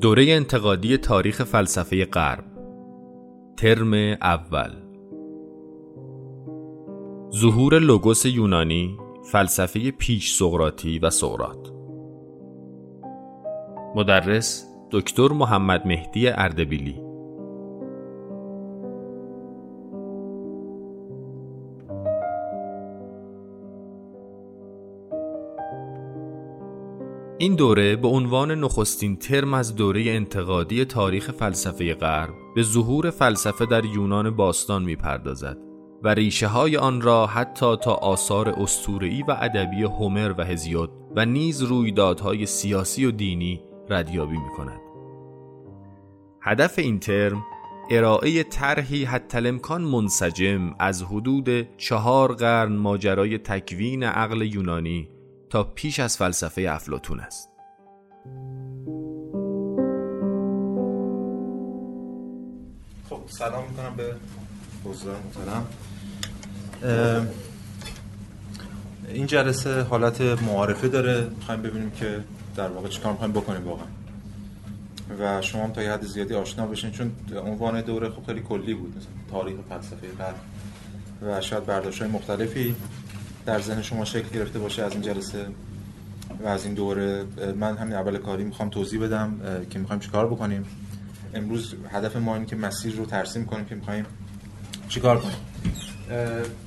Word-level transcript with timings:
دوره 0.00 0.26
انتقادی 0.28 0.96
تاریخ 0.96 1.44
فلسفه 1.44 2.04
غرب. 2.04 2.44
ترم 3.56 3.94
اول. 4.22 4.70
ظهور 7.30 7.78
لوگوس 7.78 8.26
یونانی 8.26 8.96
فلسفه 9.32 9.90
پیش 9.90 10.32
سقراطی 10.32 10.98
و 10.98 11.10
سقراط. 11.10 11.68
مدرس 13.96 14.64
دکتر 14.90 15.28
محمد 15.28 15.86
مهدی 15.86 16.28
اردبیلی. 16.28 17.05
این 27.38 27.54
دوره 27.54 27.96
به 27.96 28.08
عنوان 28.08 28.50
نخستین 28.50 29.16
ترم 29.16 29.54
از 29.54 29.76
دوره 29.76 30.04
انتقادی 30.06 30.84
تاریخ 30.84 31.30
فلسفه 31.30 31.94
غرب 31.94 32.34
به 32.54 32.62
ظهور 32.62 33.10
فلسفه 33.10 33.66
در 33.66 33.84
یونان 33.84 34.30
باستان 34.30 34.82
می‌پردازد 34.82 35.58
و 36.02 36.08
ریشه 36.08 36.46
های 36.46 36.76
آن 36.76 37.00
را 37.00 37.26
حتی 37.26 37.76
تا 37.76 37.94
آثار 37.94 38.48
استورئی 38.48 39.22
و 39.22 39.36
ادبی 39.40 39.82
هومر 39.82 40.34
و 40.38 40.44
هزیود 40.44 40.90
و 41.16 41.24
نیز 41.24 41.62
رویدادهای 41.62 42.46
سیاسی 42.46 43.04
و 43.04 43.10
دینی 43.10 43.62
ردیابی 43.90 44.36
می 44.36 44.50
کند. 44.56 44.80
هدف 46.42 46.78
این 46.78 46.98
ترم 46.98 47.44
ارائه 47.90 48.42
طرحی 48.42 49.04
حتی 49.04 49.38
الامکان 49.38 49.82
منسجم 49.82 50.74
از 50.78 51.02
حدود 51.02 51.76
چهار 51.76 52.34
قرن 52.34 52.72
ماجرای 52.72 53.38
تکوین 53.38 54.02
عقل 54.02 54.42
یونانی 54.42 55.15
تا 55.50 55.64
پیش 55.64 56.00
از 56.00 56.16
فلسفه 56.16 56.66
افلاتون 56.70 57.20
است. 57.20 57.48
خب 63.10 63.20
سلام 63.26 63.64
می‌کنم 63.68 63.96
به 63.96 64.14
حضور 64.84 65.14
محترم. 65.14 65.66
این 69.08 69.26
جلسه 69.26 69.82
حالت 69.82 70.20
معارفه 70.20 70.88
داره. 70.88 71.28
می‌خوایم 71.36 71.62
ببینیم 71.62 71.90
که 71.90 72.24
در 72.56 72.68
واقع 72.68 72.88
چیکار 72.88 73.12
می‌خوایم 73.12 73.32
بکنیم 73.32 73.64
واقعا. 73.64 73.86
و 75.18 75.42
شما 75.42 75.64
هم 75.64 75.72
تا 75.72 75.82
یه 75.82 75.92
حد 75.92 76.02
زیادی 76.06 76.34
آشنا 76.34 76.66
بشین 76.66 76.90
چون 76.90 77.12
عنوان 77.44 77.80
دوره 77.80 78.10
خب 78.10 78.26
خیلی 78.26 78.40
کلی 78.40 78.74
بود 78.74 78.96
مثلا 78.96 79.10
تاریخ 79.30 79.56
فلسفه 79.68 80.08
غرب. 80.18 80.34
و 81.22 81.40
شاید 81.40 81.66
برداشت 81.66 82.02
های 82.02 82.10
مختلفی. 82.10 82.76
در 83.46 83.60
ذهن 83.60 83.82
شما 83.82 84.04
شکل 84.04 84.28
گرفته 84.28 84.58
باشه 84.58 84.82
از 84.82 84.92
این 84.92 85.02
جلسه 85.02 85.46
و 86.44 86.46
از 86.46 86.64
این 86.64 86.74
دوره. 86.74 87.24
من 87.56 87.76
همین 87.76 87.94
اول 87.94 88.18
کاری 88.18 88.44
می‌خوام 88.44 88.70
توضیح 88.70 89.00
بدم 89.00 89.40
که 89.70 89.78
می‌خوایم 89.78 90.00
چیکار 90.00 90.26
بکنیم. 90.26 90.64
امروز 91.34 91.74
هدف 91.92 92.16
ما 92.16 92.34
اینه 92.34 92.46
که 92.46 92.56
مسیر 92.56 92.94
رو 92.94 93.06
ترسیم 93.06 93.44
کنیم 93.44 93.64
که 93.64 93.74
می‌خوایم 93.74 94.06
چیکار 94.88 95.18
کنیم. 95.20 95.36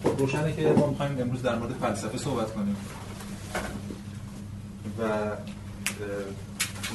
خب 0.03 0.19
روشنه 0.19 0.53
که 0.53 0.73
ما 0.77 0.88
می‌خوایم 0.88 1.21
امروز 1.21 1.41
در 1.41 1.55
مورد 1.55 1.73
فلسفه 1.73 2.17
صحبت 2.17 2.53
کنیم. 2.53 2.75
و 4.99 5.03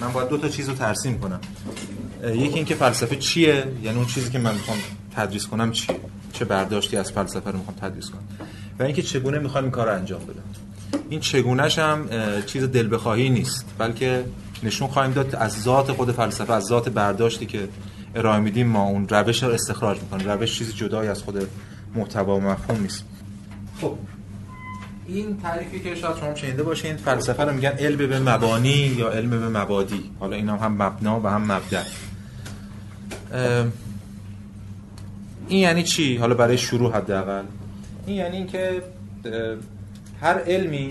من 0.00 0.12
باید 0.12 0.28
دو 0.28 0.38
تا 0.38 0.48
چیز 0.48 0.68
رو 0.68 0.74
ترسیم 0.74 1.18
کنم. 1.18 1.40
یکی 2.24 2.54
اینکه 2.54 2.74
فلسفه 2.74 3.16
چیه؟ 3.16 3.66
یعنی 3.82 3.96
اون 3.96 4.06
چیزی 4.06 4.30
که 4.30 4.38
من 4.38 4.54
می‌خوام 4.54 4.78
تدریس 5.16 5.46
کنم 5.46 5.72
چیه؟ 5.72 6.00
چه 6.32 6.44
برداشتی 6.44 6.96
از 6.96 7.12
فلسفه 7.12 7.50
رو 7.50 7.58
می‌خوام 7.58 7.76
تدریس 7.76 8.10
کنم؟ 8.10 8.24
و 8.78 8.82
اینکه 8.82 9.02
چگونه 9.02 9.38
می‌خوام 9.38 9.64
این 9.64 9.70
کار 9.70 9.86
رو 9.86 9.94
انجام 9.94 10.20
بدم 10.20 10.42
این 11.10 11.20
چگونهش 11.20 11.78
هم 11.78 12.08
چیز 12.46 12.64
دل 12.64 12.94
بخواهی 12.94 13.30
نیست 13.30 13.64
بلکه 13.78 14.24
نشون 14.62 14.88
خواهیم 14.88 15.12
داد 15.12 15.34
از 15.34 15.62
ذات 15.62 15.92
خود 15.92 16.12
فلسفه 16.12 16.52
از 16.52 16.64
ذات 16.64 16.88
برداشتی 16.88 17.46
که 17.46 17.68
ارائه 18.14 18.40
میدیم 18.40 18.66
ما 18.66 18.82
اون 18.82 19.08
روش 19.08 19.42
رو 19.42 19.50
استخراج 19.50 20.00
می‌کنیم. 20.00 20.28
روش 20.28 20.58
چیزی 20.58 20.72
جدایی 20.72 21.08
از 21.08 21.22
خود 21.22 21.48
محتوا 21.94 22.36
و 22.36 22.40
مفهوم 22.40 22.82
نیست. 22.82 23.04
خب 23.80 23.98
این 25.06 25.40
تعریفی 25.40 25.80
که 25.80 25.94
شاید 25.94 26.16
شما 26.16 26.34
شنیده 26.34 26.62
باشین 26.62 26.96
فلسفه 26.96 27.44
رو 27.44 27.52
میگن 27.52 27.68
علم 27.68 27.96
به 27.96 28.20
مبانی 28.20 28.94
یا 28.98 29.10
علم 29.10 29.30
به 29.30 29.48
مبادی. 29.48 30.10
حالا 30.20 30.36
این 30.36 30.48
هم, 30.48 30.82
مبنا 30.82 31.20
و 31.20 31.26
هم 31.26 31.52
مبدع. 31.52 31.82
این 35.48 35.60
یعنی 35.60 35.82
چی؟ 35.82 36.16
حالا 36.16 36.34
برای 36.34 36.58
شروع 36.58 36.92
حداقل. 36.92 37.42
این 38.06 38.16
یعنی 38.16 38.36
اینکه 38.36 38.82
هر 40.20 40.38
علمی 40.38 40.88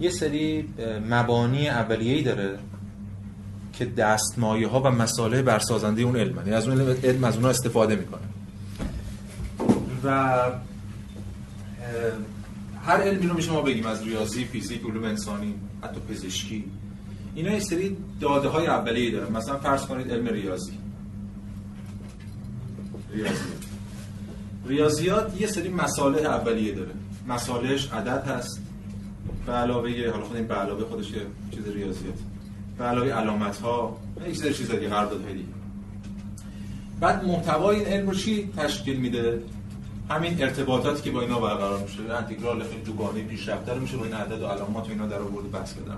یه 0.00 0.10
سری 0.10 0.68
مبانی 1.10 1.68
اولیه‌ای 1.68 2.22
داره 2.22 2.58
که 3.72 3.84
دستمایه 3.84 4.68
ها 4.68 4.82
و 4.82 4.88
مسائل 4.88 5.42
برسازنده 5.42 6.02
اون 6.02 6.16
علم 6.16 6.36
یعنی 6.36 6.52
از 6.52 6.68
اون 6.68 6.80
علم 6.80 7.24
از 7.24 7.34
اونها 7.34 7.50
استفاده 7.50 7.96
می‌کنه. 7.96 8.20
و 10.04 10.38
هر 12.82 12.96
علمی 12.96 13.26
رو 13.26 13.34
میشه 13.34 13.52
ما 13.52 13.62
بگیم 13.62 13.86
از 13.86 14.02
ریاضی، 14.02 14.44
فیزیک، 14.44 14.82
علوم 14.84 15.04
انسانی، 15.04 15.54
حتی 15.82 16.00
پزشکی 16.00 16.64
اینا 17.34 17.50
یه 17.50 17.60
سری 17.60 17.96
داده 18.20 18.48
های 18.48 18.66
اولیه‌ای 18.66 19.10
دارن. 19.10 19.32
مثلا 19.32 19.58
فرض 19.58 19.86
کنید 19.86 20.10
علم 20.10 20.26
ریاضی. 20.26 20.78
ریاضیات 23.12 23.71
ریاضیات 24.66 25.40
یه 25.40 25.46
سری 25.46 25.68
مسائل 25.68 26.26
اولیه 26.26 26.74
داره. 26.74 26.90
مسالش 27.28 27.92
عدد 27.92 28.26
هست. 28.26 28.62
به 29.46 29.52
علاوه 29.52 30.10
حالا 30.10 30.24
خود 30.24 30.36
این 30.36 30.46
به 30.46 30.54
علاوه 30.54 30.84
خودش 30.84 31.10
یه 31.10 31.20
چیز 31.50 31.68
ریاضیات 31.68 32.14
به 32.78 32.84
علاوه 32.84 33.10
علامت 33.10 33.60
ها 33.60 33.96
یک 34.26 34.36
سری 34.36 34.54
چیزا 34.54 34.74
دیگه 34.74 34.88
قرارداد 34.88 35.28
هدی 35.28 35.46
بعد 37.00 37.24
محتوای 37.24 37.76
این 37.76 37.86
علم 37.86 38.08
رو 38.08 38.14
چی 38.14 38.50
تشکیل 38.56 38.96
میده؟ 38.96 39.42
همین 40.10 40.42
ارتباطاتی 40.42 41.02
که 41.02 41.10
با 41.10 41.20
اینا 41.20 41.40
برقرار 41.40 41.82
میشه. 41.82 42.14
انتگرال 42.14 42.62
خیلی 42.62 42.82
دوگانه 42.82 43.22
پیشرفته 43.22 43.74
رو 43.74 43.80
میشه 43.80 43.96
با 43.96 44.04
این 44.04 44.14
عدد 44.14 44.42
و 44.42 44.46
علامات 44.46 44.88
و 44.88 44.90
اینا 44.90 45.06
در 45.06 45.18
آورد 45.18 45.50
بحث 45.50 45.74
بدن 45.74 45.96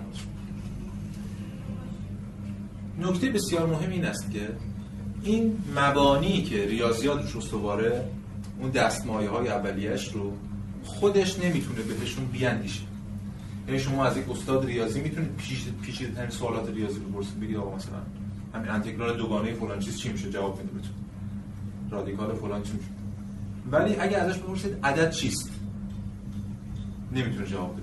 نکته 2.99 3.31
بسیار 3.31 3.67
مهم 3.67 3.91
این 3.91 4.05
است 4.05 4.31
که 4.31 4.49
این 5.23 5.59
مبانی 5.77 6.43
که 6.43 6.67
ریاضیات 6.67 7.23
روش 7.23 7.37
استواره 7.37 8.05
اون 8.59 8.71
دستمایه 8.71 9.31
های 9.31 9.49
اولیش 9.49 10.13
رو 10.13 10.33
خودش 10.85 11.39
نمی‌تونه 11.39 11.83
بهشون 11.83 12.25
بیاندیشه. 12.25 12.83
یعنی 13.69 13.81
شما 13.81 14.05
از 14.05 14.17
یک 14.17 14.31
استاد 14.31 14.67
ریاضی 14.67 15.01
می‌تونید 15.01 15.37
پیش 15.37 15.65
پیچیده 15.83 16.31
سوالات 16.31 16.71
ریاضی 16.71 17.01
رو 17.01 17.09
بپرسید 17.09 17.41
بگید 17.41 17.57
آقا 17.57 17.77
مثلا 17.77 17.99
همین 18.55 18.71
انتگرال 18.71 19.17
دوگانه 19.17 19.55
فلان 19.55 19.79
چیز 19.79 19.99
چی 19.99 20.13
میشه؟ 20.13 20.31
جواب 20.31 20.59
میده 20.59 20.73
بهتون. 20.73 20.95
رادیکال 21.91 22.35
فلان 22.35 22.63
چی 22.63 22.73
میشه؟ 22.73 22.89
ولی 23.71 23.97
اگه 23.97 24.17
ازش 24.17 24.39
بپرسید 24.39 24.79
عدد 24.85 25.11
چیست؟ 25.11 25.51
نمی‌تونه 27.13 27.47
جواب 27.47 27.73
بده. 27.73 27.83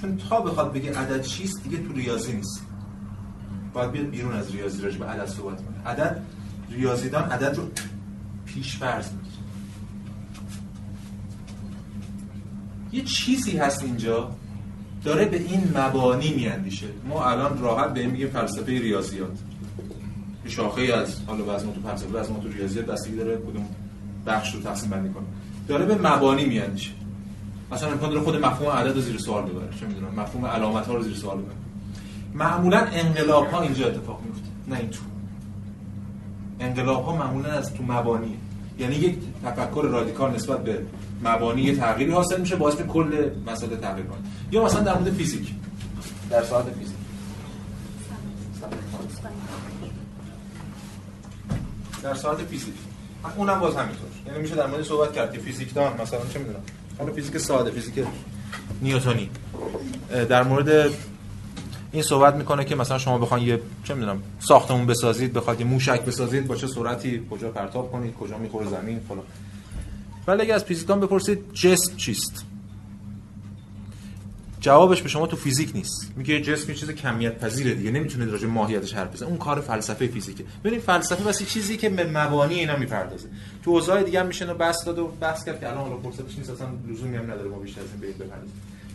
چون 0.00 0.16
تا 0.16 0.40
بخواد 0.40 0.72
بگه 0.72 0.98
عدد 0.98 1.22
چیست 1.22 1.62
دیگه 1.62 1.76
تو 1.76 1.92
ریاضی 1.92 2.32
نیست. 2.32 2.62
باید 3.72 3.90
بیاد 3.90 4.06
بیرون 4.06 4.32
از 4.32 4.50
ریاضی 4.52 4.82
راجع 4.82 4.98
به 4.98 5.06
عدد 5.06 5.26
صحبت 5.26 5.56
کنه. 5.56 5.86
عدد 5.86 6.22
ریاضیدان 6.70 7.22
عدد 7.22 7.56
رو 7.56 7.68
پیش 8.46 8.76
فرض 8.76 9.06
یه 12.94 13.02
چیزی 13.02 13.56
هست 13.56 13.82
اینجا 13.82 14.30
داره 15.04 15.24
به 15.24 15.36
این 15.36 15.72
مبانی 15.76 16.34
میاندیشه. 16.34 16.86
ما 17.08 17.24
الان 17.24 17.58
راحت 17.58 17.94
به 17.94 18.00
این 18.00 18.10
میگیم 18.10 18.28
فلسفه 18.28 18.66
ریاضیات. 18.66 19.38
شاخه 20.46 20.80
ای 20.80 20.92
از 20.92 21.16
حالا 21.26 21.44
بعضی 21.44 21.66
تو 21.66 21.88
فلسفه 21.88 22.12
بعضی 22.12 22.32
تو 22.42 22.48
ریاضیات 22.48 22.86
بستگی 22.86 23.16
داره 23.16 23.36
کدوم 23.36 23.66
بخش 24.26 24.54
رو 24.54 24.60
تقسیم 24.60 24.90
بندی 24.90 25.08
کنه 25.08 25.24
داره 25.68 25.84
به 25.84 25.94
مبانی 25.94 26.44
میاندیشه. 26.44 26.90
مثلا 27.72 27.90
امکان 27.90 28.10
داره 28.10 28.22
خود 28.22 28.36
مفهوم 28.36 28.70
عدد 28.70 28.94
رو 28.94 29.00
زیر 29.00 29.18
سوال 29.18 29.42
ببره. 29.42 29.68
چه 29.80 29.86
می‌دونم؟ 29.86 30.14
مفهوم 30.20 30.46
علامت 30.46 30.86
ها 30.86 30.94
رو 30.94 31.02
زیر 31.02 31.14
سوال 31.14 31.38
ببره. 31.38 31.54
معمولا 32.34 32.78
انقلاب 32.78 33.46
ها 33.46 33.62
اینجا 33.62 33.86
اتفاق 33.86 34.20
میفته 34.24 34.48
نه 34.68 34.78
این 34.78 34.90
تو. 34.90 35.00
انقلاب 36.60 37.04
ها 37.04 37.16
معمولا 37.16 37.48
از 37.48 37.74
تو 37.74 37.82
مبانی 37.82 38.34
یعنی 38.78 38.94
یک 38.94 39.18
تفکر 39.44 39.82
رادیکال 39.82 40.34
نسبت 40.34 40.64
به 40.64 40.78
مبانی 41.24 41.76
تغییری 41.76 42.12
حاصل 42.12 42.40
میشه 42.40 42.56
باعث 42.56 42.74
میشه 42.74 42.86
کل 42.86 43.30
مسئله 43.46 43.76
تغییر 43.76 44.06
کنه. 44.06 44.18
یا 44.52 44.64
مثلا 44.64 44.80
در 44.80 44.98
مورد 44.98 45.12
فیزیک. 45.12 45.54
در 46.30 46.42
ساعت 46.42 46.64
فیزیک. 46.64 46.94
در 52.02 52.14
ساعت 52.14 52.38
فیزیک. 52.38 52.74
اونم 53.36 53.60
باز 53.60 53.76
همینطور. 53.76 54.08
یعنی 54.26 54.38
میشه 54.38 54.54
در 54.54 54.66
مورد 54.66 54.82
صحبت 54.82 55.12
کرد 55.12 55.32
که 55.32 55.38
فیزیکدان 55.38 56.00
مثلا 56.00 56.20
چه 56.32 56.38
می‌دونم. 56.38 56.60
حالا 56.98 57.12
فیزیک 57.12 57.38
ساده 57.38 57.70
فیزیک 57.70 58.06
نیوتنی 58.82 59.30
در 60.28 60.42
مورد 60.42 60.90
این 61.92 62.02
صحبت 62.02 62.34
می‌کنه 62.34 62.64
که 62.64 62.74
مثلا 62.74 62.98
شما 62.98 63.18
بخواید 63.18 63.48
یه 63.48 63.60
چه 63.84 63.94
می‌دونم 63.94 64.22
ساختمون 64.38 64.86
بسازید 64.86 65.32
بخواید 65.32 65.60
یه 65.60 65.66
موشک 65.66 66.04
بسازید 66.04 66.46
با 66.46 66.56
چه 66.56 66.66
سرعتی 66.66 67.26
کجا 67.30 67.50
پرتاب 67.50 67.92
کنید 67.92 68.14
کجا 68.14 68.38
می‌خوره 68.38 68.66
زمین 68.68 69.00
فلان. 69.08 69.24
ولی 70.26 70.42
اگه 70.42 70.54
از 70.54 70.64
فیزیکدان 70.64 71.00
بپرسید 71.00 71.52
جسم 71.52 71.96
چیست؟ 71.96 72.44
جوابش 74.60 75.02
به 75.02 75.08
شما 75.08 75.26
تو 75.26 75.36
فیزیک 75.36 75.70
نیست. 75.74 76.12
میگه 76.16 76.40
جسم 76.40 76.70
یه 76.70 76.76
چیز 76.76 76.90
کمیت 76.90 77.38
پذیره 77.38 77.74
دیگه 77.74 77.90
نمی‌تونه 77.90 78.24
راجع 78.24 78.46
ماهیتش 78.46 78.94
حرف 78.94 79.12
بزنه. 79.12 79.28
اون 79.28 79.38
کار 79.38 79.60
فلسفه 79.60 80.06
فیزیکه. 80.06 80.44
ببین 80.64 80.80
فلسفه 80.80 81.24
واسه 81.24 81.44
چیزی 81.44 81.76
که 81.76 81.88
به 81.88 82.04
مبانی 82.04 82.54
اینا 82.54 82.76
می‌پردازه. 82.76 83.28
تو 83.64 83.70
اوضاع 83.70 84.02
دیگه 84.02 84.20
هم 84.20 84.26
میشه 84.26 84.54
بحث 84.54 84.86
داد 84.86 84.98
و 84.98 85.06
بحث 85.20 85.44
کرد 85.44 85.60
که 85.60 85.68
الان 85.68 85.90
رو 85.90 86.10
فرصتش 86.10 86.38
نیست 86.38 86.50
اصلا 86.50 86.68
لزومی 86.88 87.16
هم 87.16 87.30
نداره 87.30 87.48
ما 87.48 87.58
بیشتر 87.58 87.80
از 87.80 87.86
این 87.90 88.00
به 88.00 88.24
بپردازیم. 88.24 88.52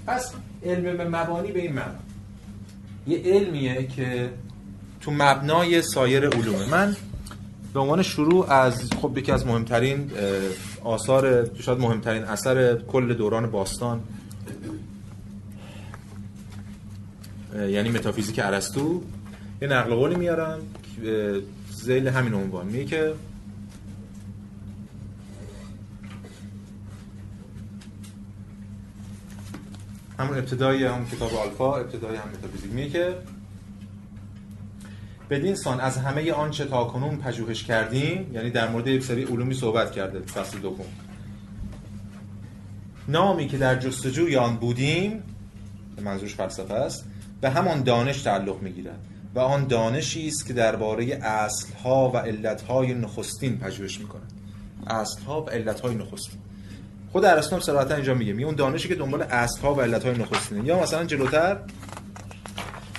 پس 0.07 0.33
علم 0.65 0.97
به 0.97 1.05
مبانی 1.05 1.51
به 1.51 1.61
این 1.61 1.73
معنا 1.73 1.99
یه 3.07 3.21
علمیه 3.25 3.87
که 3.87 4.29
تو 5.01 5.11
مبنای 5.11 5.81
سایر 5.81 6.27
علومه. 6.27 6.69
من 6.69 6.95
به 7.73 7.79
عنوان 7.79 8.01
شروع 8.01 8.51
از 8.51 8.89
خب 9.01 9.17
یکی 9.17 9.31
از 9.31 9.45
مهمترین 9.45 10.11
آثار 10.83 11.55
شاید 11.55 11.79
مهمترین 11.79 12.23
اثر 12.23 12.75
کل 12.75 13.13
دوران 13.13 13.51
باستان. 13.51 14.03
یعنی 17.55 17.89
متافیزیک 17.89 18.39
ارسطو. 18.43 19.03
یه 19.61 19.67
نقل 19.67 19.95
قولی 19.95 20.15
میارم 20.15 20.59
زیل 21.71 22.07
همین 22.07 22.33
عنوان. 22.33 22.65
میگه 22.65 22.85
که 22.85 23.13
همون 30.19 30.37
ابتدای 30.37 30.83
هم 30.85 31.05
کتاب 31.05 31.35
آلفا 31.35 31.77
ابتدای 31.77 32.15
هم 32.15 32.29
متافیزیک. 32.29 32.71
میگه 32.71 32.89
که 32.89 33.15
بدین 35.29 35.55
سان 35.55 35.79
از 35.79 35.97
همه 35.97 36.31
آنچه 36.31 36.65
تا 36.65 36.83
کنون 36.83 37.17
پژوهش 37.17 37.63
کردیم 37.63 38.31
یعنی 38.33 38.49
در 38.49 38.69
مورد 38.69 38.87
یک 38.87 39.03
سری 39.03 39.23
علومی 39.23 39.53
صحبت 39.53 39.91
کرده 39.91 40.19
فصل 40.19 40.59
دوم. 40.59 40.85
نامی 43.07 43.47
که 43.47 43.57
در 43.57 43.75
جستجوی 43.75 44.35
آن 44.35 44.55
بودیم 44.55 45.23
منظورش 46.01 46.35
فلسفه 46.35 46.73
است 46.73 47.05
به 47.41 47.49
همان 47.49 47.83
دانش 47.83 48.21
تعلق 48.21 48.61
می‌گیرد 48.61 48.99
و 49.35 49.39
آن 49.39 49.67
دانشی 49.67 50.27
است 50.27 50.45
که 50.45 50.53
درباره 50.53 51.05
اصلها 51.21 52.09
و 52.09 52.17
علتهای 52.17 52.93
نخستین 52.93 53.57
پژوهش 53.57 53.99
می‌کند. 53.99 54.33
اصلها 54.87 55.41
و 55.41 55.49
علتهای 55.49 55.95
نخستین. 55.95 56.39
خود 57.11 57.25
ارسطو 57.25 57.71
هم 57.71 57.95
اینجا 57.95 58.13
میگه 58.13 58.33
می 58.33 58.43
اون 58.43 58.55
دانشی 58.55 58.87
که 58.87 58.95
دنبال 58.95 59.21
اصلها 59.21 59.75
و 59.75 59.81
علتهای 59.81 60.17
نخستینه. 60.17 60.65
یا 60.65 60.81
مثلا 60.81 61.05
جلوتر 61.05 61.57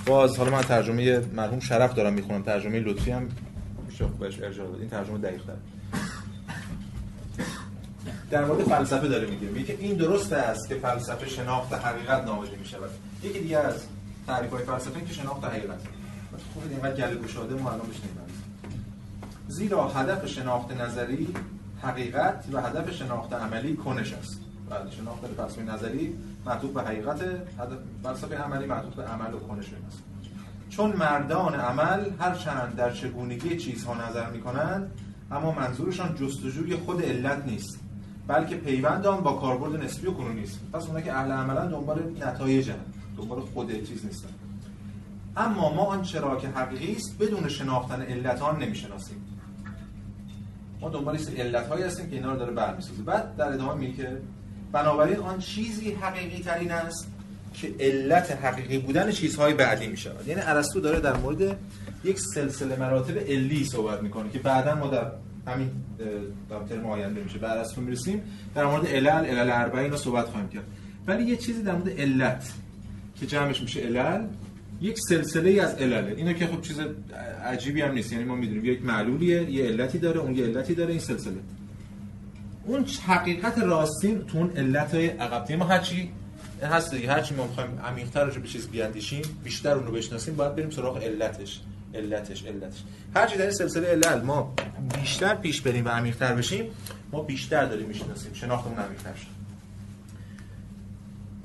باز 0.07 0.39
حالا 0.39 0.51
من 0.51 0.63
ترجمه 0.63 1.19
مرحوم 1.19 1.61
شرف 1.61 1.95
دارم 1.95 2.13
می‌خونم 2.13 2.43
ترجمه 2.43 2.81
لطفی 2.81 3.11
هم 3.11 3.29
بهش 4.21 4.41
ارجاع 4.41 4.75
این 4.79 4.89
ترجمه 4.89 5.19
دقیق 5.19 5.43
تر. 5.45 5.53
در 8.31 8.45
مورد 8.45 8.65
فلسفه 8.65 9.09
داره 9.09 9.27
میگه. 9.31 9.49
میگه 9.49 9.77
این 9.81 9.97
درست 9.97 10.33
است 10.33 10.69
که 10.69 10.75
فلسفه 10.75 11.29
شناخت 11.29 11.73
حقیقت 11.73 12.25
نامیده 12.25 12.57
می‌شود. 12.57 12.91
یکی 13.23 13.41
دیگه 13.41 13.59
از 13.59 13.75
تعریف 14.27 14.51
های 14.51 14.65
فلسفه 14.65 15.01
که 15.01 15.13
شناخت 15.13 15.45
حقیقت. 15.45 15.81
خوب 16.55 16.63
اینقدر 16.71 17.11
گله 17.11 17.17
گشاده 17.17 17.55
ما 17.55 17.71
الان 17.71 17.87
زیرا 19.49 19.89
هدف 19.89 20.27
شناخت 20.27 20.73
نظری 20.73 21.29
حقیقت 21.83 22.45
و 22.53 22.61
هدف 22.61 22.91
شناخت 22.95 23.33
عملی 23.33 23.77
کنش 23.77 24.13
است. 24.13 24.41
بعد 24.71 24.91
شناخت 24.91 25.27
فلسفه 25.37 25.63
نظری 25.63 26.15
معطوف 26.47 26.73
به 26.73 26.83
حقیقت 26.83 27.21
فلسفه 28.03 28.37
عملی 28.37 28.67
معطوف 28.67 28.95
به 28.95 29.05
عمل 29.05 29.35
و 29.35 29.39
کنش 29.39 29.67
است. 29.89 30.03
چون 30.69 30.97
مردان 30.97 31.55
عمل 31.55 32.11
هر 32.19 32.35
چند 32.35 32.77
در 32.77 32.91
چگونگی 32.91 33.57
چیزها 33.57 34.09
نظر 34.09 34.31
می‌کنند 34.31 34.91
اما 35.31 35.53
منظورشان 35.53 36.15
جستجوی 36.15 36.77
خود 36.77 37.03
علت 37.03 37.47
نیست 37.47 37.81
بلکه 38.27 38.57
پیوند 38.57 39.07
آن 39.07 39.23
با 39.23 39.33
کاربرد 39.33 39.85
نسبی 39.85 40.07
و 40.07 40.11
کنونی 40.11 40.43
است. 40.43 40.61
پس 40.73 40.87
اونایی 40.87 41.05
که 41.05 41.13
اهل 41.13 41.31
عملن 41.31 41.69
دنبال 41.69 42.03
نتایج 42.21 42.71
دنبال 43.17 43.41
خود 43.41 43.85
چیز 43.85 44.05
نیستن. 44.05 44.29
اما 45.37 45.75
ما 45.75 45.83
آن 45.83 46.03
چرا 46.03 46.37
که 46.37 46.49
حقیقی 46.49 46.97
است 46.97 47.19
بدون 47.19 47.49
شناختن 47.49 48.03
علت 48.03 48.43
آن 48.43 48.63
نمی‌شناسیم. 48.63 49.25
ما 50.81 50.89
دنبال 50.89 51.19
علت 51.37 51.69
هایی 51.69 51.85
هستیم 51.85 52.11
که 52.11 52.17
اینا 52.17 52.33
رو 52.33 52.39
داره 52.39 52.53
برمیسازه. 52.53 53.03
بعد 53.03 53.37
در 53.37 53.53
ادامه 53.53 53.75
میگه 53.75 54.19
بنابراین 54.73 55.17
آن 55.17 55.39
چیزی 55.39 55.91
حقیقی 55.91 56.43
ترین 56.43 56.73
است 56.73 57.09
که 57.55 57.75
علت 57.81 58.31
حقیقی 58.45 58.79
بودن 58.79 59.11
چیزهای 59.11 59.55
بعدی 59.55 59.87
می 59.87 59.97
شود 59.97 60.29
یعنی 60.29 60.41
ارسطو 60.45 60.81
داره 60.81 61.01
در 61.01 61.17
مورد 61.17 61.57
یک 62.05 62.19
سلسله 62.35 62.77
مراتب 62.77 63.19
علی 63.19 63.65
صحبت 63.65 64.03
می‌کنه 64.03 64.31
که 64.31 64.39
بعدا 64.39 64.75
ما 64.75 64.87
در 64.87 65.13
همین 65.47 65.71
در 66.51 66.59
ترم 66.69 66.87
آینده 66.87 67.23
میشه. 67.23 67.47
از 67.47 67.79
می‌رسیم 67.79 68.23
در 68.55 68.67
مورد 68.67 68.87
علل 68.87 69.09
علل 69.09 69.51
اربعه 69.51 69.83
اینا 69.83 69.97
صحبت 69.97 70.25
خواهیم 70.25 70.49
کرد. 70.49 70.65
ولی 71.07 71.25
یه 71.25 71.37
چیزی 71.37 71.63
در 71.63 71.73
مورد 71.73 72.01
علت 72.01 72.53
که 73.21 73.27
جمعش 73.27 73.61
میشه 73.61 73.81
علل 73.81 74.25
یک 74.81 74.97
سلسله 75.09 75.51
ای 75.51 75.61
از 75.61 75.75
علله 75.75 76.15
اینو 76.17 76.33
که 76.33 76.47
خب 76.47 76.63
چیز 76.63 76.81
عجیبی 77.45 77.83
هم 77.83 77.93
نیست. 77.93 78.13
یعنی 78.13 78.25
ما 78.25 78.35
می‌دونیم 78.35 78.65
یک 78.65 78.85
معلولیه 78.85 79.51
یه 79.51 79.65
علتی 79.65 79.99
داره 79.99 80.21
اون 80.21 80.37
یه 80.37 80.45
علتی 80.45 80.75
داره 80.75 80.91
این 80.91 81.01
سلسله. 81.01 81.41
اون 82.71 82.87
حقیقت 83.07 83.59
راستین 83.59 84.27
تو 84.27 84.39
اون 84.39 84.51
علت 84.57 84.95
عقب 84.95 85.53
ما 85.53 85.65
هرچی 85.65 86.13
هست 86.63 86.95
دیگه 86.95 87.13
هرچی 87.13 87.35
ما 87.35 87.47
می‌خوایم 87.47 87.81
عمیق‌تر 87.85 88.25
رو 88.25 88.41
به 88.41 88.49
چیز 88.49 88.69
بیاندیشیم 88.69 89.23
بیشتر 89.45 89.73
اون 89.73 89.87
رو 89.87 89.93
بشناسیم 89.93 90.37
باید 90.37 90.55
بریم 90.57 90.71
سراغ 90.71 91.03
علتش 91.03 91.61
علتش 91.95 92.45
علتش. 92.45 92.83
هر 93.17 93.27
چی 93.27 93.37
در 93.37 93.43
این 93.43 93.53
سلسله 93.53 93.89
علل 93.89 94.23
ما 94.23 94.55
بیشتر 94.95 95.35
پیش 95.35 95.61
بریم 95.61 95.85
و 95.85 95.89
عمیق‌تر 95.89 96.35
بشیم 96.35 96.71
ما 97.13 97.23
بیشتر 97.23 97.65
داریم 97.65 97.87
می‌شناسیم 97.87 98.33
شناختمون 98.35 98.79
عمیق‌تر 98.79 99.15
شد. 99.15 99.41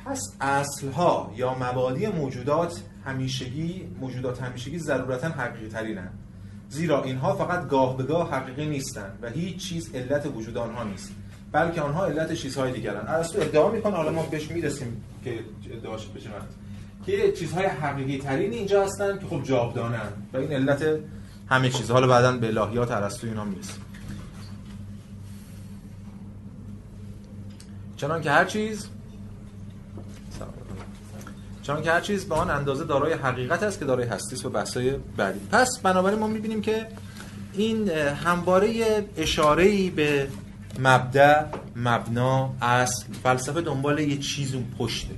پس 0.06 0.22
اصلها 0.42 1.34
یا 1.38 1.54
مبادی 1.54 2.08
موجودات 2.08 2.82
همیشگی 3.06 3.88
موجودات 4.02 4.42
همیشگی 4.42 4.80
ضرورتا 4.80 5.30
حقیقی 5.30 5.68
ترینن 5.68 6.10
زیرا 6.70 7.04
اینها 7.04 7.36
فقط 7.36 7.68
گاه 7.68 7.98
به 7.98 8.04
گاه 8.04 8.32
حقیقی 8.32 8.66
نیستند 8.66 9.20
و 9.22 9.30
هیچ 9.30 9.58
چیز 9.58 9.96
علت 9.96 10.26
وجود 10.36 10.58
آنها 10.58 10.84
نیست 10.84 11.12
بلکه 11.52 11.82
آنها 11.82 12.06
علت 12.06 12.34
چیزهای 12.34 12.72
دیگرن 12.72 13.08
ارسطو 13.08 13.42
ادعا 13.42 13.72
می‌کنه 13.72 13.96
حالا 13.96 14.12
ما 14.12 14.24
بهش 14.24 14.52
می‌رسیم 14.52 15.04
که 15.24 15.40
ادعاش 15.72 16.06
بشه 16.08 16.30
که 17.06 17.32
چیزهای 17.32 17.66
حقیقی 17.66 18.18
ترین 18.18 18.54
اینجا 18.54 18.84
هستن 18.84 19.20
که 19.20 19.26
خب 19.26 19.44
جاودانن 19.44 20.10
و 20.34 20.38
این 20.38 20.52
علت 20.52 21.00
همه 21.50 21.70
چیز 21.70 21.92
حالا 21.92 22.08
بعدا 22.08 22.32
به 22.38 22.48
الهیات 22.48 22.92
ارسطو 22.92 23.28
اینا 23.28 23.46
می‌رسیم. 23.46 23.82
چنان 27.98 28.22
که 28.22 28.32
هر 28.32 28.46
چیز 28.46 28.88
چون 31.68 31.82
که 31.82 31.92
هر 31.92 32.02
چیز 32.02 32.26
به 32.26 32.36
آن 32.36 32.50
اندازه 32.50 32.84
دارای 32.84 33.14
حقیقت 33.14 33.64
است 33.64 33.80
که 33.80 33.86
دارای 33.86 34.08
هستی 34.08 34.36
است 34.36 34.46
و 34.46 34.50
بحثای 34.50 34.96
بعدی. 35.18 35.40
پس 35.52 35.80
بنابراین 35.84 36.20
ما 36.20 36.28
می‌بینیم 36.28 36.62
که 36.62 36.88
این 37.54 37.90
همواره 37.90 38.74
اشاره 39.18 39.90
به 39.90 40.28
مبدع 40.80 41.44
مبنا 41.76 42.54
اصل 42.62 43.04
فلسفه 43.24 43.62
دنبال 43.62 44.00
یه 44.00 44.18
چیز 44.18 44.54
اون 44.54 44.66
پشته. 44.80 45.14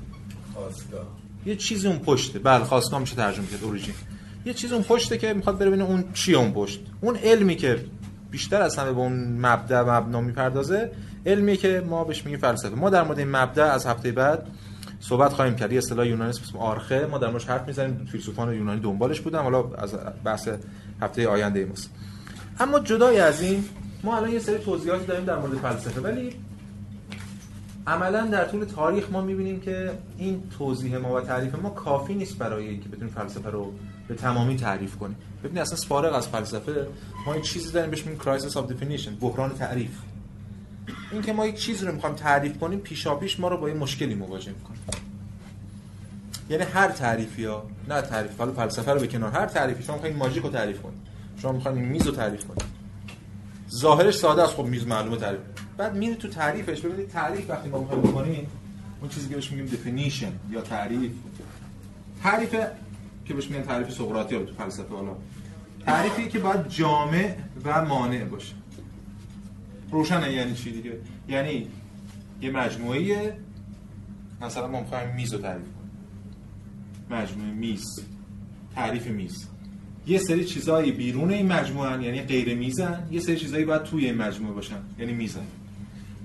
خواستگاه 0.53 1.07
یه 1.45 1.55
چیز 1.55 1.85
اون 1.85 1.99
پشته. 1.99 2.39
بله 2.39 2.63
خواستگاه 2.63 2.99
میشه 2.99 3.15
ترجمه 3.15 3.47
کرد 3.47 3.63
اوریجین 3.63 3.93
یه 4.45 4.53
چیز 4.53 4.71
اون 4.71 4.83
پشته 4.83 5.17
که 5.17 5.33
می‌خواد 5.33 5.57
بره 5.57 5.67
ببینه 5.67 5.83
اون 5.83 6.03
چی 6.13 6.35
اون 6.35 6.51
پشت. 6.51 6.79
اون 7.01 7.15
علمی 7.15 7.55
که 7.55 7.85
بیشتر 8.31 8.61
از 8.61 8.77
همه 8.77 8.91
به 8.91 8.99
اون 8.99 9.13
مبدع 9.39 9.81
مبنا 9.81 10.21
می‌پردازه 10.21 10.91
علمی 11.25 11.57
که 11.57 11.83
ما 11.89 12.03
بهش 12.03 12.25
میگیم 12.25 12.39
فلسفه. 12.39 12.75
ما 12.75 12.89
در 12.89 13.03
مورد 13.03 13.19
این 13.19 13.31
مبدع 13.31 13.65
از 13.65 13.85
هفته 13.85 14.11
بعد 14.11 14.47
صحبت 14.99 15.33
خواهیم 15.33 15.55
کرد. 15.55 15.71
یه 15.71 15.77
اصطلاح 15.77 16.07
یونانی 16.07 16.29
اسم 16.29 16.57
آرخه. 16.57 17.07
ما 17.11 17.17
در 17.17 17.27
موردش 17.27 17.45
حرف 17.45 17.67
می‌زنیم. 17.67 18.05
فیلسوفان 18.11 18.53
یونانی 18.53 18.79
دنبالش 18.81 19.21
بودن. 19.21 19.43
حالا 19.43 19.73
از 19.77 19.95
بحث 20.23 20.49
هفته 21.01 21.27
آینده 21.27 21.65
ماست. 21.65 21.91
اما 22.59 22.79
جدای 22.79 23.19
از 23.19 23.41
این 23.41 23.65
ما 24.03 24.17
الان 24.17 24.31
یه 24.31 24.39
سری 24.39 24.57
توضیحاتی 24.57 25.05
داریم 25.05 25.25
در 25.25 25.39
مورد 25.39 25.57
فلسفه. 25.57 26.01
ولی 26.01 26.35
عملا 27.87 28.27
در 28.27 28.45
طول 28.45 28.63
تاریخ 28.63 29.09
ما 29.11 29.21
می‌بینیم 29.21 29.59
که 29.59 29.91
این 30.17 30.43
توضیح 30.57 30.97
ما 30.97 31.13
و 31.15 31.21
تعریف 31.21 31.55
ما 31.55 31.69
کافی 31.69 32.13
نیست 32.13 32.37
برای 32.37 32.67
اینکه 32.67 32.89
بتونیم 32.89 33.13
فلسفه 33.13 33.49
رو 33.49 33.73
به 34.07 34.15
تمامی 34.15 34.55
تعریف 34.55 34.95
کنیم. 34.95 35.15
ببینید 35.43 35.61
اصلا 35.61 35.77
فارغ 35.77 36.13
از 36.15 36.27
فلسفه 36.27 36.87
ما 37.25 37.33
این 37.33 37.41
چیزی 37.41 37.71
داریم 37.71 37.89
بهش 37.89 38.05
میگیم 38.05 38.21
crisis 38.21 38.51
of 38.51 38.71
definition 38.71 39.09
بحران 39.21 39.49
تعریف. 39.49 39.91
این 41.11 41.21
که 41.21 41.33
ما 41.33 41.47
یک 41.47 41.55
چیزی 41.55 41.85
رو 41.85 41.93
می‌خوایم 41.93 42.15
تعریف 42.15 42.57
کنیم 42.57 42.79
پیشاپیش 42.79 43.39
ما 43.39 43.47
رو 43.47 43.57
با 43.57 43.69
یه 43.69 43.75
مشکلی 43.75 44.15
مواجه 44.15 44.51
می‌کنیم 44.51 44.79
یعنی 46.49 46.63
هر 46.63 46.87
تعریفی 46.87 47.45
ها 47.45 47.65
نه 47.89 48.01
تعریف 48.01 48.37
حالا 48.37 48.51
فلسفه 48.51 48.91
رو 48.91 48.99
به 48.99 49.07
کنار 49.07 49.31
هر 49.31 49.45
تعریفی 49.45 49.83
شما 49.83 49.95
می‌خواین 49.95 50.15
ماژیک 50.15 50.43
رو 50.43 50.49
تعریف 50.49 50.81
کنید. 50.81 50.99
شما 51.41 51.51
می‌خواین 51.51 51.77
میز 51.77 52.07
رو 52.07 52.11
تعریف 52.11 52.45
کنید. 52.45 52.63
ظاهرش 53.71 54.17
ساده 54.17 54.43
است 54.43 54.53
خب 54.53 54.63
میز 54.63 54.87
معلومه 54.87 55.17
تعریف. 55.17 55.39
بعد 55.77 55.95
میرید 55.95 56.17
تو 56.17 56.27
تعریفش 56.27 56.81
ببینید 56.81 57.09
تعریف 57.09 57.49
وقتی 57.49 57.69
ما 57.69 57.79
می‌خوایم 57.79 58.01
بکنیم 58.01 58.47
اون 59.01 59.09
چیزی 59.09 59.29
که 59.29 59.35
بهش 59.35 59.51
میگیم 59.51 59.77
definition 59.77 60.53
یا 60.53 60.61
تعریف. 60.61 61.11
تعریف 62.23 62.55
که 63.25 63.33
بهش 63.33 63.47
میگن 63.47 63.63
تعریف 63.63 63.91
سقراطی 63.91 64.45
تو 64.45 64.53
فلسفه 64.53 64.95
حالا. 64.95 65.15
تعریفی 65.85 66.27
که 66.27 66.39
باید 66.39 66.67
جامع 66.69 67.35
و 67.63 67.85
مانع 67.85 68.23
باشه. 68.23 68.53
روشنه 69.91 70.33
یعنی 70.33 70.53
چی 70.53 70.71
دیگه؟ 70.71 70.91
یعنی 71.29 71.67
یه 72.41 72.51
مجموعه 72.51 73.33
مثلا 74.41 74.67
ما 74.67 74.79
می‌خوایم 74.81 75.15
میز 75.15 75.33
رو 75.33 75.39
تعریف 75.39 75.65
کنیم. 75.65 77.21
مجموعه 77.21 77.51
میز. 77.51 77.85
تعریف 78.75 79.07
میز. 79.07 79.47
یه 80.07 80.19
سری 80.19 80.45
چیزایی 80.45 80.91
بیرون 80.91 81.31
این 81.31 81.51
مجموعه 81.51 82.03
یعنی 82.03 82.21
غیر 82.21 82.55
میزن 82.55 83.07
یه 83.11 83.19
سری 83.19 83.35
چیزایی 83.35 83.65
باید 83.65 83.83
توی 83.83 84.05
این 84.05 84.17
مجموعه 84.17 84.53
باشن 84.53 84.79
یعنی 84.99 85.13
میزن. 85.13 85.47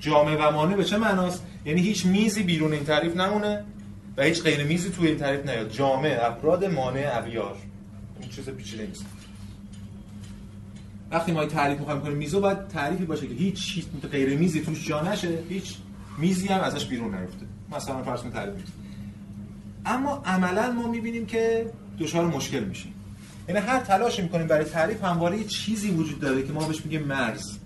جامعه 0.00 0.36
و 0.36 0.50
مانع 0.50 0.76
به 0.76 0.84
چه 0.84 0.98
معناست؟ 0.98 1.46
یعنی 1.64 1.80
هیچ 1.80 2.06
میزی 2.06 2.42
بیرون 2.42 2.72
این 2.72 2.84
تعریف 2.84 3.16
نمونه 3.16 3.64
و 4.16 4.22
هیچ 4.22 4.42
غیر 4.42 4.64
میزی 4.64 4.90
توی 4.90 5.08
این 5.08 5.16
تعریف 5.16 5.46
نیاد. 5.46 5.70
جامعه 5.70 6.24
افراد 6.24 6.64
مانع 6.64 7.10
اغیار. 7.12 7.56
این 8.20 8.30
چیز 8.30 8.48
پیچیده 8.48 8.86
نیست. 8.86 9.06
وقتی 11.12 11.32
ما 11.32 11.44
تعریف 11.46 11.78
می‌خوایم 11.78 12.00
کنیم 12.00 12.16
میزو 12.16 12.40
باید 12.40 12.68
تعریفی 12.68 13.04
باشه 13.04 13.26
که 13.26 13.34
هیچ 13.34 13.72
هیچ 13.74 13.86
غیر 14.10 14.38
میزی 14.38 14.60
توش 14.60 14.88
جا 14.88 15.02
نشه 15.02 15.38
هیچ 15.48 15.76
میزی 16.18 16.48
هم 16.48 16.60
ازش 16.60 16.86
بیرون 16.86 17.14
نیفته. 17.14 17.46
مثلا 17.76 18.02
فرض 18.02 18.20
کنید 18.20 18.34
تعریف 18.34 18.54
اما 19.86 20.22
عملا 20.24 20.70
ما 20.70 20.88
می‌بینیم 20.88 21.26
که 21.26 21.70
دچار 21.98 22.26
مشکل 22.26 22.64
میشیم. 22.64 22.94
یعنی 23.48 23.60
هر 23.60 23.80
تلاشی 23.80 24.22
می‌کنیم 24.22 24.46
برای 24.46 24.64
تعریف 24.64 25.04
همواره 25.04 25.38
یه 25.38 25.44
چیزی 25.44 25.90
وجود 25.90 26.20
داره 26.20 26.42
که 26.42 26.52
ما 26.52 26.68
بهش 26.68 26.84
میگیم 26.84 27.02
مرز. 27.02 27.58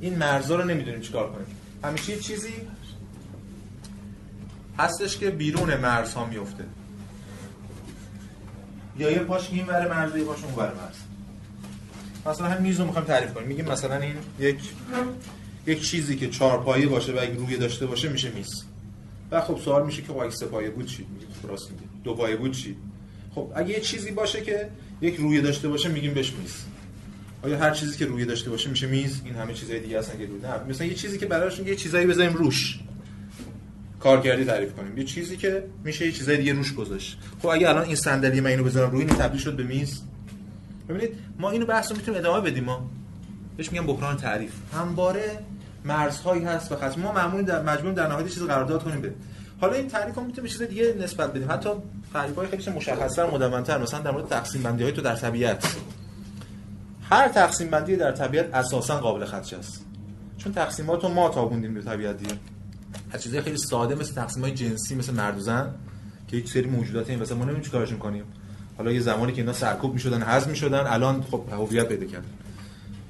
این 0.00 0.18
مرزا 0.18 0.56
رو 0.56 0.64
نمی‌دونیم 0.64 1.00
چیکار 1.00 1.32
کنیم. 1.32 1.46
همیشه 1.84 2.16
چیزی 2.16 2.52
هستش 4.78 5.18
که 5.18 5.30
بیرون 5.30 5.76
مرزها 5.76 6.26
میفته 6.26 6.64
یا 8.98 9.10
یه 9.10 9.18
پاش 9.18 9.50
این 9.52 9.66
ور 9.66 9.88
مرز 9.88 10.16
یه 10.16 10.24
پاش 10.24 10.38
اون 10.44 10.54
مرز. 10.54 11.09
مثلا 12.30 12.46
هم 12.46 12.62
میز 12.62 12.80
رو 12.80 12.86
می‌خوایم 12.86 13.06
تعریف 13.06 13.34
کنیم 13.34 13.48
میگیم 13.48 13.64
مثلا 13.64 13.96
این 13.96 14.14
یک 14.38 14.56
یک 15.66 15.82
چیزی 15.82 16.16
که 16.16 16.28
چهار 16.28 16.60
پایه 16.62 16.86
باشه 16.86 17.12
و 17.12 17.18
اگه 17.20 17.34
روی 17.34 17.56
داشته 17.56 17.86
باشه 17.86 18.08
میشه 18.08 18.30
میز. 18.30 18.64
و 19.30 19.40
خب 19.40 19.58
سوال 19.64 19.86
میشه 19.86 20.02
که 20.02 20.12
اگه 20.12 20.30
سه 20.30 20.46
پایه 20.46 20.70
بود 20.70 20.86
چی؟ 20.86 21.06
میگیم 21.12 21.28
خب 21.42 21.50
راست 21.50 21.70
میگه. 21.70 21.82
دو 22.04 22.14
پایه 22.14 22.36
بود 22.36 22.52
چی؟ 22.52 22.76
خب 23.34 23.52
اگه 23.54 23.70
یه 23.70 23.80
چیزی 23.80 24.10
باشه 24.10 24.40
که 24.40 24.68
یک 25.00 25.16
روی 25.16 25.40
داشته 25.40 25.68
باشه 25.68 25.88
میگیم 25.88 26.14
بهش 26.14 26.32
میز. 26.32 26.54
آیا 27.42 27.58
هر 27.58 27.70
چیزی 27.70 27.98
که 27.98 28.06
روی 28.06 28.24
داشته 28.24 28.50
باشه 28.50 28.70
میشه 28.70 28.86
میز؟ 28.86 29.20
این 29.24 29.34
همه 29.34 29.54
چیزای 29.54 29.80
دیگه 29.80 29.98
هستن 29.98 30.18
که 30.18 30.26
روی 30.26 30.40
نه. 30.40 30.64
مثلا 30.68 30.86
یه 30.86 30.94
چیزی 30.94 31.18
که 31.18 31.26
براشون 31.26 31.66
یه 31.66 31.76
چیزایی 31.76 32.06
بذاریم 32.06 32.32
روش. 32.32 32.80
کارکردی 34.00 34.44
تعریف 34.44 34.72
کنیم. 34.72 34.98
یه 34.98 35.04
چیزی 35.04 35.36
که 35.36 35.64
میشه 35.84 36.06
یه 36.06 36.12
چیزای 36.12 36.36
دیگه 36.36 36.52
روش 36.52 36.74
گذاشت. 36.74 37.18
خب 37.42 37.48
اگه 37.48 37.68
الان 37.68 37.84
این 37.84 37.96
صندلی 37.96 38.40
من 38.40 38.50
اینو 38.50 38.64
بذارم 38.64 38.90
روی 38.90 39.00
این 39.00 39.08
تبدیل 39.08 39.40
شد 39.40 39.56
به 39.56 39.62
میز. 39.62 40.02
ببینید 40.90 41.18
ما 41.38 41.50
اینو 41.50 41.66
بحث 41.66 41.90
رو 41.90 41.96
می‌تونیم 41.96 42.20
ادامه 42.20 42.50
بدیم 42.50 42.64
ما. 42.64 42.90
بهش 43.56 43.72
میگم 43.72 43.86
بحران 43.86 44.16
تعریف. 44.16 44.52
همواره 44.74 45.38
مرزهایی 45.84 46.44
هست 46.44 46.72
و 46.72 46.76
خاص 46.76 46.98
ما 46.98 47.12
معمولی 47.12 47.44
در 47.44 47.62
مجموع 47.62 47.92
در 47.92 48.06
نهایت 48.06 48.28
چیز 48.28 48.42
قرارداد 48.42 48.84
کنیم 48.84 49.00
به 49.00 49.14
حالا 49.60 49.72
این 49.72 49.88
تعریف 49.88 50.18
هم 50.18 50.26
می‌تونه 50.26 50.42
به 50.42 50.48
چیز 50.48 50.62
دیگه 50.62 50.94
نسبت 51.00 51.30
بدیم. 51.30 51.52
حتی 51.52 51.70
تعریف 52.12 52.36
های 52.36 52.46
خیلی 52.46 52.70
مشخص‌تر 52.70 53.30
مدون‌تر 53.30 53.78
مثلا 53.78 54.00
در 54.00 54.10
مورد 54.10 54.28
تقسیم 54.28 54.62
بندی 54.62 54.82
های 54.82 54.92
تو 54.92 55.02
در 55.02 55.16
طبیعت. 55.16 55.76
هر 57.10 57.28
تقسیم 57.28 57.70
بندی 57.70 57.96
در 57.96 58.12
طبیعت 58.12 58.54
اساسا 58.54 59.00
قابل 59.00 59.24
خدشه 59.24 59.56
است. 59.56 59.84
چون 60.38 60.52
تقسیمات 60.52 61.02
رو 61.02 61.08
ما 61.08 61.28
تابوندیم 61.28 61.74
به 61.74 61.82
طبیعت 61.82 62.16
دیگه. 62.16 62.34
از 63.12 63.22
چیزای 63.22 63.40
خیلی 63.40 63.56
ساده 63.56 63.94
مثل 63.94 64.14
تقسیم 64.14 64.42
های 64.42 64.52
جنسی 64.52 64.94
مثل 64.94 65.14
مرد 65.14 65.36
و 65.36 65.40
زن 65.40 65.74
که 66.28 66.36
یک 66.36 66.48
سری 66.48 66.66
موجودات 66.66 67.10
این 67.10 67.18
واسه 67.18 67.34
ما 67.34 67.40
نمی‌دونیم 67.40 67.64
چیکارشون 67.64 67.98
کنیم. 67.98 68.24
حالا 68.80 68.92
یه 68.92 69.00
زمانی 69.00 69.32
که 69.32 69.40
اینا 69.40 69.52
سرکوب 69.52 69.92
می‌شدن 69.92 70.22
هضم 70.22 70.50
می‌شدن 70.50 70.86
الان 70.86 71.22
خب 71.30 71.42
هویت 71.52 71.88
پیدا 71.88 72.06
کردن. 72.06 72.28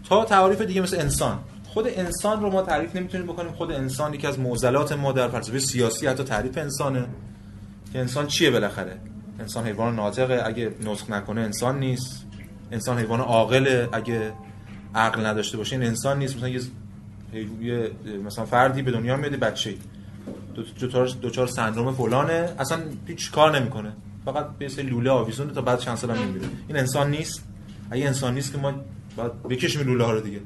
تا 0.08 0.24
تعریف 0.24 0.60
دیگه 0.60 0.80
مثل 0.80 0.98
انسان. 0.98 1.38
خود 1.66 1.86
انسان 1.88 2.42
رو 2.42 2.50
ما 2.50 2.62
تعریف 2.62 2.96
نمی‌تونیم 2.96 3.26
بکنیم. 3.26 3.52
خود 3.52 3.72
انسان 3.72 4.14
یکی 4.14 4.26
از 4.26 4.38
معضلات 4.38 4.92
ما 4.92 5.12
در 5.12 5.28
فلسفه 5.28 5.58
سیاسی 5.58 6.06
حتی 6.06 6.24
تعریف 6.24 6.58
انسانه. 6.58 7.06
که 7.92 7.98
انسان 7.98 8.26
چیه 8.26 8.50
بالاخره؟ 8.50 8.96
انسان 9.40 9.66
حیوان 9.66 9.96
ناطقه. 9.96 10.42
اگه 10.44 10.74
نطق 10.84 11.10
نکنه 11.10 11.40
انسان 11.40 11.78
نیست. 11.78 12.26
انسان 12.72 12.98
حیوان 12.98 13.20
عاقله. 13.20 13.88
اگه 13.92 14.32
عقل 14.94 15.26
نداشته 15.26 15.56
باشه 15.56 15.76
این 15.76 15.84
انسان 15.84 16.18
نیست. 16.18 16.36
مثلا 16.36 16.48
یه 16.48 17.90
مثلا 18.26 18.44
فردی 18.44 18.82
به 18.82 18.90
دنیا 18.90 19.16
میاد 19.16 19.32
بچه‌ای. 19.32 19.76
دو 20.54 21.06
دوچار 21.06 21.46
سندروم 21.46 21.94
فلانه. 21.94 22.48
اصلا 22.58 22.78
هیچ 23.06 23.30
کار 23.30 23.58
نمی‌کنه. 23.58 23.92
فقط 24.24 24.46
به 24.58 24.68
سری 24.68 24.86
لوله 24.86 25.10
آویزونه 25.10 25.52
تا 25.52 25.62
بعد 25.62 25.78
چند 25.78 25.96
سال 25.96 26.10
هم 26.10 26.22
نمیره 26.22 26.46
این 26.68 26.76
انسان 26.76 27.10
نیست. 27.10 27.44
اگه 27.90 28.06
انسان 28.06 28.34
نیست 28.34 28.52
که 28.52 28.58
ما 28.58 28.72
بعد 29.16 29.42
بکشیم 29.42 29.86
لوله 29.86 30.04
ها 30.04 30.12
رو 30.12 30.20
دیگه. 30.20 30.40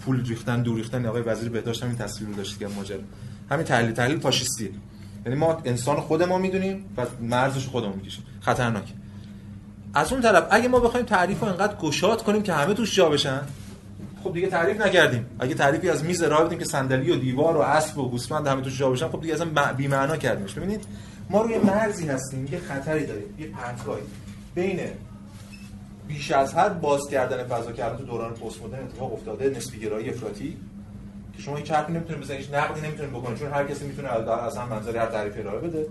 پول 0.00 0.26
ریختن 0.26 0.62
دور 0.62 0.76
ریختن 0.76 1.06
آقای 1.06 1.22
وزیر 1.22 1.48
بهداشت 1.48 1.82
همین 1.82 1.96
تصویر 1.96 2.30
رو 2.30 2.36
داشت 2.36 2.58
که 2.58 2.68
ماجرا. 2.68 2.98
همین 3.50 3.64
تحلیل 3.64 3.92
تحلیل 3.92 4.20
فاشیستیه. 4.20 4.70
یعنی 5.26 5.38
ما 5.38 5.62
انسان 5.64 6.00
خود 6.00 6.22
ما 6.22 6.38
می‌دونیم 6.38 6.84
و 6.96 7.06
مرزش 7.20 7.66
خودمون 7.66 7.96
می‌کشیم. 7.96 8.24
خطرناک 8.40 8.92
از 9.94 10.12
اون 10.12 10.22
طرف 10.22 10.46
اگه 10.50 10.68
ما 10.68 10.80
بخوایم 10.80 11.06
تعریف 11.06 11.40
رو 11.40 11.48
انقدر 11.48 11.76
گشاد 11.76 12.22
کنیم 12.22 12.42
که 12.42 12.52
همه 12.52 12.74
توش 12.74 12.96
جا 12.96 13.08
بشن 13.08 13.40
خب 14.24 14.32
دیگه 14.32 14.46
تعریف 14.46 14.80
نکردیم. 14.80 15.26
اگه 15.38 15.54
تعریفی 15.54 15.90
از 15.90 16.04
میز 16.04 16.22
ارائه 16.22 16.44
بدیم 16.44 16.58
که 16.58 16.64
صندلی 16.64 17.10
و 17.10 17.16
دیوار 17.16 17.56
و 17.56 17.60
اسب 17.60 17.98
و 17.98 18.08
گوسفند 18.08 18.46
همه 18.46 18.62
توش 18.62 18.78
جا 18.78 18.90
بشن 18.90 19.08
خب 19.08 19.20
دیگه 19.20 19.34
اصلا 19.34 19.72
بی 19.72 19.88
معنا 19.88 20.16
کردیمش 20.16 20.52
ببینید 20.52 20.84
ما 21.30 21.42
روی 21.42 21.58
مرزی 21.58 22.06
هستیم 22.06 22.48
یه 22.52 22.58
خطری 22.58 23.06
داریم 23.06 23.34
یه 23.38 23.46
پرتگاهی 23.46 24.02
بین 24.54 24.80
بیش 26.08 26.30
از 26.30 26.54
حد 26.54 26.80
باز 26.80 27.00
کردن 27.10 27.44
فضا 27.44 27.72
کردن 27.72 27.96
تو 27.96 28.04
دوران 28.04 28.32
پست 28.34 28.62
مدرن 28.62 28.84
اتفاق 28.84 29.12
افتاده 29.12 29.50
نسبی 29.50 29.78
گرایی 29.78 30.10
افراطی 30.10 30.56
که 31.36 31.42
شما 31.42 31.56
هیچ 31.56 31.70
حرفی 31.70 31.92
نمی‌تونید 31.92 32.22
بزنید 32.22 32.40
هیچ 32.40 32.54
نقدی 32.54 32.80
نمی‌تونید 32.80 33.12
بکنید 33.12 33.38
چون 33.38 33.50
هر 33.50 33.64
کسی 33.64 33.84
می‌تونه 33.86 34.08
از 34.08 34.56
هم 34.56 34.68
منظر 34.68 34.96
هر 34.96 35.06
تعریفی 35.06 35.40
ارائه 35.40 35.58
بده. 35.58 35.86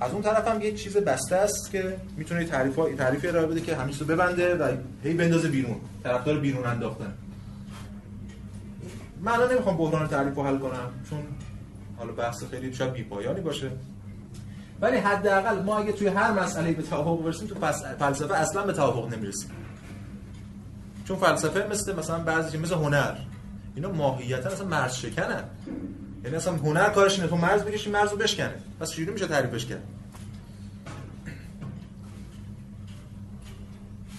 از 0.00 0.12
اون 0.12 0.22
طرف 0.22 0.48
هم 0.48 0.60
یه 0.60 0.72
چیز 0.72 0.96
بسته 0.96 1.36
است 1.36 1.70
که 1.70 1.96
می‌تونه 2.16 2.44
تعریف 2.44 2.80
تعریفی 2.98 3.28
ارائه 3.28 3.46
بده 3.46 3.60
که 3.60 3.76
همیشه 3.76 4.04
ببنده 4.04 4.54
و 4.54 4.76
هی 5.02 5.14
بندازه 5.14 5.48
بیرون 5.48 5.76
طرفدار 6.02 6.38
بیرون 6.38 6.66
انداختن. 6.66 7.12
من 9.20 9.32
الان 9.32 9.52
نمی‌خوام 9.52 9.76
بحران 9.76 10.08
تعریف 10.08 10.34
رو 10.34 10.42
حل 10.42 10.58
کنم 10.58 10.90
چون 11.10 11.18
حالا 11.96 12.12
بحث 12.12 12.44
خیلی 12.44 12.74
شاید 12.74 12.92
بیپایانی 12.92 13.40
باشه. 13.40 13.70
ولی 14.84 14.96
حداقل 14.96 15.62
ما 15.62 15.78
اگه 15.78 15.92
توی 15.92 16.08
هر 16.08 16.32
مسئله 16.32 16.72
به 16.72 16.82
توافق 16.82 17.24
برسیم 17.24 17.48
تو 17.48 17.54
فلسفه 17.98 18.34
اصلا 18.34 18.62
به 18.62 18.72
توافق 18.72 19.14
نمی‌رسیم. 19.14 19.50
چون 21.04 21.16
فلسفه 21.16 21.66
مثل 21.70 21.96
مثلا 21.96 22.18
بعضی 22.18 22.58
مثل 22.58 22.74
هنر. 22.74 23.14
اینا 23.74 23.92
ماهیتا 23.92 24.48
اصلا 24.48 24.66
مرز 24.66 24.94
شکنن. 24.94 25.44
یعنی 26.24 26.36
اصلا 26.36 26.54
هنر 26.54 26.88
کارش 26.88 27.18
اینه 27.18 27.30
تو 27.30 27.36
مرز 27.36 27.62
بکشی 27.62 27.90
مرز 27.90 28.10
رو 28.10 28.16
بشکنه. 28.16 28.54
پس 28.80 28.90
چجوری 28.90 29.12
میشه 29.12 29.26
تعریفش 29.26 29.66
کرد 29.66 29.82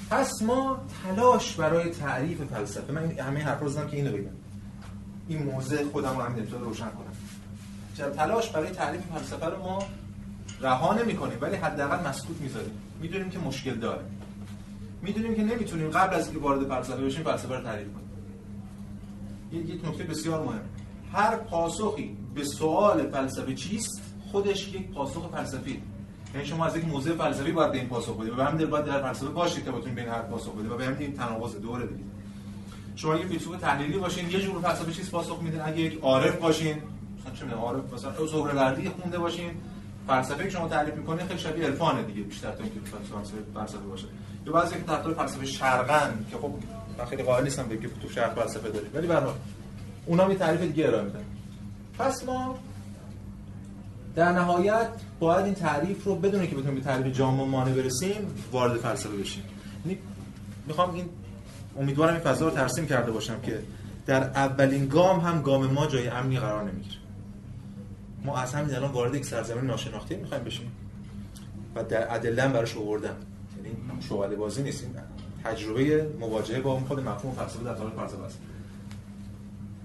پس 0.10 0.42
ما 0.42 0.86
تلاش 1.04 1.56
برای 1.56 1.90
تعریف 1.90 2.42
فلسفه 2.42 2.94
من 2.94 3.12
همه 3.12 3.44
حرف 3.44 3.60
رو 3.60 3.70
زدم 3.70 3.88
که 3.88 3.98
اینو 3.98 4.12
بگم. 4.12 4.30
این 5.28 5.44
موضع 5.44 5.84
خودم 5.84 6.18
رو 6.18 6.22
همین 6.22 6.52
روشن 6.52 6.90
کنم. 6.90 8.12
تلاش 8.12 8.50
برای 8.50 8.70
تعریف 8.70 9.02
فلسفه 9.02 9.46
رو 9.46 9.58
ما 9.58 9.84
رها 10.62 10.94
نمی 10.94 11.16
کنیم 11.16 11.38
ولی 11.42 11.56
حداقل 11.56 12.10
مسکوت 12.10 12.42
می‌ذاریم. 12.42 12.72
می‌دونیم 13.02 13.30
که 13.30 13.40
مشکل 13.40 13.76
داره. 13.76 14.06
می‌دونیم 15.02 15.36
که 15.36 15.44
نمی‌تونیم 15.44 15.90
قبل 15.90 16.16
از 16.16 16.26
اینکه 16.28 16.42
وارد 16.42 16.68
فلسفه 16.68 17.06
بشیم 17.06 17.24
فلسفه 17.24 17.56
رو 17.56 17.64
تعریف 17.64 17.88
کنیم. 17.88 18.06
یک 19.70 19.86
نکته 19.86 20.04
بسیار 20.04 20.44
مهم. 20.44 20.60
هر 21.14 21.36
پاسخی 21.36 22.18
به 22.36 22.44
سوال 22.44 23.10
فلسفه 23.10 23.54
چیست 23.54 24.02
خودش 24.32 24.68
یک 24.68 24.92
پاسخ 24.92 25.30
فلسفی. 25.32 25.82
یعنی 26.34 26.48
شما 26.48 26.66
از 26.66 26.78
یک 26.78 26.86
موضوع 26.86 27.16
فلسفی 27.16 27.52
باید 27.52 27.72
به 27.72 27.78
این 27.78 27.88
پاسخ 27.88 28.18
بدید 28.18 28.34
و 28.34 28.36
به 28.36 28.46
همین 28.46 28.68
باید 28.68 28.86
در 28.86 29.02
فلسفه 29.02 29.30
باشید 29.30 29.66
که 29.66 29.72
بتونید 29.72 29.96
به 29.96 30.02
این 30.02 30.10
هر 30.10 30.22
پاسخ 30.22 30.52
بدید 30.52 30.72
و 30.72 30.78
به 30.78 30.86
همین 30.86 31.14
تناقض 31.14 31.56
دوره 31.56 31.88
دیگه 31.88 32.04
شما 32.96 33.16
یه 33.16 33.26
فیلسوف 33.26 33.58
تحلیلی 33.58 33.98
باشین 33.98 34.30
یه 34.30 34.42
جور 34.42 34.62
فلسفه 34.62 34.92
چیز 34.92 35.12
پاسخ 35.12 35.42
میدین 35.42 35.62
اگه 35.62 35.80
یک 35.80 36.00
عارف 36.02 36.38
باشین 36.38 36.76
مثلا 37.20 37.36
چه 37.36 37.46
می‌دونم 37.46 37.62
عارف 37.62 37.94
مثلا 37.94 38.26
زهره 38.26 38.90
خونده 39.02 39.20
باشین. 39.20 39.52
فلسفه 40.08 40.44
که 40.44 40.50
شما 40.50 40.68
تعریف 40.68 40.94
می‌کنید 40.94 41.28
خیلی 41.28 41.40
شبیه 41.40 41.66
عرفانه 41.66 42.04
دیگه 42.04 42.22
بیشتر 42.22 42.52
تا 42.52 42.64
اینکه 42.64 42.80
فلسفه 42.80 43.38
فلسفه 43.54 43.78
باشه. 43.78 44.06
یا 44.46 44.54
بعضی 44.54 44.76
که 44.76 44.82
طرفدار 44.82 45.14
فلسفه 45.14 45.46
شرقن 45.46 46.26
که 46.32 46.38
خب 46.38 46.52
من 46.98 47.06
خیلی 47.06 47.24
قائل 47.24 47.44
نیستم 47.44 47.64
بگم 47.64 47.90
تو 48.02 48.10
شرق 48.10 48.36
فلسفه 48.42 48.70
داریم 48.70 48.90
ولی 48.94 49.08
به 49.08 49.22
اونا 50.06 50.28
می 50.28 50.36
تعریف 50.36 50.62
دیگه 50.62 50.88
ارائه 50.88 51.04
میدن. 51.04 51.24
پس 52.00 52.24
ما 52.24 52.60
در 54.16 54.32
نهایت 54.32 54.88
باید 55.20 55.46
این 55.46 55.54
تعریف 55.54 56.04
رو 56.04 56.16
بدون 56.16 56.48
که 56.48 56.56
بتونیم 56.56 56.76
به 56.76 56.82
تعریف 56.82 57.16
جامع 57.18 57.46
مانع 57.46 57.72
برسیم 57.72 58.28
وارد 58.52 58.78
فلسفه 58.78 59.18
بشیم. 59.18 59.44
یعنی 59.86 59.98
می‌خوام 60.68 60.94
این 60.94 61.10
امیدوارم 61.80 62.14
این 62.14 62.24
فضا 62.24 62.46
رو 62.48 62.52
ترسیم 62.52 62.88
کرده 62.88 63.12
باشم 63.12 63.42
که 63.42 63.60
در 64.06 64.24
اولین 64.24 64.88
گام 64.88 65.20
هم 65.20 65.42
گام 65.42 65.68
ما 65.68 65.88
جای 65.88 66.08
امنی 66.08 66.40
قرار 66.40 66.64
نمی‌گیره. 66.64 66.96
ما 68.26 68.38
از 68.38 68.54
همین 68.54 68.76
الان 68.76 68.92
وارد 68.92 69.16
یک 69.16 69.26
سرزمین 69.26 69.66
ناشناخته 69.66 70.16
می‌خوایم 70.16 70.44
بشیم. 70.44 70.72
و 71.76 71.84
در 71.84 72.16
ادله 72.16 72.48
براش 72.48 72.78
آوردم. 72.78 73.16
یعنی 73.58 73.78
شواله 74.10 74.36
بازی 74.36 74.64
نیستیم 74.64 74.96
تجربه 75.44 76.10
مواجهه 76.20 76.62
با 76.62 76.80
خود 76.80 77.00
مفهوم 77.00 77.36
فلسفه 77.36 77.64
در 77.64 77.74
طول 77.74 77.90
فلسفه 77.90 78.24
است. 78.24 78.40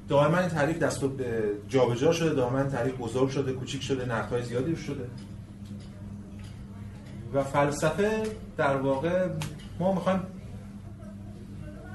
دائما 0.09 0.39
این 0.39 0.49
تعریف 0.49 0.79
دست 0.79 1.05
جابجا 1.69 2.13
شده 2.13 2.35
دائما 2.35 2.63
تعریف 2.63 2.95
بزرگ 2.95 3.29
شده 3.29 3.53
کوچیک 3.53 3.83
شده 3.83 4.05
نقدهای 4.05 4.43
زیادی 4.43 4.77
شده. 4.77 5.09
و 7.35 7.45
فلسفه 7.45 8.23
در 8.57 8.77
واقع 8.77 9.29
ما 9.79 9.93
می‌خوایم 9.93 10.21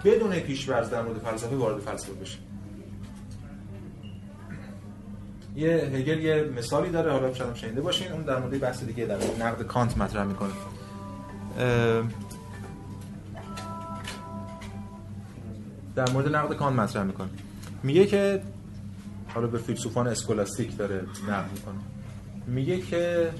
بدون 0.03 0.39
پیشورز 0.39 0.89
در 0.89 1.01
مورد 1.01 1.17
فلسفه 1.17 1.55
وارد 1.55 1.79
فلسفه 1.79 2.13
بشیم. 2.13 2.41
یه 5.55 5.91
هگل 5.93 6.19
یه 6.19 6.43
مثالی 6.57 6.89
داره. 6.89 7.11
حالا 7.11 7.33
شاید 7.33 7.55
شنیده 7.55 7.81
باشین. 7.81 8.11
اون 8.11 8.21
در 8.21 8.39
مورد 8.39 8.59
بحث 8.59 8.83
دیگه 8.83 9.05
در 9.05 9.17
نقد 9.39 9.61
کانت 9.61 9.97
مطرح 9.97 10.23
می‌کنه. 10.23 10.51
در 15.95 16.09
مورد 16.13 16.35
نقد 16.35 16.53
کانت 16.53 16.79
مطرح 16.79 17.03
می‌کنه. 17.03 17.29
میگه 17.83 18.05
که 18.05 18.41
حالا 19.33 19.47
به 19.47 19.57
فیلسوفان 19.57 20.07
اسکولاستیک 20.07 20.77
داره 20.77 21.01
نقد 21.29 21.51
می‌کنه. 21.51 21.75
میگه 22.47 22.81
که 22.81 23.31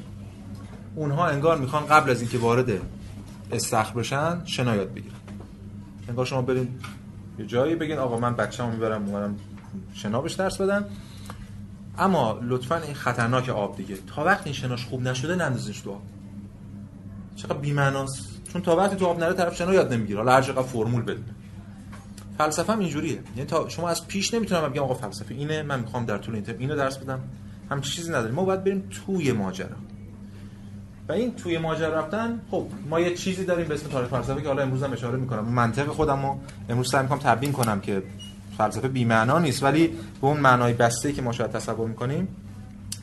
اونها 0.96 1.28
انگار 1.28 1.58
می‌خوان 1.58 1.86
قبل 1.86 2.10
از 2.10 2.22
اینکه 2.22 2.38
وارد 2.38 2.72
استخر 3.52 3.94
بشن 3.94 4.46
شنا 4.46 4.76
یاد 4.76 4.94
بگیرن. 4.94 5.16
انگار 6.10 6.26
شما 6.26 6.42
برین 6.42 6.68
یه 7.40 7.46
جایی 7.46 7.76
بگین 7.76 7.98
آقا 7.98 8.20
من 8.20 8.36
بچه‌مو 8.36 8.72
می‌برم 8.72 9.02
می‌برم 9.02 9.36
شنا 9.94 10.22
بهش 10.22 10.34
درس 10.34 10.62
بدم 10.62 10.86
اما 11.98 12.40
لطفا 12.42 12.76
این 12.76 12.94
خطرناک 12.94 13.50
آب 13.50 13.78
دیگه. 13.78 13.98
تا 14.16 14.24
وقتی 14.24 14.44
این 14.46 14.54
شناش 14.54 14.86
خوب 14.86 15.02
نشده 15.02 15.36
نندازش 15.36 15.82
تو 15.82 15.92
آب. 15.92 16.02
چقدر 17.36 17.58
بی‌معناست. 17.58 18.42
چون 18.54 18.62
تا 18.62 18.76
وقتی 18.76 18.96
تو 18.96 19.06
آب 19.06 19.20
نره 19.20 19.34
طرف 19.34 19.56
شنا 19.56 19.74
یاد 19.74 19.94
نمی‌گیره. 19.94 20.20
حالا 20.20 20.32
هر 20.32 20.42
چقدر 20.42 20.62
فرمول 20.62 21.02
بدونه. 21.02 21.36
فلسفه 22.38 22.74
هم 22.74 22.80
اینجوریه. 22.80 23.20
یعنی 23.36 23.48
تا 23.48 23.70
شما 23.70 23.90
از 23.90 24.08
پیش 24.08 24.34
نمی‌تونم 24.34 24.70
بگم 24.70 24.84
آقا 24.84 24.94
فلسفه 24.94 25.36
اینه. 25.36 25.64
من 25.64 25.80
می‌خوام 25.80 26.06
در 26.06 26.18
طول 26.18 26.36
این 26.36 26.44
ترم 26.44 26.60
اینو 26.60 26.76
درس 26.76 26.98
بدم. 26.98 27.20
هم 27.72 27.82
چیزی 27.82 28.10
نداریم. 28.10 28.36
ما 28.36 28.44
باید 28.44 28.64
بریم 28.64 28.90
توی 29.06 29.32
ماجرا. 29.32 29.76
و 31.10 31.12
این 31.12 31.36
توی 31.36 31.58
ماجرا 31.58 32.00
رفتن 32.00 32.42
خب 32.52 32.68
ما 32.90 33.00
یه 33.00 33.16
چیزی 33.16 33.46
داریم 33.46 33.68
به 33.68 33.74
اسم 33.74 33.90
تاریخ 33.90 34.10
فلسفه 34.10 34.42
که 34.42 34.48
حالا 34.48 34.62
امروز 34.62 34.84
هم 34.84 34.94
اشاره 34.94 35.18
می‌کنم. 35.18 35.46
منطق 35.46 35.88
خودمو 35.88 36.38
امروز 36.70 36.92
سعی 36.92 37.04
می‌کنم 37.04 37.20
تبیین 37.20 37.52
کنم 37.52 37.82
که 37.82 38.04
فلسفه 38.58 38.88
بی 38.88 39.06
معنا 39.06 39.40
نیست 39.40 39.64
ولی 39.64 39.88
به 39.88 40.28
اون 40.28 40.38
معنای 40.38 40.74
بسته 40.74 41.14
که 41.14 41.22
ما 41.22 41.32
شاید 41.32 41.52
تصور 41.52 41.88
می‌کنیم 41.88 42.28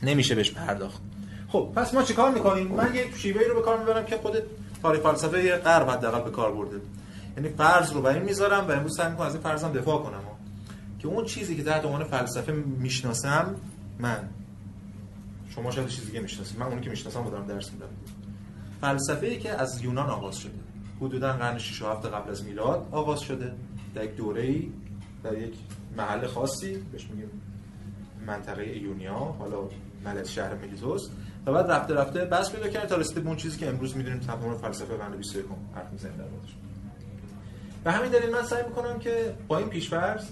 نمیشه 0.03 0.35
بهش 0.35 0.51
پرداخت. 0.51 1.01
خب 1.47 1.71
پس 1.75 1.93
ما 1.93 2.03
چیکار 2.03 2.31
می‌کنیم؟ 2.31 2.67
من 2.67 2.95
یک 2.95 3.17
شیوهی 3.17 3.45
رو 3.45 3.55
به 3.55 3.61
کار 3.61 3.79
می‌برم 3.79 4.05
که 4.05 4.17
خود 4.17 4.33
تاریخ 4.81 5.01
فلسفه 5.01 5.57
غرب 5.57 5.89
حداقل 5.89 6.21
به 6.21 6.31
کار 6.31 6.51
برده. 6.51 6.77
یعنی 7.37 7.49
فرض 7.49 7.93
رو 7.93 8.01
بر 8.01 8.13
این 8.13 8.23
می‌ذارم 8.23 8.67
و 8.67 8.71
امروز 8.71 8.97
سعی 8.97 9.11
می‌کنم 9.11 9.27
از 9.27 9.33
این 9.33 9.43
فرضم 9.43 9.71
دفاع 9.71 10.03
کنم. 10.03 10.19
که 10.99 11.07
اون 11.07 11.25
چیزی 11.25 11.55
که 11.55 11.63
تحت 11.63 11.85
عنوان 11.85 12.03
فلسفه 12.03 12.51
می‌شناسم 12.51 13.55
من. 13.99 14.29
شما 15.55 15.71
شاید 15.71 15.87
چیزی 15.87 16.07
دیگه 16.07 16.19
می‌شناسید. 16.19 16.59
من 16.59 16.65
اونی 16.65 16.81
که 16.81 16.89
می‌شناسم 16.89 17.29
دارم 17.29 17.45
درس 17.47 17.71
میدم. 17.71 17.85
فلسفه 18.81 19.27
ای 19.27 19.39
که 19.39 19.49
از 19.49 19.83
یونان 19.83 20.09
آغاز 20.09 20.37
شده. 20.37 20.59
حدودا 21.01 21.33
قرن 21.33 21.57
6 21.57 21.81
و 21.81 21.87
7 21.87 22.05
قبل 22.05 22.31
از 22.31 22.43
میلاد 22.43 22.87
آغاز 22.91 23.21
شده. 23.21 23.53
در 23.95 24.03
یک 24.03 24.15
دوره‌ای 24.15 24.69
در 25.23 25.37
یک 25.37 25.53
محل 25.97 26.27
خاصی 26.27 26.77
بهش 26.91 27.07
میگیم 27.09 27.29
منطقه 28.27 28.77
یونیا 28.77 29.13
حالا 29.13 29.57
ملت 30.05 30.27
شهر 30.27 30.53
میلیتوس 30.53 31.09
و 31.45 31.51
بعد 31.51 31.71
رفته 31.71 31.93
رفته 31.93 32.25
بس 32.25 32.51
پیدا 32.51 32.67
کرد 32.67 32.87
تا 32.87 32.95
رسیده 32.95 33.21
به 33.21 33.27
اون 33.27 33.37
چیزی 33.37 33.57
که 33.57 33.69
امروز 33.69 33.97
می‌دونیم 33.97 34.19
تمام 34.19 34.57
فلسفه 34.57 34.95
قرن 34.97 35.17
21 35.17 35.45
حرف 35.75 35.91
می‌زنیم 35.91 36.17
در 36.17 36.23
موردش. 36.23 36.55
به 37.83 37.91
همین 37.91 38.11
دلیل 38.11 38.31
من 38.31 38.43
سعی 38.43 38.63
می‌کنم 38.63 38.99
که 38.99 39.33
با 39.47 39.57
این 39.57 39.69
پیش‌فرض 39.69 40.23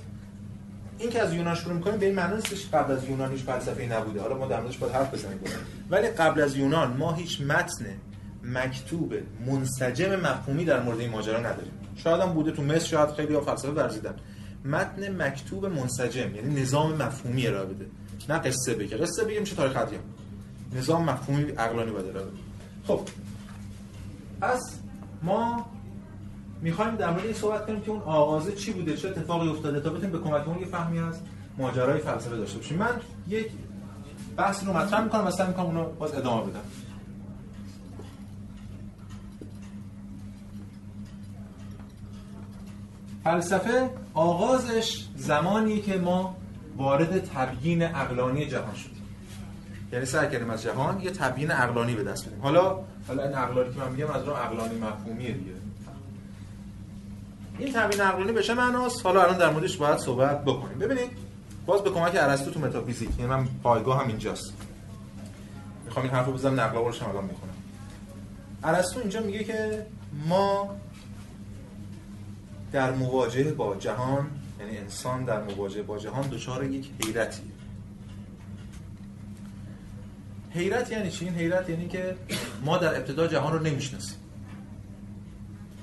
این 1.00 1.10
که 1.10 1.21
از 1.21 1.33
یونان 1.33 1.55
شروع 1.55 1.74
می‌کنیم 1.74 1.98
به 1.98 2.05
این 2.05 2.15
معنی 2.15 2.36
نیستش 2.36 2.69
قبل 2.69 2.93
از 2.93 3.10
یونان 3.10 3.31
هیچ 3.31 3.41
فلسفه‌ای 3.41 3.88
نبوده. 3.88 4.21
حالا 4.21 4.38
ما 4.38 4.48
در 4.48 4.60
موردش 4.60 4.77
باید 4.77 4.93
حرف 4.93 5.13
بزنیم. 5.13 5.39
ولی 5.89 6.07
قبل 6.07 6.41
از 6.41 6.57
یونان 6.57 6.98
ما 6.98 7.13
هیچ 7.13 7.41
متن 7.41 7.86
مکتوب 8.43 9.13
منسجم 9.45 10.15
مفهومی 10.15 10.65
در 10.65 10.83
مورد 10.83 11.00
این 11.00 11.10
ماجرا 11.10 11.39
نداریم. 11.39 11.72
شاید 11.96 12.22
هم 12.22 12.33
بوده 12.33 12.51
تو 12.51 12.63
مصر 12.63 12.85
شاید 12.87 13.09
خیلی 13.09 13.39
فلسفه 13.39 13.72
ورزیدن. 13.72 14.15
متن 14.65 15.21
مکتوب 15.21 15.65
منسجم 15.65 16.35
یعنی 16.35 16.61
نظام 16.61 16.93
مفهومی 16.93 17.47
ارائه 17.47 17.65
بده. 17.65 17.85
نه 18.29 18.37
قصه 18.37 18.74
بگه. 18.74 18.97
قصه 18.97 19.24
بگه 19.24 19.39
میشه 19.39 19.55
تاریخ 19.55 19.77
ادیان 19.77 20.01
نظام 20.75 21.09
مفهومی 21.09 21.43
عقلانی 21.43 21.91
بده 21.91 22.09
ارائه 22.09 22.25
بده. 22.25 22.37
خب. 22.87 23.01
پس 24.41 24.79
ما 25.24 25.65
می‌خوایم 26.61 26.95
در 26.95 27.09
مورد 27.09 27.25
این 27.25 27.33
صحبت 27.33 27.65
کنیم 27.65 27.81
که 27.81 27.91
اون 27.91 28.01
آغازه 28.01 28.51
چی 28.51 28.74
بوده؟ 28.74 28.97
چه 28.97 29.09
اتفاقی 29.09 29.50
افتاده 29.50 29.79
تا 29.79 29.89
بتونیم 29.89 30.11
به 30.11 30.19
کمک 30.19 30.47
اون 30.47 30.59
یه 30.59 30.65
فهمی 30.65 31.00
از 31.00 31.19
ماجرای 31.57 32.00
فلسفه 32.00 32.37
داشته 32.37 32.57
باشیم. 32.57 32.77
من 32.77 33.01
یک 33.27 33.51
بحث 34.37 34.63
رو 34.63 34.74
مطرح 34.74 35.03
می‌کنم 35.03 35.27
و 35.27 35.31
سعی 35.31 35.47
می‌کنم 35.47 35.65
اونو 35.65 35.89
باز 35.89 36.13
ادامه 36.13 36.50
بدم. 36.50 36.59
فلسفه 43.24 43.89
آغازش 44.13 45.05
زمانی 45.15 45.81
که 45.81 45.97
ما 45.97 46.35
وارد 46.77 47.25
تبیین 47.25 47.83
اقلانی 47.83 48.45
جهان 48.45 48.75
شدیم. 48.75 49.01
یعنی 49.93 50.05
سعی 50.05 50.29
کردیم 50.29 50.50
از 50.50 50.63
جهان 50.63 51.01
یه 51.01 51.11
تبیین 51.11 51.51
اقلانی 51.51 51.95
به 51.95 52.03
دست 52.03 52.27
بدیم. 52.27 52.41
حالا 52.41 52.79
حالا 53.07 53.24
این 53.24 53.37
اقلانی 53.37 53.74
که 53.74 53.79
من 53.79 53.91
میگم 53.91 54.11
از 54.11 54.24
رو 54.25 54.33
اقلانی 54.33 54.79
مفهومیه 54.79 55.31
دیگه. 55.31 55.51
این 57.57 57.74
تبیین 57.74 58.01
عقلانی 58.01 58.31
بشه 58.31 58.53
معناست؟ 58.53 59.05
حالا 59.05 59.24
الان 59.24 59.37
در 59.37 59.50
موردش 59.50 59.77
باید 59.77 59.97
صحبت 59.97 60.45
بکنیم. 60.45 60.79
ببینید 60.79 61.09
باز 61.65 61.81
به 61.81 61.89
کمک 61.89 62.11
ارسطو 62.15 62.51
تو 62.51 62.59
متافیزیک 62.59 63.09
یعنی 63.19 63.31
من 63.31 63.47
پایگاه 63.63 64.01
هم 64.01 64.07
اینجاست. 64.07 64.53
می‌خوام 65.85 66.05
این 66.05 66.15
حرفو 66.15 66.31
بزنم 66.31 66.59
نقل 66.59 66.79
قولش 66.79 67.01
الان 67.01 67.24
می‌کنم. 67.24 67.50
ارسطو 68.63 69.00
اینجا 69.00 69.19
میگه 69.19 69.43
که 69.43 69.85
ما 70.27 70.69
در 72.72 72.92
مواجهه 72.92 73.51
با 73.51 73.75
جهان 73.75 74.31
یعنی 74.60 74.77
انسان 74.77 75.25
در 75.25 75.44
مواجهه 75.44 75.84
با 75.84 75.98
جهان 75.98 76.29
دچار 76.29 76.64
یک 76.64 76.92
حیرتی. 77.05 77.42
حیرت 80.50 80.92
یعنی 80.92 81.12
چی؟ 81.12 81.25
این 81.25 81.34
حیرت 81.34 81.70
یعنی 81.70 81.88
که 81.88 82.16
ما 82.66 82.77
در 82.77 82.96
ابتدا 82.96 83.27
جهان 83.27 83.53
رو 83.53 83.60
نمی‌شناسیم. 83.60 84.18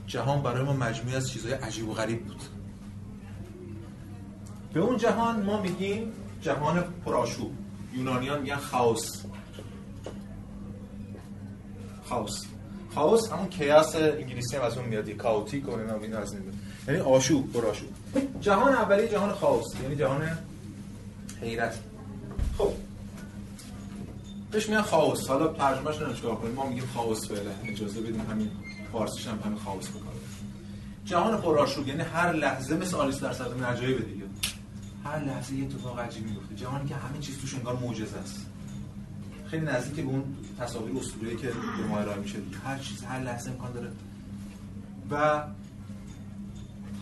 جهان 0.07 0.43
برای 0.43 0.65
ما 0.65 0.73
مجموعی 0.73 1.17
از 1.17 1.31
چیزهای 1.31 1.55
عجیب 1.55 1.89
و 1.89 1.93
غریب 1.93 2.25
بود. 2.25 2.43
به 4.73 4.81
اون 4.81 4.97
جهان 4.97 5.43
ما 5.43 5.63
میگیم 5.63 6.13
جهان 6.43 6.85
پرآشوب 7.05 7.53
یونانیان 7.95 8.43
میگن 8.43 8.57
خاوس. 8.57 9.23
خاوس. 12.05 12.45
خاوس 12.95 13.33
همون 13.33 13.49
کیاس 13.49 13.97
انگلیسی 13.97 14.57
هم 14.57 14.63
از 14.63 14.79
اون 14.79 14.89
میاد 14.89 15.11
کاوتیک 15.11 15.69
و 15.69 15.71
اینا 15.71 16.19
از 16.19 16.35
یعنی 16.89 17.01
آشوب 17.01 17.53
پرآشوب 17.53 17.89
جهان 18.41 18.75
اولی 18.75 19.09
جهان 19.09 19.33
خاوس 19.33 19.67
یعنی 19.83 19.97
جهان 19.97 20.31
حیرت. 21.41 21.79
خب. 22.59 22.73
بهش 24.51 24.69
میگن 24.69 24.83
خاوس 24.83 25.29
حالا 25.29 25.47
ترجمهش 25.47 26.03
نمیشه 26.03 26.23
کنیم. 26.23 26.55
ما 26.55 26.67
میگیم 26.67 26.89
خاوس 26.95 27.29
فعلا 27.29 27.51
اجازه 27.65 28.01
بدیم 28.01 28.27
همین 28.31 28.51
فارسیش 28.93 29.27
هم 29.27 29.39
همین 29.45 29.59
خاوس 29.59 29.89
بکنه. 29.89 30.03
جهان 31.05 31.41
پرآشوب 31.41 31.89
یعنی 31.89 32.03
هر 32.03 32.33
لحظه 32.33 32.77
مثل 32.77 32.97
آلیس 32.97 33.21
در 33.21 33.33
صدر 33.33 33.65
عجایب 33.65 34.13
دیگه 34.13 34.25
هر 35.05 35.25
لحظه 35.25 35.55
یه 35.55 35.65
اتفاق 35.65 35.99
عجیبی 35.99 36.31
میفته 36.31 36.55
جهانی 36.55 36.89
که 36.89 36.95
همه 36.95 37.19
چیز 37.19 37.39
توش 37.39 37.55
انگار 37.55 37.77
معجزه 37.77 38.19
است. 38.19 38.47
خیلی 39.47 39.67
نزدیک 39.67 40.05
به 40.05 40.11
اون 40.11 40.25
تصاویر 40.61 40.97
اسطوره‌ای 40.97 41.37
که 41.37 41.47
به 41.47 41.87
ما 41.89 41.99
ارائه 41.99 42.19
میشه. 42.19 42.39
هر 42.65 42.79
چیز 42.79 43.05
هر 43.05 43.21
لحظه 43.21 43.51
امکان 43.51 43.73
داره. 43.73 43.91
و 45.11 45.43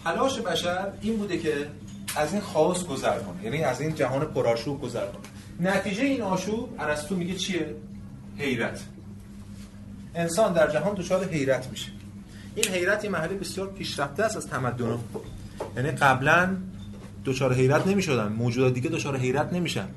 تلاش 0.06 0.38
بشر 0.38 0.88
این 1.00 1.16
بوده 1.16 1.38
که 1.38 1.66
از 2.16 2.32
این 2.32 2.42
خاص 2.42 2.84
گذر 2.84 3.18
کنه. 3.18 3.44
یعنی 3.44 3.62
از 3.62 3.80
این 3.80 3.94
جهان 3.94 4.24
پرآشوب 4.24 4.80
گذر 4.80 5.06
کنه. 5.06 5.70
نتیجه 5.70 6.02
این 6.02 6.22
آشوب 6.22 6.76
ارسطو 6.78 7.16
میگه 7.16 7.34
چیه؟ 7.34 7.74
حیرت. 8.38 8.80
انسان 10.14 10.52
در 10.52 10.70
جهان 10.70 10.94
دچار 10.94 11.24
حیرت 11.24 11.70
میشه. 11.70 11.88
این 12.54 12.68
حیرت 12.68 13.04
یه 13.04 13.10
محلی 13.10 13.34
بسیار 13.34 13.68
پیشرفته 13.70 14.22
است 14.22 14.36
از 14.36 14.46
تمدن. 14.46 14.98
یعنی 15.76 15.90
قبلا 15.90 16.56
دچار 17.24 17.54
حیرت 17.54 17.86
نمی‌شدن. 17.86 18.32
موجودات 18.32 18.74
دیگه 18.74 18.90
دچار 18.90 19.16
حیرت 19.16 19.52
نمیشن. 19.52 19.88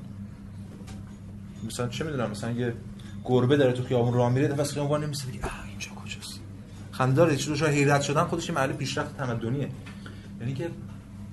مثلا 1.66 1.88
چه 1.88 2.04
می‌دونم؟ 2.04 2.30
مثلا 2.30 2.50
یه 2.50 2.74
گربه 3.24 3.56
داره 3.56 3.72
تو 3.72 3.84
خیابون 3.84 4.14
راه 4.14 4.32
میره 4.32 4.48
دفعه 4.48 4.64
خیابون 4.64 4.90
وانه 4.90 5.06
نمیشه 5.06 5.26
دیگه 5.26 5.44
اینجا 5.68 5.88
کجاست؟ 6.04 6.40
خندار 6.90 7.36
چه 7.36 7.50
دچار 7.50 7.68
حیرت 7.68 8.02
شدن 8.02 8.24
خودش 8.24 8.50
محل 8.50 8.72
پیشرفت 8.72 9.16
تمدنیه. 9.16 9.68
یعنی 10.40 10.54
که 10.54 10.70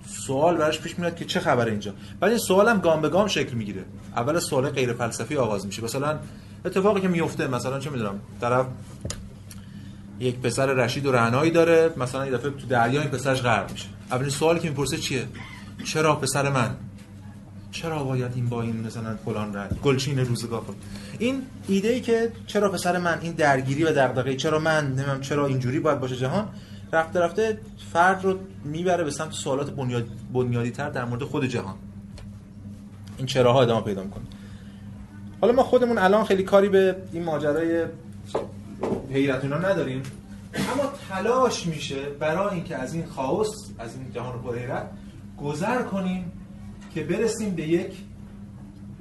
سوال 0.08 0.58
براش 0.58 0.80
پیش 0.80 1.00
میاد 1.00 1.16
که 1.16 1.26
چه 1.26 1.40
خبره 1.40 1.72
اینجا. 1.72 1.94
بعد 2.20 2.30
این 2.30 2.40
سوال 2.40 2.70
هم 2.70 2.80
گام 2.80 3.02
به 3.02 3.10
گام 3.10 3.28
شکل 3.28 3.54
می‌گیره. 3.54 3.86
اول 4.16 4.40
سوال 4.40 4.70
غیر 4.70 4.94
فلسفی 4.94 5.38
آغاز 5.38 5.66
میشه. 5.66 5.84
مثلا 5.84 6.20
اتفاقی 6.66 7.02
که 7.02 7.08
میفته 7.08 7.48
مثلا 7.48 7.80
چه 7.80 7.90
می‌دونم 7.90 8.20
طرف 8.42 8.66
یک 10.20 10.40
پسر 10.40 10.66
رشید 10.66 11.06
و 11.06 11.12
رعنایی 11.12 11.52
داره 11.52 11.92
مثلا 11.98 12.26
یه 12.26 12.32
دفعه 12.32 12.50
تو 12.50 12.68
دریا 12.68 13.02
این 13.02 13.10
پسرش 13.10 13.42
غرق 13.42 13.72
میشه. 13.72 13.88
اولین 14.12 14.30
سوالی 14.30 14.60
که 14.60 14.70
می‌پرسه 14.70 14.98
چیه؟ 14.98 15.26
چرا 15.86 16.16
پسر 16.16 16.50
من؟ 16.50 16.76
چرا 17.72 18.04
باید 18.04 18.32
این 18.36 18.50
با 18.50 18.62
این 18.62 18.86
مثلا 18.88 19.16
فلان 19.26 19.54
رنگ 19.54 19.70
گلچین 19.84 20.20
روزگار 20.20 20.64
این 21.20 21.42
ایده 21.68 21.88
ای 21.88 22.02
که 22.02 22.32
چرا 22.48 22.70
پسر 22.70 22.98
من 22.98 23.20
این 23.22 23.32
درگیری 23.32 23.84
و 23.84 23.92
دغدغه 23.92 24.36
چرا 24.36 24.60
من 24.60 24.88
نمی‌دونم 24.88 25.22
چرا 25.22 25.48
اینجوری 25.48 25.80
باید 25.80 26.00
باشه 26.00 26.16
جهان 26.16 26.48
رفته 26.94 27.20
رفته 27.20 27.60
فرد 27.94 28.24
رو 28.24 28.40
می‌بره 28.64 29.04
به 29.04 29.12
سمت 29.12 29.32
سوالات 29.32 29.72
بنیاد 29.72 30.08
بنیادی 30.34 30.72
تر 30.72 30.90
در 30.90 31.06
مورد 31.06 31.24
خود 31.24 31.46
جهان. 31.46 31.76
این 33.18 33.28
چراها 33.28 33.62
ادامه 33.62 33.82
پیدا 33.82 34.04
می‌کنه. 34.04 34.24
حالا 35.42 35.54
ما 35.54 35.64
خودمون 35.64 35.98
الان 35.98 36.26
خیلی 36.26 36.44
کاری 36.44 36.70
به 36.70 36.96
این 37.14 37.24
ماجرای 37.24 37.86
حیرت 39.12 39.44
اینا 39.44 39.58
نداریم. 39.58 40.04
اما 40.54 40.94
تلاش 41.10 41.66
میشه 41.66 42.10
برای 42.10 42.56
اینکه 42.56 42.76
از 42.76 42.94
این 42.94 43.06
خاص 43.06 43.48
از 43.80 43.96
این 43.96 44.12
جهان 44.12 44.42
پر 44.42 44.58
حیرت 44.58 44.90
گذر 45.42 45.82
کنیم 45.82 46.32
که 46.94 47.04
برسیم 47.04 47.56
به 47.56 47.68
یک 47.68 47.94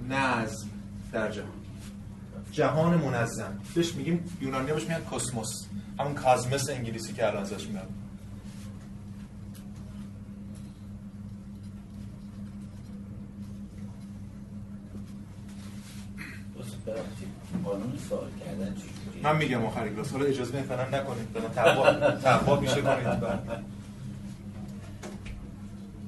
نظم 0.08 0.68
در 1.12 1.30
جهان. 1.30 1.48
جهان 2.52 2.96
منظم. 2.96 3.58
بهش 3.74 3.94
میگیم 3.94 4.24
یونانی 4.40 4.72
بهش 4.72 4.82
میگن 4.82 5.00
کسموس 5.12 5.66
همون 5.98 6.14
کازمس 6.14 6.70
انگلیسی 6.70 7.12
که 7.12 7.26
الان 7.26 7.42
ازش 7.42 7.66
میاد. 7.66 7.88
من 19.22 19.36
میگم 19.36 19.64
آخری 19.64 19.90
کلاس. 19.94 20.12
حالا 20.12 20.24
اجازه 20.24 20.52
بدید 20.52 20.64
فعلا 20.64 20.88
نکنید 20.88 21.28
فعلا 21.34 21.48
تقوا 21.48 22.10
تقوا 22.10 22.60
میشه 22.60 22.80
کنید 22.82 23.06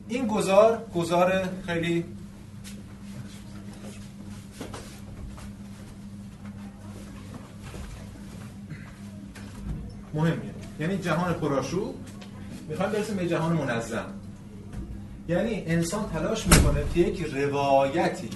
این 0.09 0.27
گزار 0.27 0.87
گزار 0.94 1.48
خیلی 1.66 2.05
مهمیه. 10.14 10.55
یعنی 10.81 10.99
جهان 10.99 11.33
پرآشوب 11.33 11.94
می‌خوایم 12.68 12.92
برسیم 12.92 13.16
به 13.16 13.29
جهان 13.29 13.53
منظم. 13.53 14.07
یعنی 15.29 15.62
انسان 15.66 16.11
تلاش 16.11 16.47
می‌کنه 16.47 16.81
که 16.94 17.01
یک 17.01 17.27
روایتی 17.35 18.31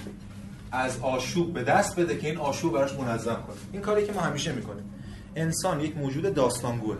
از 0.71 0.99
آشوب 0.99 1.53
به 1.53 1.63
دست 1.63 1.99
بده 1.99 2.17
که 2.17 2.27
این 2.27 2.37
آشوب 2.37 2.73
براش 2.73 2.93
منظم 2.93 3.33
کنه. 3.33 3.55
این 3.71 3.81
کاری 3.81 4.05
که 4.05 4.13
ما 4.13 4.21
همیشه 4.21 4.51
می‌کنیم. 4.51 4.83
انسان 5.35 5.79
یک 5.79 5.97
موجود 5.97 6.33
داستانگوه. 6.33 6.97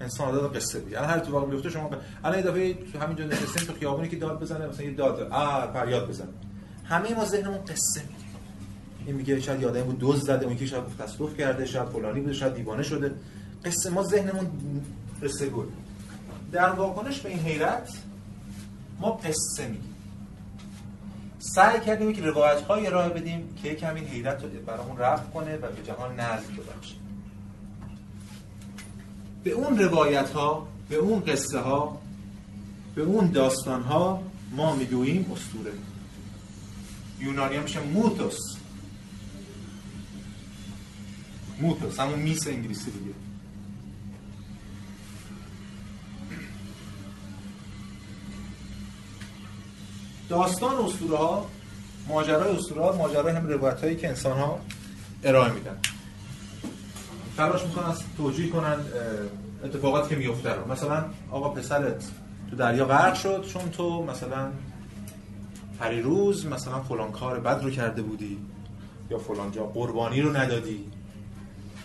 انسان 0.00 0.28
عادت 0.28 0.56
قصه 0.56 0.80
بگه 0.80 0.98
الان 0.98 1.10
هر 1.10 1.18
تو 1.18 1.32
واقع 1.32 1.50
بیفته 1.50 1.70
شما. 1.70 1.90
الان 2.24 2.38
یه 2.38 2.44
دفعه 2.44 2.76
همینجا 3.00 3.24
نشستیم 3.24 3.62
تو 3.66 3.72
خیابونی 3.72 4.08
که 4.08 4.16
داد 4.16 4.40
بزنه 4.40 4.66
مثلا 4.66 4.86
یه 4.86 4.94
داد 4.94 5.20
آ 5.32 5.72
فریاد 5.72 6.08
بزنه 6.08 6.28
همه 6.84 7.14
ما 7.14 7.24
ذهنمون 7.24 7.58
قصه 7.58 8.00
میگه 8.00 8.22
این 9.06 9.16
میگه 9.16 9.40
شاید 9.40 9.62
یادم 9.62 9.82
بود 9.82 9.98
دوز 9.98 10.24
زده. 10.24 10.46
اون 10.46 10.56
که 10.56 10.66
شاید 10.66 10.84
تصادف 10.98 11.36
کرده 11.36 11.66
شاید 11.66 11.88
فلانی 11.88 12.20
بوده 12.20 12.32
شاید 12.32 12.54
دیوانه 12.54 12.82
شده. 12.82 13.14
قصه 13.64 13.90
ما 13.90 14.02
ذهنمون 14.02 14.50
قصه 15.22 15.48
گل. 15.48 15.66
در 16.52 16.70
واکنش 16.70 17.20
به 17.20 17.28
این 17.28 17.38
حیرت 17.38 17.88
ما 19.00 19.10
قصه 19.10 19.68
میگیم. 19.68 19.94
سعی 21.38 21.80
کردیم 21.80 22.12
که 22.12 22.22
روایت 22.22 22.60
های 22.60 22.86
ارائه 22.86 23.08
بدیم 23.08 23.54
که 23.62 23.74
کمی 23.74 24.00
این 24.00 24.08
حیرت 24.08 24.42
رو 24.42 24.48
برامون 24.66 24.98
رفت 24.98 25.32
کنه 25.32 25.56
و 25.56 25.60
به 25.60 25.82
جهان 25.82 26.20
نظم 26.20 26.52
ببخشه. 26.56 26.94
به 29.44 29.50
اون 29.50 29.78
روایت 29.78 30.30
ها 30.30 30.68
به 30.88 30.96
اون 30.96 31.20
قصه 31.20 31.58
ها 31.58 32.02
به 32.94 33.02
اون 33.02 33.30
داستان 33.30 33.82
ها 33.82 34.22
ما 34.50 34.76
می‌گوییم 34.76 35.32
اسطوره. 35.32 35.72
یونانی 37.20 37.58
میشه 37.58 37.80
موتوس. 37.80 38.38
موتوس 41.60 42.00
همون 42.00 42.18
میس 42.18 42.46
انگلیسی 42.46 42.90
دیگه. 42.90 43.21
داستان 50.32 50.74
اسطوره 50.84 51.18
ها 51.18 51.46
ماجرای 52.08 52.56
اسطوره 52.56 52.82
ها 52.82 52.92
ماجرای 52.92 53.34
هم 53.34 53.46
روایت 53.46 53.84
هایی 53.84 53.96
که 53.96 54.08
انسان 54.08 54.38
ها 54.38 54.58
ارائه 55.24 55.52
میدن. 55.52 55.76
تلاش 57.36 57.62
می‌کنن 57.62 57.94
توجیه 58.16 58.50
کنن 58.50 58.76
اتفاقاتی 59.64 60.08
که 60.08 60.16
میفته 60.16 60.50
رو. 60.50 60.72
مثلا 60.72 61.04
آقا 61.30 61.48
پسرت 61.48 62.04
تو 62.50 62.56
دریا 62.56 62.84
غرق 62.84 63.14
شد 63.14 63.44
چون 63.52 63.70
تو 63.70 64.04
مثلا 64.04 64.48
روز 66.02 66.46
مثلا 66.46 66.80
فلان 66.80 67.12
کار 67.12 67.40
بد 67.40 67.64
رو 67.64 67.70
کرده 67.70 68.02
بودی 68.02 68.38
یا 69.10 69.18
فلان 69.18 69.50
جا 69.50 69.64
قربانی 69.64 70.20
رو 70.20 70.36
ندادی. 70.36 70.84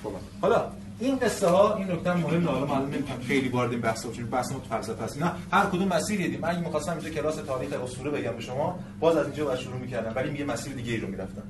فلان 0.04 0.22
حالا 0.42 0.72
این 1.00 1.18
قصه 1.20 1.48
ها 1.48 1.76
این 1.76 1.92
نکته 1.92 2.14
مهم 2.14 2.48
حالا 2.48 2.66
معلوم 2.66 2.90
نمی‌کنم 2.90 3.20
خیلی 3.28 3.50
وارد 3.50 3.72
این 3.72 3.82
بحث 3.82 4.06
بشیم. 4.06 4.30
بحث 4.30 4.52
ما 4.52 4.60
تو 4.60 4.66
فلسفه 4.70 5.04
است. 5.04 5.22
نه 5.22 5.32
هر 5.52 5.66
کدوم 5.66 5.88
مسیری 5.88 6.24
دیدیم 6.24 6.40
من 6.40 6.60
می‌خواستم 6.60 6.92
اینجا 6.92 7.10
کلاس 7.10 7.36
تاریخ 7.36 7.74
اسطوره 7.74 8.12
بگم 8.12 8.32
به 8.32 8.42
شما. 8.42 8.80
باز 9.00 9.18
از 9.18 9.26
اینجا 9.26 9.46
باید 9.46 9.60
شروع 9.60 9.78
می‌کردم. 9.78 10.12
ولی 10.16 10.40
یه 10.40 10.46
مسیر 10.46 10.74
دیگه 10.74 10.92
ای 10.92 10.98
رو 10.98 11.08
می‌رفتم. 11.08 11.44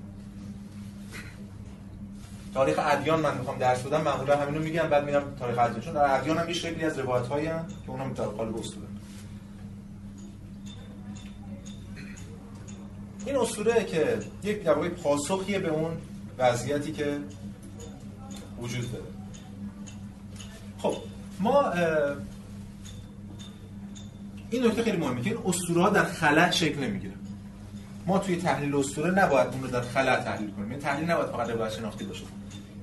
تاریخ 2.53 2.79
ادیان 2.79 3.19
من 3.19 3.37
می‌خوام 3.37 3.57
درس 3.57 3.81
بدم. 3.81 4.01
معمولا 4.01 4.37
همینو 4.37 4.59
میگم. 4.59 4.89
بعد 4.89 5.05
میرم 5.05 5.23
تاریخ 5.39 5.57
ادیان. 5.59 5.81
چون 5.81 5.93
در 5.93 6.19
ادیان 6.19 6.37
هم 6.37 6.47
یه 6.47 6.53
شکلی 6.53 6.85
از 6.85 6.99
روایت 6.99 7.27
هایی 7.27 7.47
هم 7.47 7.65
که 7.85 7.91
اونم 7.91 8.13
در 8.13 8.25
قالب 8.25 8.57
اسطوره 8.57 8.87
این 13.25 13.35
اسطوره 13.35 13.83
که 13.83 14.19
یک 14.43 14.63
در 14.63 14.73
پاسخیه 14.73 15.59
به 15.59 15.67
اون 15.67 15.91
وضعیتی 16.37 16.91
که 16.91 17.17
وجود 18.61 18.91
داره. 18.91 19.16
خب 20.77 20.95
ما 21.39 21.71
این 24.49 24.65
نکته 24.65 24.83
خیلی 24.83 24.97
مهمه 24.97 25.21
که 25.21 25.29
این 25.29 25.39
اسطوره 25.45 25.81
ها 25.81 25.89
در 25.89 26.03
خلأ 26.03 26.51
شکل 26.51 26.83
نمی‌گیره. 26.83 27.13
ما 28.05 28.19
توی 28.19 28.35
تحلیل 28.35 28.75
اسطوره 28.75 29.11
نباید 29.11 29.47
اون 29.47 29.63
رو 29.63 29.67
در 29.67 29.81
خلأ 29.81 30.23
تحلیل 30.23 30.51
کنیم. 30.51 30.69
این 30.71 30.79
تحلیل 30.79 31.11
نباید 31.11 31.29
فقط 31.29 31.49
روایت 31.49 31.73
شناختی 31.73 32.05
باشه. 32.05 32.23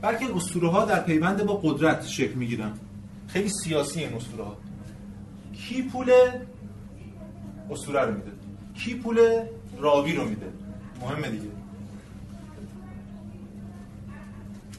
بلکه 0.03 0.37
اسطوره 0.37 0.71
ها 0.71 0.85
در 0.85 1.01
پیوند 1.01 1.45
با 1.45 1.55
قدرت 1.57 2.07
شکل 2.07 2.35
می‌گیرن. 2.35 2.73
خیلی 3.29 3.49
سیاسی 3.49 4.01
این 4.01 4.15
اسطوره 4.15 4.45
ها. 4.45 4.57
کی 5.53 5.83
پول 5.83 6.13
اسطوره 7.71 8.01
رو 8.01 8.15
میده؟ 8.15 8.33
کی 8.75 8.95
پول 8.95 9.19
راوی 9.79 10.13
رو 10.13 10.25
میده؟ 10.25 10.47
مهمه 11.01 11.29
دیگه. 11.29 11.54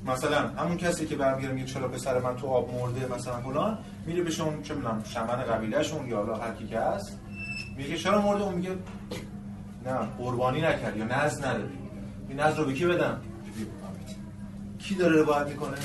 مثلا 0.06 0.48
همون 0.48 0.78
کسی 0.78 1.06
که 1.06 1.16
برمیگره 1.16 1.52
میگه 1.52 1.66
چرا 1.66 1.88
پسر 1.88 2.20
من 2.20 2.36
تو 2.36 2.48
آب 2.48 2.74
مرده 2.74 3.16
مثلا 3.16 3.42
فلان 3.42 3.78
میره 4.06 4.24
به 4.24 4.32
شون 4.32 4.62
چه 4.64 4.74
می‌دونم 4.74 5.04
شمن 5.04 5.36
قبیلهشون 5.36 6.08
یا 6.08 6.18
حالا 6.18 6.36
هر 6.36 6.54
کی 6.54 6.68
که 6.68 6.80
هست 6.80 7.20
میگه 7.78 7.98
چرا 7.98 8.22
مرده؟ 8.22 8.44
اون 8.44 8.54
میگه 8.54 8.70
نه 9.86 9.98
قربانی 10.18 10.62
نکرد 10.62 10.98
یا 10.98 11.06
نز 11.06 11.44
ندادی 11.44 11.78
این 12.30 12.40
نز 12.40 12.60
رو 12.60 12.66
به 12.66 12.74
کی 12.74 12.86
بدم؟ 12.86 13.22
کی 14.80 14.96
داره 14.96 15.22
روایت 15.22 15.48
می‌کنه؟ 15.48 15.78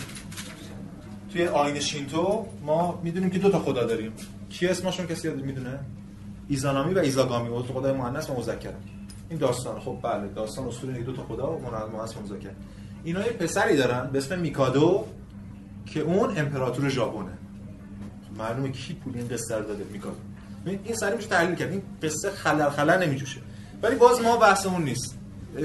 توی 1.32 1.46
آین 1.46 1.80
شینتو 1.80 2.46
ما 2.62 3.00
می‌دونیم 3.02 3.30
که 3.30 3.38
دو 3.38 3.50
تا 3.50 3.58
خدا 3.58 3.84
داریم. 3.84 4.12
کی 4.50 4.66
اسمشون 4.66 5.06
کسی 5.06 5.28
یاد 5.28 5.44
می‌دونه؟ 5.44 5.78
ایزانامی 6.48 6.94
و 6.94 6.98
ایزاگامی. 6.98 7.48
و 7.48 7.62
خدای 7.62 7.92
مؤنث 7.92 8.30
و 8.30 8.34
مذکر. 8.34 8.72
این 9.28 9.38
داستان 9.38 9.80
خب 9.80 9.98
بله 10.02 10.28
داستان 10.28 10.68
اسطوره 10.68 11.02
دو 11.02 11.12
تا 11.12 11.22
خدا 11.22 11.52
و 11.52 11.60
مؤنث 11.92 12.16
و 12.16 12.20
مذکر. 12.20 12.50
اینا 13.04 13.26
یه 13.26 13.32
پسری 13.32 13.76
دارن 13.76 14.10
به 14.12 14.18
اسم 14.18 14.38
میکادو 14.38 15.04
که 15.86 16.00
اون 16.00 16.38
امپراتور 16.38 16.88
ژاپنه. 16.88 17.32
معلومه 18.38 18.68
کی 18.68 18.94
پول 18.94 19.16
این 19.16 19.28
قصه 19.28 19.56
رو 19.56 19.64
داده 19.64 19.84
میکادو. 19.92 20.16
این 20.66 20.94
سری 20.94 21.16
میشه 21.16 21.28
تحلیل 21.28 21.54
کرد. 21.54 21.70
این 21.70 21.82
قصه 22.02 22.30
خلل 22.30 22.70
خلل 22.70 23.06
نمیجوشه. 23.06 23.40
ولی 23.82 23.96
باز 23.96 24.20
ما 24.20 24.36
بحثمون 24.36 24.84
نیست. 24.84 25.18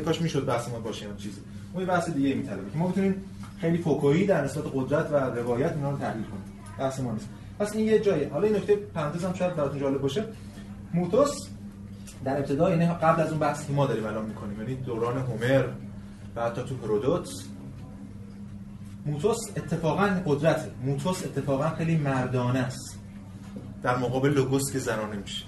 کاش 0.06 0.22
می‌شد 0.22 0.46
بحث 0.46 0.70
ما 0.70 0.80
باشه 0.80 1.06
هم 1.06 1.18
چیزی. 1.18 1.42
ما 1.74 1.82
یه 1.82 1.88
بحث 1.88 2.10
دیگه 2.10 2.36
میطلبه 2.36 2.72
که 2.72 2.78
ما 2.78 2.88
بتونیم 2.88 3.24
خیلی 3.62 3.78
فوکویی 3.78 4.26
در 4.26 4.44
نسبت 4.44 4.64
قدرت 4.74 5.12
و 5.12 5.16
روایت 5.16 5.74
اینا 5.74 5.92
رو 5.92 5.98
تحلیل 5.98 6.24
کنیم. 6.24 6.44
بحث 6.80 7.00
ما 7.00 7.12
نیست. 7.12 7.30
پس 7.60 7.76
این 7.76 7.86
یه 7.86 8.00
جایی 8.00 8.24
حالا 8.24 8.48
این 8.48 8.56
نکته 8.56 8.76
پرانتز 8.76 9.26
هم 9.26 9.34
شاید 9.34 9.56
براتون 9.56 9.80
جالب 9.80 10.02
باشه. 10.02 10.24
موتوس 10.94 11.48
در 12.26 12.38
ابتدا 12.38 12.70
یعنی 12.70 12.86
قبل 12.86 13.22
از 13.22 13.30
اون 13.30 13.40
بحثی 13.40 13.74
ما 13.74 13.86
داریم 13.86 14.06
الان 14.06 14.26
می‌کنیم. 14.26 14.62
یعنی 14.62 14.76
دوران 14.76 15.18
هومر 15.18 15.66
و 16.36 16.46
حتی 16.46 16.62
تو 16.64 16.76
هرودوت 16.84 17.30
موتوس 19.06 19.38
اتفاقا 19.58 20.22
قدرته. 20.26 20.72
موتوس 20.84 21.24
اتفاقا 21.24 21.70
خیلی 21.70 21.98
مردانه 21.98 22.60
است. 22.60 23.00
در 23.84 23.98
مقابل 23.98 24.30
لوگوس 24.30 24.72
که 24.74 24.80
زنانه 24.80 25.16
میشه. 25.16 25.46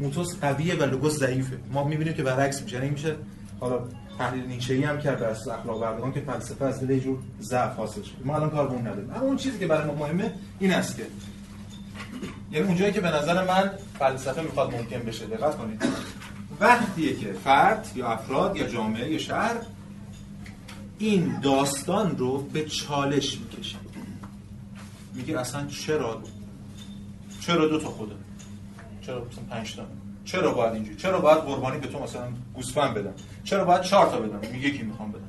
موتوس 0.00 0.40
قویه 0.40 0.74
و 0.74 0.82
لوگوس 0.82 1.12
ضعیفه. 1.12 1.58
ما 1.72 1.84
می‌بینیم 1.84 2.14
که 2.14 2.22
برعکس 2.22 2.62
میشه. 2.62 2.76
یعنی 2.76 2.90
میشه 2.90 3.16
حالا 3.60 3.80
تحلیل 4.18 4.46
نیچه‌ای 4.46 4.84
هم 4.84 4.98
کرد 4.98 5.22
از 5.22 5.48
اخلاق 5.48 5.80
بردگان 5.80 6.12
که 6.12 6.20
فلسفه 6.20 6.64
از 6.64 6.82
یه 6.82 7.00
جور 7.00 7.18
ضعف 7.40 7.76
حاصل 7.76 8.02
شده. 8.02 8.24
ما 8.24 8.36
الان 8.36 8.50
کار 8.50 8.68
به 8.68 8.74
نداریم. 8.74 9.10
اما 9.10 9.20
اون 9.20 9.36
چیزی 9.36 9.58
که 9.58 9.66
برای 9.66 9.86
ما 9.86 9.94
مهمه 9.94 10.34
این 10.58 10.72
است 10.72 10.96
که 10.96 11.06
یعنی 12.50 12.66
اونجایی 12.66 12.92
که 12.92 13.00
به 13.00 13.08
نظر 13.08 13.44
من 13.44 13.70
فلسفه 13.98 14.42
می‌خواد 14.42 14.74
ممکن 14.74 14.98
بشه 14.98 15.26
دقت 15.26 15.56
کنید. 15.56 15.84
وقتیه 16.60 17.16
که 17.16 17.32
فرد 17.32 17.92
یا 17.94 18.08
افراد 18.08 18.56
یا 18.56 18.68
جامعه 18.68 19.12
یا 19.12 19.18
شهر 19.18 19.54
این 20.98 21.40
داستان 21.40 22.18
رو 22.18 22.42
به 22.42 22.64
چالش 22.64 23.38
می‌کشه. 23.38 23.76
میگه 25.14 25.40
اصلا 25.40 25.66
چرا؟ 25.66 26.22
چرا 27.40 27.68
دو 27.68 27.78
تا 27.78 27.88
خوده 27.88 28.14
چرا 29.06 29.24
مثلا 29.24 29.44
پنج 29.50 29.76
تا؟ 29.76 29.82
چرا 30.24 30.52
باید 30.52 30.72
اینجوری؟ 30.72 30.96
چرا 30.96 31.20
باید 31.20 31.38
قربانی 31.38 31.78
به 31.78 31.86
تو 31.86 31.98
مثلا 31.98 32.28
گوسفند 32.54 32.94
بدم؟ 32.94 33.12
چرا 33.44 33.64
باید 33.64 33.82
چهار 33.82 34.06
تا 34.10 34.18
بدم؟ 34.20 34.52
میگه 34.52 34.68
یکی 34.68 34.82
می‌خوام 34.82 35.12
بدم. 35.12 35.22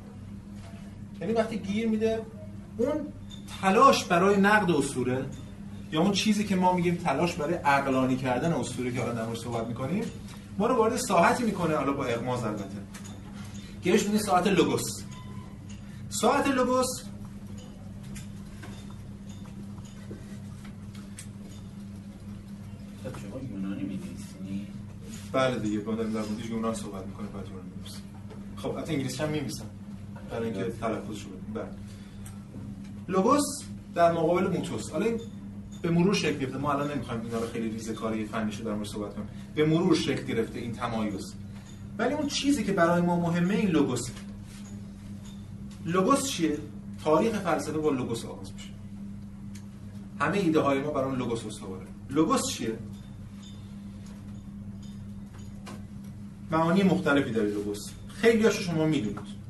یعنی 1.22 1.34
وقتی 1.34 1.58
گیر 1.58 1.90
میده 1.90 2.22
اون 2.78 2.92
تلاش 3.62 4.04
برای 4.04 4.38
نقد 4.38 4.72
اسطوره 4.72 5.26
یا 5.92 6.02
اون 6.02 6.12
چیزی 6.12 6.44
که 6.44 6.56
ما 6.56 6.74
میگیم 6.74 6.96
تلاش 6.96 7.34
برای 7.34 7.54
عقلانی 7.54 8.18
کردن 8.18 8.54
اسطوره 8.54 8.92
که 8.92 9.02
الان 9.02 9.16
در 9.16 9.36
صحبت 9.36 9.68
می‌کنیم 9.68 10.04
ما 10.58 10.68
رو 10.68 10.76
وارد 10.76 10.96
ساعتی 10.96 11.44
می‌کنه 11.44 11.76
حالا 11.76 11.94
با 11.94 12.06
اغماز 12.06 12.44
البته. 12.44 12.64
که 13.84 13.92
بهش 13.92 14.02
ساعت 14.02 14.48
لوگوس. 14.48 15.04
ساعت 16.22 16.48
لوگوس 16.48 16.88
بله 25.32 25.60
دیگه 25.60 25.80
با 25.80 25.96
در 25.96 26.04
موردش 26.04 26.46
یونان 26.50 26.74
صحبت 26.74 27.06
می‌کنه 27.06 27.28
بعد 27.28 27.48
یونان 27.48 27.66
می‌نویسیم 27.66 28.04
خب 28.58 28.78
حتی 28.78 28.94
انگلیسی 28.94 29.24
هم 29.24 29.30
می‌نویسم 29.30 29.66
برای 30.30 30.46
اینکه 30.46 30.72
تلفظ 30.72 31.18
شده 31.18 31.32
بله. 31.54 31.68
لوگوس 33.08 33.44
در 33.96 34.12
مقابل 34.12 34.58
موتوس. 34.58 34.92
حالا 34.92 35.06
به 35.82 35.90
مرور 35.90 36.14
شکل 36.14 36.38
گرفته. 36.38 36.58
ما 36.58 36.74
الان 36.74 36.92
نمی‌خوایم 36.92 37.22
اینا 37.22 37.40
رو 37.40 37.48
خیلی 37.48 37.70
ریزه 37.70 37.94
کاری 37.94 38.26
فنیش 38.26 38.56
در 38.56 38.74
مورد 38.74 38.88
صحبت 38.88 39.14
کنیم. 39.16 39.28
به 39.56 39.66
مرور 39.66 39.96
شکل 39.96 40.26
گرفته 40.26 40.60
این 40.60 40.72
تمایز. 40.72 41.34
ولی 41.98 42.14
اون 42.14 42.28
چیزی 42.28 42.64
که 42.64 42.72
برای 42.72 43.02
ما 43.02 43.20
مهمه 43.20 43.54
این 43.54 43.70
لوگوس 43.70 44.10
لوگوس 45.86 46.28
چیه؟ 46.28 46.58
تاریخ 47.04 47.40
فلسفه 47.40 47.78
با 47.78 47.90
لوگوس 47.90 48.26
آغاز 48.26 48.54
میشه. 48.54 48.70
همه 50.20 50.38
ایده 50.38 50.60
های 50.60 50.82
ما 50.82 50.92
برای 50.92 51.16
لوگوس 51.16 51.46
استواره. 51.46 51.86
لوگوس 52.10 52.48
چیه؟ 52.50 52.78
معانی 56.52 56.84
مختلفی 56.84 57.32
داره 57.32 57.50
لوگوس. 57.50 57.80
خیلی 58.08 58.44
هاشو 58.44 58.64
شما 58.64 58.86
می‌دونید. 58.86 59.44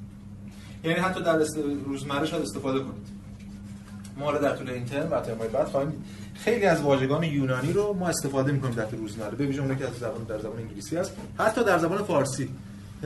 یعنی 0.83 0.99
حتی 0.99 1.23
در 1.23 1.37
روزمره 1.85 2.25
شاید 2.25 2.43
استفاده 2.43 2.79
کنید. 2.79 3.07
ما 4.17 4.31
رو 4.31 4.41
در 4.41 4.55
طول 4.55 4.69
این 4.69 4.85
ترم 4.85 5.11
و 5.11 5.19
ترمای 5.21 5.47
بعد 5.47 5.67
خواهیم 5.67 6.03
خیلی 6.33 6.65
از 6.65 6.81
واژگان 6.81 7.23
یونانی 7.23 7.73
رو 7.73 7.93
ما 7.93 8.07
استفاده 8.07 8.51
می‌کنیم 8.51 8.73
در 8.73 8.89
روزمره. 8.89 9.35
به 9.35 9.45
ویژه 9.45 9.75
که 9.75 9.87
از 9.87 9.93
زبان 9.93 10.23
در 10.23 10.39
زبان 10.39 10.57
انگلیسی 10.57 10.97
هست. 10.97 11.11
حتی 11.37 11.63
در 11.63 11.79
زبان 11.79 12.03
فارسی. 12.03 12.49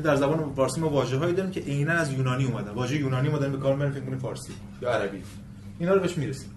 در 0.01 0.15
زبان 0.15 0.53
فارسی 0.53 0.81
ما 0.81 0.89
واژه‌هایی 0.89 1.33
داریم 1.33 1.51
که 1.51 1.59
عینا 1.59 1.93
از 1.93 2.11
یونانی 2.11 2.45
اومدن. 2.45 2.71
واژه 2.71 2.97
یونانی 2.97 3.29
ما 3.29 3.37
داریم 3.37 3.55
به 3.55 3.61
کار 3.61 3.73
می‌بریم 3.73 3.93
فکر 3.93 4.03
کنیم 4.05 4.19
فارسی 4.19 4.53
یا 4.81 4.91
عربی. 4.91 5.23
اینا 5.79 5.93
رو 5.93 5.99
بهش 5.99 6.17
می‌رسیم. 6.17 6.49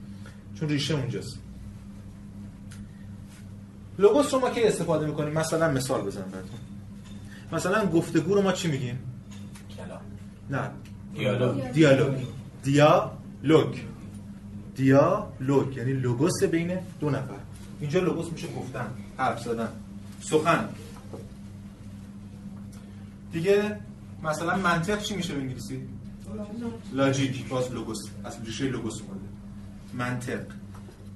چون 0.54 0.68
ریشه 0.68 0.94
اونجاست. 0.94 1.38
لوگوس 3.98 4.34
رو 4.34 4.40
ما 4.40 4.50
که 4.50 4.68
استفاده 4.68 5.06
می‌کنیم؟ 5.06 5.32
مثلا 5.32 5.70
مثال 5.72 6.00
بزنم 6.02 6.30
براتون. 6.30 6.58
مثلا 7.52 7.86
گفتگو 7.86 8.34
رو 8.34 8.42
ما 8.42 8.52
چی 8.52 8.68
میگیم؟ 8.68 8.98
کلام. 9.76 10.00
نه. 10.50 10.70
دیالوگ. 11.14 11.70
دیالوگ. 11.72 12.14
دیالوگ. 12.62 13.76
دیالوگ. 14.76 15.76
یعنی 15.76 15.92
لوگوس 15.92 16.44
بین 16.44 16.78
دو 17.00 17.10
نفر. 17.10 17.34
اینجا 17.80 18.00
لوگوس 18.00 18.32
میشه 18.32 18.48
گفتن 18.52 18.86
حرف 19.16 19.42
زدن. 19.42 19.68
سخن. 20.20 20.68
دیگه 23.32 23.80
مثلا 24.22 24.56
منطق 24.56 25.02
چی 25.02 25.16
میشه 25.16 25.34
به 25.34 25.40
انگلیسی 25.40 25.88
لاجیک 26.92 27.48
باز 27.48 27.72
لوگوس 27.72 27.98
اصل 28.24 28.44
ریشه 28.44 28.64
لوگوس 28.64 29.00
اومده. 29.02 29.28
منطق. 29.94 30.40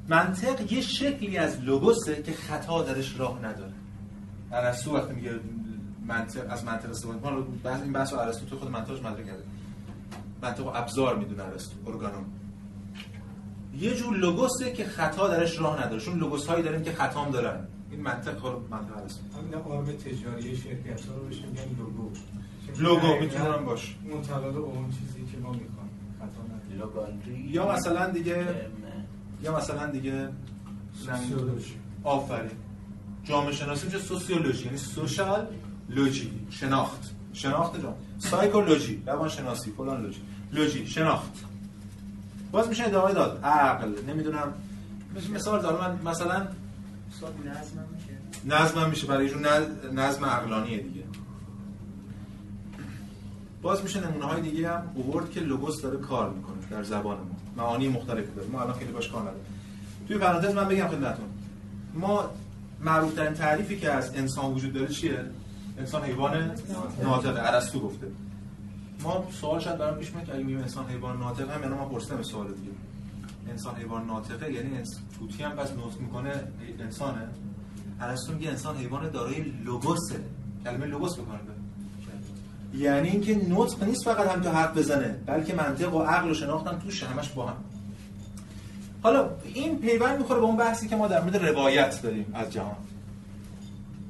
منطق 0.09 0.73
یه 0.73 0.81
شکلی 0.81 1.39
از 1.39 1.61
لوگوسه 1.61 2.23
که 2.23 2.33
خطا 2.33 2.83
درش 2.83 3.19
راه 3.19 3.39
نداره. 3.39 3.73
ارسطو 4.53 4.97
وقتی 4.97 5.15
میگه 5.15 5.41
منطق 6.07 6.53
از 6.53 6.65
منطق 6.65 6.91
استفاده 6.91 7.31
ما 7.31 7.41
بحث 7.65 7.83
این 7.83 7.93
بحث 7.93 8.13
ارسطو 8.13 8.47
تو 8.47 8.59
خود 8.59 8.71
منطقش 8.71 8.99
مطرح 8.99 9.27
کرده. 9.27 9.45
منطق 10.43 10.67
ابزار 10.67 11.19
می‌دونه 11.19 11.43
ارسطو 11.43 11.77
ارگانوم. 11.87 12.25
یه 13.79 13.95
جور 13.95 14.17
لوگوسه 14.17 14.73
که 14.73 14.85
خطا 14.85 15.29
درش 15.29 15.59
راه 15.59 15.85
نداره 15.85 16.01
چون 16.01 16.19
لوگوس 16.19 16.47
هایی 16.47 16.63
داریم 16.63 16.83
که 16.83 16.93
خطام 16.93 17.31
دارن. 17.31 17.67
این 17.95 18.03
منطق 18.03 18.39
خود 18.39 18.53
منطق 18.71 18.97
ارسطو 19.03 19.39
همین 19.39 19.59
قوام 19.59 19.85
تجاری 19.85 20.57
شرکت 20.57 21.07
ها 21.07 21.15
رو 21.15 21.25
بهش 21.25 21.37
میگن 21.37 21.77
لوگو. 21.79 22.11
لوگو 22.79 23.21
می‌تونم 23.21 23.65
باش. 23.65 23.97
مطابق 24.15 24.57
اون 24.57 24.91
چیزی 24.91 25.33
که 25.33 25.39
ما 25.39 25.53
می‌خوایم 25.53 25.85
یا 27.51 27.73
مثلا 27.73 28.11
دیگه 28.11 28.47
یا 29.43 29.57
مثلا 29.57 29.91
دیگه 29.91 30.29
سوسیولوژی. 30.95 31.75
آفرین. 32.05 32.51
جامعه 33.25 33.53
شناسی 33.53 33.87
میشه 33.87 33.99
سوسیولوژی 33.99 34.65
یعنی 34.65 34.77
سوشال 34.79 35.47
لوژی 35.89 36.31
شناخت. 36.51 37.11
شناخت 37.33 37.83
جامعه 37.83 37.99
سایکولوژی 38.19 39.03
روان 39.07 39.29
شناسی 39.29 39.71
فلان 39.71 40.03
لوژی 40.03 40.23
لوژی 40.53 40.87
شناخت. 40.87 41.45
باز 42.53 42.69
میشه 42.69 42.85
ادامه 42.85 43.15
داد. 43.15 43.45
عقل 43.45 43.95
نمی‌دونم. 44.09 44.55
مثال 45.35 45.63
دارم 45.63 46.01
من 46.05 46.11
مثلا 46.11 46.47
نظم 47.45 47.85
میشه؟ 47.95 48.89
میشه 48.89 49.07
برای 49.07 49.29
نظ- 49.29 49.93
نظم 49.95 50.25
عقلانیه 50.25 50.79
دیگه. 50.79 51.05
باز 53.63 53.83
میشه 53.83 54.09
نمونه 54.09 54.25
های 54.25 54.43
دیگه 54.43 54.71
هم 54.71 54.83
اوورد 54.95 55.31
که 55.31 55.41
لوگوس 55.41 55.83
داره 55.83 55.99
کار 55.99 56.31
می‌کنه 56.31 56.57
در 56.71 56.83
زبان 56.83 57.17
ما. 57.17 57.25
معانی 57.57 57.89
مختلفی 57.89 58.33
داره. 58.37 58.49
ما 58.49 58.61
الان 58.63 58.75
خیلی 58.75 58.93
باش 58.93 59.09
کار 59.09 59.21
نداریم. 59.23 59.45
توی 60.09 60.19
پرانتز 60.19 60.55
من 60.55 60.69
بگم 60.69 60.89
خدمتتون. 60.89 61.27
ما 61.95 62.31
معروف 62.81 63.15
ترین 63.15 63.35
تعریفی 63.35 63.79
که 63.79 63.91
از 63.93 64.15
انسان 64.15 64.53
وجود 64.53 64.73
داره 64.73 64.89
چیه؟ 64.89 65.25
انسان 65.79 66.03
حیوان 66.03 66.51
ناطق. 67.03 67.55
ارسطو 67.55 67.81
گفته. 67.81 68.07
ما 69.03 69.29
سوال 69.41 69.61
شاید 69.61 69.79
برام 69.79 69.99
پیش 69.99 70.13
میاد 70.13 70.27
که 70.27 70.35
اگه 70.35 70.45
میگیم 70.45 70.61
انسان 70.61 70.87
حیوان 70.87 71.19
ناطق 71.19 71.51
هم 71.51 71.63
یعنی 71.63 71.75
ما 71.75 71.85
پرسیدم 71.85 72.23
سوال 72.23 72.47
دیگه. 72.47 72.71
انسان 73.49 73.77
حیوان 73.77 74.07
ناطقه 74.07 74.53
یعنی. 74.53 74.71
توتی 75.19 75.43
هم 75.43 75.51
پس 75.51 75.71
نطق 75.71 76.01
می‌کنه 76.01 76.33
انسانه. 76.81 77.29
ارسطو 78.01 78.33
میگه 78.33 78.51
انسان 78.51 78.77
حیوان 78.77 79.11
دارای 79.11 79.41
لوگوسه. 79.43 80.21
کلمه 80.65 80.87
لوگوس 80.87 81.15
بکنه. 81.15 81.39
یعنی 82.75 83.09
اینکه 83.09 83.49
نطق 83.49 83.85
نیست 83.85 84.05
فقط 84.05 84.31
هم 84.31 84.43
تو 84.43 84.51
حرف 84.51 84.79
بزنه 84.79 85.19
بلکه 85.27 85.55
منطق 85.55 85.95
و 85.95 86.03
عقل 86.03 86.31
و 86.31 86.35
شناخت 86.35 86.67
هم 86.67 86.79
توش 86.79 87.03
همش 87.03 87.29
با 87.29 87.47
هم. 87.47 87.57
حالا 89.03 89.31
این 89.55 89.79
پیوند 89.79 90.19
می‌خوره 90.19 90.41
به 90.41 90.47
اون 90.47 90.57
بحثی 90.57 90.89
که 90.89 90.97
ما 90.97 91.09
در 91.09 91.21
مورد 91.21 91.37
روایت 91.37 92.03
داریم 92.03 92.27
از 92.35 92.53
جهان. 92.53 92.77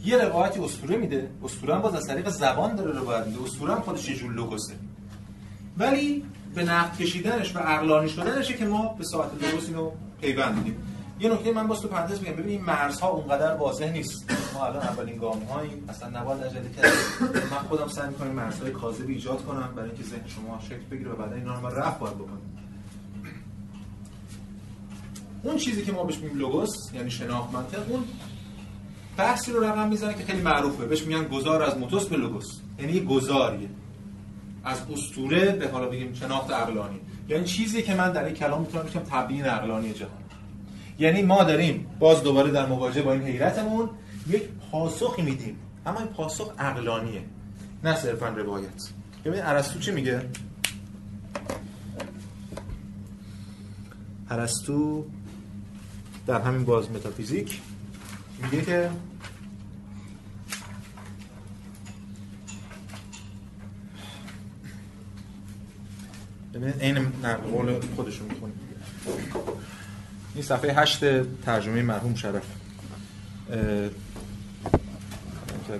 یه 0.04 0.16
روایتی 0.16 0.60
اسطوره 0.60 0.96
میده. 0.96 1.30
اسطوره 1.44 1.74
هم 1.74 1.82
باز 1.82 1.94
از 1.94 2.06
طریق 2.06 2.28
زبان 2.28 2.76
داره 2.76 2.92
روایت 2.92 3.26
میده. 3.26 3.42
اسطوره 3.42 3.74
هم 3.74 3.80
خودش 3.80 4.08
یه 4.08 4.16
جور 4.16 4.32
لوگوسه. 4.32 4.74
ولی 5.78 6.24
به 6.54 6.64
نقد 6.64 6.96
کشیدنش 6.96 7.56
و 7.56 7.58
عقلانی 7.58 8.08
شدنشه 8.08 8.54
که 8.54 8.64
ما 8.64 8.88
به 8.98 9.04
ساعت 9.04 9.30
لوگوس 9.42 9.68
اینو 9.68 9.90
پیوند 10.20 10.56
میدیم. 10.56 10.76
یه 11.20 11.32
نکته 11.32 11.52
من 11.52 11.66
باز 11.66 11.80
تو 11.80 11.88
پرانتز 11.88 12.20
میگم. 12.20 12.32
ببین 12.32 12.48
این 12.48 12.64
مرزها 12.64 13.08
اونقدر 13.08 13.56
واضح 13.56 13.92
نیست. 13.92 14.32
ما 14.54 14.66
الان 14.66 14.82
اولین 14.82 15.16
گام 15.16 15.42
هاییم 15.42 15.84
اصلا 15.88 16.20
نباید 16.20 16.42
عجله 16.42 16.70
کرد 16.76 16.92
من 17.50 17.58
خودم 17.68 17.88
سعی 17.88 18.08
می‌کنم 18.08 18.30
مرزهای 18.30 18.70
کاذب 18.70 19.08
ایجاد 19.08 19.44
کنم 19.44 19.72
برای 19.76 19.88
اینکه 19.88 20.04
ذهن 20.04 20.26
شما 20.26 20.60
شکل 20.66 20.84
بگیره 20.90 21.10
و 21.10 21.16
بعدا 21.16 21.34
اینا 21.34 21.58
رو 21.60 21.66
رفع 21.66 21.98
باید 21.98 22.14
بکنیم. 22.14 22.50
اون 25.42 25.56
چیزی 25.56 25.82
که 25.82 25.92
ما 25.92 26.04
بهش 26.04 26.18
میگیم 26.18 26.38
لوگوس 26.38 26.92
یعنی 26.94 27.10
شناخت 27.10 27.54
منطق 27.54 27.90
اون 27.90 28.04
بحثی 29.16 29.52
رو 29.52 29.64
رقم 29.64 29.88
می‌زنه 29.88 30.14
که 30.14 30.24
خیلی 30.24 30.42
معروفه. 30.42 30.86
بهش 30.86 31.02
میگن 31.02 31.24
گذار 31.24 31.62
از 31.62 31.78
موتوس 31.78 32.06
به 32.06 32.16
لوگوس. 32.16 32.60
یعنی 32.78 32.92
یه 32.92 33.04
گذاریه. 33.04 33.68
از 34.64 34.78
اسطوره 34.92 35.52
به 35.52 35.68
حالا 35.68 35.88
بگیم 35.88 36.14
شناخت 36.14 36.50
عقلانی 36.50 37.00
یعنی 37.28 37.44
چیزی 37.44 37.82
که 37.82 37.94
من 37.94 38.12
در 38.12 38.24
این 38.24 38.34
کلام 38.34 38.60
می‌تونم 38.60 38.84
بگم 38.84 39.00
تبیین 39.00 39.44
عقلانی 39.44 39.92
جهان. 39.92 40.10
یعنی 40.98 41.22
ما 41.22 41.44
داریم 41.44 41.86
باز 41.98 42.22
دوباره 42.22 42.50
در 42.50 42.66
مواجهه 42.66 43.02
با 43.02 43.12
این 43.12 43.22
حیرتمون 43.22 43.90
یک 44.28 44.42
پاسخی 44.72 45.22
میدیم. 45.22 45.56
اما 45.86 45.98
این 45.98 46.08
پاسخ 46.08 46.52
عقلانیه 46.58 47.22
نه 47.84 47.96
صرفا 47.96 48.28
روایت. 48.28 48.88
ببین 49.24 49.42
ارسطو 49.42 49.78
چی 49.78 49.92
میگه؟ 49.92 50.22
ارسطو 54.30 55.04
در 56.26 56.40
همین 56.40 56.64
باز 56.64 56.90
متافیزیک 56.90 57.60
میگه 58.42 58.64
که 58.64 58.90
ببینید 66.54 66.80
عین 66.80 66.98
نقل 66.98 67.50
قول 67.50 67.80
خودشون 67.96 68.26
می‌خونیم 68.28 68.60
این 70.34 70.44
صفحه 70.44 70.72
هشت 70.72 71.00
ترجمه 71.42 71.82
مرحوم 71.82 72.14
شرف. 72.14 72.42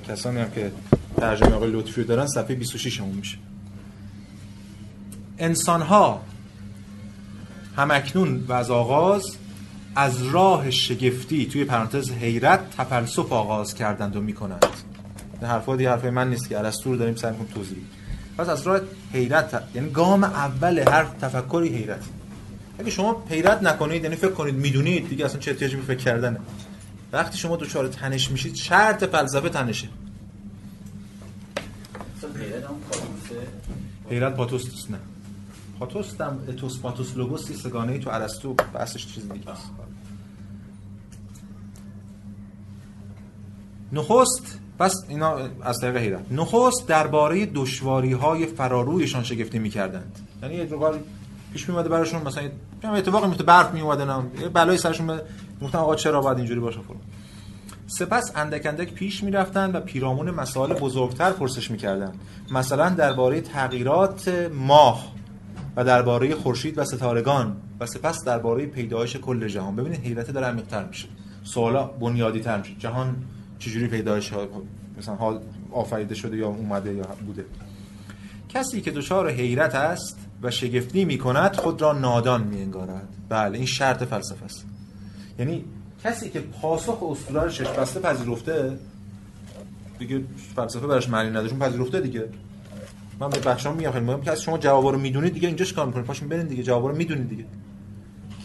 کسانی 0.08 0.40
هم 0.40 0.50
که 0.50 0.72
ترجمه 1.16 1.52
آقای 1.52 1.70
لطفی 1.70 2.00
رو 2.00 2.06
دارن 2.06 2.26
صفحه 2.26 2.54
26 2.54 3.00
همون 3.00 3.16
میشه. 3.16 3.38
انسان 5.38 5.82
ها 5.82 6.22
همکنون 7.76 8.44
و 8.48 8.52
از 8.52 8.70
آغاز 8.70 9.36
از 9.96 10.22
راه 10.22 10.70
شگفتی 10.70 11.46
توی 11.46 11.64
پرانتز 11.64 12.10
حیرت 12.10 12.76
تفلسف 12.76 13.32
آغاز 13.32 13.74
کردند 13.74 14.16
و 14.16 14.20
می‌کنند. 14.20 14.66
این 15.40 15.50
حرفا 15.50 15.76
دیگه 15.76 15.90
حرفای 15.90 16.10
من 16.10 16.30
نیست 16.30 16.48
که 16.48 16.58
ارسطو 16.58 16.90
رو 16.90 16.96
داریم 16.96 17.14
سعی 17.16 17.30
می‌کنیم 17.30 17.50
توضیح. 17.54 17.78
پس 18.38 18.48
از 18.48 18.62
راه 18.62 18.80
حیرت 19.12 19.62
یعنی 19.74 19.90
گام 19.90 20.24
اول 20.24 20.78
هر 20.78 21.04
تفکری 21.04 21.68
حیرت. 21.68 22.04
اگه 22.78 22.90
شما 22.90 23.24
حیرت 23.28 23.62
نکنید 23.62 24.04
یعنی 24.04 24.16
فکر 24.16 24.30
کنید 24.30 24.54
می‌دونید 24.54 25.08
دیگه 25.08 25.24
اصلا 25.24 25.40
چه 25.40 25.50
احتیاجی 25.50 25.76
به 25.76 25.82
فکر 25.82 26.04
کردنه. 26.04 26.40
وقتی 27.12 27.38
شما 27.38 27.56
دچار 27.56 27.88
تنش 27.88 28.30
میشید 28.30 28.54
شرط 28.54 29.04
فلسفه 29.04 29.48
تنشه. 29.48 29.88
حیرت 34.10 34.34
پاتوس 34.36 34.90
نه. 34.90 34.98
پاتوس 35.78 36.20
هم 36.20 36.38
اتوس 36.48 36.78
پاتوس 36.78 37.16
لوگوس 37.16 37.52
سگانه 37.52 37.92
ای 37.92 37.98
تو 37.98 38.10
ارسطو 38.10 38.54
بحثش 38.54 39.06
چیز 39.06 39.32
دیگه 39.32 39.50
است. 39.50 39.70
نخست 43.92 44.58
پس 44.78 45.04
اینا 45.08 45.38
از 45.62 45.80
طریق 45.80 45.96
حیرت 45.96 46.32
نخست 46.32 46.88
درباره 46.88 47.46
دشواری 47.46 48.12
های 48.12 48.46
فرارویشان 48.46 49.22
شگفتی 49.22 49.58
می‌کردند. 49.58 50.18
یعنی 50.42 50.54
یه 50.54 50.66
جوار 50.66 50.98
پیش 51.52 51.68
میومده 51.68 51.88
براشون 51.88 52.22
مثلا 52.22 52.42
یه 52.42 52.50
اتفاقی 52.90 53.26
میفته 53.26 53.44
برف 53.44 53.74
میومده 53.74 54.04
نه 54.04 54.22
یه 54.40 54.48
بلایی 54.48 54.78
سرشون 54.78 55.20
گفتن 55.62 55.78
آقا 55.78 55.94
چرا 55.94 56.20
باید 56.20 56.38
اینجوری 56.38 56.60
باشه 56.60 56.80
فلان. 56.80 57.00
سپس 57.86 58.32
اندک 58.36 58.66
اندک 58.66 58.92
پیش 58.92 59.24
می‌رفتند 59.24 59.74
و 59.74 59.80
پیرامون 59.80 60.30
مسائل 60.30 60.74
بزرگتر 60.74 61.30
پرسش 61.32 61.70
می‌کردند. 61.70 62.20
مثلا 62.50 62.88
درباره 62.88 63.40
تغییرات 63.40 64.48
ماه 64.54 65.12
و 65.76 65.84
درباره 65.84 66.34
خورشید 66.34 66.78
و 66.78 66.84
ستارگان 66.84 67.56
و 67.80 67.86
سپس 67.86 68.24
درباره 68.24 68.66
پیدایش 68.66 69.16
کل 69.16 69.48
جهان. 69.48 69.76
ببینید 69.76 70.00
حیرت 70.00 70.30
داره 70.30 70.46
عمیق‌تر 70.46 70.84
میشه. 70.84 71.08
سوالا 71.44 71.84
بنیادی 71.84 72.40
تر 72.40 72.58
میشه. 72.58 72.74
جهان 72.78 73.16
چجوری 73.58 73.86
پیدایش 73.86 74.28
ها 74.28 74.48
مثلا 74.98 75.14
حال 75.14 75.40
آفریده 75.72 76.14
شده 76.14 76.36
یا 76.36 76.48
اومده 76.48 76.94
یا 76.94 77.04
بوده. 77.26 77.44
کسی 78.48 78.80
که 78.80 78.90
دچار 78.90 79.30
حیرت 79.30 79.74
است 79.74 80.18
و 80.42 80.50
شگفتی 80.50 81.04
می 81.04 81.18
کند 81.18 81.56
خود 81.56 81.82
را 81.82 81.92
نادان 81.92 82.42
می 82.42 82.62
انگارد 82.62 83.08
بله 83.28 83.58
این 83.58 83.66
شرط 83.66 84.02
فلسفه 84.02 84.44
است. 84.44 84.66
یعنی 85.38 85.64
کسی 86.04 86.30
که 86.30 86.40
پاسخ 86.40 86.98
رو 86.98 87.48
شش 87.50 87.66
بسته 87.66 88.00
پذیرفته 88.00 88.78
دیگه 89.98 90.24
فلسفه 90.56 90.86
براش 90.86 91.08
معنی 91.08 91.30
نداره 91.30 91.48
چون 91.48 91.58
پذیرفته 91.58 92.00
دیگه. 92.00 92.28
من 93.20 93.30
به 93.30 93.38
بچه‌ها 93.38 93.74
میگم 93.74 93.90
خیلی 93.90 94.04
مهم 94.04 94.20
که 94.20 94.30
از 94.30 94.42
شما 94.42 94.58
جوابا 94.58 94.90
رو 94.90 94.98
می‌دونید 94.98 95.34
دیگه 95.34 95.48
اینجا 95.48 95.64
چیکار 95.64 95.86
می‌کنید. 95.86 96.06
پاشین 96.06 96.28
برین 96.28 96.46
دیگه 96.46 96.62
جوابا 96.62 96.90
رو 96.90 96.96
می‌دونید 96.96 97.28
دیگه. 97.28 97.44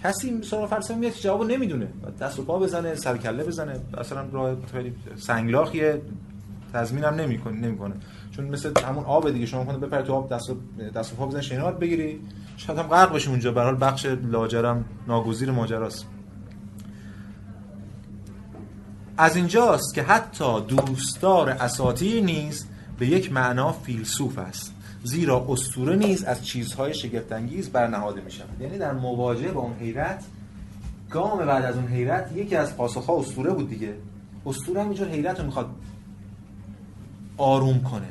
کسی 0.04 0.42
سراغ 0.44 0.70
فلسفه 0.70 0.96
میاد 0.96 1.14
که 1.14 1.22
جوابو 1.22 1.44
نمی‌دونه. 1.44 1.88
دست 2.22 2.40
و 2.40 2.44
پا 2.44 2.60
بزنه 2.60 2.96
سر 2.96 3.18
کله 3.18 3.44
بزنه. 3.44 3.80
اصلا 3.98 4.26
راه 4.32 4.58
خیلی 4.72 4.96
سنگلاخیه. 5.16 6.02
تضمین 6.74 7.04
هم 7.04 7.14
نمی‌کنه 7.14 7.58
نمی‌کنه 7.58 7.96
چون 8.32 8.46
مثل 8.46 8.82
همون 8.86 9.04
آب 9.04 9.32
دیگه 9.32 9.46
شما 9.46 9.66
کنید 9.66 9.80
بپری 9.80 10.04
تو 10.04 10.14
آب 10.14 10.34
دست 10.34 10.50
و 10.50 10.58
دست 10.96 11.14
و 11.14 11.16
پا 11.16 11.26
بزنی 11.26 11.44
شنوار 11.44 11.74
بگیری. 11.74 12.22
شاید 12.58 12.80
هم 12.80 12.88
غرق 12.88 13.16
بشی 13.16 13.30
اونجا. 13.30 13.52
به 13.52 13.62
حال 13.62 13.78
بخش 13.82 14.06
لاجرم 14.06 14.86
ناگزیر 15.08 15.52
ماجراست. 15.52 16.06
از 19.18 19.36
اینجاست 19.36 19.96
که 19.96 20.04
حتی 20.04 20.62
دوستدار 20.62 21.50
اساطیر 21.50 22.24
نیز 22.24 22.66
به 23.00 23.08
یک 23.08 23.32
معنا 23.32 23.72
فیلسوف 23.72 24.38
است. 24.38 24.74
زیرا 25.04 25.46
اسطوره 25.50 25.96
نیز 25.96 26.24
از 26.24 26.46
چیزهای 26.46 26.94
شگفت‌انگیز 26.94 27.70
برنهاده 27.70 28.22
می 28.22 28.32
شود 28.32 28.62
یعنی 28.62 28.78
در 28.78 28.94
مواجهه 28.94 29.52
با 29.52 29.62
اون 29.62 29.74
حیرت 29.74 30.24
گام 31.10 31.46
بعد 31.46 31.66
از 31.66 31.76
اون 31.76 31.88
حیرت 31.88 32.32
یکی 32.36 32.56
از 32.56 32.78
پاسخها 32.78 33.20
اسطوره 33.20 33.54
بود 33.54 33.70
دیگه. 33.70 33.94
اسطوره 34.46 34.82
هم 34.82 34.88
اینجور 34.88 35.08
حیرت 35.08 35.40
رو 35.40 35.46
می‌خواد 35.46 35.70
آروم 37.38 37.82
کنه. 37.82 38.08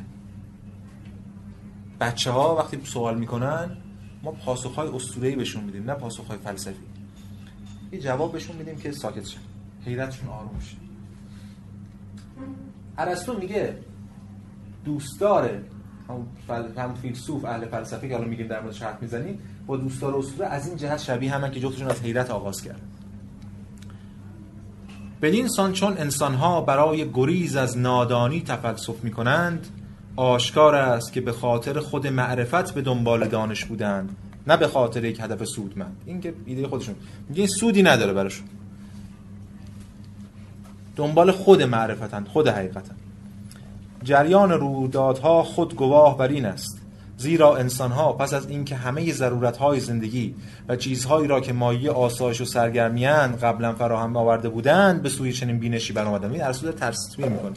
بچه 2.00 2.30
ها 2.30 2.56
وقتی 2.56 2.80
سوال 2.84 3.18
می‌کنن 3.18 3.76
ما 4.22 4.32
پاسخهای 4.32 4.88
اسطوره‌ای 4.88 5.36
بهشون 5.36 5.64
میدیم 5.64 5.84
نه 5.84 5.94
پاسخهای 5.94 6.38
فلسفی. 6.38 6.74
یه 7.92 8.00
جواب 8.00 8.32
بهشون 8.32 8.56
میدیم 8.56 8.76
که 8.76 8.92
ساکت 8.92 9.26
شن. 9.26 9.40
حیرتشون 9.84 10.28
آروم 10.28 10.60
شه. 10.60 10.76
ارسطو 12.98 13.38
میگه 13.38 13.78
دوستدار 14.84 15.50
هم, 16.78 16.94
فیلسوف 16.94 17.44
اهل 17.44 17.66
فلسفه 17.66 18.08
که 18.08 18.14
الان 18.14 18.28
میگیم 18.28 18.46
در 18.46 18.60
موردش 18.60 18.82
حرف 18.82 19.02
می‌زنیم 19.02 19.38
با 19.66 19.76
دوستدار 19.76 20.16
اسطوره 20.16 20.48
از 20.48 20.68
این 20.68 20.76
جهت 20.76 20.98
شبیه 20.98 21.34
همن 21.34 21.50
که 21.50 21.60
جفتشون 21.60 21.88
از 21.88 22.02
حیرت 22.02 22.30
آغاز 22.30 22.62
کرد. 22.62 22.80
بدین 25.22 25.48
سان 25.48 25.72
چون 25.72 25.98
انسانها 25.98 26.60
برای 26.60 27.10
گریز 27.14 27.56
از 27.56 27.78
نادانی 27.78 28.42
تفلسف 28.42 29.04
می‌کنند 29.04 29.66
آشکار 30.16 30.74
است 30.74 31.12
که 31.12 31.20
به 31.20 31.32
خاطر 31.32 31.80
خود 31.80 32.06
معرفت 32.06 32.74
به 32.74 32.82
دنبال 32.82 33.28
دانش 33.28 33.64
بودند 33.64 34.16
نه 34.46 34.56
به 34.56 34.68
خاطر 34.68 35.04
یک 35.04 35.20
هدف 35.20 35.44
سودمند. 35.44 35.96
این 36.06 36.20
که 36.20 36.34
ایده 36.46 36.68
خودشون. 36.68 36.94
میگه 37.28 37.46
سودی 37.46 37.82
نداره 37.82 38.12
براشون. 38.12 38.46
دنبال 40.96 41.30
خود 41.32 41.62
معرفتند 41.62 42.28
خود 42.28 42.48
حقیقتند. 42.48 43.00
جریان 44.08 44.50
رویدادها 44.50 45.42
خود 45.42 45.74
گواه 45.74 46.18
بر 46.18 46.28
این 46.28 46.44
است 46.44 46.80
زیرا 47.16 47.56
انسانها 47.56 48.12
پس 48.12 48.34
از 48.34 48.48
اینکه 48.48 48.76
همه 48.76 49.12
ضرورتهای 49.12 49.80
زندگی 49.80 50.34
و 50.68 50.76
چیزهایی 50.76 51.28
را 51.28 51.40
که 51.40 51.52
مایه 51.52 51.90
آسایش 51.90 52.40
و 52.40 52.44
سرگرمیاند 52.44 53.38
قبلا 53.40 53.72
فراهم 53.72 54.16
آورده 54.16 54.48
بودند 54.48 55.02
به 55.02 55.08
سوی 55.08 55.32
چنین 55.32 55.58
بینشی 55.58 55.92
برآمدند. 55.92 56.32
این 56.32 56.42
ارسطو 56.42 56.72
تصویر 56.72 57.28
می‌کنه 57.28 57.52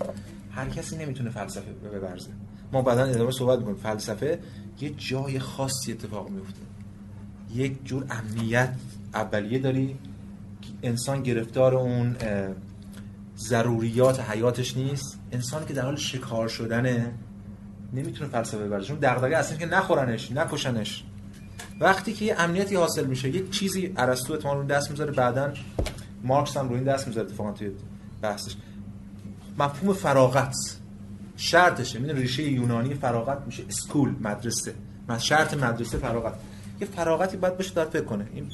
هر 0.52 0.70
کسی 0.70 0.98
نمی‌تونه 0.98 1.30
فلسفه 1.30 1.72
ببرزه. 1.94 2.30
ما 2.74 2.82
بعدا 2.82 3.04
ادامه 3.04 3.32
صحبت 3.32 3.60
می‌کنیم. 3.60 3.78
فلسفه 3.78 4.40
یه 4.82 4.90
جای 4.90 5.40
خاصی 5.40 5.92
اتفاق 5.92 6.30
میفته 6.30 6.62
یک 7.56 7.86
جور 7.86 8.06
امنیت 8.10 8.74
اولیه 9.14 9.60
داری. 9.60 9.96
که 10.62 10.70
انسان 10.84 11.24
گرفتار 11.24 11.76
اون 11.76 12.16
ضروریات 13.47 14.19
حیاتش 14.19 14.77
نیست؟ 14.77 15.19
انسانی 15.32 15.65
که 15.65 15.73
در 15.73 15.82
حال 15.82 15.95
شکار 15.95 16.47
شدنه 16.47 17.13
نمی‌تونه 17.93 18.30
فلسفه 18.30 18.58
ببره. 18.58 18.84
چون 18.84 18.97
دغدغه 19.01 19.36
اصلا 19.36 19.58
که 19.58 19.65
نخورنش 19.65 20.32
نکشنش. 20.32 21.04
وقتی 21.80 22.13
که 22.13 22.25
یه 22.25 22.36
امنیتی 22.39 22.75
حاصل 22.75 23.06
میشه 23.06 23.30
یک 23.30 23.49
چیزی 23.49 23.93
ارسطو 23.97 24.34
اتمام 24.34 24.58
رو 24.58 24.63
دست 24.63 24.91
می‌ذاره 24.91 25.12
بعدا 25.12 25.54
مارکس 26.23 26.58
هم 26.58 26.69
روی 26.69 26.75
این 26.75 26.84
دست 26.84 27.08
می‌ذاره 27.08 27.27
اتفاقا 27.27 27.51
توی 27.51 27.71
بحثش. 28.21 28.56
مفهوم 29.60 29.93
فراغت 29.93 30.56
شرطشه. 31.38 31.99
میدون 31.99 32.15
ریشه 32.17 32.43
یونانی 32.43 32.93
فراغت 32.93 33.45
میشه 33.45 33.63
اسکول 33.69 34.15
مدرسه. 34.21 34.73
شرط 35.19 35.54
مدرسه 35.54 35.97
فراغت. 35.97 36.34
یه 36.82 36.88
فراغتی 36.88 37.38
باید 37.38 37.58
بشه 37.58 37.73
در 37.73 37.86
فکر 37.86 38.04
کنه. 38.04 38.27
این 38.34 38.49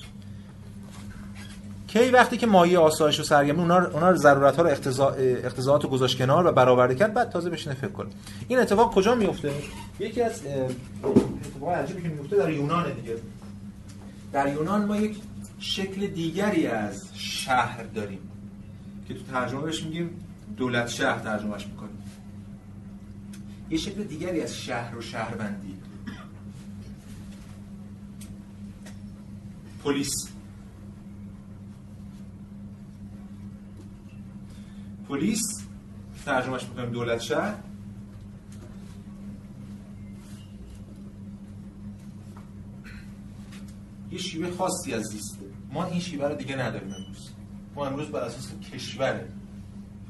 کی 1.88 2.10
وقتی 2.10 2.38
که 2.38 2.48
مایه 2.48 2.80
آسایش 2.80 3.20
و 3.20 3.24
سرگرمی 3.24 3.60
اونا 3.60 3.88
اونا 3.88 4.16
ضرورت 4.16 4.56
ها 4.56 4.62
رو 4.62 4.70
اقتضاعات 5.18 5.84
رو 5.84 5.90
گذاشت 5.90 6.18
کنار 6.18 6.48
و 6.48 6.52
برآورده 6.52 6.96
کرد 6.96 7.14
بعد 7.14 7.30
تازه 7.30 7.50
بشینه 7.50 7.76
فکر 7.76 7.92
کنه. 7.92 8.10
این 8.48 8.60
اتفاق 8.60 8.94
کجا 8.94 9.16
میفته 9.16 9.52
یکی 10.00 10.22
از 10.22 10.42
اتفاقات 11.04 11.78
عجیبی 11.78 12.02
که 12.02 12.08
میفته 12.08 12.36
در 12.36 12.50
یونان 12.50 12.94
دیگه. 12.94 13.16
در 14.34 14.54
یونان 14.54 14.86
ما 14.86 14.98
یک 14.98 15.18
شکل 15.60 16.08
دیگری 16.08 16.68
از 16.68 17.08
شهر 17.14 17.84
داریم 17.84 18.20
که 19.08 19.14
تو 19.14 19.20
ترجمه 19.32 19.62
بهش 19.62 19.84
میگیم 19.84 20.10
دولت 20.58 20.88
شهر 20.88 21.20
ترجمهش 21.20 21.68
می‌کنیم. 21.68 21.98
یه 23.70 23.78
شکل 23.78 24.04
دیگری 24.04 24.42
از 24.42 24.58
شهر 24.58 24.98
و 24.98 25.02
شهروندی. 25.02 25.78
پلیس. 29.84 30.30
پلیس 35.10 35.42
ترجمهش 36.26 36.64
می‌کنیم 36.64 36.90
دولت 36.90 37.20
شهر. 37.20 37.56
یه 44.12 44.18
شیوه 44.18 44.52
خاصی 44.52 44.94
از 44.94 45.04
زیسته 45.04 45.46
ما 45.72 45.86
این 45.86 46.00
شیوه 46.00 46.28
رو 46.28 46.36
دیگه 46.36 46.56
نداریم 46.56 46.94
امروز. 46.94 47.30
ما 47.76 47.86
امروز 47.88 48.08
بر 48.08 48.20
اساس 48.20 48.52
کشور 48.74 49.22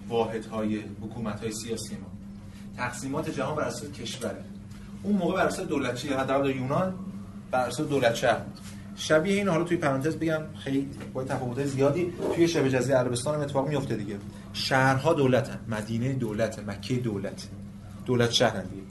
واحدهای 0.09 0.79
حکومت 1.01 1.39
های 1.39 1.51
سیاسی 1.51 1.95
ما. 1.95 2.17
تقسیمات 2.77 3.29
جهان 3.29 3.55
بر 3.55 3.63
اساس 3.63 3.91
کشوره 3.91 4.43
اون 5.03 5.15
موقع 5.15 5.35
بر 5.35 5.45
اساس 5.45 5.67
دولتچی 5.67 6.07
حداقل 6.07 6.43
در 6.43 6.55
یونان 6.55 6.93
بر 7.51 7.67
اساس 7.67 7.87
دولت 7.87 8.15
شهر 8.15 8.41
شبیه 8.95 9.35
این 9.35 9.47
حالا 9.47 9.63
توی 9.63 9.77
پرانتز 9.77 10.15
بگم 10.15 10.41
خیلی 10.55 10.89
با 11.13 11.23
تفاوت 11.23 11.65
زیادی 11.65 12.13
توی 12.35 12.47
شبه 12.47 12.69
جزیره 12.69 12.97
عربستان 12.97 13.35
هم 13.35 13.41
اتفاق 13.41 13.67
میفته 13.67 13.95
دیگه. 13.95 14.17
شهرها 14.57 15.13
دولتن. 15.13 15.59
مدینه 15.67 16.13
دولت 16.13 16.59
مکه 16.59 16.95
دولت. 16.95 17.47
دولت 18.05 18.31
شهر 18.31 18.61
دیگه 18.61 18.81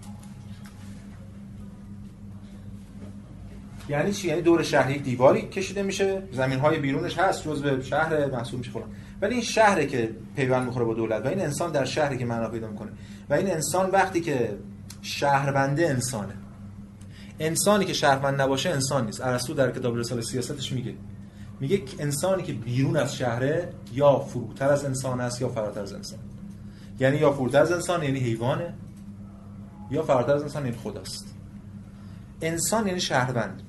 یعنی 3.89 4.13
چی؟ 4.13 4.29
یعنی 4.29 4.43
دور 4.43 4.63
شهر 4.63 4.91
یک 4.91 5.03
دیواری 5.03 5.43
کشیده 5.43 5.83
میشه 5.83 6.23
زمین 6.33 6.59
های 6.59 6.79
بیرونش 6.79 7.19
هست 7.19 7.45
جزء 7.45 7.81
شهر 7.81 8.27
محسوب 8.27 8.59
میشه. 8.59 8.71
فلان 8.71 8.89
ولی 9.21 9.35
این 9.35 9.43
شهره 9.43 9.87
که 9.87 10.11
پیوند 10.37 10.67
می‌خوره 10.67 10.85
با 10.85 10.95
دولت 10.95 11.25
و 11.25 11.29
این 11.29 11.41
انسان 11.41 11.73
در 11.73 11.85
شهری 11.85 12.19
که 12.19 12.25
معنا 12.25 12.49
پیدا 12.49 12.69
می‌کنه. 12.69 12.91
و 13.31 13.35
این 13.35 13.51
انسان 13.51 13.91
وقتی 13.91 14.21
که 14.21 14.57
شهرونده 15.03 15.89
انسانه. 15.89 16.33
انسانی 17.41 17.85
که 17.85 17.93
شهروند 17.93 18.41
نباشه 18.41 18.71
انسان 18.71 19.07
نیست. 19.07 19.21
ارسطو 19.21 19.55
در 19.55 19.71
کتاب 19.71 19.97
رساله 19.97 20.23
سیاستش 20.23 20.73
میگه. 20.73 20.95
میگه 21.61 21.83
انسانی 21.99 22.43
که 22.43 22.53
بیرون 22.53 22.97
از 22.97 23.17
شهره 23.17 23.69
یا 23.93 24.19
فروتر 24.19 24.69
از 24.69 24.85
انسان 24.85 25.21
است 25.21 25.41
یا 25.41 25.49
فراتر 25.49 25.81
از 25.81 25.93
انسان. 25.93 26.19
یعنی 27.01 27.17
یا 27.17 27.33
فراتر 27.33 27.63
از 27.63 27.73
انسان 27.73 28.03
یعنی 28.03 28.19
حیوانه 28.19 28.75
یا 29.91 30.03
فراتر 30.03 30.35
از 30.35 30.43
انسان 30.43 30.65
یعنی 30.65 30.77
خداست. 30.77 31.35
انسان 32.43 32.87
یعنی 32.87 33.01
شهروند. 33.01 33.63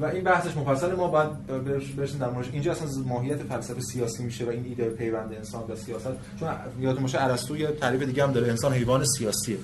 و 0.00 0.04
این 0.04 0.24
بحثش 0.24 0.56
مفصل 0.56 0.94
ما 0.94 1.08
باید 1.08 1.46
برسیم 1.96 2.18
در 2.18 2.30
موردش. 2.30 2.50
اینجا 2.52 2.72
اصلا 2.72 3.02
ماهیت 3.02 3.42
فلسفه 3.42 3.80
سیاسی 3.80 4.22
میشه 4.22 4.44
و 4.44 4.48
این 4.48 4.64
ایده 4.64 4.90
پیوند 4.90 5.32
انسان 5.32 5.62
و 5.70 5.76
سیاست. 5.76 6.08
چون 6.40 6.48
یادتون 6.80 7.02
باشه 7.02 7.22
ارسطو 7.22 7.56
یه 7.56 7.66
تعریف 7.66 8.02
دیگه 8.02 8.24
هم 8.24 8.32
داره 8.32 8.48
انسان 8.48 8.72
حیوان 8.72 9.04
سیاسیه. 9.04 9.58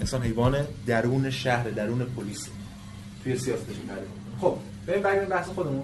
انسان 0.00 0.22
حیوان 0.22 0.56
درون 0.86 1.30
شهر 1.30 1.70
درون 1.70 2.04
پلیس. 2.04 2.48
توی 3.24 3.38
سیاستش 3.38 3.74
تعریف. 3.88 4.25
خب 4.40 4.56
بریم 4.86 5.02
بریم 5.02 5.28
بحث 5.28 5.46
خودمون. 5.46 5.82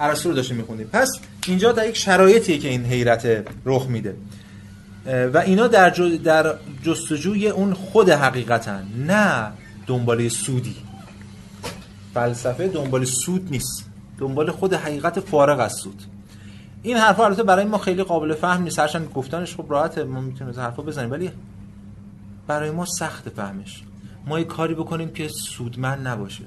ارسطو 0.00 0.28
رو 0.28 0.34
داشتیم 0.34 0.56
میخوندیم. 0.56 0.86
پس 0.86 1.08
اینجا 1.46 1.72
در 1.72 1.88
یک 1.88 1.96
شرایطی 1.96 2.58
که 2.58 2.68
این 2.68 2.84
حیرت 2.84 3.44
رخ 3.64 3.86
میده. 3.86 4.16
و 5.06 5.38
اینا 5.38 5.66
در, 5.66 5.90
در 6.24 6.54
جستجوی 6.82 7.48
اون 7.48 7.74
خود 7.74 8.10
حقیقتن 8.10 8.86
نه 9.06 9.52
دنباله 9.86 10.28
سودی. 10.28 10.76
فلسفه 12.14 12.68
دنبال 12.68 13.04
سود 13.04 13.48
نیست. 13.50 13.84
دنبال 14.18 14.50
خود 14.50 14.74
حقیقت 14.74 15.20
فارغ 15.20 15.60
از 15.60 15.72
سود. 15.72 16.02
این 16.82 16.96
حرفا 16.96 17.24
البته 17.24 17.42
برای 17.42 17.64
ما 17.64 17.78
خیلی 17.78 18.02
قابل 18.02 18.34
فهم 18.34 18.62
نیست. 18.62 18.78
هرچند 18.78 19.08
گفتنش 19.14 19.56
خب 19.56 19.66
راحته 19.68 20.04
ما 20.04 20.20
می‌تونیم 20.20 20.48
از 20.48 20.58
حرفا 20.58 20.82
بزنیم. 20.82 21.10
ولی 21.10 21.30
برای 22.46 22.70
ما 22.70 22.84
سخت 22.84 23.28
فهمش. 23.28 23.82
ما 24.26 24.38
یه 24.38 24.44
کاری 24.44 24.74
بکنیم 24.74 25.10
که 25.10 25.28
سودمند 25.28 26.08
نباشه. 26.08 26.44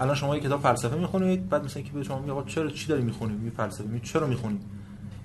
الان 0.00 0.14
شما 0.14 0.36
یه 0.36 0.42
کتاب 0.42 0.62
فلسفه 0.62 0.96
می‌خونید 0.96 1.48
بعد 1.48 1.64
مثلا 1.64 1.82
که 1.82 1.92
به 1.92 2.02
شما 2.02 2.18
میگه 2.18 2.34
چرا 2.46 2.70
چی 2.70 2.86
داری 2.86 3.02
می‌خونی؟ 3.02 3.34
می 3.34 3.50
فلسفه. 3.50 3.84
می 3.84 4.00
چرا 4.00 4.26
می‌خونی؟ 4.26 4.58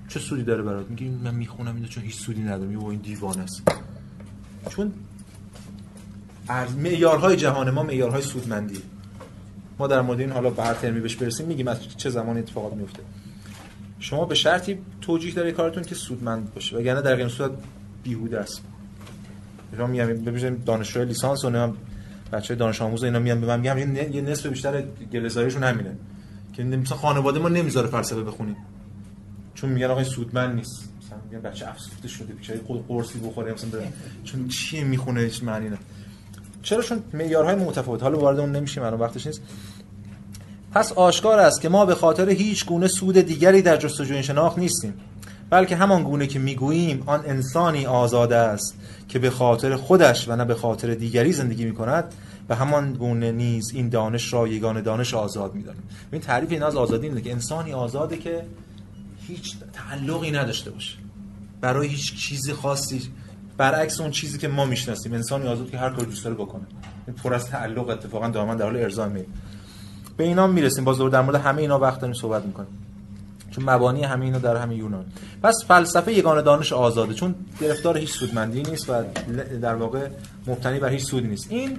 چه 0.07 0.19
سودی 0.19 0.43
داره 0.43 0.63
برات؟ 0.63 0.89
میگی 0.89 1.09
من 1.09 1.35
می‌خونم 1.35 1.75
اینو 1.75 1.87
چون 1.87 2.03
هیچ 2.03 2.15
سودی 2.15 2.41
نداره. 2.41 2.65
میگه 2.65 2.85
این 2.85 2.99
دیوانه 2.99 3.41
است. 3.41 3.61
چون 4.69 4.93
معیارهای 6.77 7.35
جهان 7.35 7.69
ما 7.69 7.83
معیارهای 7.83 8.21
سودمندی. 8.21 8.81
ما 9.79 9.87
در 9.87 10.01
مورد 10.01 10.19
این 10.19 10.31
حالا 10.31 10.49
به 10.49 10.63
هر 10.63 10.73
ترمی 10.73 10.99
بهش 10.99 11.15
برسیم 11.15 11.47
میگیم 11.47 11.67
از 11.67 11.87
چه 11.97 12.09
زمانی 12.09 12.39
اتفاقات 12.39 12.73
میفته. 12.73 13.03
شما 13.99 14.25
به 14.25 14.35
شرطی 14.35 14.77
توجیه 15.01 15.33
داره 15.33 15.51
کارتون 15.51 15.83
که 15.83 15.95
سودمند 15.95 16.53
باشه 16.53 16.77
وگرنه 16.77 17.01
در 17.01 17.15
غیر 17.15 17.27
صورت 17.27 17.51
بیهوده 18.03 18.39
است. 18.39 18.61
شما 19.77 19.87
میگم 19.87 20.07
ببینید 20.07 20.63
دانشجوی 20.63 21.05
لیسانس 21.05 21.45
و 21.45 21.49
نمی‌دونم 21.49 21.77
بچه 22.31 22.55
دانش 22.55 22.81
آموز 22.81 23.03
اینا 23.03 23.19
میان 23.19 23.41
به 23.41 23.47
من 23.47 23.59
میگم 23.59 23.95
یه 24.13 24.21
نصف 24.21 24.45
بیشتر 24.45 24.81
گلزاریشون 25.13 25.63
همینه. 25.63 25.95
که 26.53 26.63
مثلا 26.63 26.97
خانواده 26.97 27.39
ما 27.39 27.49
نمی‌ذاره 27.49 27.87
فلسفه 27.87 28.23
بخونیم. 28.23 28.55
چون 29.53 29.69
میگن 29.69 29.87
آقا 29.87 30.03
سودمند 30.03 30.55
نیست. 30.55 30.89
مثلا 31.05 31.17
میگن 31.29 31.41
بچه 31.41 31.69
افسوده 31.69 32.07
شده 32.07 32.33
بیچاره 32.33 32.59
خود 32.67 32.87
قرصی 32.87 33.19
بخوره 33.19 33.53
مثلا 33.53 33.69
چون 34.23 34.47
چی 34.47 34.83
می‌خونه 34.83 35.21
هیچ 35.21 35.43
معنی 35.43 35.69
نه 35.69 35.77
چرا؟ 36.61 36.81
چون 36.81 37.03
معیارهای 37.13 37.55
متفاوت. 37.55 38.03
حالا 38.03 38.19
وارد 38.19 38.39
اون 38.39 38.51
نمیشیم 38.51 38.83
الان 38.83 38.99
وقتش 38.99 39.27
نیست. 39.27 39.41
پس 40.71 40.91
آشکار 40.91 41.39
است 41.39 41.61
که 41.61 41.69
ما 41.69 41.85
به 41.85 41.95
خاطر 41.95 42.29
هیچ 42.29 42.65
گونه 42.65 42.87
سود 42.87 43.17
دیگری 43.17 43.61
در 43.61 43.77
جستجوی 43.77 44.23
شناخت 44.23 44.57
نیستیم. 44.57 44.93
بلکه 45.49 45.75
همان 45.75 46.03
گونه 46.03 46.27
که 46.27 46.39
می‌گوییم 46.39 47.03
آن 47.05 47.23
انسانی 47.25 47.85
آزاد 47.85 48.33
است 48.33 48.75
که 49.07 49.19
به 49.19 49.29
خاطر 49.29 49.75
خودش 49.75 50.27
و 50.27 50.35
نه 50.35 50.45
به 50.45 50.55
خاطر 50.55 50.93
دیگری 50.93 51.31
زندگی 51.31 51.65
می 51.65 51.73
کند 51.73 52.13
به 52.47 52.55
همان 52.55 52.93
گونه 52.93 53.31
نیز 53.31 53.71
این 53.73 53.89
دانش 53.89 54.33
را 54.33 54.47
یگان 54.47 54.81
دانش 54.81 55.13
آزاد 55.13 55.55
می‌دانیم. 55.55 55.83
این 56.11 56.21
تعریف 56.21 56.51
این 56.51 56.63
از 56.63 56.75
آزادی 56.75 57.07
اینه 57.07 57.21
که 57.21 57.31
انسانی 57.31 57.73
آزاده 57.73 58.17
که 58.17 58.45
هیچ 59.27 59.55
تعلقی 59.73 60.31
نداشته 60.31 60.71
باشه. 60.71 60.97
برای 61.61 61.87
هیچ 61.87 62.15
چیزی 62.15 62.53
خاصی 62.53 63.01
برعکس 63.57 64.01
اون 64.01 64.11
چیزی 64.11 64.37
که 64.37 64.47
ما 64.47 64.65
می‌شناسیم. 64.65 65.13
انسانی 65.13 65.47
آزاد 65.47 65.69
که 65.69 65.77
هر 65.77 65.89
کاری 65.89 66.05
دوست 66.05 66.23
داره 66.23 66.35
بکنه. 66.35 66.63
این 67.07 67.15
پر 67.15 67.33
از 67.33 67.45
تعلق 67.45 67.89
اتفاقا 67.89 68.27
دائما 68.27 68.55
در 68.55 68.65
حال 68.65 68.77
ارضا 68.77 69.07
می 69.07 69.23
به 70.17 70.23
اینا 70.23 70.47
می‌رسیم. 70.47 70.83
باز 70.83 70.99
در 70.99 71.21
مورد 71.21 71.35
همه 71.35 71.61
اینا 71.61 71.79
وقت 71.79 71.99
داریم 71.99 72.13
صحبت 72.13 72.45
می‌کنیم. 72.45 72.78
چون 73.59 73.69
مبانی 73.69 74.03
همه 74.03 74.25
اینا 74.25 74.39
در 74.39 74.55
همه 74.55 74.75
یونان. 74.75 75.05
پس 75.43 75.55
فلسفه 75.67 76.13
یگان 76.13 76.41
دانش 76.43 76.73
آزاده 76.73 77.13
چون 77.13 77.35
گرفتار 77.61 77.97
هیچ 77.97 78.11
سودمندی 78.11 78.63
نیست 78.63 78.89
و 78.89 79.03
در 79.61 79.75
واقع 79.75 80.07
مبتنی 80.47 80.79
بر 80.79 80.89
هیچ 80.89 81.03
سودی 81.03 81.27
نیست. 81.27 81.47
این 81.49 81.77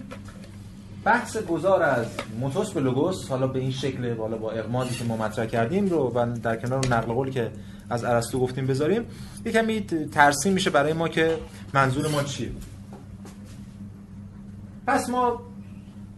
بحث 1.05 1.37
گذار 1.37 1.83
از 1.83 2.07
موتوس 2.41 2.70
به 2.70 2.81
لوگوس 2.81 3.28
حالا 3.28 3.47
به 3.47 3.59
این 3.59 3.70
شکل 3.70 4.14
بالا 4.14 4.37
با 4.37 4.51
اقمالی 4.51 4.91
که 4.91 5.05
ما 5.05 5.16
مطرح 5.16 5.47
کردیم 5.47 5.89
رو 5.89 6.12
و 6.14 6.39
در 6.43 6.57
کنار 6.57 6.87
نقل 6.87 7.12
قولی 7.12 7.31
که 7.31 7.51
از 7.91 8.05
ارسطو 8.05 8.41
گفتیم 8.41 8.66
بذاریم 8.66 9.07
یه 9.47 9.53
کمی 9.53 9.81
ترسیم 10.12 10.53
میشه 10.53 10.70
برای 10.70 10.93
ما 10.93 11.09
که 11.09 11.39
منظور 11.74 12.09
ما 12.09 12.22
چیه. 12.22 12.51
پس 14.87 15.09
ما 15.09 15.41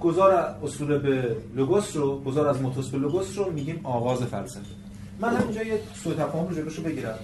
گذار 0.00 0.56
اصول 0.64 0.98
به 0.98 1.36
لوگوس 1.54 1.96
رو 1.96 2.20
گذار 2.20 2.48
از 2.48 2.62
موتوس 2.62 2.88
به 2.88 2.98
لوگوس 2.98 3.38
رو 3.38 3.52
میگیم 3.52 3.80
آغاز 3.84 4.22
فلسفه. 4.22 4.82
من 5.22 5.36
همینجا 5.36 5.62
یه 5.62 5.80
سوء 5.94 6.14
تفاهم 6.14 6.48
رو 6.48 6.54
جلوشو 6.54 6.82
بگیرم. 6.82 7.18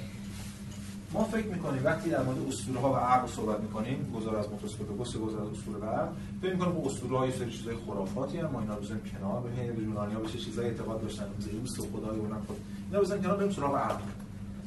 ما 1.13 1.25
فکر 1.25 1.47
می‌کنیم 1.47 1.85
وقتی 1.85 2.11
در 2.11 2.23
مورد 2.23 2.39
اسطوره 2.49 2.81
ها 2.81 2.93
و 2.93 2.97
عقل 2.97 3.29
صحبت 3.29 3.61
می‌کنیم 3.61 4.13
گذار 4.17 4.37
از 4.37 4.49
موتوس 4.51 4.75
به 4.75 4.85
لوگوس 4.85 5.17
گذار 5.17 5.43
از 5.43 5.49
اسطوره 5.49 5.79
به 5.79 5.87
عقل 5.87 6.13
فکر 6.43 6.53
می‌کنیم 6.53 6.73
اون 6.73 6.87
اسطوره 6.87 7.19
ها 7.19 7.27
یه 7.27 7.33
سری 7.33 7.51
چیزای 7.51 7.77
خرافاتی 7.87 8.39
هم 8.39 8.51
ما 8.51 8.61
اینا 8.61 8.75
رو 8.75 8.83
بزنیم 8.83 9.01
کنار 9.01 9.41
ببینیم 9.41 9.85
یونانی 9.85 10.15
ها 10.15 10.21
به 10.21 10.29
چه 10.29 10.39
چیزایی 10.39 10.69
اعتقاد 10.69 11.03
داشتن 11.03 11.25
زئوس 11.39 11.79
و 11.79 11.83
خدای 11.93 12.19
اونم 12.19 12.43
خود 12.47 12.57
اینا 12.91 13.01
بزنیم 13.03 13.23
کنار 13.23 13.37
بریم 13.37 13.53
سراغ 13.53 13.77
عقل. 13.77 14.03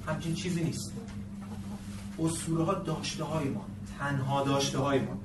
همچین 0.08 0.36
چیزی 0.36 0.64
نیست. 0.64 0.92
اسطوره 2.20 2.64
ها 2.64 2.74
داشته 2.74 3.24
های 3.24 3.50
ما 3.50 3.66
تنها 4.00 4.44
داشته 4.44 4.78
های 4.78 5.00
ما 5.00 5.18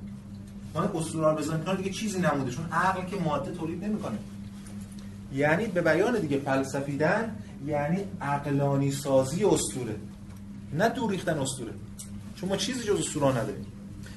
ما 0.75 0.81
اسطوره 0.81 1.29
رو 1.29 1.35
بزنیم 1.35 1.63
کنار 1.63 1.75
دیگه 1.75 1.89
چیزی 1.89 2.19
نمونده 2.19 2.51
چون 2.51 2.65
عقل 2.71 3.05
که 3.05 3.15
ماده 3.15 3.51
تولید 3.51 3.83
نمی‌کنه. 3.83 4.17
یعنی 5.33 5.67
به 5.67 5.81
بیان 5.81 6.19
دیگه 6.19 6.39
فلسفیدن 6.39 7.35
یعنی 7.65 7.99
عقلانی 8.21 8.91
سازی 8.91 9.45
اسطوره. 9.45 9.95
نه 10.73 10.89
دور 10.89 11.11
ریختن 11.11 11.39
اسطوره. 11.39 11.71
چون 12.35 12.49
ما 12.49 12.57
چیزی 12.57 12.83
جز 12.83 12.99
اسطوره 12.99 13.27
نداریم 13.27 13.65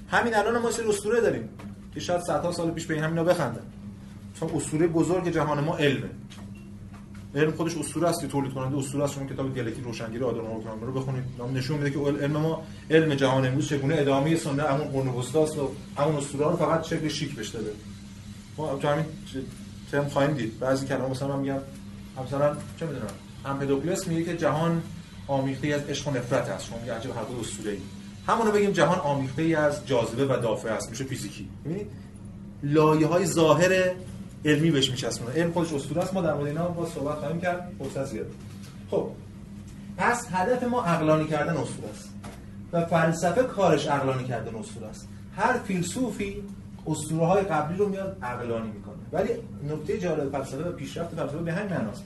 همین 0.08 0.34
الان 0.34 0.62
ما 0.62 0.70
سری 0.70 0.88
اسطوره 0.88 1.20
داریم 1.20 1.48
که 1.94 2.00
شاید 2.00 2.20
صدها 2.20 2.52
سال 2.52 2.70
پیش 2.70 2.86
به 2.86 3.00
همینا 3.00 3.24
بخندن. 3.24 3.62
چون 4.40 4.50
اسطوره 4.54 4.86
بزرگ 4.86 5.28
جهان 5.28 5.64
ما 5.64 5.76
علمه. 5.76 6.10
علم 7.34 7.52
خودش 7.52 7.76
اسطوره 7.76 8.08
است 8.08 8.26
تولید 8.26 8.52
کننده 8.52 8.78
اسطوره 8.78 9.04
است 9.04 9.14
شما 9.14 9.26
کتاب 9.26 9.54
دیالکتیک 9.54 9.84
روشنگری 9.84 10.24
آدم 10.24 10.40
رو 10.80 10.92
بخونید. 10.92 11.24
نشون 11.54 11.78
میده 11.78 11.90
که 11.90 11.98
علم 11.98 12.36
ما 12.36 12.62
علم 12.90 13.14
جهان 13.14 13.46
امروز 13.46 13.68
چگونه 13.68 13.94
ادامه 13.98 14.36
سنت 14.36 14.60
همون 14.60 14.88
قرن 14.88 15.08
و 15.08 15.22
همون 15.96 16.16
اسطوره 16.16 16.44
رو 16.44 16.56
فقط 16.56 16.84
شکل 16.84 17.08
شیک 17.08 17.34
بهش 17.34 17.48
داده. 17.48 17.72
ما 18.56 18.76
تو 18.76 18.88
همین 18.88 19.04
ترم 19.92 20.08
خواهیم 20.08 20.36
دید. 20.36 20.58
بعضی 20.58 20.86
کلام 20.86 21.10
مثلا 21.10 21.36
من 21.36 21.40
میگم 21.40 21.58
مثلا 22.26 22.56
چه 22.80 22.86
می‌دونم؟ 22.86 23.06
امپدوکلس 23.44 24.08
میگه 24.08 24.24
که 24.24 24.36
جهان 24.36 24.82
آمیخته 25.26 25.68
از 25.68 25.82
عشق 25.82 26.08
و 26.08 26.10
نفرت 26.10 26.48
است. 26.48 26.66
شما 26.66 26.78
میگه 26.78 26.94
عجب 26.94 27.10
حرف 27.10 27.26
اسطوره‌ای 27.40 27.78
همونو 28.26 28.50
بگیم 28.50 28.70
جهان 28.70 28.98
آمیخته 28.98 29.42
از 29.42 29.86
جاذبه 29.86 30.24
و 30.24 30.40
دافعه 30.42 30.72
است. 30.72 30.90
میشه 30.90 31.04
فیزیکی. 31.04 31.48
ببینید 31.64 31.86
لایه 32.62 33.06
های 33.06 33.26
ظاهر 33.26 33.92
علمی 34.44 34.70
بهش 34.70 34.90
میچسبونه. 34.90 35.34
علم 35.34 35.52
خودش 35.52 35.72
اسطوره 35.72 36.02
است. 36.02 36.14
ما 36.14 36.22
در 36.22 36.34
مورد 36.34 36.46
اینا 36.46 36.68
با 36.68 36.86
صحبت 36.86 37.18
خواهیم 37.18 37.40
کرد. 37.40 37.72
فرصت 37.78 38.04
زیاد. 38.04 38.26
خب. 38.90 39.10
پس 39.96 40.28
هدف 40.32 40.62
ما 40.62 40.82
عقلانی 40.82 41.26
کردن 41.26 41.56
اسطوره 41.56 41.88
است. 41.94 42.08
و 42.72 42.84
فلسفه 42.84 43.42
کارش 43.42 43.86
عقلانی 43.86 44.24
کردن 44.24 44.54
اسطوره 44.54 44.86
است. 44.86 45.08
هر 45.36 45.58
فیلسوفی 45.58 46.42
اسطوره 46.86 47.26
های 47.26 47.42
قبلی 47.42 47.78
رو 47.78 47.88
میاد 47.88 48.18
عقلانی 48.22 48.70
می‌کنه. 48.70 48.94
ولی 49.12 49.30
نکته 49.74 49.98
جالب 49.98 50.32
فلسفه 50.32 50.68
و 50.68 50.72
پیشرفت 50.72 51.14
فلسفه 51.14 51.38
به 51.38 51.52
همین 51.52 51.72
معناست. 51.72 52.02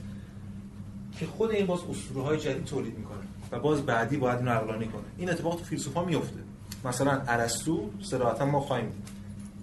که 1.18 1.26
خود 1.26 1.50
این 1.50 1.66
باز 1.66 1.80
اسطوره 1.90 2.26
های 2.26 2.38
جدید 2.38 2.64
تولید 2.64 2.98
می‌کنه 2.98 3.18
و 3.52 3.58
باز 3.58 3.86
بعدی 3.86 4.16
باید 4.16 4.38
اینو 4.38 4.50
عقلانی 4.50 4.86
کنه. 4.86 5.02
این 5.18 5.30
اتفاق 5.30 5.56
تو 5.56 5.64
فیلسوفا 5.64 6.04
میفته 6.04 6.38
مثلا 6.84 7.22
ارسطو 7.28 7.90
صراحتا 8.02 8.46
ما 8.46 8.60
خواهیم 8.60 8.92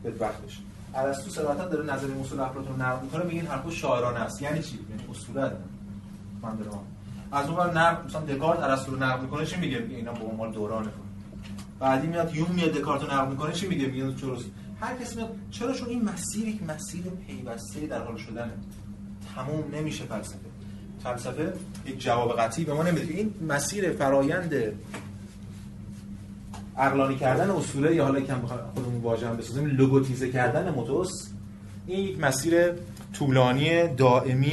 به 0.03 0.13
وقتش. 0.19 0.59
ارسطو 0.95 1.29
صراحتا 1.29 1.67
داره 1.67 1.83
نظر 1.83 2.07
اصول 2.21 2.39
افلاطون 2.39 2.81
نقد 2.81 3.03
می‌کنه 3.03 3.23
میگه 3.23 3.35
این 3.35 3.47
حرفا 3.47 3.71
شاعرانه 3.71 4.19
است. 4.19 4.41
یعنی 4.41 4.63
چی؟ 4.63 4.79
یعنی 4.89 5.03
اسطوره 5.11 5.51
من 6.41 6.55
دارم. 6.55 6.79
از 7.31 7.47
اون 7.47 7.57
ور 7.57 7.79
نقد 7.79 8.05
مثلا 8.05 8.21
دکارت 8.21 8.59
ارسطو 8.59 8.91
رو 8.91 9.03
نقد 9.03 9.21
می‌کنه 9.21 9.45
چی 9.45 9.59
میگه؟ 9.59 9.79
میگه 9.79 9.95
اینا 9.95 10.11
به 10.11 10.25
عنوان 10.25 10.51
دورانه 10.51 10.89
بعدی 11.79 12.07
میاد 12.07 12.35
یوم 12.35 12.51
میاد 12.51 12.71
دکارت 12.71 13.03
رو 13.03 13.13
نقد 13.13 13.29
می‌کنه 13.29 13.53
چی 13.53 13.67
میگه؟ 13.67 13.87
میگه 13.87 14.15
چروس 14.15 14.45
هر 14.81 14.95
کسی 14.97 15.15
میاد 15.15 15.35
چرا 15.51 15.73
چون 15.73 15.89
این 15.89 16.09
مسیر 16.09 16.47
یک 16.47 16.63
مسیر 16.63 17.03
پیوسته 17.03 17.87
در 17.87 18.03
حال 18.03 18.17
شدنه 18.17 18.51
تموم 19.35 19.75
نمیشه 19.75 20.03
فلسفه. 20.03 20.50
فلسفه 21.03 21.53
یک 21.85 22.03
جواب 22.03 22.39
قطعی 22.39 22.65
به 22.65 22.73
ما 22.73 22.83
نمیده. 22.83 23.13
این 23.13 23.33
مسیر 23.47 23.91
فرایند 23.91 24.53
عقلانی 26.77 27.15
کردن 27.15 27.49
اصوله 27.49 27.95
یا 27.95 28.03
حالا 28.03 28.21
کم 28.21 28.41
خودمون 28.75 29.01
واژه 29.01 29.27
هم 29.27 29.37
بسازیم 29.37 29.65
لوگوتیزه 29.65 30.29
کردن 30.31 30.73
موتوس 30.73 31.29
این 31.87 31.99
یک 31.99 32.19
مسیر 32.19 32.71
طولانی 33.13 33.87
دائمی 33.87 34.51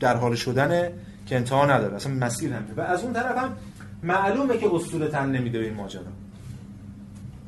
در 0.00 0.16
حال 0.16 0.34
شدن 0.34 0.88
که 1.26 1.36
انتها 1.36 1.66
نداره. 1.66 1.96
اصلا 1.96 2.14
مسیر 2.14 2.52
همه 2.52 2.74
و 2.76 2.80
از 2.80 3.02
اون 3.02 3.12
طرف 3.12 3.38
هم 3.38 3.56
معلومه 4.02 4.58
که 4.58 4.74
اسطوره 4.74 5.08
تن 5.08 5.30
نمیده 5.30 5.58
به 5.58 5.64
این 5.64 5.74
ماجرا. 5.74 6.02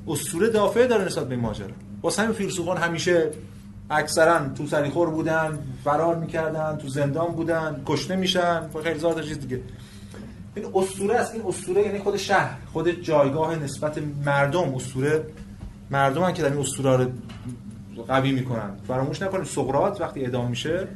اسطوره 0.09 0.51
دافعه 0.51 0.87
داره 0.87 1.05
نسبت 1.05 1.25
به 1.25 1.35
این 1.35 1.41
ماجرا. 1.41 1.69
واسه 2.03 2.23
همین 2.23 2.35
فیلسوفان 2.35 2.77
همیشه 2.77 3.31
اکثرا 3.91 4.49
تو 4.49 4.67
سریخور 4.67 5.11
بودن 5.11 5.59
فرار 5.85 6.17
می‌کردن 6.17 6.77
تو 6.77 6.89
زندان 6.89 7.33
بودن 7.33 7.83
کشته 7.87 8.17
میشن. 8.17 8.63
و 8.75 8.81
خیلی 8.83 8.99
زیاد 8.99 9.23
چیز 9.23 9.41
دیگه. 9.41 9.61
این 10.55 10.67
اسطوره 10.75 11.15
است. 11.15 11.35
این 11.35 11.43
اسطوره 11.47 11.83
یعنی 11.83 11.99
خود 11.99 12.17
شهر 12.17 12.59
خود 12.73 12.91
جایگاه 12.91 13.57
نسبت 13.57 13.99
مردم. 14.25 14.75
اسطوره 14.75 15.25
مردم 15.91 16.33
که 16.33 16.43
در 16.43 16.51
این 16.51 16.61
اسطوره 16.61 16.97
رو 17.97 18.03
قوی 18.03 18.33
می‌کنن. 18.33 18.71
فراموش 18.89 19.23
نکنید 19.23 19.45
سقراط 19.45 20.01
وقتی 20.01 20.21
اعدام 20.21 20.51
میشه 20.51 20.89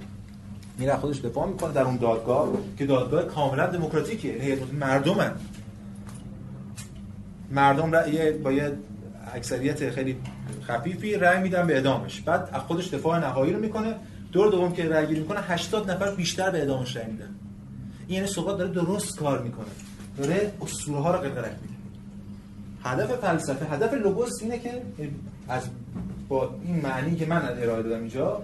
میره 0.79 0.97
خودش 0.97 1.21
دفاع 1.21 1.47
می‌کنه 1.49 1.73
در 1.73 1.83
اون 1.83 1.97
دادگاه 1.97 2.49
که 2.79 2.87
دادگاه 2.87 3.23
کاملا 3.23 3.67
دموکراتیکه. 3.67 4.29
یعنی 4.29 4.61
مردمن. 4.73 5.33
مردم 7.51 7.93
را 7.93 8.03
با 8.45 8.53
یه 8.53 8.73
اکثریت 9.35 9.91
خیلی 9.91 10.17
خفیفی 10.63 11.15
رأی 11.15 11.43
میدن 11.43 11.67
به 11.67 11.75
اعدامش 11.75 12.21
بعد 12.21 12.49
از 12.53 12.63
خودش 12.63 12.95
دفاع 12.95 13.19
نهایی 13.19 13.53
رو 13.53 13.61
می‌کنه. 13.61 13.95
دور 14.33 14.51
دوم 14.51 14.73
که 14.73 14.89
رأی 14.89 15.07
گیری 15.07 15.21
می‌کنه 15.21 15.41
80 15.41 15.91
نفر 15.91 16.11
بیشتر 16.11 16.51
به 16.51 16.59
اعدامش 16.59 16.97
رأی 16.97 17.07
میدن. 17.07 17.35
این 18.07 18.17
یعنی 18.17 18.27
سقراط 18.27 18.59
داره 18.59 18.71
درست 18.71 19.19
کار 19.19 19.43
می‌کنه. 19.43 19.67
داره 20.19 20.53
اسطوره 20.63 21.01
ها 21.01 21.11
رو 21.11 21.19
قلقلک 21.19 21.53
میده 21.63 21.75
هدف 22.85 23.13
فلسفه 23.13 23.75
هدف 23.75 23.95
لوگوس 23.95 24.43
اینه 24.43 24.59
که 24.59 24.83
از 25.49 25.63
با 26.29 26.55
این 26.65 26.81
معنی 26.81 27.17
که 27.17 27.27
من 27.27 27.43
ارائه 27.63 27.83
دادم 27.83 27.99
اینجا 27.99 28.43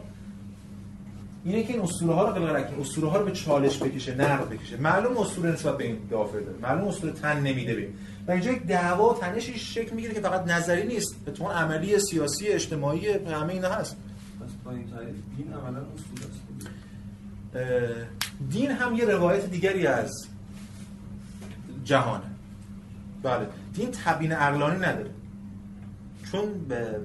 اینه 1.45 1.63
که 1.63 1.73
این 1.73 1.83
اسطوره 1.83 2.15
ها 2.15 2.29
رو 2.29 2.35
قلقلک 2.35 2.67
اسطوره 2.81 3.09
ها 3.09 3.19
رو 3.19 3.25
به 3.25 3.33
چالش 3.33 3.83
بکشه 3.83 4.15
نقد 4.15 4.49
بکشه. 4.49 4.77
معلوم 4.77 5.17
اسطوره 5.17 5.51
نسبت 5.51 5.77
به 5.77 5.85
این 5.85 5.97
دافر 6.11 6.41
داره. 6.41 6.59
معلوم 6.63 6.89
اسطوره 6.89 7.13
تن 7.13 7.41
نمیده 7.41 7.75
به 7.75 7.89
و 8.31 8.33
اینجا 8.33 8.53
یک 8.53 8.63
دعوا 8.63 9.15
تنشی 9.15 9.59
شکل 9.59 9.95
می‌گیره 9.95 10.15
که 10.15 10.21
فقط 10.21 10.47
نظری 10.47 10.87
نیست. 10.87 11.25
تو 11.35 11.49
عملی 11.49 11.99
سیاسی 11.99 12.49
اجتماعی 12.49 13.09
همه 13.09 13.53
اینا 13.53 13.69
هست. 13.69 13.97
پس 14.41 14.49
با 14.65 14.71
این 14.71 14.91
تعریف 14.91 15.15
دین 15.37 15.53
عملا 15.53 15.81
اسطوره 15.81 16.31
است. 16.31 18.01
دین 18.51 18.71
هم 18.71 18.95
یه 18.95 19.05
روایت 19.05 19.47
دیگری 19.47 19.87
از 19.87 20.29
جهانه. 21.85 22.25
بله 23.23 23.47
دین 23.75 23.91
تبیین 24.05 24.33
عقلانی 24.33 24.77
نداره. 24.77 25.11
چون 26.33 26.65
به 26.69 27.01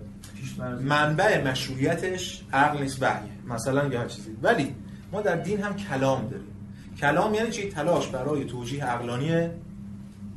منبع 0.81 1.51
مشروعیتش 1.51 2.43
عقل 2.53 2.81
نیست 2.81 3.03
وحیه. 3.03 3.31
مثلا 3.47 3.87
یا 3.87 4.01
هر 4.01 4.07
چیزی. 4.07 4.37
ولی 4.41 4.75
ما 5.11 5.21
در 5.21 5.35
دین 5.35 5.63
هم 5.63 5.75
کلام 5.75 6.27
داریم. 6.27 6.47
کلام 6.97 7.33
یعنی 7.33 7.51
چی؟ 7.51 7.69
تلاش 7.69 8.07
برای 8.07 8.45
توجیه 8.45 8.85
عقلانی 8.85 9.49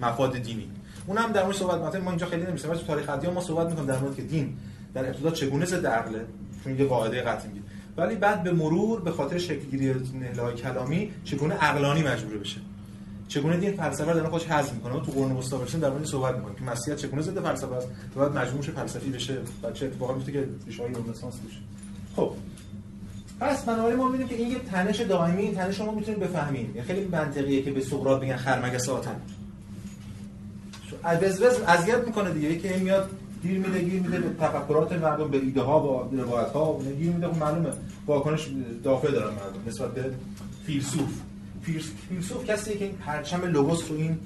مفاد 0.00 0.38
دینی. 0.38 0.68
اون 1.08 1.18
هم 1.18 1.32
در 1.32 1.44
مورد 1.44 1.56
صحبت 1.56 1.96
ما 1.96 2.10
اینجا 2.10 2.26
خیلی 2.26 2.42
نمیشه 2.42 2.68
تو 2.68 2.74
تاریخ 2.74 3.08
ادیان 3.08 3.34
ما 3.34 3.40
صحبت 3.40 3.68
می‌کنیم 3.68 3.86
در 3.86 3.98
مورد 3.98 4.16
که 4.16 4.22
دین 4.22 4.56
در 4.94 5.06
ابتدا 5.06 5.30
چگونه 5.30 5.64
ضد 5.64 5.86
عقله 5.86 6.24
چون 6.64 6.78
یه 6.78 6.84
قاعده 6.84 7.22
قطعی 7.22 7.48
میگه. 7.48 7.62
ولی 7.96 8.14
بعد 8.14 8.42
به 8.42 8.52
مرور 8.52 9.00
به 9.00 9.10
خاطر 9.10 9.38
شکلگیری 9.38 9.94
نهلهای 10.20 10.54
کلامی 10.54 11.10
چگونه 11.24 11.54
عقلانی 11.54 12.02
مجبور 12.02 12.38
بشه؟ 12.38 12.60
چگونه 13.28 13.56
دین 13.56 13.76
فلسفه 13.76 14.12
رو 14.12 14.30
خودش 14.30 14.46
حذف 14.46 14.72
می‌کنه؟ 14.72 14.92
تو 14.92 15.12
قرون 15.12 15.32
وسطا 15.32 15.58
برسیم 15.58 15.80
در 15.80 15.90
مورد 15.90 16.04
صحبت 16.04 16.34
می‌کنیم 16.36 16.54
که 16.54 16.64
مسیحیت 16.64 16.98
چگونه 16.98 17.22
ضد 17.22 17.40
فلسفه 17.40 17.74
است 17.74 17.88
و 18.16 18.20
بعد 18.20 18.38
مجبور 18.38 18.62
شه 18.62 18.72
فلسفی 18.72 19.10
بشه 19.10 19.38
و 19.62 19.72
چه 19.72 19.86
اتفاقی 19.86 20.14
میفته 20.14 20.32
که 20.32 20.48
ریشه 20.66 20.82
های 20.82 20.92
رنسانس 20.94 21.34
بشه. 21.34 21.58
خب. 22.16 22.32
پس 23.40 23.64
بنابراین 23.64 23.96
ما 23.96 24.08
می‌بینیم 24.08 24.28
که 24.28 24.34
این 24.34 24.50
یه 24.50 24.58
تنش 24.58 25.00
دائمی 25.00 25.54
تنش 25.54 25.80
ما 25.80 25.94
می‌تونیم 25.94 26.20
بفهمیم. 26.20 26.72
یعنی 26.74 26.86
خیلی 26.86 27.04
منطقیه 27.06 27.62
که 27.62 27.70
به 27.70 27.80
سقراط 27.80 28.20
بگن 28.20 28.36
خرمگس 28.36 28.88
آتن 28.88 29.20
از 31.04 31.42
اذیت 31.66 32.06
می‌کنه 32.06 32.30
دیگه. 32.30 32.48
این 32.48 32.82
میاد 32.82 33.10
گیر 33.42 33.58
میده 33.58 33.78
گیر 33.78 34.02
میده 34.02 34.18
به 34.18 34.46
تفکرات 34.46 34.92
مردم 34.92 35.28
به 35.28 35.36
ایده 35.38 35.60
ها 35.60 35.78
با 35.78 36.08
روایت 36.12 36.48
ها 36.48 36.78
گیر 36.98 37.12
میده. 37.12 37.28
خب 37.28 37.38
معلومه. 37.38 37.68
واکنش 38.06 38.48
دافع 38.84 39.10
دارن 39.10 39.34
مردم 39.34 39.68
نسبت 39.68 39.94
به 39.94 40.10
فیلسوف. 40.66 41.10
فیلسوف 42.08 42.44
کسیه 42.44 42.76
که 42.76 42.84
این 42.84 42.94
پرچم 42.94 43.44
لوگوس 43.44 43.90
رو 43.90 43.96
این 43.96 44.18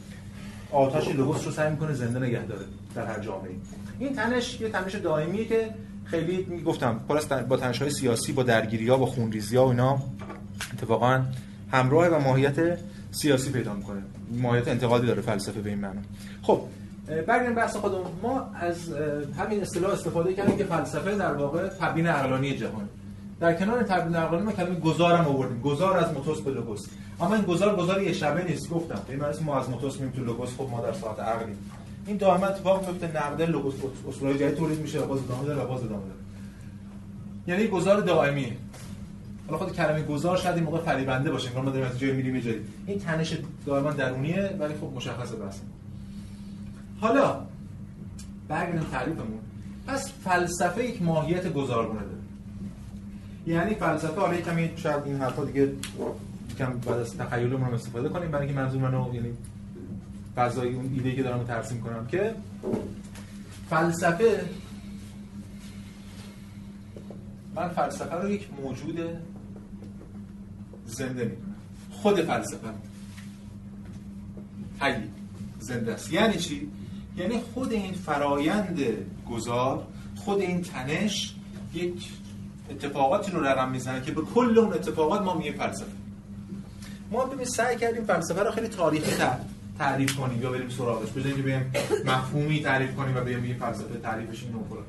آتش 0.72 1.08
لوگوس 1.08 1.44
رو 1.44 1.50
سعی 1.52 1.70
می‌کنه 1.70 1.94
زنده 1.94 2.18
نگه 2.18 2.46
داره 2.46 2.64
در 2.94 3.06
هر 3.06 3.20
جامعه 3.20 3.50
این 3.98 4.14
تنش 4.14 4.60
یه 4.60 4.68
تنش 4.68 4.94
دائمیه 4.94 5.44
که 5.44 5.74
خیلی 6.04 6.46
می‌گفتم. 6.50 7.00
پر 7.08 7.42
با 7.42 7.56
تنش 7.56 7.82
های 7.82 7.90
سیاسی 7.90 8.32
با 8.32 8.42
درگیری 8.42 8.88
ها 8.88 8.96
با 8.96 9.06
خونریزی 9.06 9.56
ها 9.56 9.66
و 9.66 9.70
اینا 9.70 10.02
اتفاقا 10.72 11.24
همراه 11.72 12.08
و 12.08 12.18
ماهیت 12.18 12.78
سیاسی 13.10 13.50
پیدا 13.50 13.74
می‌کنه. 13.74 14.02
ماهیت 14.32 14.68
انتقادی 14.68 15.06
داره 15.06 15.22
فلسفه 15.22 15.60
به 15.60 15.70
این 15.70 15.78
معنا. 15.78 16.00
خب 16.42 16.60
برگردیم 17.26 17.54
بحث 17.54 17.76
خودمون. 17.76 18.06
ما 18.22 18.50
از 18.54 18.92
همین 19.38 19.62
اصطلاح 19.62 19.92
استفاده 19.92 20.34
کردیم 20.34 20.56
که 20.56 20.64
فلسفه 20.64 21.14
در 21.16 21.32
واقع 21.32 21.68
تبیین 21.68 22.06
عقلانی 22.06 22.56
جهان. 22.56 22.88
در 23.40 23.54
کنار 23.54 23.82
تبیین 23.82 24.16
عقلانی 24.16 24.44
ما 24.44 24.52
کلمه 24.52 24.80
گذارم 24.80 25.24
آوردیم. 25.24 25.60
گذار 25.60 25.96
از 25.98 26.12
موتوس 26.12 26.40
به 26.40 26.50
لوگوس. 26.50 26.86
اما 27.20 27.34
این 27.34 27.44
گذار 27.44 27.76
گذار 27.76 28.02
یه 28.02 28.12
شبه 28.12 28.44
نیست. 28.44 28.70
گفتم 28.70 29.00
این 29.08 29.18
معنی 29.18 29.34
ما 29.44 29.60
از 29.60 29.70
موتوس 29.70 29.96
میریم 29.96 30.12
تو 30.12 30.24
لوگوس. 30.24 30.48
خب 30.58 30.68
ما 30.70 30.80
در 30.80 30.92
ساعت 30.92 31.20
عقلیم. 31.20 31.56
این 32.06 32.16
دائما 32.16 32.46
اتفاق 32.46 32.88
میفته 32.88 33.06
نقد 33.06 33.42
لوگوس 33.42 33.74
اصولای 34.08 34.34
جدید 34.38 34.54
تولید 34.54 34.80
میشه 34.80 35.00
باز 35.00 35.20
ادامه 35.24 35.44
داره 35.44 35.64
باز 35.64 35.84
ادامه 35.84 36.02
داره. 36.02 36.22
یعنی 37.46 37.66
گذار 37.66 38.00
دائمی 38.00 38.42
حالا 38.42 38.56
خود 39.56 39.72
کلمه 39.72 40.02
گذار 40.02 40.36
شاید 40.36 40.54
این 40.54 40.64
موقع 40.64 40.78
فریبنده 40.78 41.30
باشه 41.30 41.48
انگار 41.48 41.64
ما 41.64 41.70
داریم 41.70 41.88
از 41.88 41.98
جای 41.98 42.12
میریم 42.12 42.40
جایی. 42.40 42.60
این 42.86 42.98
تنش 42.98 43.38
دائما 43.66 43.92
درونیه 43.92 44.56
ولی 44.58 44.74
خب 44.74 44.92
مشخصه 44.96 45.36
بس 45.36 45.60
حالا 47.00 47.40
برگردیم 48.48 48.86
تعریفمون. 48.92 49.38
پس 49.86 50.12
فلسفه 50.24 50.84
یک 50.84 51.02
ماهیت 51.02 51.52
گذارگونه 51.52 52.00
داره. 52.00 52.22
یعنی 53.46 53.74
فلسفه 53.74 54.20
حالا 54.20 54.36
کمی 54.36 54.70
شاید 54.76 55.02
این 55.04 55.16
حرفا 55.16 55.44
دیگه 55.44 55.72
یکم 56.50 56.72
بعد 56.72 56.98
از 56.98 57.16
تخیلمون 57.16 57.68
رو 57.68 57.74
استفاده 57.74 58.08
کنیم 58.08 58.30
برای 58.30 58.46
اینکه 58.46 58.60
منظور 58.60 58.80
منو 58.80 59.14
یعنی 59.14 59.28
فضای 60.36 60.74
اون 60.74 60.90
ایده 60.94 61.14
که 61.14 61.22
دارم 61.22 61.44
ترسیم 61.44 61.80
کنم 61.80 62.06
که 62.06 62.34
فلسفه 63.70 64.44
من 67.54 67.68
فلسفه 67.68 68.14
رو 68.14 68.30
یک 68.30 68.48
موجود 68.62 68.98
زنده 70.92 71.24
می‌دونم 71.24 71.56
خود 71.90 72.22
فلسفه. 72.22 72.68
حی 74.80 74.94
زنده 75.60 75.94
است. 75.94 76.12
یعنی 76.12 76.36
چی؟ 76.36 76.68
یعنی 77.16 77.40
خود 77.54 77.72
این 77.72 77.92
فرایند 77.92 78.78
گذار 79.30 79.86
خود 80.16 80.40
این 80.40 80.62
تنش 80.62 81.34
یک 81.74 82.10
اتفاقاتی 82.70 83.32
رو 83.32 83.40
رقم 83.40 83.70
می‌زنه 83.70 84.02
که 84.02 84.12
به 84.12 84.22
کل 84.22 84.58
اون 84.58 84.72
اتفاقات 84.72 85.22
ما 85.22 85.34
میگه 85.34 85.52
فلسفه. 85.52 85.92
ما 87.10 87.24
ببین 87.24 87.46
سعی 87.46 87.76
کردیم 87.76 88.04
فلسفه 88.04 88.42
رو 88.42 88.50
خیلی 88.50 88.68
تاریخی 88.68 89.22
تعریف 89.78 90.16
کنیم 90.16 90.42
یا 90.42 90.50
بریم 90.50 90.68
سراغش. 90.68 91.10
بجای 91.10 91.32
که 91.32 91.42
بریم 91.42 91.72
مفهومی 92.06 92.62
تعریف 92.62 92.94
کنیم 92.94 93.16
و 93.16 93.18
این 93.18 93.56
فلسفه 93.58 93.98
تعریفش 94.02 94.42
این 94.42 94.52
فلان. 94.52 94.84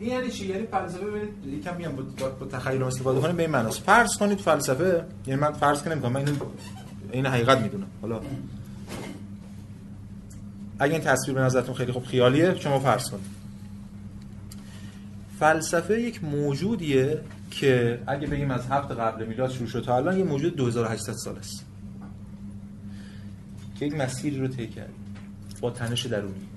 این 0.00 0.10
یعنی 0.10 0.30
چی؟ 0.30 0.46
یعنی 0.46 0.66
فلسفه 0.66 1.06
ببینید 1.06 1.46
یکم 1.46 1.76
میگم 1.76 1.92
با, 1.96 2.28
با 2.28 2.46
تخیل 2.46 2.82
استفاده 2.82 3.20
کنیم 3.20 3.36
به 3.36 3.42
این 3.42 3.50
معناست. 3.50 3.82
فرض 3.82 4.16
کنید 4.16 4.38
فلسفه 4.38 5.04
یعنی 5.26 5.40
من 5.40 5.52
فرض 5.52 5.82
کنم 5.82 5.98
من 5.98 6.16
این 6.16 6.36
این 7.12 7.26
حقیقت 7.26 7.58
می‌دونم. 7.58 7.86
حالا 8.02 8.20
اگه 10.78 10.92
این 10.92 11.02
تصویر 11.02 11.34
به 11.34 11.42
نظرتون 11.42 11.74
خیلی 11.74 11.92
خوب 11.92 12.04
خیالیه 12.04 12.54
شما 12.58 12.78
فرض 12.78 13.10
کنید. 13.10 13.24
فلسفه 15.38 16.00
یک 16.00 16.24
موجودیه 16.24 17.20
که 17.50 18.02
اگه 18.06 18.26
بگیم 18.26 18.50
از 18.50 18.66
هفت 18.66 18.90
قبل 18.90 19.26
میلاد 19.26 19.50
شروع 19.50 19.68
شد 19.68 19.82
تا 19.84 19.96
الان 19.96 20.18
یه 20.18 20.24
موجود 20.24 20.56
2800 20.56 21.12
سال 21.12 21.36
است. 21.36 21.64
که 23.78 23.86
یک 23.86 23.94
مسیری 23.94 24.40
رو 24.40 24.48
طی 24.48 24.66
کرد. 24.66 24.92
با 25.60 25.70
تنش 25.70 26.06
درونی. 26.06 26.49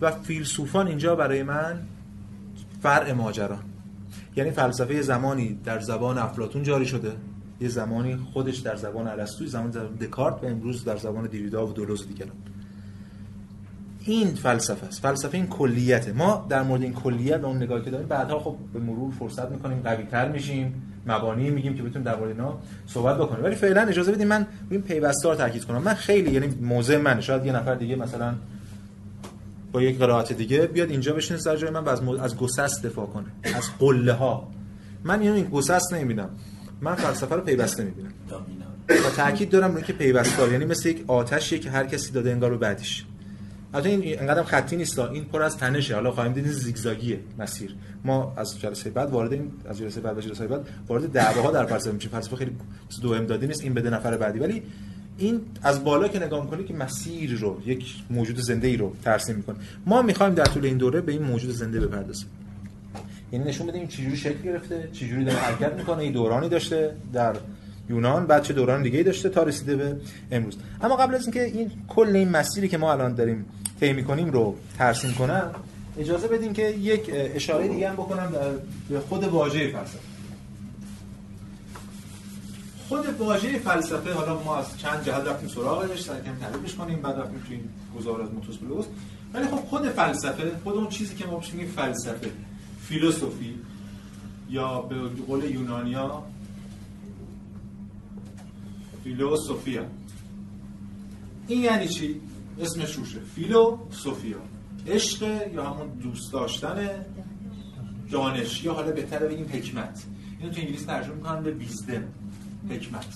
و 0.00 0.10
فیلسوفان 0.10 0.86
اینجا 0.86 1.16
برای 1.16 1.42
من 1.42 1.80
فرع 2.82 3.12
ماجرا. 3.12 3.58
یعنی 4.36 4.50
فلسفه 4.50 5.02
زمانی 5.02 5.58
در 5.64 5.80
زبان 5.80 6.18
افلاتون 6.18 6.62
جاری 6.62 6.86
شده. 6.86 7.12
یه 7.60 7.68
زمانی 7.68 8.16
خودش 8.16 8.56
در 8.56 8.76
زبان 8.76 9.08
ارسطو 9.08 9.46
زمان 9.46 9.70
دکارت 10.00 10.44
و 10.44 10.46
امروز 10.46 10.84
در 10.84 10.96
زبان 10.96 11.26
دیریدا 11.26 11.66
و 11.66 11.72
دولوز 11.72 12.08
دیگران 12.08 12.32
این 14.04 14.28
فلسفه 14.28 14.86
است. 14.86 15.02
فلسفه 15.02 15.34
این 15.34 15.46
کلیته. 15.46 16.12
ما 16.12 16.46
در 16.48 16.62
مورد 16.62 16.82
این 16.82 16.92
کلیت 16.92 17.40
و 17.42 17.46
اون 17.46 17.56
نگاهی 17.56 17.84
که 17.84 17.90
داریم 17.90 18.08
بعدها 18.08 18.38
خب 18.38 18.56
به 18.72 18.80
مرور 18.80 19.12
فرصت 19.12 19.50
می‌کنیم 19.50 19.80
قوی 19.84 20.04
تر 20.04 20.28
میشیم 20.28 20.82
مبانی 21.06 21.50
میگیم 21.50 21.74
که 21.74 21.82
بتونیم 21.82 22.02
در 22.02 22.16
مورد 22.16 22.30
اینا 22.30 22.58
صحبت 22.86 23.18
بکنیم. 23.18 23.44
ولی 23.44 23.54
فعلا 23.54 23.82
اجازه 23.82 24.12
بدید 24.12 24.26
من 24.26 24.46
این 24.70 24.82
پیوستار 24.82 25.34
تاکید 25.34 25.64
کنم. 25.64 25.82
من 25.82 25.94
خیلی 25.94 26.30
یعنی 26.30 26.46
موضع 26.46 26.96
من 26.96 27.20
شاید 27.20 27.46
یه 27.46 27.52
نفر 27.52 27.74
دیگه 27.74 27.96
مثلا 27.96 28.34
با 29.72 29.82
یک 29.82 29.98
قرائت 29.98 30.32
دیگه 30.32 30.66
بیاد 30.66 30.90
اینجا 30.90 31.12
بشینه 31.12 31.38
سر 31.40 31.56
جای 31.56 31.70
من 31.70 31.84
و 31.84 31.88
از, 31.88 32.02
از 32.20 32.36
گسست 32.36 32.86
دفاع 32.86 33.06
کنه. 33.06 33.26
از 33.56 33.64
قله 33.78 34.12
ها 34.12 34.48
من 35.04 35.20
اینو 35.20 35.34
این 35.34 35.44
گسست 35.44 35.94
نمی‌بینم. 35.94 36.30
من 36.80 36.94
فلسفه 36.94 37.34
رو 37.34 37.40
پیوسته 37.40 37.84
می‌بینم. 37.84 38.12
و 38.88 39.10
تاکید 39.16 39.50
دارم 39.50 39.72
روی 39.72 39.82
که 39.82 39.92
پیوستار 39.92 40.52
یعنی 40.52 40.64
مثل 40.64 40.88
یک 40.88 41.04
آتشیه 41.06 41.58
که 41.58 41.70
هر 41.70 41.86
کسی 41.86 42.12
داده 42.12 42.30
انگار 42.30 42.50
به 42.50 42.56
بعدش. 42.56 43.04
البته 43.74 43.88
این 43.88 44.20
انقدر 44.20 44.42
خطی 44.42 44.76
نیست 44.76 44.98
این 44.98 45.24
پر 45.24 45.42
از 45.42 45.56
تنشه. 45.56 45.94
حالا 45.94 46.10
خواهیم 46.10 46.32
دید 46.32 46.46
زیگزاگیه 46.46 47.20
مسیر. 47.38 47.74
ما 48.04 48.34
از 48.36 48.60
جلسه 48.60 48.90
بعد 48.90 49.10
وارد 49.10 49.32
این 49.32 49.52
از 49.68 49.78
جلسه 49.78 50.00
بعد 50.00 50.18
و 50.18 50.20
جلسه 50.20 50.46
بعد 50.46 50.68
وارد 50.88 51.12
دعواها 51.12 51.50
در 51.50 51.66
فلسفه 51.66 51.92
میشه 51.92 52.08
فلسفه 52.08 52.36
خیلی 52.36 52.56
دو 53.02 53.12
امدادی 53.12 53.46
نیست 53.46 53.62
این 53.62 53.74
بده 53.74 53.90
نفر 53.90 54.16
بعدی. 54.16 54.38
ولی 54.38 54.62
این 55.18 55.40
از 55.62 55.84
بالا 55.84 56.08
که 56.08 56.18
نگاه 56.18 56.44
می‌کنی 56.44 56.64
که 56.64 56.74
مسیر 56.74 57.38
رو 57.38 57.62
یک 57.66 57.94
موجود 58.10 58.36
زنده 58.36 58.68
ای 58.68 58.76
رو 58.76 58.92
ترسیم 59.04 59.36
می‌کنه. 59.36 59.56
ما 59.86 60.02
می‌خوایم 60.02 60.34
در 60.34 60.44
طول 60.44 60.64
این 60.64 60.76
دوره 60.76 61.00
به 61.00 61.12
این 61.12 61.22
موجود 61.22 61.50
زنده 61.50 61.80
بپردازیم. 61.80 62.28
یعنی 63.32 63.44
نشون 63.44 63.66
بدیم 63.66 63.86
چجوری 63.86 64.16
شکل 64.16 64.42
گرفته 64.42 64.88
چجوری 64.92 65.24
داره 65.24 65.38
حرکت 65.38 65.72
می‌کنه 65.72 65.98
این 65.98 66.12
دورانی 66.12 66.48
داشته 66.48 66.94
در 67.12 67.36
یونان 67.90 68.26
بعد 68.26 68.42
چه 68.42 68.54
دوران 68.54 68.82
دیگه 68.82 69.02
داشته 69.02 69.28
تا 69.28 69.42
رسیده 69.42 69.76
به 69.76 69.96
امروز. 70.30 70.56
اما 70.80 70.96
قبل 70.96 71.14
از 71.14 71.22
اینکه 71.22 71.44
این 71.44 71.70
کل 71.88 72.16
این 72.16 72.28
مسیری 72.28 72.68
که 72.68 72.78
ما 72.78 72.92
الان 72.92 73.14
داریم 73.14 73.44
طی 73.80 73.92
می‌کنیم 73.92 74.30
رو 74.30 74.54
ترسیم 74.78 75.12
کنم 75.12 75.50
اجازه 75.98 76.28
بدیم 76.28 76.52
که 76.52 76.68
یک 76.68 77.10
اشاره 77.14 77.68
دیگه 77.68 77.88
هم 77.88 77.94
بکنم 77.94 78.32
به 78.90 79.00
خود 79.00 79.24
واژه 79.24 79.72
فلسفه 79.72 80.07
خود 82.88 83.20
واژه 83.20 83.58
فلسفه 83.58 84.12
حالا 84.12 84.42
ما 84.42 84.56
از 84.56 84.78
چند 84.78 85.04
جهت 85.04 85.26
رفتیم 85.26 85.48
سراغش 85.48 86.02
سعی 86.02 86.16
کردیم 86.16 86.34
تعریفش 86.34 86.74
کنیم 86.74 87.02
بعد 87.02 87.18
رفتیم 87.18 87.38
تو 87.38 87.52
این 87.52 87.68
گزارش 87.98 88.28
موتوس 88.30 88.86
ولی 89.34 89.44
خب 89.44 89.56
خود 89.56 89.82
فلسفه 89.82 90.52
خود 90.64 90.74
اون 90.74 90.88
چیزی 90.88 91.14
که 91.14 91.26
ما 91.26 91.36
بهش 91.36 91.52
میگیم 91.52 91.68
فلسفه 91.68 92.30
فیلسوفی 92.82 93.54
یا 94.50 94.80
به 94.80 94.96
قول 95.26 95.44
یونانیا 95.44 96.22
فیلوسوفیا. 99.04 99.84
این 101.46 101.60
یعنی 101.60 101.88
چی؟ 101.88 102.20
اسمش 102.60 102.94
روشه 102.94 103.18
فیلوسوفیا. 103.34 104.36
عشق 104.86 105.52
یا 105.54 105.64
همون 105.64 105.88
دوست 105.88 106.32
داشتن 106.32 106.88
دانش. 108.10 108.64
یا 108.64 108.72
حالا 108.72 108.92
بهتره 108.92 109.28
بگیم 109.28 109.46
حکمت. 109.52 110.04
اینو 110.40 110.52
تو 110.52 110.60
انگلیسی 110.60 110.86
ترجمه 110.86 111.14
می‌کنن 111.14 111.42
به 111.42 111.50
ویزدم 111.50 112.04
حکمت. 112.70 113.06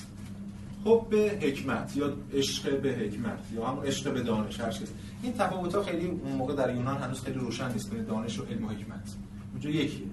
خب 0.84 1.06
به 1.10 1.38
حکمت 1.40 1.96
یا 1.96 2.12
عشق 2.34 2.80
به 2.80 2.92
حکمت 2.92 3.38
یا 3.54 3.66
همون 3.66 3.86
عشق 3.86 4.12
به 4.12 4.22
دانش 4.22 4.60
هر 4.60 4.70
چیز. 4.70 4.88
این 5.22 5.32
تفاوت 5.32 5.74
ها 5.74 5.82
خیلی 5.82 6.06
اون 6.06 6.32
موقع 6.32 6.54
در 6.54 6.74
یونان 6.74 6.96
هنوز 6.96 7.20
خیلی 7.20 7.38
روشن 7.38 7.72
نیست 7.72 7.90
بین 7.90 8.04
دانش 8.04 8.38
و 8.38 8.44
علم 8.44 8.64
و 8.64 8.68
حکمت. 8.68 9.14
اونجا 9.52 9.70
یکیه. 9.70 10.06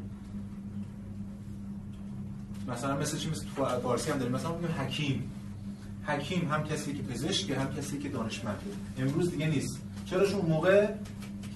مثلا 2.68 2.98
مثل 2.98 3.18
چی؟ 3.18 3.30
مثل 3.30 3.46
تو 3.56 3.66
فارسی 3.66 4.12
هم 4.12 4.18
داریم. 4.18 4.36
مثلا 4.36 4.56
میگیم 4.56 4.72
حکیم. 4.72 5.32
حکیم 6.04 6.52
هم 6.52 6.64
کسی 6.64 6.94
که 6.94 7.04
پزشکه 7.04 7.60
هم 7.60 7.74
کسی 7.74 7.98
که 7.98 8.10
دانشمنده. 8.10 8.60
امروز 8.98 9.32
دیگه 9.32 9.48
نیست. 9.48 9.82
چرا 10.06 10.26
چون 10.26 10.42
موقع 10.42 10.88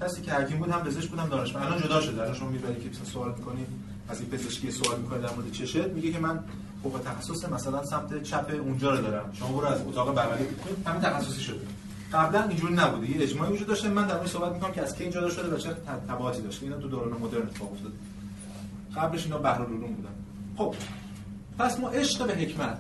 کسی 0.02 0.22
که 0.22 0.32
حکیم 0.34 0.58
بود 0.58 0.70
هم 0.70 0.84
پزشک 0.84 1.10
بود 1.10 1.20
هم 1.20 1.30
دانشمند. 1.30 1.66
الان 1.66 1.82
جدا 1.82 2.02
شده. 2.02 2.22
الان 2.22 2.34
شما 2.34 2.50
می‌برید 2.50 2.84
که 2.84 2.90
مثلا 2.90 3.06
سوال 3.06 3.34
می‌کنید 3.38 3.68
از 4.10 4.22
این 4.22 4.30
پزشکی 4.30 4.72
سوال 4.72 5.00
می‌کنید 5.00 5.22
در 5.22 5.36
مورد 5.36 5.52
چشت 5.52 5.88
میگه 5.88 6.12
که 6.12 6.20
من 6.20 6.40
فوق 6.84 7.02
تخصص 7.06 7.50
مثلا 7.50 7.86
سمت 7.86 8.24
چپ 8.24 8.52
اونجا 8.62 8.92
رو 8.92 9.02
دارم. 9.02 9.30
شما 9.34 9.48
برو 9.48 9.68
از 9.68 9.82
اتاق 9.82 10.16
بغلی. 10.16 10.46
همین 10.86 11.02
تخصصی 11.02 11.42
شده 11.42 11.60
قبلا 12.14 12.44
اینجوری 12.44 12.74
نبوده 12.74 13.12
یه 13.12 13.24
اجماعی 13.24 13.54
وجود 13.54 13.68
داشته. 13.68 13.90
من 13.90 14.08
در 14.08 14.16
مورد 14.16 14.28
صحبت 14.28 14.54
می‌کنم 14.54 14.72
که 14.72 14.82
از 14.82 14.96
کی 14.96 15.04
اینجا 15.04 15.30
شده 15.30 15.56
و 15.56 15.58
چه 15.58 15.70
تبعاتی 16.08 16.42
داشته 16.42 16.64
اینا 16.64 16.78
تو 16.78 16.88
دوران 16.88 17.22
مدرن 17.22 17.42
اتفاق 17.42 17.72
افتاده 17.72 17.96
قبلش 18.96 19.26
اینا 19.26 19.38
بحر 19.38 19.62
العلوم 19.62 19.94
بودن. 19.94 20.14
خب 20.58 20.76
پس 21.60 21.80
ما 21.80 21.90
عشق 21.90 22.28
به 22.28 22.36
حکمت. 22.36 22.80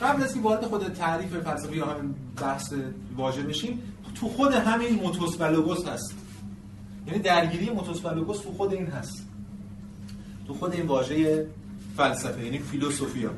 قبل 0.00 0.22
از 0.22 0.34
که 0.34 0.40
وارد 0.40 0.64
خود 0.64 0.92
تعریف 0.92 1.36
فلسفی 1.36 1.76
یا 1.76 1.86
همین 1.86 2.14
بحث 2.42 2.74
واژه 3.16 3.42
بشیم 3.42 3.82
تو 4.14 4.28
خود 4.28 4.52
همین 4.52 5.02
موتوس 5.02 5.40
و 5.40 5.44
هست. 5.88 6.14
یعنی 7.06 7.18
درگیری 7.18 7.70
موتوس 7.70 8.04
و 8.04 8.08
تو 8.42 8.52
خود 8.52 8.72
این 8.72 8.86
هست. 8.86 9.26
تو 10.46 10.54
خود 10.54 10.72
این 10.72 10.86
واژه 10.86 11.46
فلسفه 11.96 12.44
یعنی 12.44 12.58
فیلوسوفیا 12.58 13.30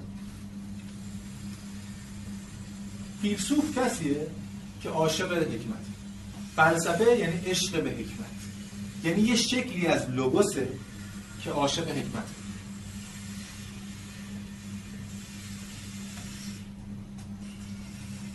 فیلسوف 3.23 3.79
کسیه 3.79 4.27
که 4.83 4.89
عاشق 4.89 5.33
حکمت. 5.33 5.85
فلسفه 6.57 7.19
یعنی 7.19 7.37
عشق 7.37 7.83
به 7.83 7.91
حکمت. 7.91 8.33
یعنی 9.05 9.23
یه 9.23 9.37
شکلی 9.37 9.87
از 9.87 10.11
لوگوسه 10.11 10.69
که 11.45 11.51
عاشق 11.51 11.89
حکمت. 11.89 12.25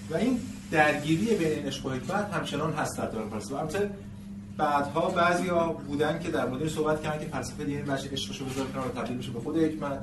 و 0.09 0.15
این 0.15 0.39
درگیری 0.71 1.35
بین 1.35 1.65
عشق 1.65 1.85
و 1.85 1.89
حکمت 1.89 2.33
همچنان 2.33 2.73
هست 2.73 2.97
در 2.97 3.05
دوران 3.05 3.29
فلسفه 3.29 3.55
البته 3.55 3.91
بعدها 4.57 5.09
بعضیا 5.09 5.67
بودن 5.67 6.19
که 6.19 6.31
در 6.31 6.47
مورد 6.47 6.67
صحبت 6.67 7.03
کردن 7.03 7.19
که 7.19 7.25
فلسفه 7.25 7.63
دیگه 7.63 7.81
بچه 7.81 8.09
عشقشو 8.09 8.45
بذاره 8.45 8.69
کنار 8.69 8.89
تبدیل 8.89 9.17
بشه 9.17 9.31
به 9.31 9.39
خود 9.39 9.57
حکمت 9.57 9.99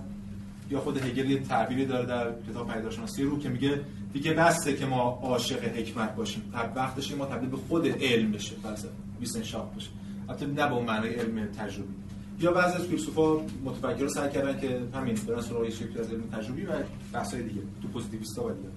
یا 0.70 0.80
خود 0.80 0.96
هگل 0.96 1.30
یه 1.30 1.40
تعبیری 1.40 1.86
داره 1.86 2.06
در 2.06 2.32
کتاب 2.50 2.72
پیداشناسی 2.72 3.22
رو 3.22 3.38
که 3.38 3.48
میگه 3.48 3.80
دیگه 4.12 4.32
بسته 4.32 4.76
که 4.76 4.86
ما 4.86 5.20
عاشق 5.22 5.64
حکمت 5.64 6.16
باشیم. 6.16 6.52
وقتش 6.76 7.14
ما 7.14 7.26
تبدیل 7.26 7.50
به 7.50 7.56
خود 7.56 7.86
علم 7.86 8.32
بشه 8.32 8.54
فلسفه. 8.62 8.88
ویسنشافت 9.20 9.74
بشه. 9.74 9.88
البته 10.28 10.46
نه 10.46 10.68
به 10.68 10.80
معنای 10.80 11.14
علم 11.14 11.46
تجربی. 11.46 11.94
یا 12.40 12.52
بعضی 12.52 12.76
از 12.76 12.82
فیلسوفا 12.82 13.36
متفکرها 13.64 14.08
سعی 14.08 14.30
کردن 14.30 14.60
که 14.60 14.80
همین 14.94 15.14
برن 15.28 15.40
سراغ 15.40 15.68
شکلی 15.68 15.98
از 15.98 16.10
علم 16.10 16.22
تجربی 16.32 16.62
و 16.66 16.72
بحث‌های 17.12 17.42
دیگه 17.42 17.60
تو 17.82 17.88
پوزیتیویستا 17.88 18.44
و 18.44 18.50
دیگه. 18.50 18.68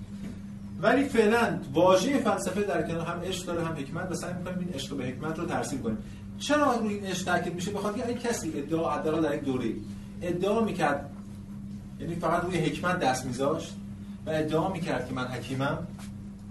ولی 0.82 1.04
فعلا 1.04 1.60
واژه 1.74 2.20
فلسفه 2.20 2.62
در 2.62 2.88
کنار 2.88 3.06
هم 3.06 3.20
عشق 3.20 3.46
داره 3.46 3.66
هم 3.66 3.74
حکمت 3.76 4.12
و 4.12 4.16
سعی 4.16 4.34
می‌کنیم 4.34 4.60
این 4.60 4.74
عشق 4.74 4.96
به 4.96 5.06
حکمت 5.06 5.40
رو 5.40 5.46
ترسیم 5.46 5.82
کنیم. 5.82 5.98
چرا 6.40 6.76
روی 6.76 6.94
این 6.94 7.06
عشق 7.06 7.26
تاکید 7.26 7.56
میشه؟ 7.56 7.72
بخاطر 7.72 8.04
اینکه 8.04 8.28
کسی 8.28 8.54
ادعا 8.56 8.92
حداقل 8.92 9.22
در 9.22 9.36
یک 9.36 9.42
دوره 9.42 9.74
ادعا 10.22 10.64
می‌کرد 10.64 11.10
یعنی 12.00 12.16
فقط 12.16 12.44
روی 12.44 12.58
حکمت 12.58 13.00
دست 13.00 13.26
میذاشت 13.26 13.76
و 14.26 14.30
ادعا 14.30 14.70
می‌کرد 14.70 15.08
که 15.08 15.14
من 15.14 15.28
حکیمم 15.28 15.88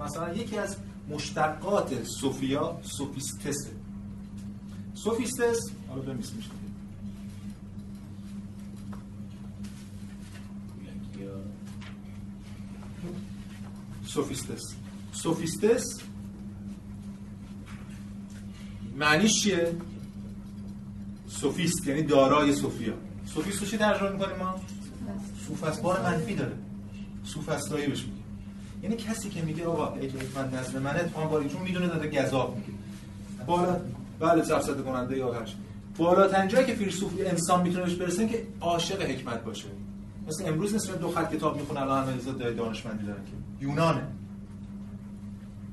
مثلا 0.01 0.35
یکی 0.35 0.59
از 0.59 0.77
مشتقات 1.11 2.05
سوفیا 2.05 2.79
سوفیستسه 2.83 3.71
سوفیستس 4.95 5.71
حالا 5.89 6.03
بمیس 6.03 6.33
میشه 6.35 6.51
سوفیستس. 14.17 14.63
سوفیستس 15.13 15.85
معنیش 18.99 19.43
چیه؟ 19.43 19.73
سوفیست 21.29 21.87
یعنی 21.87 22.03
دارای 22.03 22.53
سوفیا. 22.53 22.95
سوفیست 23.35 23.61
رو 23.61 23.67
چی 23.67 23.77
ترجمه 23.77 24.11
می‌کنیم 24.11 24.37
ما؟ 24.37 24.61
سوفست 25.47 25.83
بار 25.83 26.03
منفی 26.03 26.35
داره. 26.35 26.53
سوفستایی 27.25 27.87
بهش 27.87 28.05
میگه 28.05 28.17
یعنی 28.83 28.97
کسی 28.97 29.29
که 29.29 29.43
میگه 29.43 29.67
آقا 29.67 29.95
من 30.35 30.59
نظر 30.59 30.79
منه 30.79 30.99
اتفاقا 30.99 31.27
باری 31.27 31.49
چون 31.49 31.63
می‌دونه 31.63 31.87
داره 31.87 32.09
گذاب 32.09 32.57
میگه. 32.57 32.79
بالا 33.47 33.81
بله 34.21 34.45
سفسده 34.45 34.83
کننده 34.83 35.17
یا 35.17 35.33
هر 35.33 35.49
بالاترین 35.99 36.49
جایی 36.49 36.67
که 36.67 36.75
فیلسوف 36.75 37.13
انسان 37.19 37.63
می‌تونه 37.63 37.85
بهش 37.85 37.95
برسه 37.95 38.29
که 38.29 38.47
عاشق 38.61 39.03
حکمت 39.03 39.45
باشه. 39.45 39.69
مثل 40.29 40.49
امروز 40.49 40.75
نسبت 40.75 41.01
دو 41.01 41.11
خط 41.11 41.35
کتاب 41.35 41.57
می‌خونه 41.57 41.81
الان 41.81 42.09
همه 42.09 42.53
دانشمندی 42.53 43.07
دارن 43.07 43.25
که 43.25 43.65
یونانه. 43.65 44.03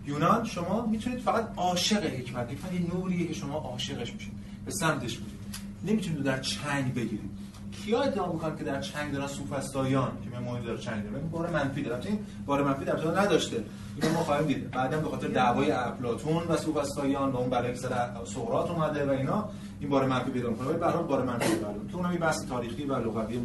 یونان 0.06 0.45
شما 0.45 0.86
می‌تونید 0.86 1.20
فقط 1.20 1.54
عاشق 1.58 2.06
حکمت 2.06 2.51
حکمت 2.51 2.74
یه 2.74 2.95
نوریه 2.95 3.28
که 3.28 3.34
شما 3.34 3.58
عاشقش 3.58 4.14
میشید. 4.14 4.34
به 4.66 4.72
سمتش 4.72 5.20
میرید. 5.20 5.39
نمی‌تونید 5.86 6.24
در 6.24 6.39
چنگ 6.41 6.93
بگیرید. 6.93 7.32
کیا 7.72 8.01
ادعا 8.01 8.34
می‌کنن 8.34 8.58
که 8.58 8.64
در 8.64 8.82
چنگ 8.82 9.14
دارن 9.14 9.28
سوفسطاییان 9.28 10.12
که 10.24 10.39
من 10.39 10.62
داره 10.62 10.78
چنگ 10.78 11.04
داره. 11.04 11.24
بار 11.24 11.49
منفی 11.49 11.82
داره. 11.82 12.06
این 12.06 12.20
بار 12.45 12.64
منفی 12.64 12.86
در 12.86 13.22
نداشته. 13.22 13.64
اینو 14.01 14.14
ما 14.14 14.24
خواهیم 14.24 14.47
دید. 14.47 14.72
بعدا 14.72 14.99
به 14.99 15.10
خاطر 15.10 15.28
دعوای 15.28 15.72
افلاطون 15.72 16.43
و 16.49 16.58
سوفسطاییان 16.58 17.32
و 17.32 17.38
اون 17.38 17.49
برای 17.49 17.76
سر 17.76 18.10
سقراط 18.26 18.72
اومده 18.72 19.06
و 19.06 19.10
اینا 19.10 19.49
این 19.80 19.89
بار 19.89 20.08
منفی 20.08 20.32
پیدا 20.32 20.49
می‌کنه. 20.49 20.68
ولی 20.68 20.78
به 20.78 20.86
هر 20.86 20.97
بار 20.97 21.26
منفی 21.26 21.60
داره 21.60 21.80
تو 21.91 21.97
اونم 21.97 22.16
بحث 22.16 22.45
تاریخی 22.45 22.84
و 22.84 22.93
لغوی 22.93 23.39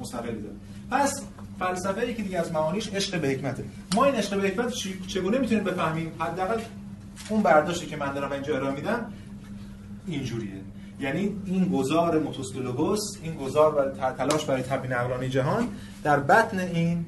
مستقلی 0.00 0.42
داره. 0.42 0.54
پس 0.90 1.22
فلسفه 1.58 2.10
یکی 2.10 2.22
دیگه 2.22 2.38
از 2.38 2.52
معانیش 2.52 2.88
عشق 2.88 3.20
به 3.20 3.28
حکمته. 3.28 3.64
ما 3.94 4.04
این 4.04 4.14
عشق 4.14 4.40
به 4.40 4.48
حکمت 4.48 4.72
چگونه 5.06 5.38
می‌تونیم 5.38 5.64
بفهمیم؟ 5.64 6.12
حداقل 6.18 6.60
اون 7.28 7.42
برداشتی 7.42 7.86
که 7.86 7.96
من 7.96 8.14
دارم 8.14 8.32
اینجا 8.32 8.56
ارائه 8.56 8.74
میدم 8.74 9.12
اینجوریه. 10.06 10.60
یعنی 11.00 11.36
این 11.46 11.68
گذار 11.68 12.18
موتوسکلوگوس 12.18 13.00
این 13.22 13.34
گذار 13.34 13.74
و 13.74 14.10
تلاش 14.10 14.44
برای 14.44 14.62
تبیین 14.62 14.92
عقلانی 14.92 15.28
جهان 15.28 15.68
در 16.02 16.20
بطن 16.20 16.58
این 16.58 17.04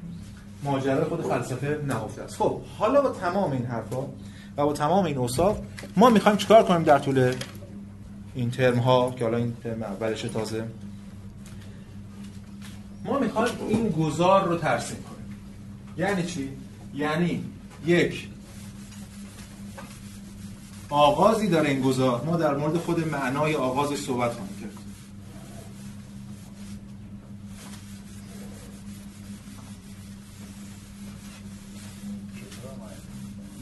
ماجرای 0.63 1.03
خود 1.03 1.21
فلسفه 1.21 1.79
نهفته 1.87 2.21
است. 2.21 2.35
خب 2.35 2.61
حالا 2.77 3.01
با 3.01 3.09
تمام 3.09 3.51
این 3.51 3.65
حرفا 3.65 4.01
و 4.57 4.65
با 4.65 4.73
تمام 4.73 5.05
این 5.05 5.17
اوصاف 5.17 5.59
ما 5.97 6.09
می‌خوایم 6.09 6.37
چیکار 6.37 6.63
کنیم 6.63 6.83
در 6.83 6.99
طول 6.99 7.33
این 8.35 8.51
ترم 8.51 8.77
ها 8.77 9.11
که 9.11 9.23
حالا 9.23 9.37
این 9.37 9.53
ترم 9.63 9.83
اولش 9.83 10.21
تازه. 10.21 10.63
ما 13.05 13.19
می‌خوایم 13.19 13.53
این 13.69 13.89
گذار 13.89 14.47
رو 14.47 14.57
ترسیم 14.57 14.97
کنیم. 14.97 15.39
یعنی 15.97 16.23
چی؟ 16.23 16.49
یعنی 16.93 17.43
یک 17.85 18.27
آغازی 20.89 21.47
داره 21.47 21.69
این 21.69 21.81
گذار 21.81 22.23
ما 22.25 22.37
در 22.37 22.55
مورد 22.55 22.77
خود 22.77 23.07
معنای 23.07 23.55
آغازش 23.55 23.97
صحبت 23.97 24.31
کرد. 24.31 24.45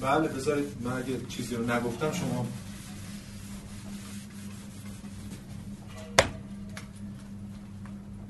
بله 0.02 0.28
بذارید 0.28 0.66
من 0.82 0.92
اگه 0.92 1.26
چیزی 1.30 1.56
رو 1.56 1.72
نگفتم 1.72 2.12
شما 2.12 2.46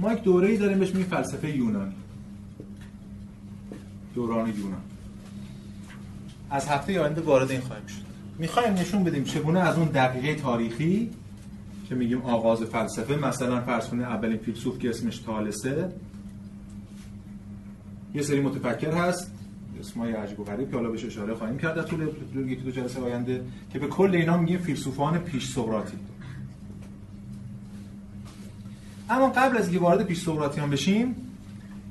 ما 0.04 0.14
یک 0.14 0.24
دوره 0.24 0.47
ای 0.47 0.58
داریم 0.58 0.80
بهش 0.80 0.89
میگیم 0.89 1.10
فلسفه 1.10 1.58
یونانی 1.58 1.93
دوران 4.16 4.49
یونان. 4.49 4.82
از 6.49 6.68
هفته 6.68 6.99
آینده 6.99 7.22
وارد 7.22 7.51
این 7.51 7.62
خواهیم 7.62 7.88
شد. 7.88 8.04
می‌خوایم 8.38 8.74
نشون 8.74 9.04
بدیم 9.04 9.24
چگونه 9.24 9.60
از 9.60 9.78
اون 9.78 9.88
دقیقه 9.88 10.36
تاریخی 10.36 11.10
که 11.89 11.95
میگیم 11.95 12.22
آغاز 12.22 12.62
فلسفه 12.62 13.16
مثلا 13.16 13.62
فرض 13.62 13.88
کنید 13.88 14.04
اولین 14.04 14.38
فیلسوف 14.38 14.80
که 14.80 14.89
اسمش 14.89 15.18
تالسه 15.18 15.91
یه 18.14 18.22
سری 18.22 18.41
متفکر 18.41 18.91
هست. 18.91 19.32
اسمای 19.80 20.12
عجیب 20.12 20.39
و 20.39 20.43
غریب 20.43 20.70
که 20.70 20.76
حالا 20.76 20.89
بهش 20.89 21.06
اشاره 21.06 21.34
خواهیم 21.34 21.58
کرد 21.58 21.76
در 21.76 21.82
طول 21.82 22.08
یکی 22.47 22.62
دو 22.62 22.72
جلسه 22.72 23.01
آینده 23.01 23.43
که 23.74 23.80
به 23.80 23.88
کل 23.88 24.16
اینا 24.16 24.38
میگیم 24.38 24.58
فیلسوفان 24.58 25.18
پیش 25.18 25.47
سقراطی. 25.47 25.97
اما 29.10 29.30
قبل 29.30 29.58
از 29.58 29.68
اینکه 29.68 29.80
وارد 29.80 30.06
پیش 30.06 30.22
سقراطیان 30.22 30.70
بشیم 30.70 31.16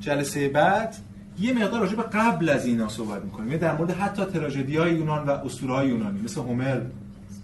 جلسه 0.01 0.49
بعد 0.49 0.97
یه 1.41 1.53
مقدار 1.53 1.81
راجع 1.81 1.97
به 1.97 2.03
قبل 2.03 2.49
از 2.49 2.67
اینا 2.67 2.89
صحبت 2.89 3.25
می‌کنیم. 3.25 3.49
یعنی 3.49 3.61
در 3.61 3.77
مورد 3.77 3.91
حتی 3.91 4.25
تراژدی 4.25 4.77
های 4.77 4.95
یونان 4.95 5.27
و 5.27 5.31
اسطوره 5.31 5.75
های 5.75 5.89
یونانی 5.89 6.21
مثل 6.21 6.41
هومر، 6.41 6.81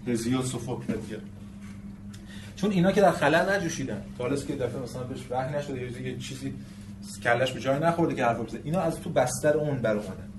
هزیود، 0.07 0.45
سوفوکل 0.45 0.93
چون 2.55 2.71
اینا 2.71 2.91
که 2.91 3.01
در 3.01 3.11
خلا 3.11 3.55
نجوشیدن. 3.55 4.01
تالس 4.17 4.45
که 4.45 4.55
دفعه 4.55 4.81
مثلا 4.81 5.03
بهش 5.03 5.19
وحی 5.29 5.55
نشده 5.57 6.01
یه 6.01 6.17
چیزی 6.17 6.53
کلش 7.23 7.51
به 7.51 7.59
جای 7.59 7.79
نخورده 7.79 8.15
که 8.15 8.25
حرف 8.25 8.39
بزنه. 8.39 8.59
اینا 8.63 8.79
از 8.79 8.99
تو 8.99 9.09
بستر 9.09 9.57
اون 9.57 9.77
بر 9.77 9.91
اومدن. 9.91 10.29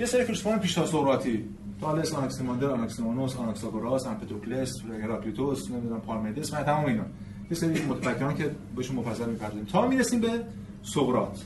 یه 0.00 0.06
سری 0.06 0.24
فیلسوفان 0.24 0.58
پیش 0.58 0.78
سقراطی 0.78 1.44
تالس، 1.80 2.14
آناکسیماندر، 2.14 2.66
آناکسیمانوس، 2.66 3.36
آناکساگوراس، 3.36 4.06
امپدوکلس، 4.06 4.82
هراکلیتوس، 5.02 5.70
نمی‌دونم 5.70 6.00
پارمیدس 6.00 6.52
و 6.52 6.56
تمام 6.56 6.84
اینا. 6.84 7.04
یه 7.50 7.56
سری 7.56 7.82
متفکران 7.82 8.36
که 8.36 8.50
بهشون 8.76 8.96
مفصل 8.96 9.30
می‌پردازیم. 9.30 9.64
تا 9.64 9.88
می‌رسیم 9.88 10.20
به 10.20 10.28
سقراط. 10.82 11.38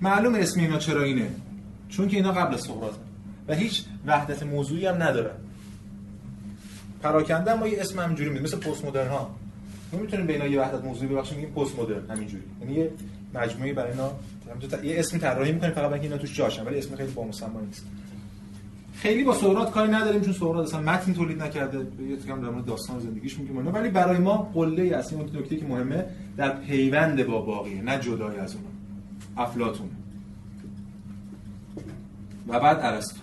معلوم 0.00 0.34
اسم 0.34 0.60
اینا 0.60 0.78
چرا 0.78 1.02
اینه؟ 1.02 1.30
چون 1.88 2.08
که 2.08 2.16
اینا 2.16 2.32
قبل 2.32 2.54
از 2.54 2.68
و 3.48 3.54
هیچ 3.54 3.84
وحدت 4.06 4.42
موضوعی 4.42 4.86
هم 4.86 5.02
ندارن. 5.02 5.36
پراکنده 7.02 7.54
ما 7.54 7.68
یه 7.68 7.80
اسم 7.80 8.00
همینجوری 8.00 8.30
میده 8.30 8.44
مثل 8.44 8.56
پست 8.56 8.84
مدرن 8.84 9.08
ها. 9.08 9.34
ما 9.92 9.98
می‌تونیم 9.98 10.26
به 10.26 10.32
اینا 10.32 10.46
یه 10.46 10.60
وحدت 10.60 10.84
موضوعی 10.84 11.08
ببخشیم 11.08 11.38
میگیم 11.38 11.54
پست 11.54 11.78
مدرن 11.78 12.10
همینجوری. 12.10 12.42
یعنی 12.60 12.74
یه 12.74 12.90
مجموعه 13.34 13.72
برای 13.72 13.90
اینا 13.90 14.10
یه 14.84 14.98
اسم 14.98 15.18
طراحی 15.18 15.52
می‌کنیم 15.52 15.72
فقط 15.72 15.90
اینکه 15.92 16.06
اینا 16.06 16.18
توش 16.18 16.36
جاشن 16.36 16.66
ولی 16.66 16.78
اسم 16.78 16.96
خیلی 16.96 17.12
با 17.12 17.24
نیست. 17.24 17.86
خیلی 18.96 19.24
با 19.24 19.34
سقراط 19.34 19.70
کاری 19.70 19.92
نداریم 19.92 20.20
چون 20.20 20.32
سقراط 20.32 20.66
اصلا 20.66 20.80
متن 20.80 21.12
تولید 21.12 21.42
نکرده. 21.42 21.78
یه 22.08 22.16
کم 22.16 22.40
در 22.40 22.48
مورد 22.50 22.64
داستان 22.64 23.00
زندگیش 23.00 23.38
میگیم 23.38 23.74
ولی 23.74 23.90
برای 23.90 24.18
ما 24.18 24.36
قله 24.54 24.96
اصلی 24.96 25.18
اون 25.18 25.30
نکته 25.36 25.56
که 25.56 25.66
مهمه 25.66 26.04
در 26.36 26.56
پیوند 26.56 27.26
با 27.26 27.40
باقیه 27.40 27.82
نه 27.82 27.98
جدای 27.98 28.38
از 28.38 28.54
اون. 28.54 28.64
افلاطون. 29.36 29.88
و 32.48 32.60
بعد 32.60 32.78
ارسطو. 32.80 33.20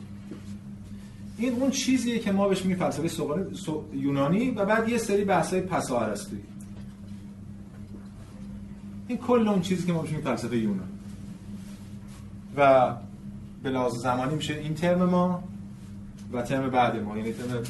این 1.37 1.53
اون 1.53 1.71
چیزیه 1.71 2.19
که 2.19 2.31
ما 2.31 2.47
بهش 2.47 2.65
میگیم 2.65 2.77
فلسفه 2.77 3.09
یونانی 3.93 4.51
و 4.51 4.65
بعد 4.65 4.89
یه 4.89 4.97
سری 4.97 5.25
بحثای 5.25 5.61
پسا 5.61 5.99
ارسطویی. 5.99 6.43
این 9.07 9.17
کل 9.17 9.47
اون 9.47 9.61
چیزی 9.61 9.87
که 9.87 9.93
ما 9.93 10.01
بهش 10.01 10.11
میگیم 10.11 10.25
فلسفه 10.25 10.57
یونان. 10.57 10.89
و 12.57 12.93
به 13.63 13.69
لحاظ 13.69 13.93
زمانی 13.93 14.35
میشه 14.35 14.53
این 14.53 14.73
ترم 14.73 15.03
ما. 15.03 15.43
و 16.33 16.41
ترم 16.41 16.69
بعد 16.69 17.03
ما 17.03 17.17
یعنی 17.17 17.33
ترم 17.33 17.63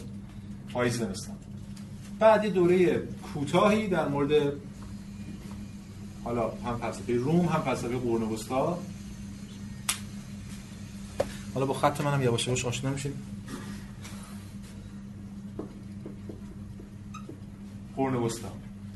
پاییز 0.74 0.98
زمستان. 0.98 1.36
بعد 2.20 2.44
یه 2.44 2.50
دوره 2.50 2.96
کوتاهی 3.34 3.88
در 3.88 4.08
مورد 4.08 4.54
حالا 6.24 6.52
هم 6.66 6.78
فلسفه 6.78 7.14
روم 7.14 7.46
هم 7.46 7.62
فلسفه 7.62 7.98
قرون 7.98 8.38
حالا 11.54 11.66
با 11.66 11.74
خط 11.74 12.02
منم 12.02 12.22
یواش 12.22 12.48
یواش 12.48 12.66
آشنا 12.66 12.90
میشیم. 12.90 13.14
قرون 17.96 18.16
وسطا 18.16 18.48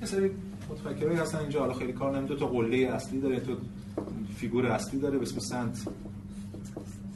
یه 0.02 0.08
سری 0.08 0.32
متفکرایی 0.70 1.20
هستن 1.20 1.38
اینجا 1.38 1.60
حالا 1.60 1.74
خیلی 1.74 1.94
کار 1.94 2.18
نمیده 2.18 2.36
تا 2.36 2.48
قله 2.48 2.78
اصلی 2.78 3.22
داره 3.22 3.40
تو 3.40 3.58
فیگور 4.38 4.66
اصلی 4.66 5.00
داره 5.00 5.18
به 5.18 5.24
اسم 5.24 5.40
سنت 5.40 5.88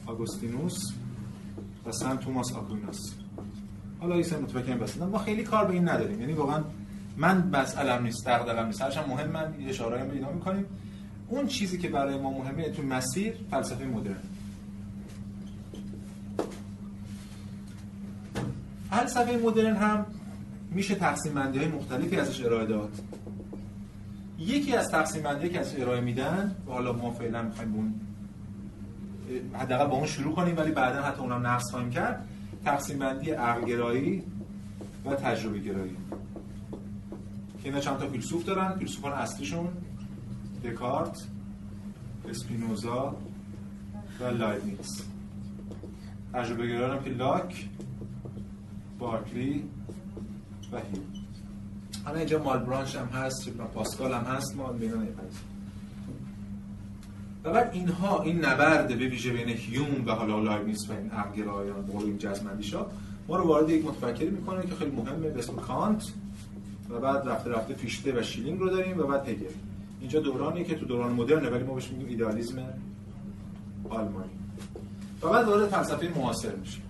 آگوستینوس. 0.06 0.92
و 1.86 1.92
سنت 1.92 2.20
توماس 2.20 2.52
آکوینوس 2.52 3.12
حالا 4.00 4.14
این 4.14 4.24
سه 4.24 4.38
متفکر 4.38 4.76
بس 4.76 4.96
ما 4.96 5.18
خیلی 5.18 5.42
کار 5.42 5.64
به 5.64 5.72
این 5.72 5.88
نداریم. 5.88 6.20
یعنی 6.20 6.32
واقعا 6.32 6.64
من 7.16 7.50
مسئله‌ام 7.52 8.02
نیست 8.02 8.26
دغدغه‌ام 8.26 8.66
نیست. 8.66 8.82
هرچند 8.82 9.08
مهم 9.08 9.30
من 9.30 9.54
اشاره 9.68 10.04
به 10.04 10.12
اینا 10.12 10.32
می‌کنیم. 10.32 10.64
اون 11.28 11.46
چیزی 11.46 11.78
که 11.78 11.88
برای 11.88 12.18
ما 12.18 12.30
مهمه 12.30 12.70
تو 12.70 12.82
مسیر 12.82 13.34
فلسفه 13.50 13.84
مدرن. 13.84 14.16
فلسفه 18.90 19.36
مدرن 19.36 19.76
هم 19.76 20.06
میشه 20.70 20.94
تقسیم 20.94 21.34
بندی 21.34 21.58
های 21.58 21.68
مختلفی 21.68 22.16
ازش 22.16 22.44
ارائه 22.44 22.66
داد. 22.66 22.92
یکی 24.38 24.76
از 24.76 24.90
تقسیم 24.90 25.22
بندی 25.22 25.48
که 25.48 25.60
ازش 25.60 25.80
ارائه 25.80 26.00
میدن 26.00 26.56
حالا 26.66 26.92
ما 26.92 27.10
فعلا 27.10 27.42
می‌خوایم 27.42 27.74
اون 27.74 27.94
حداقل 29.54 29.86
با 29.86 29.96
اون 29.96 30.06
شروع 30.06 30.34
کنیم 30.34 30.56
ولی 30.56 30.70
بعدا 30.70 31.02
حتی 31.02 31.20
اونم 31.20 31.46
نقص 31.46 31.70
خواهیم 31.70 31.90
کرد. 31.90 32.28
تقسیم 32.64 32.98
بندی 32.98 33.30
عقل 33.30 33.64
گرایی 33.64 34.22
و 35.04 35.14
تجربه 35.14 35.58
گرایی. 35.58 35.96
که 37.62 37.68
اینا 37.68 37.80
چند 37.80 37.98
تا 37.98 38.08
فیلسوف 38.08 38.44
دارن. 38.44 38.78
فیلسوفان 38.78 39.12
اصلیشون 39.12 39.68
دکارت 40.64 41.26
اسپینوزا 42.28 43.16
و 44.20 44.24
لایبنیتس. 44.24 45.02
تجربه 46.32 46.66
گرایان 46.66 47.04
که 47.04 47.10
لاک 47.10 47.68
بارکلی 48.98 49.64
و 50.72 50.76
هیوم 50.76 51.02
حالا 52.04 52.18
اینجا 52.18 52.42
مالبرانش 52.42 52.96
هم 52.96 53.06
هست 53.06 53.48
پاسکال 53.50 54.12
هم 54.12 54.24
هست 54.24 54.56
ما 54.56 54.72
بینا 54.72 54.96
و 57.44 57.52
بعد 57.52 57.70
اینها 57.72 58.22
این 58.22 58.44
نبرد 58.44 58.88
به 58.88 58.94
ویژه 58.94 59.32
بین 59.32 59.48
هیوم 59.48 60.06
و 60.06 60.12
حالا 60.12 60.38
لایبنیتس 60.38 60.90
و 60.90 60.92
این 60.92 61.10
عقلگرایان 61.10 61.84
و 61.84 61.96
این 61.96 62.18
جزم‌اندیشا 62.18 62.86
ما 63.28 63.36
رو 63.36 63.44
وارد 63.48 63.70
یک 63.70 63.84
متفکری 63.84 64.30
می‌کنه 64.30 64.66
که 64.66 64.74
خیلی 64.74 64.90
مهمه 64.90 65.28
به 65.28 65.38
اسم 65.38 65.56
کانت. 65.56 66.02
و 66.90 67.00
بعد 67.00 67.28
رفته 67.28 67.50
رفته 67.50 67.74
فیشته 67.74 68.20
و 68.20 68.22
شیلینگ 68.22 68.60
رو 68.60 68.70
داریم 68.70 68.98
و 68.98 69.02
بعد 69.02 69.28
هگل. 69.28 69.46
اینجا 70.00 70.20
دورانی 70.20 70.64
که 70.64 70.74
تو 70.74 70.86
دوران 70.86 71.12
مدرنه 71.12 71.50
ولی 71.50 71.64
ما 71.64 71.74
بهش 71.74 71.90
میگیم 71.90 72.08
ایدئالیسم 72.08 72.58
آلمانی. 73.90 74.30
و 75.22 75.28
بعد 75.28 75.48
وارد 75.48 75.68
فلسفه 75.68 76.12
معاصر 76.18 76.54
میشیم. 76.54 76.82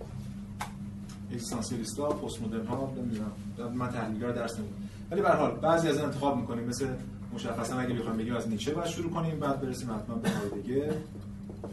اگزیستانسیالیستا 1.33 2.09
پست 2.09 2.43
مدرن 2.43 2.67
ها 2.67 2.93
نمی‌دونم 2.97 3.33
من 3.75 3.89
تحلیلگر 3.89 4.31
درس 4.31 4.59
نمیدم 4.59 4.75
ولی 5.11 5.21
به 5.21 5.29
حال 5.29 5.51
بعضی 5.51 5.89
از 5.89 5.99
انتخاب 5.99 6.37
می‌کنیم 6.37 6.65
مثل 6.65 6.87
مشخصا 7.35 7.79
اگه 7.79 7.95
بخوایم 7.95 8.17
بگیم 8.17 8.37
از 8.37 8.49
نیچه 8.49 8.75
بعد 8.75 8.87
شروع 8.87 9.13
کنیم 9.13 9.41
بعد 9.41 9.61
برسیم 9.61 9.91
حتما 9.91 10.15
به 10.15 10.31
دیگه. 10.63 10.95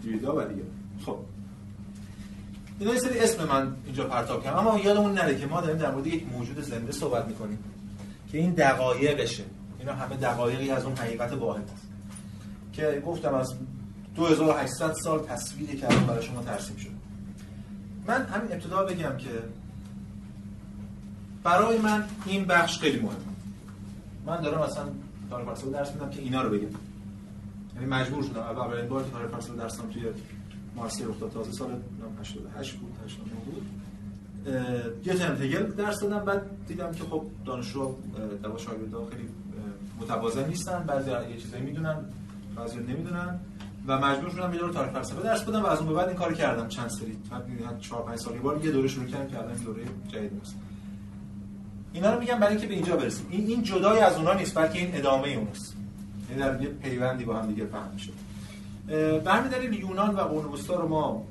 دیگه 0.03 0.29
و 0.29 0.47
دیگه. 0.47 0.63
خب. 1.05 1.17
اینا 2.79 2.93
یه 2.93 2.99
سری 2.99 3.19
اسم 3.19 3.47
من 3.47 3.75
اینجا 3.85 4.07
پرتاب 4.07 4.43
کردم 4.43 4.57
اما 4.57 4.79
یادمون 4.79 5.13
نره 5.13 5.39
که 5.39 5.45
ما 5.45 5.61
داریم 5.61 5.77
در 5.77 5.91
مورد 5.91 6.07
یک 6.07 6.27
موجود 6.33 6.61
زنده 6.61 6.91
صحبت 6.91 7.27
می‌کنیم 7.27 7.59
که 8.31 8.37
این 8.37 8.51
دقایقشه. 8.51 9.43
اینا 9.79 9.93
همه 9.93 10.15
دقایقی 10.15 10.71
از 10.71 10.85
اون 10.85 10.95
حقیقت 10.95 11.33
واحد 11.33 11.63
است. 11.63 11.87
که 12.73 13.03
گفتم 13.05 13.33
از 13.33 13.53
2800 14.15 14.93
سال 14.93 15.19
تصویری 15.19 15.77
که 15.77 15.91
الان 15.91 16.05
برای 16.05 16.23
شما 16.23 16.41
ترسیم 16.41 16.75
شد. 16.75 16.89
من 18.07 18.25
همین 18.25 18.51
ابتدا 18.51 18.83
بگم 18.83 19.17
که 19.17 19.29
برای 21.43 21.77
من 21.77 22.05
این 22.25 22.45
بخش 22.45 22.79
خیلی 22.79 22.99
مهمه. 22.99 23.15
من 24.25 24.41
دارم 24.41 24.61
تاریخ 25.29 25.47
فلسفه 25.47 25.69
درس 25.69 25.93
میدم 25.93 26.09
که 26.09 26.21
اینا 26.21 26.41
رو 26.41 26.49
بگم. 26.49 26.67
یعنی 27.75 27.87
مجبور 27.89 28.23
شدم. 28.23 28.41
اولین 28.41 28.87
بار 28.87 29.03
که 29.03 29.11
تاریخ 29.11 29.31
فلسفه 29.31 29.55
درس 29.55 29.75
توی 29.75 30.03
مارسی 30.75 31.03
داد 31.03 31.31
تازه 31.33 31.51
سال 31.51 31.67
88 32.19 32.75
بود 32.75 32.97
89 33.05 33.33
بود. 33.45 33.65
یه 35.07 35.13
ترم 35.13 35.41
هگل 35.41 35.71
درس 35.71 35.99
دادم. 35.99 36.25
بعد 36.25 36.41
دیدم 36.67 36.91
که 36.91 37.03
خب 37.03 37.23
دانشجو 37.45 37.95
در 38.43 38.57
شاگردا 38.57 39.05
خیلی 39.05 39.29
متوازن 40.01 40.47
نیستن. 40.47 40.83
بعضی 40.83 41.11
یه 41.11 41.37
چیزایی 41.37 41.63
می‌دونن 41.63 41.97
بعضی 42.55 42.77
نمی‌دونن. 42.77 43.39
و 43.87 43.97
مجبور 43.97 44.29
شدم 44.29 44.53
یه 44.53 44.59
دوره 44.59 44.73
تاریخ 44.73 44.93
فلسفه 44.93 45.23
درس 45.23 45.43
بدم 45.43 45.63
و 45.63 45.65
از 45.65 45.79
اون 45.79 45.87
به 45.87 45.93
بعد 45.93 46.07
این 46.07 46.17
کار 46.17 46.33
کردم. 46.33 46.67
چند 46.67 46.89
سری 46.89 47.17
تا 47.29 47.41
4 47.79 48.03
5 48.03 48.19
سال 48.19 48.33
یه 48.33 48.41
بار 48.41 48.65
یه 48.65 48.71
دوره 48.71 48.87
شروع 48.87 49.05
کردم 49.05 49.27
که 49.27 49.37
الان 49.37 49.53
دوره 49.53 49.83
جدید 50.07 50.41
است 50.41 50.55
اینا 51.93 52.13
رو 52.13 52.19
میگم 52.19 52.39
برای 52.39 52.51
اینکه 52.51 52.67
به 52.67 52.73
اینجا 52.73 52.95
برسیم. 52.95 53.25
این 53.29 53.47
این 53.47 53.63
جدای 53.63 53.99
از 53.99 54.15
اونها 54.15 54.33
نیست 54.33 54.57
بلکه 54.57 54.79
این 54.79 54.95
ادامه 54.95 55.27
اونست 55.27 55.75
یعنی 56.29 56.41
در 56.41 56.61
یه 56.61 56.69
پیوندی 56.69 57.23
با 57.23 57.35
هم 57.35 57.47
دیگه 57.47 57.65
فهم 57.65 57.91
میشه. 57.93 58.11
برمی‌داریم 59.19 59.73
یونان 59.73 60.15
و 60.15 60.21
قرون 60.21 60.57
رو 60.67 60.87
ما 60.87 61.23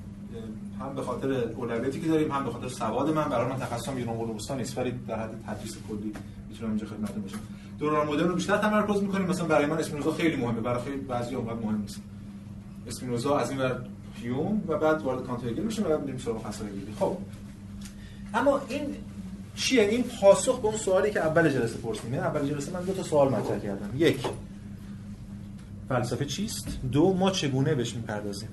هم 0.80 0.94
به 0.94 1.02
خاطر 1.02 1.32
اولویتی 1.32 2.00
که 2.00 2.08
داریم 2.08 2.30
هم 2.30 2.44
به 2.44 2.50
خاطر 2.50 2.68
سواد 2.68 3.14
من. 3.14 3.28
برای 3.28 3.52
من 3.52 3.58
تخصصم 3.58 3.98
یونان 3.98 4.16
قرون 4.16 4.36
وسطا 4.36 4.54
نیست 4.54 4.78
ولی 4.78 4.92
در 5.08 5.18
حد 5.18 5.30
تدریس 5.46 5.76
کلی 5.88 6.12
می‌تونم 6.48 6.70
اینجا 6.70 6.86
خدمتتون 6.86 7.22
باشم. 7.22 7.38
دوران 7.78 8.06
مدرن 8.06 8.28
رو 8.28 8.34
بیشتر 8.34 8.56
تمرکز 8.56 9.02
می‌کنیم. 9.02 9.26
مثلا 9.26 9.46
برای 9.46 9.66
من 9.66 9.78
اسپینوزا 9.78 10.12
خیلی 10.12 10.36
مهمه. 10.36 10.60
برای 10.60 10.82
خیلی 10.82 10.96
بعضی 10.96 11.34
اوقات 11.34 11.64
مهم 11.64 11.80
نیست. 11.80 12.00
اسپینوزا 12.86 13.38
از 13.38 13.50
این 13.50 13.60
ور 13.60 13.84
هیوم 14.14 14.62
و 14.68 14.78
بعد 14.78 15.02
وارد 15.02 15.26
کانت 15.26 15.42
میشیم 15.42 15.84
و 15.84 15.88
بعد 15.88 16.00
میریم 16.00 16.18
سراغ 16.18 16.42
فلسفه 16.42 16.64
خب. 17.00 17.16
اما 18.34 18.60
این 18.68 18.96
چیه 19.58 19.82
این 19.82 20.04
پاسخ 20.20 20.60
به 20.60 20.68
اون 20.68 20.76
سوالی 20.76 21.10
که 21.10 21.20
اول 21.20 21.50
جلسه 21.50 21.76
پرسیدیم. 21.76 22.14
یعنی 22.14 22.26
اول 22.26 22.48
جلسه 22.48 22.72
من 22.72 22.82
دو 22.82 22.92
تا 22.92 23.02
سوال 23.02 23.28
مطرح 23.28 23.58
کردم. 23.58 23.90
یک 23.96 24.26
فلسفه 25.88 26.24
چیست؟ 26.24 26.78
دو 26.92 27.14
ما 27.14 27.30
چگونه 27.30 27.74
بهش 27.74 27.94
می‌پردازیم؟ 27.94 28.48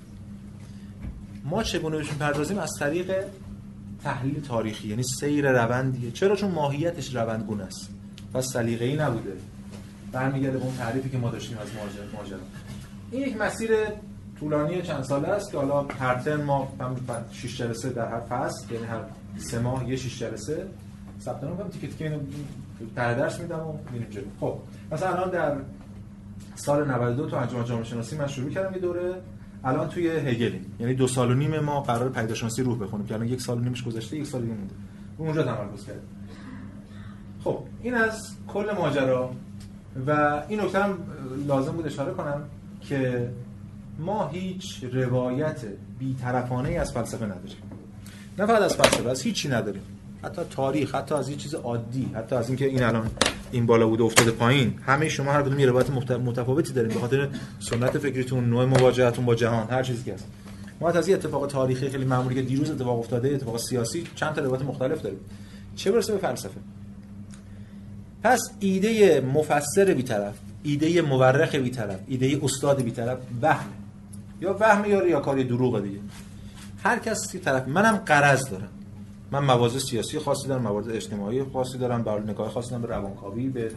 ما 1.46 1.64
چگونه 1.64 1.98
بهش 1.98 2.12
می‌پردازیم؟ 2.12 2.60
از 2.60 2.72
طریق 2.80 3.14
تحلیل 4.04 4.42
تاریخی 4.42 4.88
یعنی 4.88 5.04
سیر 5.04 5.52
روندیه. 5.52 6.12
چرا؟ 6.12 6.36
چون 6.36 6.52
ماهیتش 6.52 7.16
روندگونه 7.16 7.64
است. 7.64 7.90
پس 8.34 8.54
سلیقه‌ای 8.54 8.96
نبوده. 8.96 9.34
برمیگرده 10.12 10.58
به 10.58 10.64
اون 10.64 10.78
تعریفی 10.78 11.10
که 11.10 11.18
ما 11.18 11.30
داشتیم 11.30 11.58
از 11.58 11.68
ماجرا 12.18 12.38
این 13.12 13.22
یک 13.22 13.38
مسیر 13.38 13.72
طولانی 14.40 14.82
چند 14.82 15.04
ساله 15.04 15.28
است 15.28 15.52
که 15.52 15.58
حالا 15.58 15.82
هر 15.82 16.16
ترم 16.16 16.42
ما 16.42 16.74
6 17.32 17.58
جلسه 17.58 17.90
در 17.90 18.08
هر 18.08 18.20
فصل 18.20 18.74
یعنی 18.74 18.86
هر 18.86 19.02
سه 19.38 19.60
ماه 19.60 19.90
یه 19.90 19.96
6 19.96 20.20
جلسه. 20.20 20.68
ثبت 21.22 21.44
نام 21.44 21.58
کنم 21.58 21.68
تیکه 21.68 21.88
تیکه 21.88 22.06
اینو 22.06 22.20
در 22.96 23.14
درس 23.14 23.40
میدم 23.40 23.60
و 23.60 23.74
میریم 23.92 24.10
جلو. 24.10 24.24
خب 24.40 24.58
مثلا 24.92 25.10
الان 25.10 25.30
در 25.30 25.58
سال 26.56 26.92
92 26.92 27.30
تو 27.30 27.36
انجمن 27.36 27.66
جامعه 27.66 27.84
شناسی 27.84 28.18
من 28.18 28.28
شروع 28.28 28.50
کردم 28.50 28.74
یه 28.74 28.80
دوره. 28.80 29.16
الان 29.64 29.90
توی 29.90 30.10
هگلیم 30.10 30.76
یعنی 30.80 30.94
دو 30.94 31.08
سال 31.08 31.32
و 31.32 31.34
نیم 31.34 31.60
ما 31.60 31.82
قرار 31.82 32.10
پیدا 32.10 32.36
شناسی 32.36 32.64
روح 32.64 32.80
بخونیم 32.80 33.08
که 33.08 33.14
الان 33.14 33.28
یک 33.28 33.42
سال 33.42 33.58
و 33.58 33.62
نیمش 33.62 33.84
گذشته 33.84 34.18
یک 34.18 34.26
سال 34.26 34.42
دیگه 34.42 34.54
مونده. 34.54 34.74
اونجا 35.18 35.44
تمرکز 35.44 35.86
کردیم. 35.86 36.02
خب 37.44 37.60
این 37.82 37.94
از 37.94 38.36
کل 38.48 38.72
ماجرا 38.78 39.32
و 40.08 40.42
این 40.48 40.62
نکته 40.62 40.84
هم 40.84 40.98
لازم 41.48 41.72
بود 41.72 41.86
اشاره 41.86 42.14
کنم 42.14 42.44
که 42.82 43.30
ما 44.00 44.28
هیچ 44.28 44.84
روایت 44.84 45.66
بی‌طرفانه 46.00 46.70
از 46.70 46.94
فلسفه 46.94 47.26
نداریم. 47.26 47.58
نه 48.40 48.46
فقط 48.46 48.62
از 48.62 48.76
فلسفه 48.76 49.10
از 49.10 49.22
هیچی 49.22 49.50
نداریم. 49.50 49.82
حتی 50.26 50.42
تاریخ 50.50 50.96
حتی 50.96 51.16
از 51.16 51.30
این 51.30 51.38
چیز 51.38 51.56
عادی 51.56 52.12
حتی 52.16 52.36
از 52.36 52.48
اینکه 52.48 52.66
این 52.66 52.84
الان 52.84 53.10
این 53.52 53.66
بالا 53.66 53.88
بوده 53.88 54.04
افتاده 54.04 54.32
پایین. 54.32 54.74
همه 54.86 55.10
شما 55.10 55.32
هر 55.32 55.42
کدوم 55.42 55.60
یه 55.60 55.66
روایت 55.66 55.90
متفاوتی 55.90 56.74
دارید 56.74 56.94
به 56.94 57.00
خاطر 57.00 57.30
سنت 57.60 57.98
فکریتون 57.98 58.50
نوع 58.50 58.66
مواجهتون 58.66 59.26
با 59.26 59.36
جهان 59.36 59.68
هر 59.70 59.84
چیزی 59.84 60.04
که 60.04 60.14
هست. 60.14 60.26
ما 60.82 60.90
از 60.90 61.08
این 61.08 61.18
اتفاق 61.18 61.48
تاریخی 61.48 61.90
خیلی 61.90 62.06
معمولی 62.06 62.36
که 62.36 62.42
دیروز 62.42 62.72
اتفاق 62.72 63.00
افتاده 63.00 63.30
اتفاق 63.30 63.58
سیاسی 63.58 64.04
چند 64.16 64.34
تا 64.34 64.42
روایت 64.42 64.62
مختلف 64.62 65.02
داریم. 65.02 65.20
چه 65.76 65.92
برسه 65.92 66.14
به 66.14 66.20
فلسفه؟ 66.20 66.60
پس 68.24 68.40
ایده 68.60 69.22
مفسر 69.22 69.86
بی‌طرف 69.86 70.34
ایده 70.64 71.02
مورخ 71.02 71.56
بی‌طرف 71.56 72.00
ایده 72.08 72.40
استاد 72.44 72.82
بی‌طرف 72.82 73.18
وهم 73.42 73.70
یا 74.42 74.58
وهم 74.60 74.92
یا 74.92 75.00
ریاکاری 75.00 75.44
دروغ 75.44 75.84
دیگه. 75.84 76.00
هر 76.84 77.00
کسی 77.00 77.40
طرف 77.40 77.68
منم 77.68 77.96
قرض 77.98 78.50
دارم. 78.50 78.70
من 79.32 79.44
مواضع 79.44 79.80
سیاسی 79.80 80.20
خاصی 80.20 80.48
دارم 80.48 80.62
موارد 80.62 80.90
اجتماعی 80.90 81.44
خاصی 81.44 81.78
دارم 81.78 82.04
برای 82.04 82.24
نگاه 82.24 82.50
خاصی 82.50 82.70
دارم 82.70 82.82
به 82.82 82.88
روانکاوی 82.88 83.50
به 83.50 83.72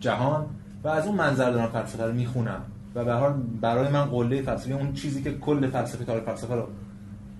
جهان. 0.00 0.46
و 0.84 0.88
از 0.88 1.06
اون 1.06 1.16
منظر 1.16 1.50
دارم 1.50 1.68
فلسفه 1.68 2.04
رو 2.04 2.12
می‌خونم. 2.12 2.60
و 2.94 3.04
به 3.04 3.12
حال 3.12 3.32
برای 3.60 3.88
من 3.88 4.04
قله 4.04 4.42
فلسفه 4.42 4.74
اون 4.74 4.92
چیزی 4.92 5.22
که 5.22 5.32
کل 5.32 5.70
فلسفه 5.70 6.04
تاریخ 6.04 6.24
فلسفه 6.24 6.54
رو 6.54 6.66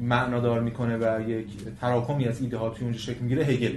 معنادار 0.01 0.61
می‌کنه 0.61 0.97
و 0.97 1.31
یک 1.31 1.47
تراکمی 1.81 2.29
از 2.29 2.41
ایده 2.41 2.59
ها 2.59 2.71
توی 2.71 2.85
اونجا 2.85 2.99
شکل 2.99 3.21
می‌گیره 3.21 3.45
هگل. 3.45 3.77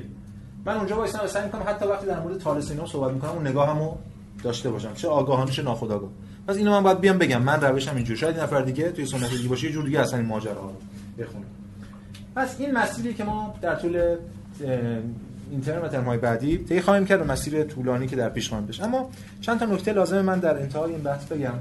من 0.65 0.77
اونجا 0.77 0.97
وایسم 0.97 1.19
و 1.23 1.27
سعی 1.27 1.45
می‌کنم 1.45 1.63
حتی 1.67 1.85
وقتی 1.85 2.05
در 2.05 2.19
مورد 2.19 2.37
تالس 2.37 2.71
اینا 2.71 2.85
صحبت 2.85 3.13
می‌کنم 3.13 3.31
اون 3.31 3.47
نگاهمو 3.47 3.95
داشته 4.43 4.69
باشم. 4.69 4.93
چه 4.93 5.07
آگاهانه 5.07 5.51
چه 5.51 5.63
ناخودآگاه. 5.63 6.09
پس 6.47 6.55
اینو 6.55 6.71
من 6.71 6.83
باید 6.83 6.99
بیام 6.99 7.17
بگم 7.17 7.41
من 7.41 7.61
روشم 7.61 7.95
اینجوری. 7.95 8.19
شاید 8.19 8.39
نفر 8.39 8.61
دیگه 8.61 8.91
توی 8.91 9.05
سنت 9.05 9.29
دیگه 9.29 9.49
باشه 9.49 9.67
یه 9.67 9.73
جور 9.73 9.85
دیگه 9.85 9.99
اصلا 9.99 10.19
این 10.19 10.27
ماجرا 10.27 10.53
رو 10.53 10.71
بخونه. 11.23 11.45
پس 12.35 12.59
این 12.59 12.77
مسیری 12.77 13.13
که 13.13 13.23
ما 13.23 13.55
در 13.61 13.75
طول 13.75 14.17
این 15.51 15.61
ترم 15.61 15.83
و 15.83 15.87
ترم 15.87 16.03
های 16.03 16.17
بعدی 16.17 16.57
طی 16.57 16.81
خواهیم 16.81 17.05
کرد 17.05 17.31
مسیر 17.31 17.63
طولانی 17.63 18.07
که 18.07 18.15
در 18.15 18.29
پیش 18.29 18.49
خواهیم 18.49 18.67
بشه 18.67 18.83
اما 18.83 19.09
چند 19.41 19.59
تا 19.59 19.65
نکته 19.65 19.93
لازمه 19.93 20.21
من 20.21 20.39
در 20.39 20.57
انتهای 20.57 20.91
این 20.91 21.03
بحث 21.03 21.25
بگم. 21.25 21.53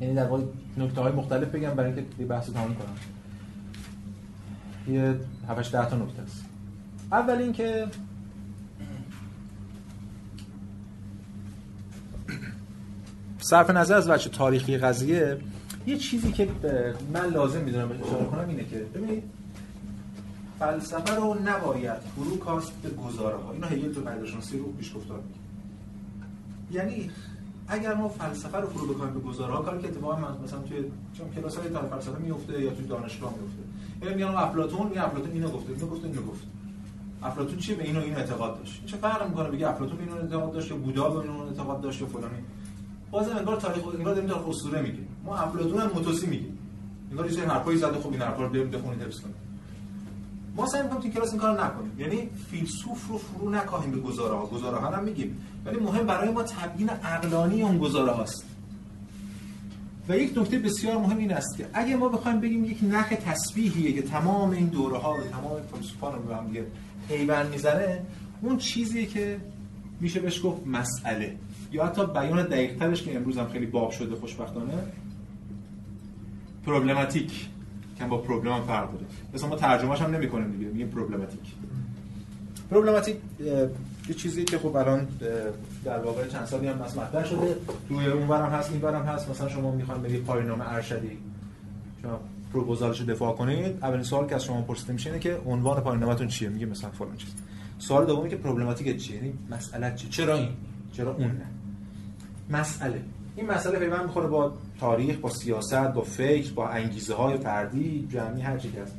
یعنی 0.00 0.14
در 0.14 0.26
واقع 0.26 0.42
نکته 0.76 1.00
های 1.00 1.12
مختلف 1.12 1.48
بگم 1.48 1.70
برای 1.70 1.92
اینکه 1.92 2.04
یه 2.18 2.26
بحث 2.26 2.50
تمام 2.50 2.74
کنم. 2.74 2.94
یه 4.94 5.14
7 5.48 5.72
10 5.72 5.90
تا 5.90 5.96
نکته 5.96 6.22
است. 6.22 6.44
اول 7.12 7.34
اینکه 7.34 7.86
صرف 13.38 13.70
نظر 13.70 13.96
از 13.96 14.08
بچه 14.08 14.30
تاریخی 14.30 14.78
قضیه 14.78 15.38
یه 15.86 15.96
چیزی 15.98 16.32
که 16.32 16.48
من 17.12 17.26
لازم 17.30 17.60
می‌دونم 17.60 17.90
اشاره 18.04 18.24
کنم 18.24 18.48
اینه 18.48 18.64
که 18.64 18.76
ببینید 18.94 19.33
فلسفه 20.58 21.14
رو 21.14 21.36
نباید 21.44 22.00
فرو 22.16 22.36
کاست 22.36 22.72
به 22.82 22.90
گزاره 22.90 23.36
ها 23.36 23.52
اینو 23.52 23.66
هگل 23.66 23.92
تو 23.92 24.00
پیداشناسی 24.00 24.58
رو 24.58 24.72
پیش 24.72 24.94
گفتار 24.94 25.20
میگه 25.20 25.40
یعنی 26.80 27.10
اگر 27.68 27.94
ما 27.94 28.08
فلسفه 28.08 28.58
رو 28.58 28.66
فرو 28.66 28.94
بکنیم 28.94 29.14
به 29.14 29.20
گزاره 29.20 29.52
ها 29.52 29.62
کاری 29.62 29.82
که 29.82 29.88
اتفاقا 29.88 30.16
مثلا 30.44 30.58
توی 30.58 30.84
چون 31.18 31.30
کلاس 31.34 31.56
های 31.56 31.68
تاریخ 31.68 31.90
فلسفه 31.90 32.18
میفته 32.18 32.62
یا 32.62 32.70
توی 32.70 32.86
دانشگاه 32.86 33.34
میفته 33.40 33.62
یعنی 34.02 34.14
میگن 34.14 34.36
افلاطون 34.36 34.86
میگه 34.86 35.04
افلاطون 35.04 35.32
اینو 35.32 35.48
گفته 35.48 35.72
اینو 35.72 35.86
گفته 35.86 36.06
اینو 36.06 36.22
گفت 36.22 36.42
افلاطون 37.22 37.58
چی 37.58 37.74
به 37.74 37.84
اینو 37.84 38.00
اینو 38.00 38.18
اعتقاد 38.18 38.58
داشت. 38.58 38.86
چه 38.86 38.96
فرق 38.96 39.28
می‌کنه 39.28 39.50
بگه 39.50 39.68
افلاطون 39.68 39.98
اینو 39.98 40.14
اعتقاد 40.14 40.52
داشت 40.52 40.70
یا 40.70 40.76
بودا 40.76 41.10
به 41.10 41.18
اینو 41.18 41.42
اعتقاد 41.42 41.80
داشت 41.80 42.00
یا 42.00 42.06
فلانی؟ 42.06 42.44
بازم 43.10 43.36
انگار 43.36 43.56
تاریخ 43.56 43.86
انگار 43.86 44.14
داریم 44.14 44.30
تاریخ 44.30 44.48
اسطوره 44.48 44.82
میگیم 44.82 45.08
ما 45.24 45.36
افلاطون 45.36 45.80
هم 45.80 45.86
متوسی 45.86 46.26
میگیم 46.26 46.58
انگار 47.10 47.32
یه 47.32 47.48
حرفایی 47.48 47.78
زده 47.78 47.98
خب 48.00 48.10
این 48.10 48.22
حرفا 48.22 48.42
رو 48.42 48.48
بریم 48.48 48.70
بخونید 48.70 49.02
حفظ 49.02 49.20
کنید. 49.20 49.34
ما 50.56 50.66
سعی 50.66 50.82
می‌کنیم 50.82 51.02
تو 51.02 51.08
کلاس 51.08 51.30
این 51.30 51.40
کارو 51.40 51.64
نکنیم. 51.64 51.92
یعنی 51.98 52.30
فیلسوف 52.50 53.08
رو 53.08 53.18
فرو 53.18 53.50
نکاهیم 53.50 53.90
به 53.90 54.00
گزاره 54.00 54.34
ها 54.34 54.46
گزاره 54.46 54.76
ها 54.76 54.90
هم 54.90 55.04
میگیم. 55.04 55.36
ولی 55.64 55.80
مهم 55.80 56.06
برای 56.06 56.30
ما 56.30 56.42
تبیین 56.42 56.90
عقلانی 56.90 57.62
اون 57.62 57.78
گزاره 57.78 58.12
هاست 58.12 58.44
و 60.08 60.16
یک 60.16 60.38
نکته 60.38 60.58
بسیار 60.58 60.98
مهم 60.98 61.18
این 61.18 61.32
است 61.32 61.56
که 61.56 61.66
اگه 61.72 61.96
ما 61.96 62.08
بخوایم 62.08 62.40
بگیم 62.40 62.64
یک 62.64 62.78
نخ 62.82 63.08
تسبیحیه 63.08 63.92
که 63.92 64.02
تمام 64.02 64.50
این 64.50 64.66
دوره 64.66 64.98
ها 64.98 65.14
و 65.14 65.20
تمام 65.20 65.52
فیلسوفان 65.74 66.12
رو 66.12 66.22
به 66.22 66.36
هم 66.36 66.46
پیوند 67.08 67.50
می‌زنه 67.50 68.02
اون 68.42 68.58
چیزی 68.58 69.06
که 69.06 69.40
میشه 70.00 70.20
بهش 70.20 70.44
گفت 70.44 70.66
مسئله. 70.66 71.36
یا 71.72 71.86
حتی 71.86 72.06
بیان 72.06 72.42
دقیق 72.42 72.78
ترش 72.78 73.02
که 73.02 73.16
امروز 73.16 73.38
هم 73.38 73.48
خیلی 73.48 73.66
باب 73.66 73.90
شده 73.90 74.16
خوشبختانه 74.16 74.72
پروبلماتیک 76.66 77.48
که 77.98 78.04
با 78.04 78.18
پروبلم 78.18 78.62
فرق 78.62 78.92
داره. 78.92 79.04
مثلا 79.34 79.48
ما 79.48 79.56
ترجمهش 79.56 80.00
هم 80.00 80.14
نمی‌کنیم 80.14 80.52
دیگه 80.52 80.66
میگیم 80.70 80.88
پروبلماتیک 80.88 81.40
پروبلماتیک 82.70 83.16
یه 84.08 84.14
چیزی 84.14 84.44
که 84.44 84.58
خب 84.58 84.76
الان 84.76 85.08
در 85.84 85.98
واقع 85.98 86.26
چند 86.26 86.44
سالی 86.44 86.66
هم 86.66 86.76
مطرح 86.76 87.24
شده 87.24 87.56
توی 87.88 88.06
اونورم 88.06 88.50
هست 88.50 88.72
اینورم 88.72 89.02
هست. 89.02 89.30
مثلا 89.30 89.48
شما 89.48 89.70
می‌خوان 89.70 90.02
برید 90.02 90.24
پایان‌نامه 90.24 90.72
ارشدی. 90.72 91.18
شما 92.02 92.20
پروپوزالش 92.52 93.00
دفاع 93.00 93.36
کنید. 93.36 93.78
اولین 93.82 94.02
سوال 94.02 94.26
که 94.26 94.34
از 94.34 94.44
شما 94.44 94.62
پرسیده 94.62 94.92
میشه 94.92 95.10
اینه 95.10 95.20
که 95.20 95.40
عنوان 95.46 95.80
پایان‌نامه‌تون 95.80 96.28
چیه؟ 96.28 96.48
میگه 96.48 96.66
مثلا 96.66 96.90
فلان 96.90 97.16
چیز. 97.16 97.30
سوال 97.78 98.06
دومی 98.06 98.30
که 98.30 98.36
پروبلماتیک 98.36 98.96
چیه؟ 98.96 99.16
یعنی 99.16 99.32
مسئله 99.50 99.94
چیه؟ 99.96 100.10
چرا 100.10 100.34
این؟ 100.34 100.48
چرا 100.92 101.14
اون 101.14 101.26
نه؟ 101.26 101.46
مسئله. 102.50 103.02
این 103.36 103.46
مسئله 103.46 103.78
پیوند 103.78 104.02
می‌خوره 104.02 104.26
با 104.26 104.52
تاریخ 104.80 105.16
با 105.16 105.30
سیاست 105.30 105.74
با 105.74 106.02
فکر 106.02 106.52
با 106.52 106.68
انگیزه 106.68 107.14
های 107.14 107.36
فردی 107.36 108.08
جمعی 108.12 108.42
هر 108.42 108.58
چی 108.58 108.72
که 108.72 108.82
هست. 108.82 108.94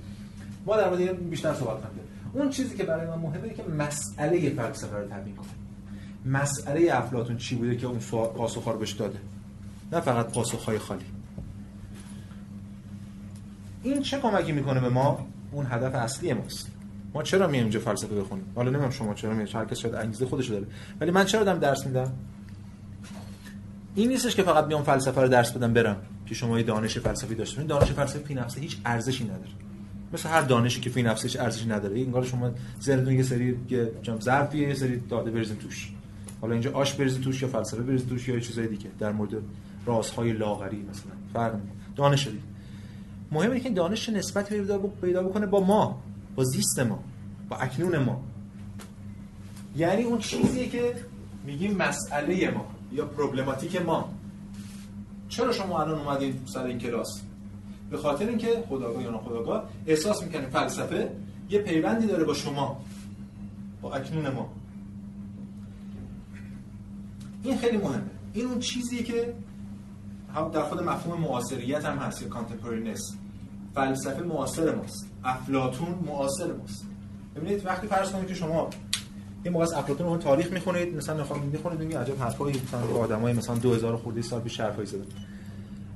ما 0.65 0.77
در 0.77 0.89
مورد 0.89 1.29
بیشتر 1.29 1.53
صحبت 1.53 1.81
کنیم 1.81 2.05
اون 2.33 2.49
چیزی 2.49 2.77
که 2.77 2.83
برای 2.83 3.07
من 3.07 3.15
مهمه 3.15 3.49
که 3.49 3.63
مسئله 3.63 4.49
فلسفه 4.49 4.97
رو 4.97 5.07
تبیین 5.07 5.35
کنیم 5.35 5.49
مسئله 6.25 6.89
افلاطون 6.91 7.37
چی 7.37 7.55
بوده 7.55 7.75
که 7.75 7.87
اون 7.87 7.99
پاسخ 8.11 8.67
رو 8.67 8.77
بهش 8.77 8.91
داده؟ 8.91 9.19
نه 9.91 9.99
فقط 9.99 10.33
پاسخ 10.33 10.77
خالی. 10.77 11.05
این 13.83 14.01
چه 14.01 14.19
کمکی 14.19 14.51
می‌کنه 14.51 14.79
به 14.79 14.89
ما؟ 14.89 15.27
اون 15.51 15.65
هدف 15.69 15.95
اصلی 15.95 16.33
ماست. 16.33 16.71
ما 17.13 17.23
چرا 17.23 17.47
میایم 17.47 17.63
اینجا 17.63 17.79
فلسفه 17.79 18.15
بخونیم؟ 18.15 18.45
حالا 18.55 18.69
نمی‌دونم 18.69 18.91
شما 18.91 19.13
چرا 19.13 19.33
میاید. 19.33 19.55
هر 19.55 19.65
کس 19.65 19.77
شاید 19.77 19.95
انگیزه 19.95 20.25
خودش 20.25 20.49
داره. 20.49 20.65
ولی 21.01 21.11
من 21.11 21.25
چرا 21.25 21.43
دارم 21.43 21.59
درس 21.59 21.85
میدم؟ 21.85 22.11
این 23.95 24.09
نیستش 24.09 24.35
که 24.35 24.43
فقط 24.43 24.67
بیام 24.67 24.83
فلسفه 24.83 25.21
رو 25.21 25.27
درس 25.27 25.51
بدم 25.51 25.73
برم. 25.73 25.97
که 26.25 26.35
شما 26.35 26.57
یه 26.57 26.63
دانش 26.63 26.97
فلسفی 26.97 27.35
داشته 27.35 27.55
باشید 27.55 27.69
دانش 27.69 27.91
فلسفی 27.91 28.23
فی 28.23 28.33
نفسه 28.33 28.61
هیچ 28.61 28.77
ارزشی 28.85 29.23
نداره. 29.23 29.51
مثل 30.13 30.29
هر 30.29 30.41
دانشی 30.41 30.81
که 30.81 30.89
فی 30.89 31.03
نفسش 31.03 31.35
ارزشی 31.35 31.65
نداره. 31.65 31.99
انگار 31.99 32.23
شما 32.23 32.51
ذهنتون 32.81 33.13
یه 33.13 33.23
سری 33.23 33.59
یه 33.69 33.91
ظرفیه 34.21 34.67
یه 34.67 34.73
سری 34.73 34.99
داده 34.99 35.31
بریزین 35.31 35.57
توش. 35.57 35.91
حالا 36.41 36.53
اینجا 36.53 36.71
آش 36.71 36.93
بریزین 36.93 37.21
توش 37.21 37.41
یا 37.41 37.47
فلسفه 37.47 37.81
بریزین 37.81 38.09
توش 38.09 38.27
یا 38.27 38.39
چیزای 38.39 38.67
دیگه. 38.67 38.89
در 38.99 39.11
مورد 39.11 39.31
رازهای 39.85 40.33
لاغری 40.33 40.85
مثلا. 40.89 41.11
فرق 41.33 41.59
دانش 41.95 42.27
دیگه 42.27 42.39
مهمه 43.31 43.59
که 43.59 43.69
دانش 43.69 44.09
نسبت 44.09 44.49
پیدا 45.01 45.23
بکنه 45.23 45.45
با 45.45 45.59
ما 45.59 46.01
با 46.35 46.43
زیست 46.43 46.79
ما 46.79 47.03
با 47.49 47.57
اکنون 47.57 47.97
ما. 47.97 48.23
یعنی 49.75 50.03
اون 50.03 50.19
چیزیه 50.19 50.67
که 50.67 50.95
میگیم 51.45 51.77
مسئله 51.77 52.51
ما. 52.51 52.74
یا 52.91 53.05
پروبلماتیک 53.05 53.81
ما. 53.81 54.13
چرا 55.29 55.51
شما 55.51 55.81
الان 55.81 55.99
اومدین 55.99 56.39
سر 56.45 56.63
این 56.63 56.77
کلاس؟ 56.77 57.21
به 57.89 57.97
خاطر 57.97 58.27
اینکه 58.27 58.63
خودآگاه 58.69 59.03
یا 59.03 59.11
ناخودآگاه 59.11 59.69
احساس 59.85 60.23
می‌کنیم 60.23 60.49
فلسفه 60.49 61.11
یه 61.49 61.59
پیوندی 61.59 62.07
داره 62.07 62.23
با 62.23 62.33
شما 62.33 62.81
با 63.81 63.93
اکنون 63.93 64.29
ما. 64.29 64.49
این 67.43 67.57
خیلی 67.57 67.77
مهمه. 67.77 68.09
این 68.33 68.45
اون 68.45 68.59
چیزیه 68.59 69.03
که 69.03 69.33
در 70.53 70.63
خود 70.63 70.83
مفهوم 70.83 71.21
معاصریت 71.21 71.85
هم 71.85 71.97
هست 71.97 72.21
یا 72.21 72.27
contemporariness 72.27 73.15
فلسفه 73.75 74.23
معاصر 74.23 74.75
ماست. 74.75 75.09
افلاطون 75.23 76.03
معاصر 76.07 76.53
ماست. 76.53 76.85
ببینید 77.35 77.65
وقتی 77.65 77.87
فرض 77.87 78.11
کنید 78.11 78.27
که 78.27 78.33
شما 78.33 78.69
این 79.45 79.53
موقع 79.53 79.63
از 79.63 79.73
افلاطون 79.73 80.07
رو 80.07 80.17
تاریخ 80.17 80.51
می‌خونید 80.51 80.95
مثلا 80.95 81.17
می‌خوام 81.17 81.43
می‌خونید 81.43 81.79
میگید 81.79 81.97
عجب 81.97 82.19
حرفایی 82.19 82.61
مثلا 82.67 82.97
آدمای 82.97 83.33
مثلا 83.33 83.55
2000 83.55 83.97
خورده 83.97 84.21
سال 84.21 84.41
پیش 84.41 84.59
حرفایی 84.59 84.87
زدن. 84.87 85.05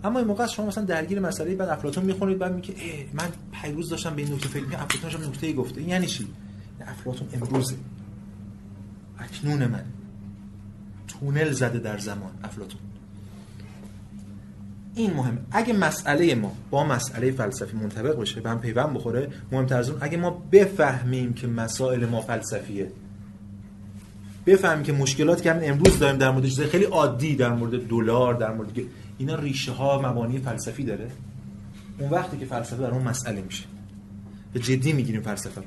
اما 0.03 0.19
این 0.19 0.27
موقع 0.27 0.47
شما 0.47 0.65
مثلا 0.65 0.83
درگیر 0.83 1.19
مسئله 1.19 1.55
بعد 1.55 1.69
افلاطون 1.69 2.03
می‌خونید 2.03 2.37
بعد 2.37 2.55
میگه 2.55 2.73
من 3.13 3.27
پیروز 3.61 3.89
داشتم 3.89 4.15
به 4.15 4.21
این 4.21 4.33
نکته 4.33 4.47
فکر 4.47 4.63
می‌کردم. 4.63 4.83
افلاطون 4.83 5.21
هم 5.21 5.29
نکته 5.29 5.53
گفته. 5.53 5.81
یعنی 5.81 6.07
چی؟ 6.07 6.27
افلاطون 6.81 7.27
امروزه. 7.33 7.75
اکنون 9.19 9.65
من. 9.65 9.83
تونل 11.07 11.51
زده 11.51 11.79
در 11.79 11.97
زمان 11.97 12.31
افلاطون 12.43 12.79
این 14.95 15.13
مهم. 15.13 15.37
اگه 15.51 15.73
مسئله 15.73 16.35
ما 16.35 16.51
با 16.69 16.83
مسئله 16.83 17.31
فلسفی 17.31 17.77
منطبق 17.77 18.15
باشه 18.15 18.41
به 18.41 18.49
هم 18.49 18.59
پیوند 18.59 18.93
بخوره 18.93 19.29
مهمتر 19.51 19.77
از 19.77 19.89
اون 19.89 19.97
اگه 20.01 20.17
ما 20.17 20.29
بفهمیم 20.51 21.33
که 21.33 21.47
مسائل 21.47 22.05
ما 22.05 22.21
فلسفیه 22.21 22.91
بفهمیم 24.45 24.83
که 24.83 24.93
مشکلات 24.93 25.41
که 25.41 25.53
همین 25.53 25.71
امروز 25.71 25.99
داریم 25.99 26.17
در 26.17 26.31
مورد 26.31 26.45
چیزای 26.45 26.67
خیلی 26.67 26.85
عادی 26.85 27.35
در 27.35 27.49
مورد 27.49 27.87
دلار 27.87 28.33
در 28.33 28.53
مورد 28.53 28.69
اینا 29.17 29.35
ریشه 29.35 29.71
ها 29.71 30.01
مبانی 30.01 30.39
فلسفی 30.39 30.83
داره. 30.83 31.11
اون 31.99 32.09
وقتی 32.09 32.37
که 32.37 32.45
فلسفه 32.45 32.77
در 32.77 32.91
اون 32.91 33.03
مسئله 33.03 33.41
میشه. 33.41 33.63
به 34.53 34.59
جدی 34.59 34.93
می‌گیریم 34.93 35.21
فلسفه 35.21 35.61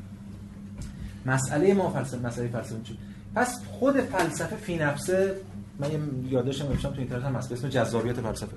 مسئله 1.26 1.74
ما 1.74 1.90
فلسفه 1.90 2.26
مسئله 2.26 2.48
فلسفه 2.48 2.78
میشه 2.78 2.94
پس 3.34 3.60
خود 3.66 4.00
فلسفه 4.00 4.56
فی 4.56 4.76
نفسه 4.76 5.34
من 5.78 5.92
یه 5.92 5.98
یادداشت 6.30 6.62
نوشتم 6.62 6.88
تو 6.88 6.98
اینترنت 6.98 7.24
هم 7.24 7.36
اسم 7.36 7.68
جذابیت 7.68 8.20
فلسفه. 8.20 8.56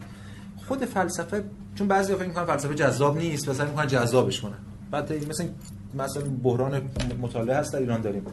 خود 0.67 0.85
فلسفه 0.85 1.43
چون 1.75 1.87
بعضی 1.87 2.15
فکر 2.15 2.27
می‌کنن 2.27 2.45
فلسفه 2.45 2.75
جذاب 2.75 3.17
نیست 3.17 3.49
مثلا 3.49 3.65
می‌کنن 3.65 3.87
جذابش 3.87 4.41
کنن. 4.41 4.57
بعد 4.95 5.29
مثلا 5.29 5.47
مثلا 5.93 6.23
بحران 6.43 6.81
مطالعه 7.21 7.57
هست 7.57 7.73
در 7.73 7.79
ایران 7.79 8.01
داریم. 8.01 8.23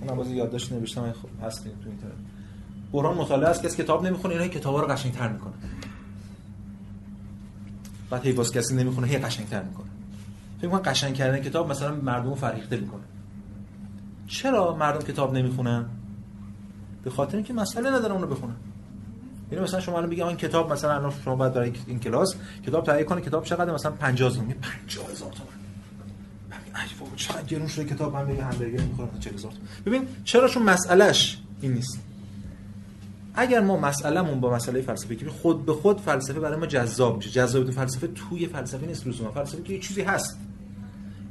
اونم 0.00 0.16
باز 0.16 0.30
یادداشت 0.30 0.72
نوشتم 0.72 1.12
خب 1.12 1.28
هست 1.46 1.64
تو 1.64 1.70
اینترنت. 1.86 2.12
بحران 2.92 3.16
مطالعه 3.16 3.48
است 3.48 3.62
کسی 3.62 3.82
کتاب 3.82 4.06
نمی‌خونه 4.06 4.34
اینا 4.34 4.48
کتابا 4.48 4.80
رو 4.80 4.86
قشنگتر 4.86 5.28
می‌کنه. 5.28 5.52
بعد 8.10 8.26
هی 8.26 8.32
باز 8.32 8.52
کسی 8.52 8.74
نمی‌خونه 8.76 9.06
هی 9.06 9.18
قشنگتر 9.18 9.62
می‌کنه. 9.62 9.86
فکر 10.58 10.68
کنم 10.68 10.80
قشنگ 10.80 11.14
کردن 11.14 11.38
کتاب 11.38 11.70
مثلا 11.70 11.94
مردم 11.94 12.34
فریخته 12.34 12.76
می‌کنه. 12.76 13.02
چرا 14.26 14.76
مردم 14.76 15.00
کتاب 15.00 15.34
نمی‌خونن؟ 15.34 15.86
به 17.04 17.10
خاطر 17.10 17.36
اینکه 17.36 17.52
مسئله 17.52 17.90
ندارن 17.90 18.12
اونو 18.14 18.26
بخونن. 18.26 18.56
یعنی 19.52 19.64
مثلا 19.64 19.80
شما 19.80 19.96
الان 19.96 20.10
بگید 20.10 20.24
این 20.24 20.36
کتاب 20.36 20.72
مثلا 20.72 20.94
الان 20.94 21.12
شما 21.24 21.36
باید 21.36 21.52
برای 21.52 21.72
این 21.86 22.00
کلاس 22.00 22.34
کتاب 22.66 22.84
تهیه 22.84 23.04
کنه 23.04 23.20
کتاب 23.20 23.44
چقدر؟ 23.44 23.74
مثلا 23.74 23.92
50 23.92 24.30
هزار. 24.30 24.44
50 24.44 25.10
هزار 25.10 25.32
تومان. 25.32 25.51
ای 25.51 25.51
بابا 27.00 27.16
چقدر 27.16 27.42
گرون 27.42 27.68
شده 27.68 27.84
کتاب 27.84 28.14
من 28.14 28.26
میگه 28.26 28.44
همبرگر 28.44 28.80
می‌خورم 28.80 29.18
40 29.20 29.34
هزار 29.34 29.52
ببین 29.86 30.08
چرا 30.24 30.48
چون 30.48 30.62
مسئلهش 30.62 31.38
این 31.60 31.72
نیست. 31.72 31.98
اگر 33.34 33.60
ما 33.60 33.76
مسئلهمون 33.76 34.40
با 34.40 34.54
مسئله 34.54 34.82
فلسفی 34.82 35.16
که 35.16 35.30
خود 35.30 35.66
به 35.66 35.72
خود 35.72 36.00
فلسفه 36.00 36.40
برای 36.40 36.60
ما 36.60 36.66
جذاب 36.66 37.16
میشه. 37.16 37.30
جذابیت 37.30 37.74
فلسفه 37.74 38.06
توی 38.06 38.46
فلسفه 38.46 38.86
نیست 38.86 39.06
لزوما. 39.06 39.30
فلسفه 39.30 39.62
که 39.62 39.72
یه 39.72 39.78
چیزی 39.78 40.02
هست. 40.02 40.38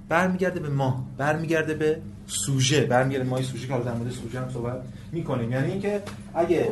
برمیگرده 0.09 0.59
به 0.59 0.69
ما 0.69 1.05
برمیگرده 1.17 1.73
به 1.73 2.01
سوژه. 2.27 2.81
برمیگرده 2.81 3.29
ما 3.29 3.41
سوژه 3.41 3.67
که 3.67 3.73
در 3.73 3.93
مورد 3.93 4.11
سوژه 4.11 4.39
هم 4.39 4.51
صحبت 4.53 4.81
می‌کنیم. 5.11 5.51
یعنی 5.51 5.71
اینکه 5.71 6.03
اگه 6.33 6.71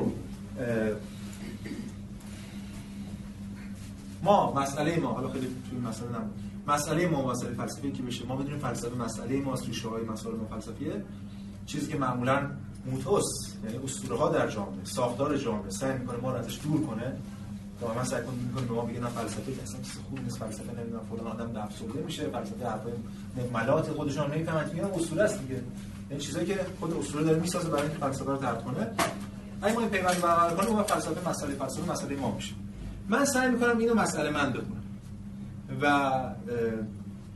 ما 4.24 4.54
مسئله 4.54 5.00
ما 5.00 5.08
حالا 5.08 5.30
خیلی 5.30 5.48
توی 5.70 5.80
مسئله 5.80 6.10
نمون 6.10 6.30
مسئله 6.70 7.08
ما 7.08 7.32
مسئله 7.32 7.54
فلسفی 7.54 7.92
که 7.92 8.04
بشه 8.04 8.26
ما 8.26 8.36
بدونیم 8.36 8.60
فلسفه 8.60 8.96
مسئله 8.96 9.42
ما 9.42 9.54
ریشه 9.54 9.90
های 9.90 10.04
مسائل 10.04 10.36
ما 10.36 10.46
فلسفیه. 10.46 11.04
چیزی 11.66 11.92
که 11.92 11.98
معمولا 11.98 12.50
موتوس 12.86 13.26
یعنی 13.64 13.78
اسطوره 13.84 14.20
ها 14.20 14.30
در 14.30 14.48
جامعه 14.48 14.84
ساختار 14.84 15.38
جامعه 15.38 15.70
سعی 15.70 15.98
می‌کنه 15.98 16.18
ما 16.18 16.32
رو 16.32 16.38
ازش 16.38 16.60
دور 16.64 16.88
کنه. 16.88 17.18
من 17.96 18.04
سعی 18.04 18.24
کنم 18.24 18.36
می‌کنه 18.36 18.66
به 18.66 18.74
ما 18.74 18.82
بگه 18.82 19.00
نه 19.00 19.08
فلسفه 19.08 19.64
اصلا 19.64 19.82
چیز 19.82 19.98
خوب 20.10 20.20
نیست. 20.20 20.38
فلسفه 20.38 20.80
نمی‌دونم 20.80 21.04
فلان 21.10 21.28
آدم 21.28 21.62
افسرده 21.62 22.02
میشه. 22.02 22.24
فلسفه 22.28 22.68
حرفای 22.68 22.94
ملات 23.54 23.92
خودشون 23.92 24.32
نمی‌فهمن 24.32 24.70
میگن 24.74 24.84
اسطوره 24.84 25.24
است 25.24 25.42
دیگه. 25.42 25.62
این 26.10 26.20
چیزایی 26.20 26.46
که 26.46 26.66
خود 26.80 26.94
اسطوره 26.94 27.24
داره 27.24 27.40
می‌سازه 27.40 27.70
برای 27.70 27.82
اینکه 27.82 27.98
فلسفه 27.98 28.32
رو 28.32 28.38
ترد 28.38 28.64
کنه. 28.64 28.88
اگه 29.62 29.74
ما 29.74 29.80
این 29.80 29.90
پیوند 29.90 30.22
برقرار 30.22 30.56
کنیم 30.56 30.70
اون 30.70 30.84
فلسفه 30.84 31.30
مسئله 31.30 31.56
فلسفه 31.56 31.92
مسئله 31.92 32.16
ما 32.16 32.36
میشه. 32.36 32.54
من 33.10 33.26
سعی 33.26 33.52
می‌کنم 33.52 33.78
اینو 33.78 33.94
مسئله 33.94 34.30
من 34.30 34.50
بکنم 34.50 34.79
و 35.82 36.12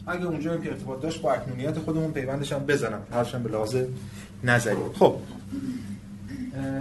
اگه 0.08 0.26
اونجا 0.26 0.58
که 0.58 0.72
ارتباط 0.72 1.02
داشت 1.02 1.22
با 1.22 1.34
اکنونیت 1.34 1.80
خودمون 1.80 2.12
پیوندش 2.12 2.54
هم 2.54 2.66
بزنم. 2.66 3.02
هرچند 3.12 3.44
به 3.44 3.50
لازم 3.50 3.86
نظری 4.44 4.76
خب. 4.94 5.16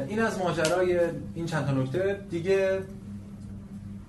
این 0.09 0.23
از 0.23 0.39
ماجرای 0.39 1.01
این 1.35 1.47
چند 1.47 1.67
تا 1.67 1.73
نکته. 1.73 2.21
دیگه 2.31 2.81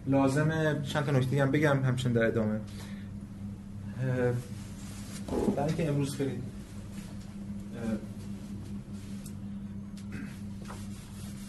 لازمه 0.07 0.81
چند 0.83 1.05
تا 1.05 1.11
نکته 1.11 1.41
هم 1.41 1.51
بگم 1.51 1.83
همچنین 1.83 2.15
در 2.15 2.25
ادامه. 2.25 2.59
برای 5.55 5.67
اینکه 5.67 5.87
امروز 5.87 6.15
خیلی 6.15 6.41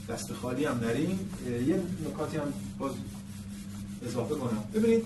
دست 0.09 0.33
خالی 0.33 0.65
هم 0.65 0.81
نریم. 0.83 1.31
یه 1.67 1.83
نکاتی 2.09 2.37
هم 2.37 2.53
باز 2.79 2.93
اضافه 4.07 4.35
کنم. 4.35 4.65
ببینید 4.75 5.05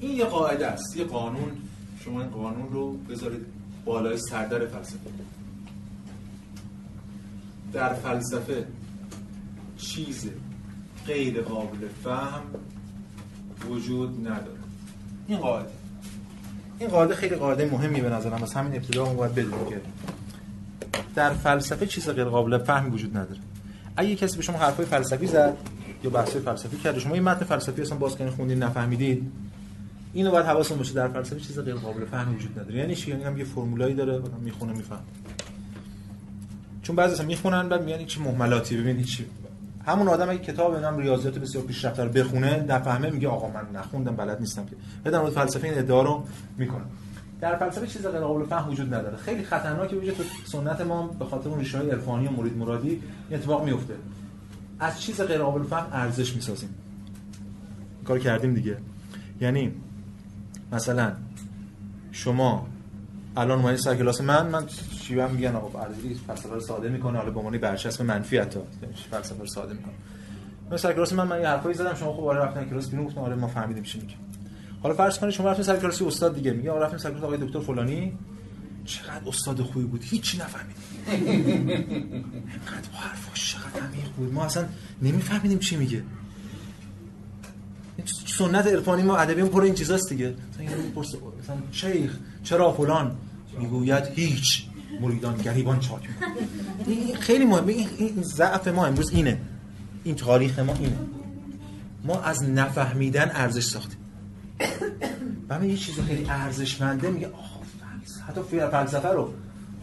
این 0.00 0.16
یه 0.16 0.24
قاعده 0.24 0.66
است. 0.66 0.96
یه 0.96 1.04
قانون. 1.04 1.52
شما 2.04 2.20
این 2.20 2.30
قانون 2.30 2.72
رو 2.72 2.92
بذارید 2.92 3.46
بالای 3.84 4.18
سردر 4.18 4.66
فلسفه. 4.66 5.10
در 7.72 7.94
فلسفه 7.94 8.66
چیز 9.76 10.30
غیر 11.06 11.42
قابل 11.42 11.88
فهم 12.04 12.42
وجود 13.68 14.28
نداره. 14.28 14.58
این 15.28 15.38
قاعده. 15.38 15.70
این 16.78 16.88
قاعده 16.88 17.14
خیلی 17.14 17.36
قاعده 17.36 17.70
مهمی 17.70 18.00
به 18.00 18.10
نظرم. 18.10 18.42
از 18.42 18.54
همین 18.54 18.74
ابتدا 18.74 19.04
اون 19.06 19.16
باید 19.16 19.34
بدونیم 19.34 19.66
که 19.68 19.80
در 21.14 21.30
فلسفه 21.30 21.86
چیز 21.86 22.10
غیر 22.10 22.24
قابل 22.24 22.58
فهم 22.58 22.92
وجود 22.92 23.16
نداره. 23.16 23.40
اگه 23.96 24.16
کسی 24.16 24.36
به 24.36 24.42
شما 24.42 24.58
حرفای 24.58 24.86
فلسفی 24.86 25.26
زد 25.26 25.56
یا 26.04 26.10
بحث 26.10 26.36
فلسفی 26.36 26.76
کرد 26.76 26.98
شما 26.98 27.14
این 27.14 27.22
متن 27.22 27.44
فلسفی 27.44 27.82
اصلا 27.82 27.98
باز 27.98 28.16
کنید 28.16 28.30
خوندین 28.30 28.62
نفهمیدید 28.62 29.32
اینو 30.12 30.30
باید 30.30 30.46
حواستون 30.46 30.78
باشه 30.78 30.94
در 30.94 31.08
فلسفه 31.08 31.40
چیز 31.40 31.58
غیر 31.58 31.74
قابل 31.74 32.04
فهم 32.04 32.34
وجود 32.34 32.58
نداره. 32.58 32.78
یعنی 32.78 32.94
چی؟ 32.94 33.10
یعنی 33.10 33.24
هم 33.24 33.38
یه 33.38 33.44
فرمولایی 33.44 33.94
داره 33.94 34.14
آدم 34.14 34.40
می‌خونه 34.40 34.72
میفهم 34.72 35.02
چون 36.82 36.96
بعضی 36.96 37.14
اصلا 37.14 37.26
می‌خونن 37.26 37.68
بعد 37.68 37.82
میگن 37.84 38.04
چه 38.04 38.20
مهملاتی 38.20 38.76
ببین 38.76 39.02
چی 39.02 39.26
همون 39.86 40.08
آدم 40.08 40.30
اگه 40.30 40.38
کتاب 40.38 40.76
نام 40.76 40.98
ریاضیات 40.98 41.38
بسیار 41.38 41.64
پیشرفته 41.64 42.04
رو 42.04 42.10
بخونه 42.10 42.64
نفهمه 42.68 43.10
میگه 43.10 43.28
آقا 43.28 43.48
من 43.48 43.80
نخوندم 43.80 44.16
بلد 44.16 44.40
نیستم 44.40 44.66
که. 44.66 45.10
در 45.10 45.20
مورد 45.20 45.32
فلسفه 45.32 45.68
این 45.68 45.78
ادعا 45.78 46.02
رو 46.02 46.24
می‌کنه 46.58 46.84
در 47.40 47.56
فلسفه 47.56 47.86
چیز 47.86 48.06
غیر 48.06 48.20
قابل 48.20 48.46
فهم 48.46 48.70
وجود 48.70 48.94
نداره. 48.94 49.16
خیلی 49.16 49.44
خطرناکه 49.44 49.96
وجود 49.96 50.14
تو 50.14 50.22
سنت 50.44 50.80
ما 50.80 51.06
به 51.06 51.24
خاطر 51.24 51.48
اون 51.48 51.58
ریشه 51.58 51.78
های 51.78 51.90
عرفانی 51.90 52.26
و 52.26 52.30
مرید 52.30 52.56
مرادی 52.56 53.02
اتفاق 53.30 53.64
میفته. 53.64 53.94
از 54.80 55.00
چیز 55.00 55.20
غیر 55.20 55.38
قابل 55.38 55.62
فهم 55.62 55.86
ارزش 55.92 56.34
می‌سازیم. 56.34 56.74
کار 58.04 58.18
کردیم 58.18 58.54
دیگه. 58.54 58.76
یعنی 59.40 59.72
مثلا 60.72 61.12
شما 62.12 62.66
الان 63.36 63.58
اومدی 63.58 63.76
سر 63.76 63.96
کلاس 63.96 64.20
من 64.20 64.46
من 64.46 64.66
چی 65.00 65.20
هم 65.20 65.30
میگن 65.30 65.56
آقا 65.56 65.80
ارزی 65.80 66.14
فلسفه 66.26 66.54
رو 66.54 66.60
ساده 66.60 66.88
می‌کنه. 66.88 67.18
حالا 67.18 67.30
به 67.30 67.38
عنوان 67.38 67.58
برچسب 67.58 68.02
منفی 68.02 68.38
حتی 68.38 68.60
فلسفه 69.10 69.40
رو 69.40 69.46
ساده 69.46 69.74
می‌کنه. 69.74 69.92
من 70.70 70.76
سر 70.76 70.92
کلاس 70.92 71.12
من 71.12 71.26
من 71.26 71.40
یه 71.40 71.48
حرفایی 71.48 71.74
زدم 71.74 71.94
شما 71.94 72.12
خب 72.12 72.24
آره 72.24 72.40
رفتن 72.40 72.64
کلاس 72.64 72.88
بیرون 72.90 73.06
گفتم 73.06 73.20
آره 73.20 73.34
ما 73.34 73.46
فهمیدیم 73.46 73.82
چی 73.82 74.00
میگه 74.00 74.14
حالا 74.82 74.94
فرض 74.94 75.18
کنید 75.18 75.32
شما 75.32 75.50
رفتین 75.50 75.64
سر 75.64 75.76
کلاس 75.76 76.02
استاد 76.02 76.34
دیگه 76.34 76.52
میگه 76.52 76.70
آقا 76.70 76.80
رفتیم 76.80 76.98
سر 76.98 77.10
کلاس 77.10 77.22
آقای 77.24 77.38
دکتر 77.38 77.60
فلانی. 77.60 78.18
چقدر 78.84 79.28
استاد 79.28 79.60
خوبی 79.60 79.84
بود 79.86 80.04
هیچی 80.04 80.38
نفهمیدیم. 80.38 80.82
اینقدر 81.10 82.90
حرفاش 82.92 83.52
چقدر 83.52 83.86
عمیق 83.86 84.08
بود. 84.16 84.32
ما 84.32 84.44
اصلا 84.44 84.64
نمیفهمیدیم 85.02 85.58
چی 85.58 85.76
میگه. 85.76 86.02
سنت 88.26 88.66
عرفانی 88.66 89.02
ما 89.02 89.16
ادبی 89.16 89.42
پر 89.42 89.62
این 89.62 89.74
چیزاست 89.74 90.08
دیگه. 90.08 90.34
مثلا 90.58 91.56
شیخ 91.72 92.18
چرا 92.42 92.72
فلان؟ 92.72 93.16
می‌گوید 93.58 94.04
هیچ. 94.04 94.66
مریدان 95.00 95.36
گریبان 95.36 95.80
چاک 95.80 96.08
این 96.86 97.16
خیلی 97.16 97.44
مهمه 97.44 97.72
این 97.72 98.22
ضعف 98.22 98.68
ما 98.68 98.86
امروز 98.86 99.10
اینه. 99.10 99.40
این 100.04 100.14
تاریخ 100.14 100.58
ما 100.58 100.74
اینه. 100.74 100.96
ما 102.04 102.20
از 102.20 102.42
نفهمیدن 102.42 103.30
ارزش 103.34 103.64
ساختیم. 103.64 103.98
و 105.48 105.64
یه 105.64 105.76
چیز 105.76 106.00
خیلی 106.00 106.26
ارزشمنده 106.30 107.10
میگه 107.10 107.26
آخ 107.26 107.50
حتی 108.28 108.40
فلسفه 108.70 109.08
رو. 109.08 109.22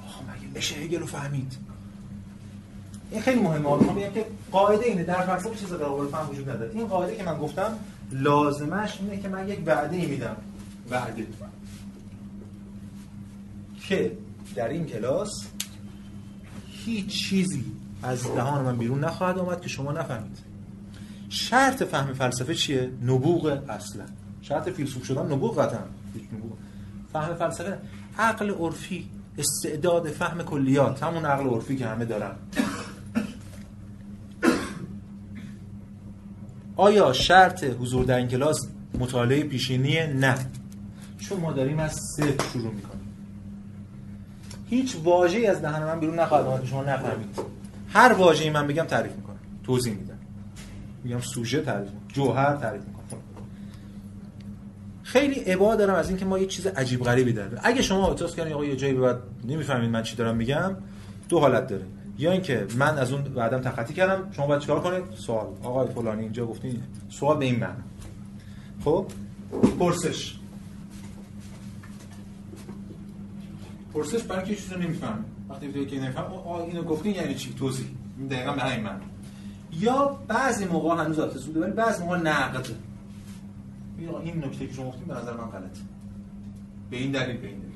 آخ 0.06 0.22
مگه 0.22 0.48
میشه 0.56 0.76
هگل 0.76 1.00
رو 1.00 1.06
فهمید؟ 1.06 1.58
این 3.12 3.22
خیلی 3.22 3.42
مهمه. 3.42 3.58
ما 3.58 3.78
میگم 3.78 4.12
که 4.14 4.26
قاعده 4.52 4.86
اینه. 4.86 5.04
در 5.04 5.22
فلسفه 5.22 5.56
چیز 5.56 5.74
قابل 5.74 6.08
فهم 6.08 6.30
وجود 6.30 6.50
نداره. 6.50 6.72
این 6.74 6.88
قاعده 6.88 7.16
که 7.16 7.24
من 7.24 7.38
گفتم 7.38 7.74
لازمش 8.12 8.98
اینه 9.02 9.18
که 9.18 9.30
من 9.30 9.50
یک 9.50 9.60
وعده 9.66 9.96
ای 9.96 10.06
میدم. 10.06 10.36
وعده. 10.92 11.28
که 13.88 14.18
در 14.56 14.68
این 14.68 14.86
کلاس 14.86 15.48
هیچ 16.68 17.08
چیزی 17.08 17.66
از 18.04 18.24
دهان 18.24 18.66
من 18.66 18.78
بیرون 18.78 19.00
نخواهد 19.00 19.38
آمد 19.38 19.62
که 19.62 19.70
شما 19.70 19.92
نفهمید. 19.92 20.38
شرط 21.30 21.84
فهم 21.84 22.14
فلسفه 22.14 22.56
چیه؟ 22.56 22.92
نبوغ 23.04 23.64
اصلا. 23.70 24.06
شرط 24.42 24.70
فیلسوف 24.70 25.06
شدن 25.06 25.32
نبوغ 25.32 25.60
قطعا. 25.60 25.80
فهم 27.14 27.36
فلسفه 27.36 27.78
عقل 28.20 28.50
عرفی 28.50 29.10
استعداد 29.38 30.08
فهم 30.08 30.44
کلیات. 30.44 31.04
همون 31.04 31.26
عقل 31.26 31.48
عرفی 31.48 31.76
که 31.76 31.88
همه 31.88 32.06
دارن. 32.06 32.36
آیا 36.78 37.14
شرط 37.14 37.64
حضور 37.64 38.06
در 38.06 38.18
این 38.18 38.28
کلاس 38.28 38.68
مطالعه 39.00 39.44
پیشینیه؟ 39.44 40.14
نه؟ 40.16 40.36
چون 41.20 41.40
ما 41.40 41.52
داریم 41.52 41.80
از 41.80 41.94
صفر 41.94 42.50
شروع 42.54 42.74
می‌کنیم. 42.74 43.14
هیچ 44.70 44.96
واژه‌ای 45.04 45.48
از 45.48 45.62
دهن 45.62 45.84
من 45.84 46.00
بیرون 46.00 46.20
نخواهد 46.20 46.46
اومد 46.46 46.66
شما 46.66 46.84
نفهمید. 46.84 47.40
هر 47.90 48.14
واژه‌ای 48.14 48.50
من 48.50 48.68
بگم 48.68 48.84
تعریف 48.84 49.12
می‌کنم. 49.12 49.40
توضیح 49.64 49.94
میدم. 49.94 50.18
میگم 51.04 51.20
سوژه 51.20 51.62
تعریف 51.62 51.90
می‌کنم. 51.90 52.08
جوهر 52.08 52.56
تعریف 52.56 52.82
می‌کنم. 52.82 53.22
خیلی 55.04 55.40
عبا 55.40 55.76
دارم 55.76 55.96
از 55.96 56.10
اینکه 56.10 56.26
ما 56.26 56.40
یه 56.40 56.46
چیز 56.46 56.68
عجیب 56.68 57.04
غریبی 57.04 57.34
داریم. 57.34 57.60
اگه 57.64 57.82
شما 57.82 58.12
احساس 58.12 58.36
کنید 58.36 58.54
آقا 58.54 58.66
یه 58.66 58.76
جایی 58.76 58.94
بعد 58.94 59.18
نمی‌فهمید 59.48 59.90
من 59.90 60.04
چی 60.04 60.16
دارم 60.16 60.36
میگم 60.36 60.76
دو 61.30 61.40
حالت 61.40 61.68
داره. 61.68 61.86
یا 62.18 62.32
اینکه 62.32 62.68
من 62.78 62.98
از 62.98 63.12
اون 63.12 63.24
بعدم 63.24 63.62
تخطی 63.62 63.94
کردم 63.94 64.32
شما 64.32 64.48
باید 64.48 64.62
چیکار 64.62 64.82
کنید؟ 64.82 65.04
سوال. 65.16 65.48
آقای 65.64 65.88
فلانی 65.88 66.22
اینجا 66.22 66.46
گفتین 66.46 66.84
سوال 67.10 67.38
به 67.38 67.46
این 67.46 67.60
معنی 67.60 67.84
خب؟ 68.84 69.06
پرسش. 69.80 70.36
پرسش 73.94 74.24
برای 74.24 74.44
اینکه 74.44 74.62
چیزی 74.62 74.76
نمیفهم 74.76 75.26
وقتی 75.50 75.68
دیگه 75.68 75.86
که 75.86 76.00
نمیفهم 76.00 76.34
آ 76.34 76.64
اینو 76.64 76.84
گفتین 76.84 77.16
یعنی 77.16 77.36
چی؟ 77.36 77.54
توضیح. 77.54 77.86
دقیقاً 78.30 78.54
به 78.54 78.62
همین 78.62 78.84
معنی 78.86 79.04
یا 79.72 80.20
بعضی 80.28 80.66
موقع 80.66 81.04
هنوز 81.04 81.20
البته 81.20 81.40
سوده 81.40 81.60
ولی 81.60 81.72
بعضی 81.72 82.04
موقع 82.04 82.18
نقد. 82.18 82.68
این 84.24 84.46
نکته 84.46 84.68
که 84.68 84.74
شما 84.74 84.88
گفتین 84.88 85.08
به 85.08 85.14
نظر 85.14 85.34
من 85.34 85.46
غلطه. 85.46 85.80
به 86.92 86.98
این 86.98 87.12
دلیل 87.12 87.38
به 87.38 87.48
این 87.48 87.60
دلیل. 87.60 87.72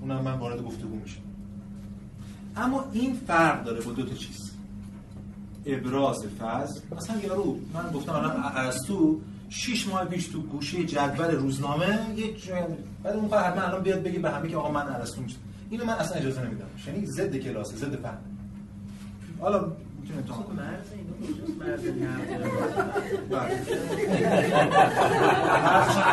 اونم 0.00 0.22
من 0.22 0.38
وارد 0.38 0.62
گفتگو 0.62 0.96
میشم. 0.96 1.20
اما 2.56 2.84
این 2.92 3.14
فرق 3.26 3.64
داره 3.64 3.80
با 3.80 3.92
دو 3.92 4.02
تا 4.02 4.14
چیز. 4.14 4.52
ابراز 5.66 6.24
فضل. 6.38 6.80
مثلا 6.96 7.20
یارو 7.20 7.58
من 7.74 7.90
گفتم 7.94 8.12
الان 8.12 8.42
ارسطو 8.54 9.20
6 9.48 9.88
ماه 9.88 10.04
پیش 10.04 10.26
تو 10.26 10.42
گوشه 10.42 10.84
جدول 10.84 11.30
روزنامه 11.30 11.98
یک 12.16 12.50
بعد 13.02 13.16
اون 13.16 13.24
حتما 13.24 13.62
الان 13.62 13.82
بیاد 13.82 14.02
بگه 14.02 14.18
به 14.18 14.30
همه 14.30 14.48
که 14.48 14.56
آقا 14.56 14.70
من 14.70 14.88
ارسطو 14.94 15.22
میشم 15.22 15.38
اینو 15.70 15.84
من 15.84 15.92
اصلا 15.92 16.18
اجازه 16.18 16.42
نمیدم. 16.42 16.66
یعنی 16.86 17.06
ضد 17.06 17.36
کلاس 17.36 17.74
ضد 17.74 17.96
فهم 17.96 18.18
حالا 19.40 19.72
می‌تونه 20.00 20.22
تو 20.22 20.32
خب، 20.32 20.52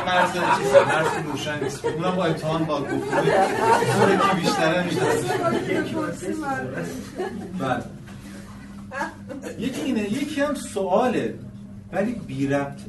مرز 0.05 0.33
چیز 0.57 0.73
مرز 0.75 1.07
روشن 1.25 1.63
نیست 1.63 1.85
اونم 1.85 2.15
با 2.15 2.25
امتحان 2.25 2.65
با 2.65 2.81
گفتگو 2.81 2.99
که 4.29 4.35
بیشتره 4.35 4.85
بله. 7.59 7.83
یکی 9.59 9.81
اینه 9.81 10.13
یکی 10.13 10.41
هم 10.41 10.55
سواله 10.55 11.39
ولی 11.91 12.11
بی 12.11 12.47
ربط 12.47 12.79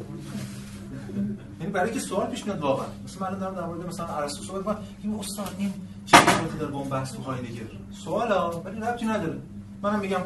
یعنی 1.61 1.73
برای 1.73 1.93
که 1.93 2.01
سوال 2.01 2.27
پیش 2.27 2.47
میاد 2.47 2.61
واقعا. 2.61 2.87
مثلا 3.05 3.31
من 3.31 3.39
دارم 3.39 3.55
در 3.55 3.67
مورد 3.67 3.87
مثلا 3.87 4.07
ارسطو 4.07 4.45
صحبت 4.45 4.59
می‌کنم. 4.59 4.85
این 5.03 5.15
استاد 5.19 5.55
این 5.59 5.73
چه 6.07 6.17
ارتباطی 6.17 6.59
داره 6.59 6.73
با 6.73 6.79
اون 6.79 6.89
بحث 6.89 7.13
تو 7.13 7.23
هایدگر 7.23 7.63
سوالا 8.05 8.51
ولی 8.61 8.81
ربطی 8.81 9.07
نداره 9.07 9.39
منم 9.85 10.01
میگم 10.01 10.21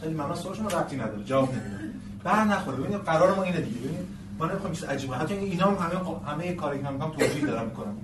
خیلی 0.00 0.14
ممنون. 0.14 0.34
سوال 0.34 0.56
شما 0.56 0.68
ربطی 0.68 0.96
نداره. 0.96 1.24
جواب 1.24 1.52
نمیدم. 1.52 2.00
بر 2.24 2.44
نخوره. 2.44 2.76
ببینید 2.76 3.00
قرار 3.00 3.34
ما 3.34 3.42
اینه 3.42 3.60
دیگه. 3.60 3.78
ببینید 3.78 4.06
ما 4.38 4.46
نمی‌خوام 4.46 4.72
چیز 4.72 4.84
عجیبه 4.84 5.16
حتی 5.16 5.34
اینا 5.34 5.64
هم 5.64 5.74
همه 5.74 6.20
همه 6.26 6.54
کاری 6.54 6.82
که 6.82 6.88
میگم 6.88 7.10
توجیه 7.10 7.46
دارم 7.46 7.64
می‌کنم. 7.66 7.96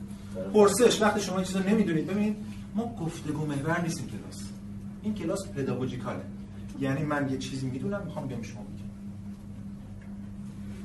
پرسش 0.54 1.02
وقتی 1.02 1.20
شما 1.20 1.42
چیزا 1.42 1.60
نمی‌دونید 1.60 2.06
ببینید 2.06 2.36
ما 2.74 2.94
گفتگو 3.00 3.46
محور 3.46 3.80
نیستیم 3.80 4.06
کلاس. 4.06 4.42
این 5.02 5.14
کلاس 5.14 5.48
پداگوژیکاله 5.48 6.22
یعنی 6.80 7.02
من 7.02 7.28
یه 7.28 7.38
چیزی 7.38 7.66
می‌دونم 7.66 8.02
می‌خوام 8.04 8.26
بگم 8.28 8.42
شما 8.42 8.62
بگید. 8.62 8.92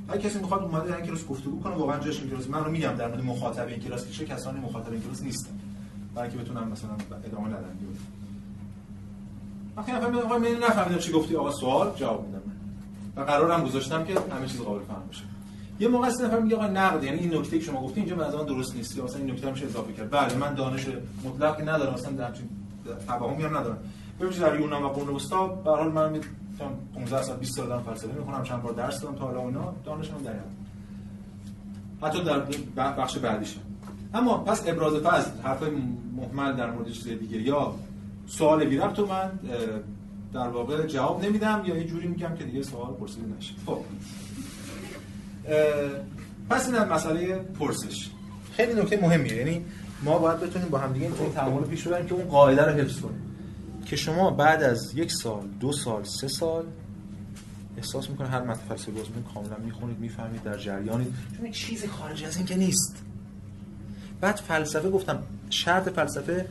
اگه 0.09 0.29
کسی 0.29 0.39
می‌خواد 0.39 0.61
اومده 0.61 0.95
این 0.95 1.05
کلاس 1.05 1.25
گفتگو 1.25 1.61
کنه 1.61 1.75
واقعا 1.75 1.99
جاش 1.99 2.19
این 2.19 2.29
کلاس 2.29 2.49
من 2.49 2.63
رو 2.63 2.71
میگم 2.71 2.93
در 2.93 3.07
مورد 3.07 3.23
مخاطب 3.23 3.67
این 3.67 3.79
کلاس 3.79 4.05
که 4.05 4.11
چه 4.11 4.25
کسانی 4.25 4.59
مخاطب 4.59 4.91
این 4.91 5.01
کلاس 5.01 5.23
نیستن. 5.23 5.51
برای 6.15 6.29
که 6.29 6.37
بتونم 6.37 6.67
مثلا 6.67 6.89
ادامه 7.25 7.47
ندم. 7.47 7.77
وقتی 9.77 9.91
نفر 9.91 10.09
میگم 10.09 10.25
آقا 10.25 10.37
من 10.37 10.47
نفهمیدم 10.47 10.99
چی 10.99 11.11
گفتی؟ 11.11 11.35
آقا 11.35 11.51
سوال؟ 11.51 11.91
جواب 11.95 12.25
میدم. 12.25 12.41
و 13.15 13.21
قرارم 13.21 13.63
گذاشتم 13.63 14.03
که 14.03 14.13
همه 14.31 14.47
چیز 14.47 14.61
قابل 14.61 14.83
فهم 14.83 15.03
بشه. 15.11 15.23
یه 15.79 15.87
موقع 15.87 16.07
است 16.07 16.21
نفر 16.21 16.39
میگه 16.39 16.55
آقا 16.55 16.67
نقد 16.67 17.03
یعنی 17.03 17.19
این 17.19 17.33
نکته 17.33 17.59
که 17.59 17.65
شما 17.65 17.81
گفتی 17.81 17.99
اینجا 17.99 18.15
به 18.15 18.23
درست 18.23 18.75
نیست. 18.75 18.97
یا 18.97 19.03
مثلا 19.03 19.17
این 19.17 19.31
نکته 19.31 19.51
میشه 19.51 19.65
اضافه 19.65 19.93
کرد. 19.93 20.09
بله 20.11 20.35
من 20.35 20.53
دانش 20.53 20.85
مطلقی 21.23 21.63
ندارم 21.63 21.93
مثلا 21.93 22.11
در 22.11 22.31
چین 22.31 22.49
تفاهمی 23.07 23.43
هم 23.43 23.57
ندارم. 23.57 23.77
ببینید 24.19 24.39
در 24.39 24.59
یونان 24.59 24.83
و 24.83 24.87
قرون 24.87 25.15
وسطا 25.15 25.47
به 25.47 25.71
حال 25.71 25.91
من 25.91 26.11
می 26.11 26.19
15 26.95 27.21
سال 27.21 27.37
20 27.37 27.55
سال 27.55 27.67
دارم 27.67 27.83
فلسفه 27.83 28.13
می‌خونم 28.13 28.43
چند 28.43 28.61
بار 28.61 28.73
درس 28.73 29.01
دادم 29.01 29.15
تا 29.15 29.25
حالا 29.25 29.39
اونا 29.39 29.73
دانشم 29.85 30.17
در 30.23 30.33
حتی 32.01 32.23
در 32.23 32.39
بخش 32.75 33.17
بعدیش 33.17 33.55
اما 34.13 34.37
پس 34.37 34.67
ابراز 34.67 34.93
فضل 34.93 35.31
حرفای 35.43 35.69
محمل 36.15 36.53
در 36.53 36.71
مورد 36.71 36.91
چیز 36.91 37.07
دیگه. 37.07 37.37
یا 37.37 37.75
سوال 38.27 38.65
بی 38.65 38.77
تو 38.77 39.05
من 39.05 39.31
در 40.33 40.47
واقع 40.47 40.87
جواب 40.87 41.25
نمیدم 41.25 41.63
یا 41.65 41.77
یه 41.77 41.83
جوری 41.83 42.07
میگم 42.07 42.35
که 42.35 42.43
دیگه 42.43 42.63
سوال 42.63 42.93
پرسیده 42.93 43.27
نشه. 43.37 43.53
خب. 43.65 43.79
پس 46.49 46.69
این 46.69 46.83
مسئله 46.83 47.35
پرسش. 47.35 48.09
خیلی 48.51 48.81
نکته 48.81 49.01
مهمیه. 49.01 49.35
یعنی 49.35 49.65
ما 50.03 50.17
باید 50.19 50.39
بتونیم 50.39 50.67
با 50.67 50.77
هم 50.77 50.93
دیگه 50.93 51.05
این 51.05 51.33
تعامل 51.33 51.63
پیش 51.63 51.87
ببریم 51.87 52.05
که 52.05 52.13
اون 52.13 52.27
قاعده 52.27 52.65
رو 52.65 52.71
حفظ 52.71 52.99
کنیم. 52.99 53.21
که 53.85 53.95
شما 53.95 54.31
بعد 54.31 54.63
از 54.63 54.91
یک 54.95 55.11
سال 55.11 55.47
دو 55.59 55.71
سال 55.71 56.03
سه 56.03 56.27
سال 56.27 56.65
احساس 57.77 58.09
می‌کنه 58.09 58.27
هر 58.27 58.41
متن 58.41 58.61
فلسفه 58.69 58.91
کاملا 59.33 59.57
می‌خونید 59.65 59.99
می‌فهمید 59.99 60.43
در 60.43 60.57
جریانید 60.57 61.13
چون 61.37 61.51
چیزی 61.51 61.87
خارج 61.87 62.23
از 62.23 62.37
این 62.37 62.45
که 62.45 62.55
نیست. 62.55 63.03
بعد 64.21 64.35
فلسفه 64.35 64.89
گفتم 64.89 65.23
شرط 65.49 65.89
فلسفه 65.89 66.45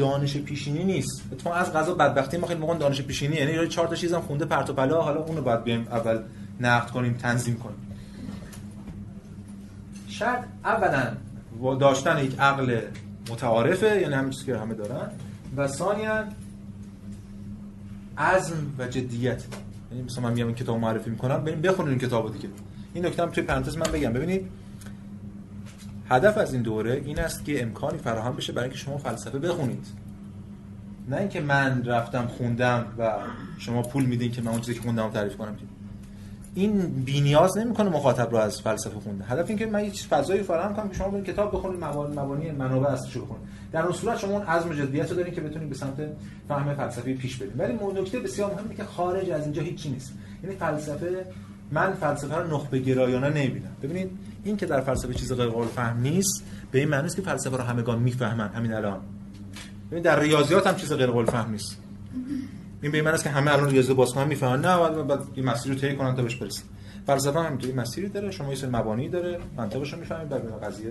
دانش 0.00 0.36
پیشینی 0.36 0.84
نیست. 0.84 1.22
اتفاقا 1.32 1.56
از 1.56 1.72
قضا 1.72 1.94
بدبختی 1.94 2.36
ما 2.36 2.46
خیلی 2.46 2.60
موقع 2.60 2.78
دانش 2.78 3.02
پیشینی 3.02 3.36
یعنی 3.36 3.68
چهار 3.68 3.88
تا 3.88 3.94
چیزم 3.94 4.20
خونده 4.20 4.44
پرت 4.44 4.70
و 4.70 4.72
پلا 4.72 5.02
حالا 5.02 5.20
اونو 5.20 5.42
باید 5.42 5.64
بیایم 5.64 5.86
اول 5.90 6.18
نقد 6.60 6.90
کنیم 6.90 7.12
تنظیم 7.14 7.56
کنیم. 7.56 7.76
شاید 10.08 10.38
اولا 10.64 11.12
داشتن 11.80 12.24
یک 12.24 12.40
عقل 12.40 12.80
متعارفه 13.30 14.00
یعنی 14.00 14.14
همین 14.14 14.30
چیزی 14.30 14.46
که 14.46 14.58
همه 14.58 14.74
دارن. 14.74 15.10
و 15.56 15.68
ثانیا 15.68 16.24
عزم 18.18 18.74
و 18.78 18.86
جدیت. 18.86 19.42
یعنی 19.92 20.04
مثلا 20.04 20.24
من 20.24 20.32
میام 20.32 20.46
این 20.46 20.56
کتاب 20.56 20.78
معرفی 20.78 21.10
می‌کنم 21.10 21.44
بریم 21.44 21.60
بخونید 21.60 21.90
این 21.90 22.08
کتابو 22.08 22.28
دیگه. 22.28 22.48
این 22.94 23.06
نکته 23.06 23.22
هم 23.22 23.30
توی 23.30 23.42
پرانتز 23.42 23.76
من 23.76 23.92
بگم. 23.92 24.12
ببینید 24.12 24.48
هدف 26.10 26.38
از 26.38 26.52
این 26.52 26.62
دوره 26.62 27.02
این 27.04 27.18
است 27.18 27.44
که 27.44 27.62
امکانی 27.62 27.98
فراهم 27.98 28.36
بشه 28.36 28.52
برای 28.52 28.64
اینکه 28.64 28.78
شما 28.78 28.98
فلسفه 28.98 29.38
بخونید. 29.38 29.86
نه 31.08 31.16
اینکه 31.16 31.40
من 31.40 31.84
رفتم 31.84 32.26
خوندم 32.26 32.86
و 32.98 33.12
شما 33.58 33.82
پول 33.82 34.04
میدین 34.04 34.32
که 34.32 34.42
من 34.42 34.48
اون 34.48 34.60
چیزی 34.60 34.74
که 34.74 34.80
خوندم 34.80 35.10
تعریف 35.10 35.36
کنم. 35.36 35.56
این 36.54 36.80
بی 36.88 37.20
نیاز 37.20 37.58
نمی‌کنه 37.58 37.90
مخاطب 37.90 38.30
رو 38.30 38.36
از 38.36 38.60
فلسفه 38.60 39.00
خونده. 39.00 39.24
هدف 39.24 39.48
این 39.48 39.58
که 39.58 39.66
من 39.66 39.84
یه 39.84 39.90
چیز 39.90 40.06
فضایی 40.06 40.42
فراهم 40.42 40.74
کنم 40.76 40.88
که 40.88 40.94
شما 40.94 41.08
برید 41.08 41.24
کتاب 41.24 41.52
بخونید 41.54 41.84
مبانی 41.84 42.16
مبانی 42.16 42.50
منابع 42.50 42.88
اصلیش 42.88 43.16
رو 43.16 43.24
بخونید 43.24 43.42
در 43.72 43.82
اون 43.82 43.92
صورت 43.92 44.18
شما 44.18 44.32
اون 44.32 44.42
عزم 44.42 44.68
رو 44.68 44.86
دارین 45.14 45.34
که 45.34 45.40
بتونید 45.40 45.68
به 45.68 45.74
سمت 45.74 45.96
فهم 46.48 46.74
فلسفی 46.74 47.14
پیش 47.14 47.36
برید. 47.36 47.60
ولی 47.60 48.00
نکته 48.00 48.18
بسیار 48.18 48.54
مهمه 48.54 48.74
که 48.74 48.84
خارج 48.84 49.30
از 49.30 49.44
اینجا 49.44 49.62
هیچی 49.62 49.90
نیست. 49.90 50.12
یعنی 50.42 50.56
فلسفه 50.56 51.26
من 51.70 51.92
فلسفه 51.92 52.36
رو 52.36 52.56
نخبه 52.56 52.78
گرایانه 52.78 53.28
نمی‌بینم. 53.28 53.70
ببینید 53.82 54.10
این 54.44 54.56
که 54.56 54.66
در 54.66 54.80
فلسفه 54.80 55.14
چیز 55.14 55.32
غیر 55.32 55.48
قابل 55.48 55.66
فهم 55.66 56.00
نیست 56.00 56.44
به 56.70 56.78
این 56.78 56.88
معنی 56.88 57.06
است 57.06 57.16
که 57.16 57.22
فلسفه 57.22 57.56
رو 57.56 57.62
همگان 57.62 57.98
می‌فهمن. 57.98 58.48
همین 58.48 58.72
الان. 58.72 59.00
ببین 59.90 60.02
در 60.02 60.20
ریاضیات 60.20 60.66
هم 60.66 60.76
چیز 60.76 60.92
غیر 60.92 61.06
قابل 61.06 61.30
فهم 61.30 61.50
نیست. 61.50 61.78
این 62.82 62.92
به 62.92 62.98
این 62.98 63.04
معنی 63.04 63.14
است 63.14 63.24
که 63.24 63.30
همه 63.30 63.52
الان 63.52 63.70
ریاضی 63.70 63.94
باز 63.94 64.12
کنن 64.12 64.28
می‌فهمن. 64.28 64.60
نه 64.60 64.78
بعد 64.78 65.06
بعد 65.06 65.20
این 65.34 65.46
مسیر 65.46 65.72
رو 65.72 65.78
طی 65.78 65.96
کنن 65.96 66.16
تا 66.16 66.22
بهش 66.22 66.36
برسن. 66.36 66.62
فلسفه 67.06 67.40
هم 67.40 67.58
این 67.62 67.80
مسیری 67.80 68.08
داره 68.08 68.30
شما 68.30 68.48
یه 68.48 68.54
سری 68.54 68.70
مبانی 68.70 69.08
داره 69.08 69.38
منطقش 69.56 69.92
رو 69.92 69.98
می‌فهمید 69.98 70.28
بعد 70.28 70.42
به 70.42 70.66
قضیه 70.66 70.90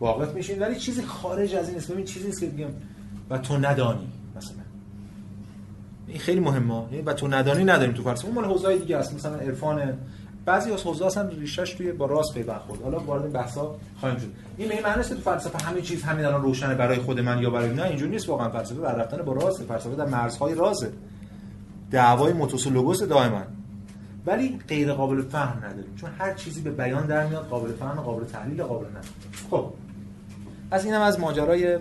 واقف 0.00 0.34
میشین. 0.34 0.58
ولی 0.58 0.76
چیزی 0.76 1.02
خارج 1.02 1.54
از 1.54 1.66
این 1.66 1.74
نیست. 1.74 1.92
ببین 1.92 2.04
چیزی 2.04 2.26
نیست 2.26 2.40
که 2.40 2.46
بگم 2.46 2.68
و 3.30 3.38
تو 3.38 3.58
ندانی 3.58 4.08
مثلا. 4.36 4.56
این 6.06 6.18
خیلی 6.18 6.40
مهمه. 6.40 6.84
یعنی 6.90 7.02
و 7.02 7.12
تو 7.12 7.28
ندانی 7.28 7.64
نداریم 7.64 7.94
تو 7.94 8.02
فلسفه. 8.02 8.26
اون 8.26 8.34
مال 8.34 8.44
حوزه 8.44 8.78
دیگه 8.78 8.96
است. 8.96 9.14
مثلا 9.14 9.36
عرفان 9.36 9.98
بعضی 10.44 10.72
از 10.72 10.82
حوزه 10.82 11.06
اصلا 11.06 11.28
ریشش 11.28 11.74
توی 11.74 11.92
با 11.92 12.06
راست 12.06 12.34
پیوند 12.34 12.60
خورد 12.60 12.82
حالا 12.82 12.98
وارد 12.98 13.32
بحثا 13.32 13.74
خواهیم 14.00 14.18
شد. 14.18 14.26
این 14.56 14.68
به 14.68 14.80
معنی 14.82 15.00
است 15.00 15.14
تو 15.14 15.20
فلسفه 15.20 15.64
همه 15.64 15.82
چیز 15.82 16.02
همین 16.02 16.24
الان 16.24 16.42
روشنه 16.42 16.74
برای 16.74 16.98
خود 16.98 17.20
من 17.20 17.42
یا 17.42 17.50
برای 17.50 17.74
نه 17.74 17.82
اینجوری 17.82 18.10
نیست 18.10 18.28
واقعا. 18.28 18.50
فلسفه 18.50 18.80
بر 18.80 18.94
رفتن 18.94 19.22
با 19.22 19.32
راست 19.32 19.62
فلسفه 19.62 19.94
در 19.96 20.06
مرزهای 20.06 20.54
رازه 20.54 20.92
دعوای 21.90 22.32
موتوس 22.32 22.66
و 22.66 22.70
لوگوس 22.70 23.02
دائما. 23.02 23.42
ولی 24.26 24.58
غیر 24.68 24.92
قابل 24.92 25.22
فهم 25.22 25.64
نداریم. 25.64 25.94
چون 25.96 26.10
هر 26.18 26.34
چیزی 26.34 26.60
به 26.60 26.70
بیان 26.70 27.06
در 27.06 27.26
میاد 27.26 27.46
قابل 27.46 27.72
فهم 27.72 28.00
قابل 28.00 28.24
تحلیل 28.24 28.62
قابل 28.62 28.86
نه. 28.86 29.00
خب. 29.50 29.72
از 30.70 30.84
اینم 30.84 31.00
از 31.00 31.20
ماجرای 31.20 31.78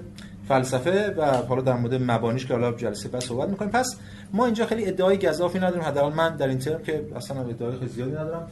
فلسفه 0.50 1.14
و 1.18 1.26
حالا 1.26 1.62
در 1.62 1.74
مورد 1.74 2.12
مبانیش 2.12 2.46
که 2.46 2.54
حالا 2.54 2.72
جلسه 2.72 3.10
بعد 3.10 3.22
صحبت 3.22 3.50
می‌کنیم. 3.50 3.72
پس 3.72 3.98
ما 4.34 4.46
اینجا 4.46 4.66
خیلی 4.66 4.86
ادعای 4.86 5.18
گزافی 5.18 5.58
نداریم. 5.58 5.82
حداقل 5.82 6.16
من 6.16 6.36
در 6.36 6.48
این 6.48 6.58
ترم 6.58 6.84
که 6.84 7.06
اصلا 7.16 7.42
ادعای 7.42 7.78
خیلی 7.78 7.92
زیادی 7.92 8.12
ندارم. 8.12 8.48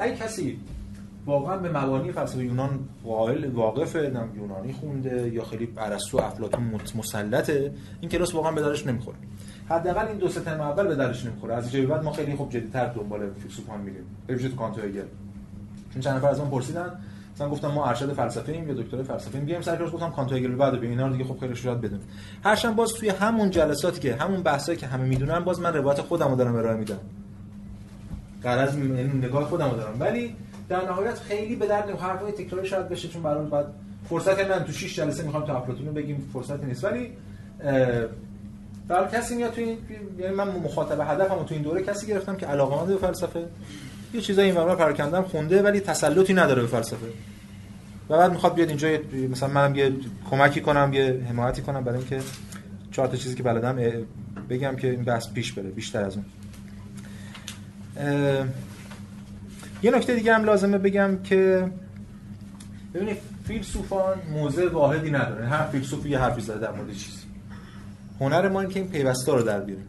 اگه 0.00 0.16
کسی 0.16 0.58
واقعا 1.26 1.56
به 1.56 1.68
مبانی 1.68 2.12
فلسفه 2.12 2.44
یونان 2.44 2.80
قائل 3.04 3.50
واقفه 3.50 4.10
نمی‌دونم 4.14 4.28
یونانی 4.36 4.72
خونده 4.72 5.28
یا 5.28 5.44
خیلی 5.44 5.68
ارسطو 5.78 6.18
افلاطون 6.18 6.80
مسلطه 6.94 7.72
این 8.00 8.10
کلاس 8.10 8.34
واقعا 8.34 8.52
به 8.52 8.60
دردش 8.60 8.86
نمی‌خوره. 8.86 9.16
حداقل 9.68 10.06
این 10.06 10.18
دو 10.18 10.28
سه 10.28 10.40
ترم 10.40 10.60
اول 10.60 10.86
به 10.86 10.94
دردش 10.94 11.24
نمی‌خوره. 11.26 11.54
از 11.54 11.74
اینجا 11.74 11.94
بعد 11.94 12.04
ما 12.04 12.12
خیلی 12.12 12.36
خوب 12.36 12.50
جدی‌تر 12.50 12.86
دنبال 12.86 13.20
فیلسوفان 13.42 13.80
میریم. 13.80 14.04
به 14.26 14.34
ویژه 14.34 14.48
کانت 14.48 14.78
و 14.78 14.80
هگل. 14.80 15.02
چون 15.92 16.02
چند 16.02 16.16
نفر 16.16 16.28
از 16.28 16.40
من 16.40 16.50
پرسیدن. 16.50 16.92
مثلا 17.40 17.52
گفتم 17.52 17.68
ما 17.68 17.86
ارشد 17.86 18.12
فلسفه 18.12 18.52
ایم 18.52 18.68
یا 18.68 18.74
دکترای 18.74 19.04
فلسفه 19.04 19.34
ایم 19.34 19.44
بیایم 19.44 19.62
سر 19.62 19.76
کلاس 19.76 19.92
گفتم 19.92 20.10
کانت 20.10 20.32
و 20.32 20.34
هگل 20.34 20.54
بعد 20.54 20.80
به 20.80 20.86
اینا 20.86 21.06
رو 21.06 21.12
دیگه 21.12 21.24
خب 21.24 21.40
خیلی 21.40 21.56
شاید 21.56 21.80
بدون 21.80 22.00
هرچند 22.44 22.76
باز 22.76 22.92
توی 22.92 23.08
همون 23.08 23.50
جلساتی 23.50 24.00
که 24.00 24.14
همون 24.14 24.42
بحثایی 24.42 24.78
که 24.78 24.86
همه 24.86 25.04
می‌دونن 25.04 25.40
باز 25.40 25.60
من 25.60 25.74
روایت 25.74 26.00
خودمو 26.00 26.36
دارم 26.36 26.56
ارائه 26.56 26.76
میدم. 26.76 26.98
غرض 28.44 28.76
این 28.76 29.18
نگاه 29.18 29.44
خودمو 29.44 29.76
دارم. 29.76 30.00
ولی 30.00 30.36
در 30.68 30.84
نهایت 30.84 31.18
خیلی 31.18 31.56
به 31.56 31.66
درد 31.66 31.90
حرفای 31.90 32.32
تکراری 32.32 32.68
شاید 32.68 32.88
بشه 32.88 33.08
چون 33.08 33.22
برای 33.22 33.46
بعد 33.46 33.66
فرصت 34.08 34.50
من 34.50 34.64
تو 34.64 34.72
6 34.72 34.96
جلسه 34.96 35.22
می‌خوام 35.22 35.46
تا 35.46 35.56
افلاطون 35.56 35.86
رو 35.86 35.92
بگیم 35.92 36.30
فرصتی 36.32 36.66
نیست. 36.66 36.84
ولی 36.84 37.12
در 38.88 39.08
کسی 39.12 39.36
میاد 39.36 39.52
تو 39.52 39.60
این 39.60 39.78
یعنی 40.18 40.34
من 40.34 40.48
مخاطب 40.48 41.00
هدفم 41.00 41.44
تو 41.44 41.54
این 41.54 41.62
دوره 41.62 41.82
کسی 41.82 42.06
گرفتم 42.06 42.36
که 42.36 42.46
علاقه‌مند 42.46 42.88
به 42.88 42.96
فلسفه 42.96 43.46
یه 44.14 44.20
چیزایی 44.20 44.50
این 44.50 44.60
ورا 44.60 44.76
پراکندم 44.76 45.22
خونده 45.22 45.62
ولی 45.62 45.80
تسلطی 45.80 46.34
نداره 46.34 46.62
به 46.62 46.68
فلسفه. 46.68 47.06
و 48.08 48.18
بعد 48.18 48.32
می‌خواد 48.32 48.54
بیاد 48.54 48.68
اینجا 48.68 48.88
مثلا 49.30 49.48
منم 49.48 49.74
یه 49.74 49.92
کمکی 50.30 50.60
کنم 50.60 50.90
یه 50.92 51.20
حمایتی 51.28 51.62
کنم 51.62 51.84
برای 51.84 51.98
اینکه 51.98 52.20
چهار 52.90 53.08
تا 53.08 53.16
چیزی 53.16 53.34
که 53.34 53.42
بلدم 53.42 53.76
بگم 54.50 54.76
که 54.76 54.90
این 54.90 55.04
بحث 55.04 55.32
پیش 55.32 55.52
بره 55.52 55.70
بیشتر 55.70 56.04
از 56.04 56.16
اون. 56.16 56.24
یه 59.82 59.90
نکته 59.90 60.14
دیگه 60.14 60.34
هم 60.34 60.44
لازمه 60.44 60.78
بگم 60.78 61.22
که 61.24 61.70
ببینید 62.94 63.16
فیلسوفان 63.44 64.18
موضع 64.32 64.68
واحدی 64.68 65.10
نداره 65.10 65.46
هر 65.46 65.66
فیلسوف 65.66 66.06
یه 66.06 66.18
حرفی 66.18 66.40
زده 66.40 66.58
در 66.58 66.72
مورد 66.72 66.92
چیزی. 66.92 67.20
هنر 68.20 68.48
ما 68.48 68.60
این 68.60 68.70
که 68.70 68.80
این 68.80 68.88
پیوسته 68.88 69.32
رو 69.32 69.42
در 69.42 69.60
بیاریم. 69.60 69.86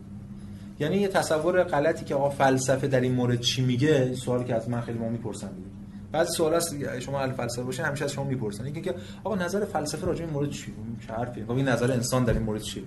یعنی 0.81 0.97
یه 0.97 1.07
تصور 1.07 1.63
غلطی 1.63 2.05
که 2.05 2.15
آقا 2.15 2.29
فلسفه 2.29 2.87
در 2.87 3.01
این 3.01 3.11
مورد 3.11 3.39
چی 3.39 3.61
میگه 3.61 4.15
سوالی 4.15 4.43
که 4.43 4.55
از 4.55 4.69
من 4.69 4.81
خیلی 4.81 4.99
ما 4.99 5.09
می‌پرسن 5.09 5.47
دیگه. 5.47 5.67
بعضی 6.11 6.33
سوال 6.33 6.53
هست 6.53 6.99
شما 6.99 7.19
اهل 7.19 7.31
فلسفه 7.31 7.63
باشه 7.63 7.83
همیشه 7.83 8.05
از 8.05 8.11
شما 8.11 8.23
می‌پرسن. 8.23 8.65
اینکه 8.65 8.81
که 8.81 8.95
آقا 9.23 9.35
نظر 9.35 9.65
فلسفه 9.65 10.07
راجع 10.07 10.23
این 10.25 10.33
مورد 10.33 10.49
چی؟ 10.49 10.73
چه 11.07 11.13
حرفی؟ 11.13 11.43
خب 11.43 11.51
این 11.51 11.67
نظر 11.67 11.91
انسان 11.91 12.23
در 12.23 12.33
این 12.33 12.41
مورد 12.41 12.61
چیه؟ 12.61 12.83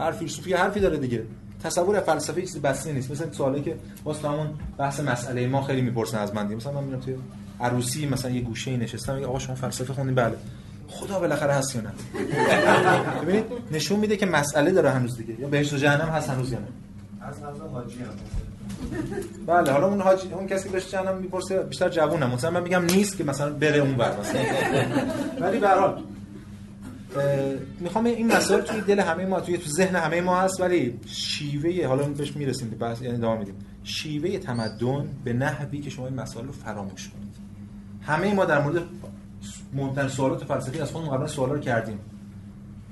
هر 0.00 0.12
فیلسوفی 0.12 0.52
حرفی 0.52 0.80
داره 0.80 0.96
دیگه. 0.96 1.22
تصور 1.64 2.00
فلسفه 2.00 2.40
چیزی 2.40 2.60
بسته 2.60 2.92
نیست. 2.92 3.10
مثلا 3.10 3.32
سوالی 3.32 3.62
که 3.62 3.76
واسه 4.04 4.28
همون 4.28 4.48
بحث 4.78 5.00
مسئله 5.00 5.46
ما 5.46 5.62
خیلی 5.62 5.80
می‌پرسن 5.80 6.18
از 6.18 6.34
من 6.34 6.42
دیگه. 6.42 6.56
مثلا 6.56 6.72
من 6.72 6.84
میرم 6.84 7.00
توی 7.00 7.14
عروسی 7.60 8.06
مثلا 8.06 8.30
یه 8.30 8.40
گوشه 8.40 8.76
نشستم 8.76 9.14
میگه 9.14 9.26
آقا 9.26 9.38
شما 9.38 9.54
فلسفه 9.54 9.92
خوندین؟ 9.92 10.14
بله. 10.14 10.34
خدا 10.88 11.18
بالاخره 11.18 11.52
هست 11.52 11.74
یا 11.74 11.80
نه؟ 11.80 11.90
ببینید 13.22 13.44
نشون 13.72 14.00
میده 14.00 14.16
که 14.16 14.26
مسئله 14.26 14.70
داره 14.70 14.90
هنوز 14.90 15.16
دیگه. 15.16 15.40
یا 15.40 15.48
بهشت 15.48 15.72
و 15.72 15.76
جهنم 15.76 16.08
هست 16.08 16.30
هنوز 16.30 16.52
یا 16.52 16.58
نه؟ 16.58 16.66
از 17.28 17.38
نظر 17.38 17.66
حاجی 17.72 17.98
هم. 17.98 18.08
بله 19.46 19.72
حالا 19.72 19.86
اون 19.86 20.00
حاجی 20.00 20.32
اون 20.32 20.46
کسی 20.46 20.64
که 20.68 20.72
بهش 20.72 20.90
جهنم 20.90 21.16
می‌پرسه 21.18 21.62
بیشتر 21.62 21.88
جوونم. 21.88 22.30
مثلا 22.30 22.50
من 22.50 22.62
میگم 22.62 22.84
نیست 22.84 23.16
که 23.16 23.24
مثلا 23.24 23.52
بره 23.52 23.78
اون 23.78 23.94
ور 23.94 24.20
مثلا. 24.20 24.40
ولی 25.40 25.58
به 25.58 25.68
هر 25.68 25.78
حال 25.78 26.02
می‌خوام 27.80 28.04
این 28.04 28.32
مسائل 28.32 28.60
توی 28.60 28.80
دل 28.80 29.00
همه 29.00 29.26
ما 29.26 29.40
توی 29.40 29.58
تو 29.58 29.70
ذهن 29.70 29.96
همه 29.96 30.20
ما 30.20 30.40
هست 30.40 30.60
ولی 30.60 31.00
شیوه 31.06 31.86
حالا 31.86 32.02
بهش 32.02 32.36
می‌رسیم 32.36 32.70
بحث 32.70 33.02
یعنی 33.02 33.16
ادامه 33.16 33.38
میدیم. 33.38 33.54
شیوه 33.84 34.38
تمدن 34.38 35.08
به 35.24 35.32
نحوی 35.32 35.80
که 35.80 35.90
شما 35.90 36.06
این 36.06 36.14
مسائل 36.14 36.46
رو 36.46 36.52
فراموش 36.52 37.08
کنید. 37.08 37.34
همه 38.02 38.34
ما 38.34 38.44
در 38.44 38.62
مورد 38.62 38.82
مهمترین 39.72 40.08
سوالات 40.08 40.44
فلسفی 40.44 40.80
از 40.80 40.90
خودمون 40.92 41.14
قبلا 41.14 41.26
سوالا 41.26 41.52
رو 41.52 41.60
کردیم. 41.60 41.98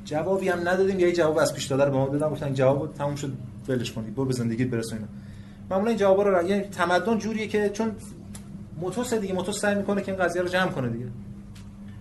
جوابی 0.05 0.49
هم 0.49 0.69
ندادیم 0.69 1.01
یا 1.01 1.11
جواب 1.11 1.39
از 1.39 1.55
پیش 1.55 1.65
داده 1.65 1.85
رو 1.85 1.91
به 1.91 1.97
ما 1.97 2.09
دادن 2.09 2.29
گفتن 2.29 2.55
جواب 2.55 2.95
تموم 2.95 3.15
شد. 3.15 3.33
ولش 3.69 3.93
کنید 3.93 4.15
برو 4.15 4.25
به 4.25 4.33
زندگیت 4.33 4.69
برس 4.69 4.93
اینا. 4.93 5.07
معمولا 5.71 5.89
این 5.89 5.99
جوابا 5.99 6.23
رو 6.23 6.49
یعنی 6.49 6.63
تمدن 6.63 7.19
جوریه 7.19 7.49
که 7.49 7.69
چون 7.69 7.91
موتوس 8.81 9.15
دیگه 9.15 9.35
موتوس 9.35 9.61
سعی 9.61 9.75
می‌کنه 9.75 10.03
که 10.03 10.13
این 10.13 10.23
قضیه 10.25 10.43
رو 10.43 10.49
جمع 10.49 10.71
کنه 10.71 10.89
دیگه. 10.89 11.07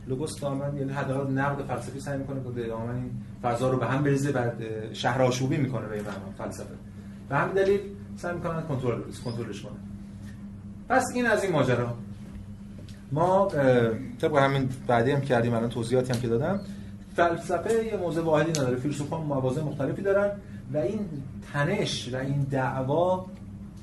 لوگوس 0.08 0.40
دائما 0.40 0.66
یعنی 0.80 0.92
حداقل 0.94 1.32
نقد 1.32 1.66
فلسفی 1.66 2.00
سعی 2.00 2.18
می‌کنه 2.18 2.44
که 2.44 2.68
دائما 2.68 2.94
این 2.94 3.12
فضا 3.42 3.72
رو 3.72 3.78
به 3.78 3.86
هم 3.86 4.04
بریزه 4.04 4.32
بعد 4.32 4.64
شهر 4.94 5.22
آشوبی 5.22 5.58
می‌کنه 5.58 5.88
به 5.88 5.96
این 5.96 6.04
فلسفه. 6.38 6.74
به 7.30 7.36
همین 7.36 7.54
دلیل 7.54 7.80
سعی 8.18 8.36
می‌کنن 8.36 8.62
کنترل 8.62 9.02
کنترلش 9.26 9.62
کنه. 9.62 9.74
پس 10.90 11.04
این 11.16 11.26
از 11.26 11.44
این 11.44 11.52
ماجرا. 11.52 11.94
ما 13.12 13.48
طبق 14.22 14.38
همین 14.38 14.70
بعدی 14.88 15.12
هم 15.12 15.22
کردیم 15.22 15.54
الان 15.54 15.70
توضیحاتی 15.70 16.14
هم 16.14 16.20
که 16.20 16.28
دادم 16.28 16.60
فلسفه 17.16 17.86
یه 17.86 17.98
موضوع 17.98 18.24
واحدی 18.24 18.52
نداره. 18.52 18.76
فیلسوفان 18.76 19.22
مواضع 19.22 19.64
مختلفی 19.64 20.02
دارن. 20.02 20.32
و 20.74 20.78
این 20.78 21.00
تنش 21.54 22.10
و 22.14 22.16
این 22.16 22.42
دعوا 22.52 23.26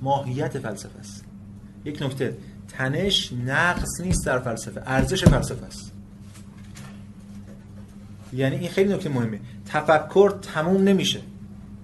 ماهیت 0.02 0.58
فلسفه 0.58 0.98
است. 0.98 1.24
یک 1.84 2.02
نکته 2.02 2.36
تنش 2.68 3.32
نقص 3.32 4.00
نیست 4.00 4.26
در 4.26 4.38
فلسفه 4.38 4.82
ارزش 4.86 5.24
فلسفه 5.24 5.66
است. 5.66 5.92
یعنی 8.32 8.56
این 8.56 8.68
خیلی 8.68 8.94
نکته 8.94 9.08
مهمه. 9.08 9.40
تفکر 9.66 10.34
تموم 10.54 10.82
نمیشه. 10.82 11.20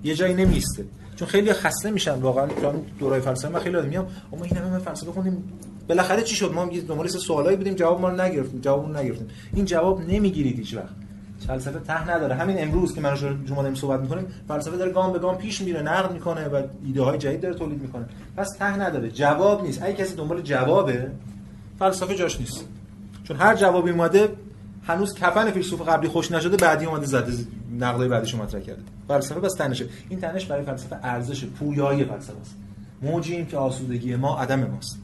یه 0.04 0.14
جایی 0.14 0.34
نمیسته 0.34 0.84
چون 1.16 1.28
خیلی 1.28 1.52
خسته 1.52 1.90
میشن 1.90 2.14
واقعا 2.14 2.48
چون 2.48 2.82
دورای 2.98 3.20
فلسفه 3.20 3.48
من 3.48 3.60
خیلی 3.60 3.82
میام 3.82 4.06
اما 4.32 4.44
این 4.44 4.56
همه 4.56 4.78
فلسفه 4.78 5.12
خوندیم. 5.12 5.44
بالاخره 5.88 6.22
چی 6.22 6.36
شد؟ 6.36 6.52
ما 6.52 6.68
یه 6.72 6.80
دنبال 6.80 7.08
سوالایی 7.08 7.56
بودیم 7.56 7.74
جواب 7.74 8.00
ما 8.00 8.08
رو 8.08 8.20
نگرفتیم 8.20 8.60
جواب 8.60 8.96
نگرفتیم. 8.96 9.28
این 9.54 9.64
جواب 9.64 10.10
نمی‌گیرید 10.10 10.58
هیچ 10.58 10.74
وقت 10.74 10.94
فلسفه 11.46 11.78
ته 11.78 12.10
نداره. 12.10 12.34
همین 12.34 12.62
امروز 12.62 12.94
که 12.94 13.00
من 13.00 13.16
شما 13.16 13.62
داریم 13.62 13.74
صحبت 13.74 14.00
می‌کنیم 14.00 14.26
فلسفه 14.48 14.76
داره 14.76 14.92
گام 14.92 15.12
به 15.12 15.18
گام 15.18 15.38
پیش 15.38 15.60
میره 15.60 15.82
نقد 15.82 16.12
می‌کنه 16.12 16.48
و 16.48 16.62
ایده 16.84 17.02
های 17.02 17.18
جدید 17.18 17.40
داره 17.40 17.54
تولید 17.54 17.82
می‌کنه. 17.82 18.04
پس 18.36 18.48
ته 18.58 18.76
نداره. 18.76 19.10
جواب 19.10 19.62
نیست. 19.62 19.82
اگه 19.82 19.92
کسی 19.92 20.16
دنبال 20.16 20.40
جوابه 20.40 21.10
فلسفه 21.78 22.14
جاش 22.14 22.40
نیست. 22.40 22.64
چون 23.24 23.36
هر 23.36 23.54
جوابی 23.54 23.90
اومده 23.90 24.28
هنوز 24.86 25.14
کفن 25.14 25.50
فیلسوف 25.50 25.88
قبلی 25.88 26.08
خوش 26.08 26.32
نشده 26.32 26.56
بعدی 26.56 26.86
اومده 26.86 27.06
زده 27.06 27.32
نقدای 27.78 28.08
بعدش 28.08 28.34
مطرح 28.34 28.60
کرده. 28.60 28.82
فلسفه 29.08 29.40
بس 29.40 29.54
تنشه. 29.54 29.86
این 30.08 30.20
تنش 30.20 30.46
برای 30.46 30.64
فلسفه 30.64 30.96
ارزش 31.02 31.44
پویایی 31.44 32.04
فلسفه 32.04 32.40
است 32.40 32.56
موجیم 33.02 33.46
که 33.46 33.56
آسودگی 33.56 34.16
ما 34.16 34.38
عدم 34.38 34.64
ماست. 34.64 34.98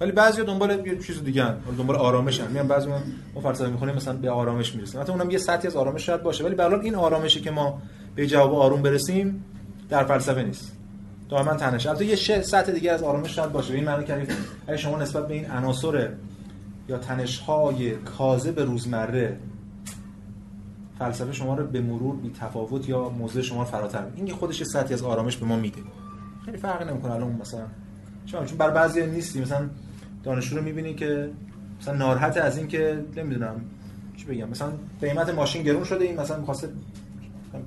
ولی 0.00 0.12
بعضیا 0.12 0.44
دنبال 0.44 0.86
یه 0.86 0.98
چیز 0.98 1.24
دیگه 1.24 1.44
ان 1.44 1.56
دنبال 1.78 1.96
آرامش 1.96 2.40
ان 2.40 2.50
میان 2.52 2.68
بعضی 2.68 2.88
ما 3.34 3.40
فلسفه 3.40 3.70
می‌خونیم 3.70 3.94
مثلا 3.94 4.14
به 4.14 4.30
آرامش 4.30 4.74
می‌رسیم. 4.74 5.00
مثلا 5.00 5.14
اونم 5.14 5.30
یه 5.30 5.38
سطحی 5.38 5.68
از 5.68 5.76
آرامش 5.76 6.06
شاید 6.06 6.22
باشه 6.22 6.44
ولی 6.44 6.54
به 6.54 6.80
این 6.80 6.94
آرامشی 6.94 7.40
که 7.40 7.50
ما 7.50 7.82
به 8.14 8.26
جواب 8.26 8.54
آروم 8.54 8.82
برسیم 8.82 9.44
در 9.88 10.04
فلسفه 10.04 10.42
نیست. 10.42 10.72
دائما 11.28 11.54
تنش. 11.54 11.86
البته 11.86 12.04
یه 12.04 12.42
سطح 12.42 12.72
دیگه 12.72 12.92
از 12.92 13.02
آرامش 13.02 13.36
شاید 13.36 13.52
باشه. 13.52 13.74
این 13.74 13.84
معنی 13.84 14.04
که 14.04 14.26
اگه 14.66 14.76
شما 14.76 14.98
نسبت 14.98 15.28
به 15.28 15.34
این 15.34 15.50
عناصر 15.50 16.08
یا 16.88 16.98
تنش 16.98 17.38
های 17.38 17.94
به 18.56 18.64
روزمره 18.64 19.38
فلسفه 20.98 21.32
شما 21.32 21.54
رو 21.54 21.66
به 21.66 21.80
مرور 21.80 22.16
بی 22.16 22.30
تفاوت 22.40 22.88
یا 22.88 23.08
موضع 23.08 23.40
شما 23.40 23.62
رو 23.62 23.68
فراتر 23.68 24.04
این 24.16 24.32
خودش 24.32 24.62
سطحی 24.62 24.94
از 24.94 25.02
آرامش 25.02 25.36
به 25.36 25.46
ما 25.46 25.56
میده. 25.56 25.80
خیلی 26.44 26.56
فرقی 26.56 26.84
نمی‌کنه 26.84 27.12
الان 27.12 27.38
مثلا. 27.40 27.66
چون 28.26 28.58
بر 28.58 28.70
بعضی 28.70 29.06
نیستی. 29.06 29.40
مثلا 29.40 29.68
دانشجو 30.28 30.56
رو 30.56 30.62
می‌بینی 30.62 30.94
که 30.94 31.30
مثلا 31.80 31.94
ناراحت 31.94 32.36
از 32.36 32.58
این 32.58 32.68
که 32.68 33.04
نمی‌دونم 33.16 33.60
چی 34.16 34.24
بگم 34.24 34.48
مثلا 34.48 34.72
قیمت 35.00 35.28
ماشین 35.34 35.62
گرون 35.62 35.84
شده 35.84 36.04
این 36.04 36.20
مثلا 36.20 36.38
می‌خواسته 36.38 36.68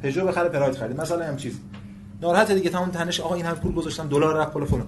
پژو 0.02 0.28
بخره 0.28 0.50
پراید 0.50 0.76
خرید 0.76 1.02
مثلا 1.02 1.26
هم 1.26 1.38
چیز. 1.38 1.60
ناراحت 2.22 2.52
دیگه 2.52 2.70
تمام 2.70 2.90
تنش 2.90 3.20
آقا 3.20 3.36
این 3.36 3.46
هم 3.46 3.56
پول 3.56 3.72
گذاشتم 3.72 4.08
دلار 4.08 4.38
رفت 4.38 4.54
بالا 4.54 4.66
فلان. 4.66 4.88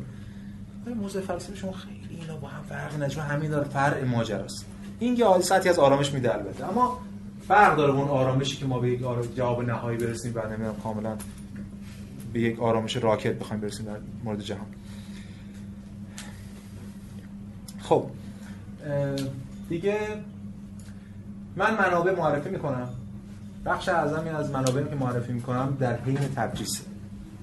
موضوع 0.95 1.21
فلسفه 1.21 1.55
شما 1.55 1.71
خیلی 1.71 2.21
اینا 2.21 2.37
با 2.37 2.47
هم 2.47 2.63
فرق 2.63 2.95
نداره 2.95 3.21
همین 3.21 3.51
داره 3.51 3.69
فرع 3.69 4.03
ماجراست. 4.03 4.65
این 4.99 5.15
یه 5.15 5.39
سطحی 5.41 5.69
از 5.69 5.79
آرامش 5.79 6.13
میده 6.13 6.33
البته. 6.33 6.69
اما 6.69 6.99
فرق 7.47 7.77
داره 7.77 7.93
اون 7.93 8.07
آرامشی 8.07 8.57
که 8.57 8.65
ما 8.65 8.79
به 8.79 8.89
یک 8.89 9.01
جواب 9.35 9.63
نهایی 9.63 9.97
برسیم 9.97 10.31
و 10.35 10.47
نمی‌دونم 10.47 10.75
کاملا 10.83 11.17
به 12.33 12.39
یک 12.39 12.59
آرامش 12.59 12.97
راکت 12.97 13.33
بخوایم 13.33 13.61
برسیم 13.61 13.85
در 13.85 13.97
مورد 14.23 14.41
جهان. 14.41 14.65
خب 17.83 18.05
دیگه 19.69 19.97
من 21.55 21.77
منابع 21.77 22.15
معرفی 22.15 22.49
می‌کنم. 22.49 22.89
بخش 23.65 23.89
اعظمی 23.89 24.29
از 24.29 24.51
منابعی 24.51 24.85
که 24.85 24.95
معرفی 24.95 25.33
می‌کنم 25.33 25.77
در 25.79 26.01
حین 26.01 26.17
تدریس. 26.35 26.81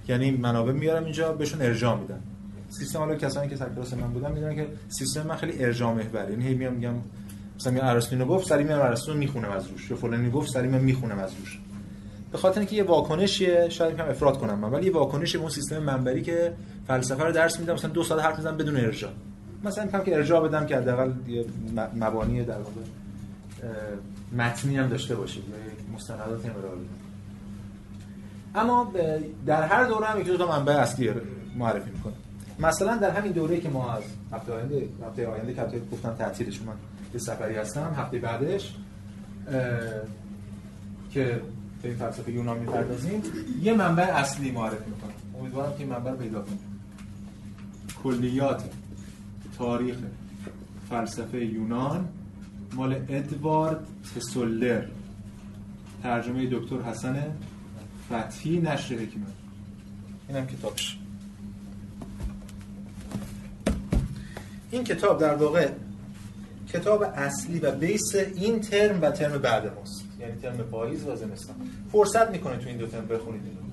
یعنی 0.09 0.31
منابع 0.31 0.73
میارم 0.73 1.05
اینجا 1.05 1.33
بهشون 1.33 1.63
ارجاع 1.63 1.99
میدم. 1.99 2.21
سیستم 2.69 2.99
حالا 2.99 3.15
کسانی 3.15 3.49
که 3.49 3.57
سر 3.57 3.69
من 4.01 4.13
بودن 4.13 4.33
می‌دونن 4.33 4.55
که 4.55 4.67
سیستم 4.89 5.27
من 5.27 5.37
خیلی 5.37 5.65
ارجاع 5.65 5.93
محوره 5.93 6.31
یعنی 6.31 6.47
هی 6.47 6.55
میام 6.55 6.73
میگم 6.73 6.95
مثلا 7.57 7.73
میگم 7.73 7.87
ارسطو 7.87 8.25
گفت 8.25 8.49
سری 8.49 8.65
میام 8.65 8.81
ارسطو 8.81 9.15
می‌خونم 9.15 9.51
از 9.51 9.67
روش. 9.67 9.91
یا 9.91 9.97
فلانی 9.97 10.31
گفت 10.31 10.51
سری 10.51 10.69
میام 10.69 10.85
می‌خونم 10.85 11.19
از 11.19 11.35
روش. 11.35 11.59
به 12.33 12.39
خاطر 12.39 12.61
اینکه 12.61 12.77
یه 12.77 12.83
واکنشیه 12.83 13.69
شاید 13.69 13.93
میگم 13.93 14.09
افراد 14.09 14.39
کنم 14.39 14.59
من 14.59 14.71
ولی 14.71 14.87
یه 14.87 14.93
واکنش 14.93 15.37
اون 15.37 15.49
سیستم 15.49 15.79
منبری 15.79 16.23
که 16.23 16.53
فلسفه 16.87 17.25
رو 17.25 17.33
درس 17.33 17.61
میدم 17.61 17.75
مثلا 17.75 17.91
دو 17.91 18.03
ساعت 18.03 18.25
حرف 18.25 18.37
می‌زنم 18.37 18.57
بدون 18.57 18.77
ارجاع. 18.77 19.13
مثلا 19.65 19.85
میگم 19.85 20.01
که 20.01 20.17
ارجاع 20.17 20.49
بدم 20.49 20.67
که 20.67 20.77
حداقل 20.77 21.13
یه 21.29 21.45
مبانی 21.95 22.45
در 22.45 22.59
واقع 22.59 22.81
متنی 24.37 24.77
هم 24.77 24.89
داشته 24.89 25.17
باشید 25.17 25.45
یا 25.49 25.95
مستندات 25.95 26.47
هم 26.47 26.53
اما 28.55 28.93
در 29.47 29.63
هر 29.63 29.85
دوره 29.85 30.07
هم 30.07 30.21
یک 30.21 30.27
دو 30.27 30.49
منبع 30.49 30.73
اصلی 30.73 31.11
معرفی 31.57 31.91
می‌کنه 31.91 32.13
مثلا 32.59 32.97
در 32.97 33.11
همین 33.11 33.33
دوره 33.33 33.61
که 33.61 33.69
ما 33.69 33.93
از 33.93 34.03
هفته 34.33 34.53
آینده 34.53 34.89
هفته 35.07 35.27
آینده 35.27 35.55
که 35.55 35.83
گفتم 35.93 36.15
تعطیلش 36.15 36.63
من 36.63 36.73
یه 37.15 37.21
سفری 37.21 37.55
هستم 37.55 37.95
هفته 37.99 38.19
بعدش 38.19 38.75
که 41.11 41.41
به 41.83 41.89
این 41.89 41.99
فلسفه 41.99 42.33
یونان 42.33 42.59
می‌پردازیم 42.59 43.23
یه 43.63 43.75
منبع 43.75 44.03
اصلی 44.03 44.51
معرفی 44.51 44.91
می‌کنم. 44.91 45.13
امیدوارم 45.41 45.73
که 45.73 45.79
این 45.79 45.89
منبع 45.89 46.13
پیدا 46.13 46.43
کنیم. 46.43 46.59
کلیات. 48.03 48.63
تاریخ 49.61 49.97
فلسفه 50.91 51.45
یونان 51.45 52.09
مال 52.73 52.93
ادوارد 53.09 53.87
تسولر 54.17 54.85
ترجمه 56.03 56.47
دکتر 56.47 56.83
حسن 56.83 57.37
فتحی 58.07 58.59
نشر 58.59 58.95
حکمت 58.95 59.33
اینم 60.29 60.47
کتابش. 60.47 60.99
این 64.71 64.85
کتاب 64.85 65.21
در 65.21 65.35
واقع 65.35 65.69
کتاب 66.69 67.03
اصلی 67.03 67.59
و 67.59 67.71
بیس 67.71 68.15
این 68.15 68.61
ترم 68.61 69.03
و 69.03 69.11
ترم 69.11 69.39
بعد 69.39 69.75
ماست. 69.75 70.05
یعنی 70.21 70.33
ترم 70.33 70.57
پاییز 70.57 71.07
و 71.07 71.17
زمستان. 71.17 71.57
فرصت 71.93 72.31
می‌کنه 72.31 72.57
تو 72.57 72.69
این 72.69 72.79
دو 72.79 72.87
ترم 72.87 73.07
بخونید. 73.07 73.43
اینو 73.45 73.70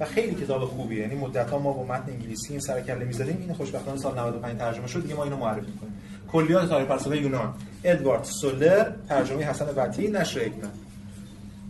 و 0.00 0.04
خیلی 0.04 0.34
کتاب 0.34 0.64
خوبیه. 0.64 1.00
یعنی 1.00 1.14
مدت 1.14 1.50
ها 1.50 1.58
ما 1.58 1.72
با 1.72 1.84
متن 1.84 2.12
انگلیسی 2.12 2.50
این 2.50 2.60
سر 2.60 2.80
کله 2.80 3.04
می‌زدیم 3.04 3.36
این 3.40 3.54
خوشبختانه 3.54 3.98
سال 3.98 4.18
95 4.18 4.58
ترجمه 4.58 4.86
شد. 4.86 5.02
دیگه 5.02 5.14
ما 5.14 5.24
اینو 5.24 5.36
معرفی 5.36 5.66
می‌کنیم. 5.66 5.92
کلیات 6.32 6.68
تاریخ 6.68 6.88
فلسفه 6.88 7.16
یونان. 7.16 7.54
ادوارد 7.84 8.24
سولر 8.24 8.86
ترجمه 9.08 9.42
حسن 9.42 9.64
وطی 9.76 10.08
نشر 10.08 10.40
حکمت 10.40 10.70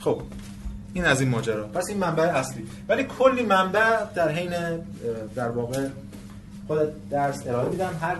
خب 0.01 0.23
این 0.94 1.05
از 1.05 1.20
این 1.20 1.31
ماجرا. 1.31 1.66
پس 1.66 1.89
این 1.89 1.98
منبع 1.98 2.23
اصلی. 2.23 2.66
ولی 2.89 3.05
کلی 3.05 3.43
منبع 3.43 4.05
در 4.15 4.28
حین 4.28 4.51
در 5.35 5.48
واقع 5.48 5.86
خود 6.66 7.09
درس 7.11 7.47
ارائه 7.47 7.69
میدم. 7.69 7.90
هر 8.01 8.16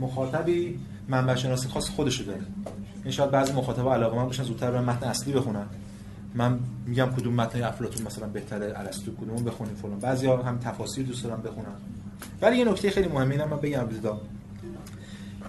مخاطبی 0.00 0.80
منبع 1.08 1.34
شناسی 1.34 1.68
خاص 1.68 1.88
خودشو 1.88 2.24
داره 2.24 2.40
این 3.04 3.12
شاید 3.12 3.30
بعضی 3.30 3.52
مخاطبا 3.52 3.94
علاقه 3.94 4.16
من 4.16 4.24
باشن 4.24 4.42
زودتر 4.42 4.70
برن 4.70 4.84
متن 4.84 5.06
اصلی 5.06 5.32
بخونن. 5.32 5.66
من 6.34 6.58
میگم 6.86 7.06
کدوم 7.16 7.34
متن 7.34 7.62
افلاطون 7.62 8.06
مثلا 8.06 8.26
بهتره 8.26 8.72
ارسطو 8.76 9.10
کدوم 9.16 9.44
بخونیم 9.44 9.74
فلان. 9.74 9.98
بعضیا 9.98 10.36
هم 10.36 10.58
تفاسیر 10.58 11.06
دوست 11.06 11.24
دارن 11.24 11.42
بخونن. 11.42 11.66
ولی 12.42 12.56
یه 12.56 12.64
نکته 12.64 12.90
خیلی 12.90 13.08
مهمه 13.08 13.30
اینم 13.30 13.48
من 13.48 13.56
بگم 13.56 13.80
ابتدا 13.80 14.20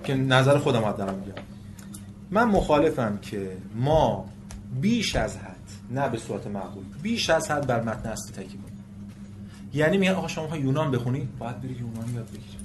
که 0.04 0.16
نظر 0.16 0.58
خودم 0.58 0.86
رو 0.86 0.98
دارم 0.98 1.16
میگم. 1.16 1.42
من 2.32 2.44
مخالفم 2.44 3.18
که 3.22 3.58
ما 3.76 4.26
بیش 4.82 5.16
از 5.16 5.38
حد 5.38 5.56
نه 5.92 6.10
به 6.10 6.18
صورت 6.18 6.48
معقول 6.48 6.84
بیش 7.02 7.30
از 7.30 7.52
حد 7.52 7.68
بر 7.68 7.82
متن 7.82 8.10
اصلی 8.10 8.32
تکیه 8.32 8.60
یعنی 9.74 9.98
میگن 9.98 10.12
آقا 10.12 10.28
شما 10.28 10.58
یونان 10.58 10.92
بخونی؟ 10.92 11.30
باید 11.40 11.62
بری 11.62 11.74
یونانی 11.74 12.14
یاد 12.14 12.28
بگیری. 12.28 12.58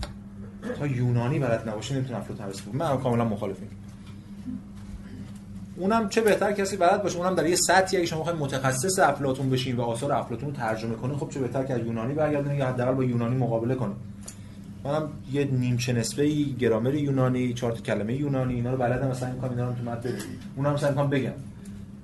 تا 0.78 0.86
یونانی 0.86 1.39
بلد 1.39 1.69
نباشی 1.69 1.95
نمی‌تونی 1.95 2.19
افلاطون 2.19 2.47
درس 2.47 2.62
من 2.73 2.97
کاملا 2.97 3.24
مخالفم. 3.24 3.66
اونم 5.76 6.09
چه 6.09 6.20
بهتر 6.20 6.52
کسی 6.52 6.76
بلد 6.76 7.02
باشه 7.02 7.18
اونم 7.18 7.34
در 7.34 7.46
یه 7.46 7.56
سطحی 7.56 7.96
اگه 7.96 8.06
شما 8.06 8.20
بخواید 8.20 8.38
متخصص 8.38 8.98
افلاطون 8.98 9.51
بشین 9.51 9.76
و 9.76 9.82
آثار 9.82 10.12
افلاطون 10.12 10.48
رو 10.48 10.56
ترجمه 10.56 10.94
کنید 10.94 11.16
خب 11.16 11.30
چه 11.30 11.40
بهتر 11.40 11.64
که 11.64 11.74
از 11.74 11.80
یونانی 11.80 12.14
برگردونید 12.14 12.59
یا 12.59 12.66
حداقل 12.66 12.94
با 12.94 13.05
یونانی 13.05 13.36
مقابله 13.36 13.74
کنید 13.74 13.96
منم 14.84 15.09
یه 15.32 15.44
نیمچه 15.44 15.92
نصفه 15.92 16.42
گرامر 16.42 16.94
یونانی 16.94 17.55
چهار 17.55 17.72
تا 17.72 17.80
کلمه 17.80 18.14
یونانی 18.14 18.55
اینا 18.55 18.70
رو 18.70 18.76
بلدم 18.76 19.09
مثلا 19.09 19.34
کام 19.34 19.51
اینا 19.51 19.68
رو 19.68 19.74
تو 19.74 19.82
متن 19.82 20.10
اونم 20.56 20.72
مثلا 20.72 20.88
می‌خوام 20.88 21.10
بگم. 21.10 21.32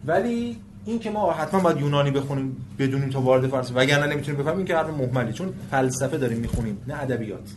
ولی 0.06 0.56
این 0.84 0.98
که 0.98 1.10
ما 1.10 1.32
حتما 1.32 1.60
باید 1.60 1.80
یونانی 1.80 2.10
بخونیم 2.10 2.56
بدونیم 2.78 3.10
تا 3.10 3.20
وارد 3.20 3.46
فلسفه 3.46 3.74
وگرنه 3.74 4.06
نمی‌تونیم 4.06 4.42
بفهمیم 4.42 4.66
که 4.66 4.76
حرف 4.76 4.90
مهملی 4.90 5.32
چون 5.32 5.52
فلسفه 5.70 6.18
داریم 6.18 6.38
می‌خونیم 6.38 6.78
نه 6.88 7.02
ادبیات. 7.02 7.50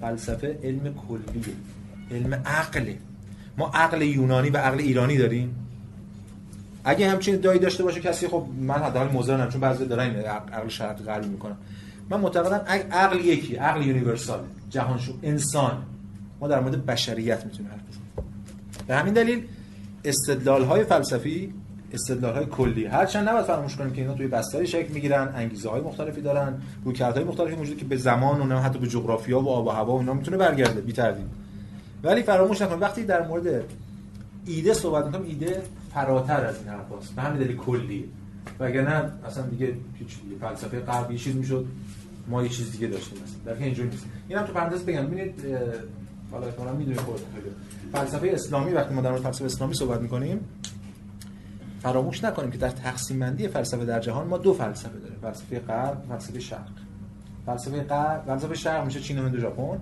فلسفه 0.00 0.58
علم 0.62 0.94
کلیه 1.08 1.54
علم 2.10 2.34
عقله. 2.34 2.98
ما 3.58 3.70
عقل 3.74 4.02
یونانی 4.02 4.50
و 4.50 4.56
عقل 4.56 4.78
ایرانی 4.78 5.18
داریم. 5.18 5.54
اگه 6.84 7.10
همچین 7.10 7.36
دایی 7.36 7.58
داشته 7.58 7.82
باشه 7.82 8.00
کسی 8.00 8.28
خب 8.28 8.46
من 8.60 8.74
حداقل 8.74 9.12
مزرنم 9.12 9.48
چون 9.48 9.60
بعضی 9.60 9.86
دارن 9.86 10.16
عقل 10.16 10.68
شرط 10.68 11.02
غربی 11.02 11.28
می‌کنن. 11.28 11.56
من 12.10 12.20
معتقدم 12.20 12.64
عقل 12.92 13.20
یکی 13.20 13.56
عقل 13.56 13.82
یونیورسال 13.82 14.40
جهان 14.70 14.98
شو 14.98 15.12
انسان. 15.22 15.82
ما 16.40 16.48
در 16.48 16.60
مورد 16.60 16.86
بشریت 16.86 17.44
می‌تونیم 17.44 17.70
حرف 17.70 17.80
بزنیم. 17.80 18.32
به 18.86 18.96
همین 18.96 19.14
دلیل 19.14 19.46
استدلال 20.04 20.64
های 20.64 20.84
فلسفی 20.84 21.54
استدلال 21.92 22.34
های 22.34 22.46
کلی 22.46 22.86
هرچند 22.86 23.28
نباید 23.28 23.44
فراموش 23.44 23.76
کنیم 23.76 23.92
که 23.92 24.00
اینا 24.00 24.14
توی 24.14 24.26
بستری 24.26 24.66
شکل 24.66 24.92
می‌گیرن 24.92 25.28
انگیزه 25.36 25.70
های 25.70 25.80
مختلفی 25.80 26.20
دارن 26.20 26.62
رویکردهای 26.84 27.24
مختلفی 27.24 27.54
موجوده 27.54 27.80
که 27.80 27.84
به 27.84 27.96
زمان 27.96 28.52
و 28.52 28.60
حتی 28.60 28.78
به 28.78 28.86
جغرافیا 28.86 29.40
و 29.40 29.48
آب 29.48 29.66
و 29.66 29.70
هوا 29.70 29.96
و 29.96 29.98
اینا 29.98 30.14
می‌تونه 30.14 30.36
برگرده 30.36 30.80
بی 30.80 30.92
تردید 30.92 31.43
ولی 32.04 32.22
فراموش 32.22 32.62
نکن 32.62 32.78
وقتی 32.78 33.04
در 33.04 33.26
مورد 33.26 33.64
ایده 34.46 34.74
صحبت 34.74 35.06
می‌کنم 35.06 35.24
ایده 35.24 35.62
فراتر 35.94 36.46
از 36.46 36.58
این 36.58 36.68
حرفاست 36.68 37.14
به 37.14 37.22
همین 37.22 37.42
دلیل 37.42 37.56
کلی. 37.56 38.10
وگرنه 38.60 39.12
اصلا 39.26 39.46
دیگه 39.46 39.74
فلسفه 40.40 40.80
غرب 40.80 41.10
یه 41.10 41.18
چیز 41.18 41.36
می‌شد 41.36 41.66
ما 42.28 42.42
یه 42.42 42.48
چیز 42.48 42.72
دیگه 42.72 42.86
داشتیم 42.86 43.18
مثلا 43.22 43.54
در 43.54 43.62
اینجوری 43.62 43.88
نیست. 43.88 44.04
اینم 44.28 44.42
تو 44.42 44.52
پرانتز 44.52 44.82
بگم. 44.82 45.06
ببینید 45.06 45.34
حالا 46.30 46.46
احتمالاً 46.46 46.72
می‌دونید 46.72 47.00
خودتون 47.00 47.26
فلسفه 47.92 48.28
اسلامی 48.32 48.72
وقتی 48.72 48.94
ما 48.94 49.00
در 49.00 49.10
مورد 49.10 49.22
فلسفه 49.22 49.44
اسلامی 49.44 49.74
صحبت 49.74 50.00
می‌کنیم 50.00 50.40
فراموش 51.82 52.24
نکنیم 52.24 52.50
که 52.50 52.58
در 52.58 52.70
تقسیم 52.70 53.18
بندی 53.18 53.48
فلسفه 53.48 53.84
در 53.84 54.00
جهان 54.00 54.26
ما 54.26 54.38
دو 54.38 54.54
فلسفه 54.54 54.98
داریم. 54.98 55.18
فلسفه 55.22 55.58
غرب 55.58 56.02
فلسفه 56.08 56.40
شرق. 56.40 56.68
فلسفه 57.46 57.82
غرب 57.82 58.24
فلسفه 58.26 58.54
شرق 58.54 58.84
میشه 58.84 59.00
چین 59.00 59.18
و 59.18 59.38
ژاپن. 59.38 59.78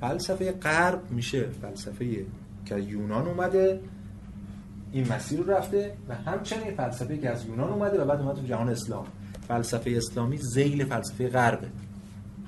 فلسفه 0.00 0.52
غرب 0.52 1.10
میشه. 1.10 1.46
فلسفه 1.62 2.26
که 2.64 2.78
یونان 2.78 3.26
اومده 3.26 3.80
این 4.92 5.12
مسیر 5.12 5.40
رو 5.40 5.50
رفته 5.50 5.94
و 6.08 6.14
همچنین 6.14 6.74
فلسفه 6.76 7.18
که 7.18 7.30
از 7.30 7.46
یونان 7.46 7.70
اومده 7.70 8.02
و 8.02 8.04
بعد 8.04 8.20
اومده 8.20 8.40
تو 8.40 8.46
جهان 8.46 8.68
اسلام. 8.68 9.06
فلسفه 9.48 9.90
اسلامی 9.90 10.36
زیل 10.36 10.84
فلسفه 10.84 11.28
غربه 11.28 11.66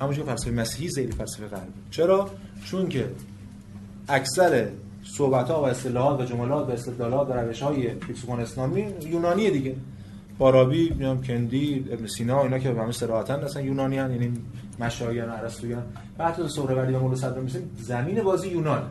همونجور 0.00 0.24
فلسفه 0.24 0.50
مسیحی 0.50 0.88
زیل 0.88 1.10
فلسفه 1.10 1.46
غربه 1.46 1.72
چرا؟ 1.90 2.30
چون 2.64 2.88
که 2.88 3.10
اکثر 4.08 4.68
صحبت 5.04 5.50
ها 5.50 5.62
و 5.62 5.66
اصطلاحات 5.66 6.20
و 6.20 6.24
جملات 6.24 6.68
و 6.68 6.70
استدلالات 6.70 7.28
و 7.28 7.32
روش 7.32 7.62
های 7.62 7.94
فیلسوفان 7.94 8.40
اسلامی 8.40 8.86
یونانیه 9.06 9.50
دیگه. 9.50 9.74
فارابی، 10.38 10.88
کندی، 11.26 11.86
ابن 11.90 12.06
سینا 12.06 12.42
اینا 12.42 12.58
که 12.58 12.72
به 12.72 12.82
همه 12.82 12.92
صراحتاً 12.92 13.34
اصلا 13.34 13.62
یونانی 13.62 13.98
هن. 13.98 14.10
یعنی 14.10 14.32
مشایان 14.80 15.28
و 15.28 15.32
عرستویان 15.32 15.82
و 16.18 16.28
حتی 16.28 16.48
سهروردی 16.48 16.92
و 16.92 17.00
مولا 17.00 17.16
صدر 17.16 17.40
میسیم 17.40 17.70
زمین 17.78 18.22
بازی 18.22 18.48
یونان. 18.48 18.82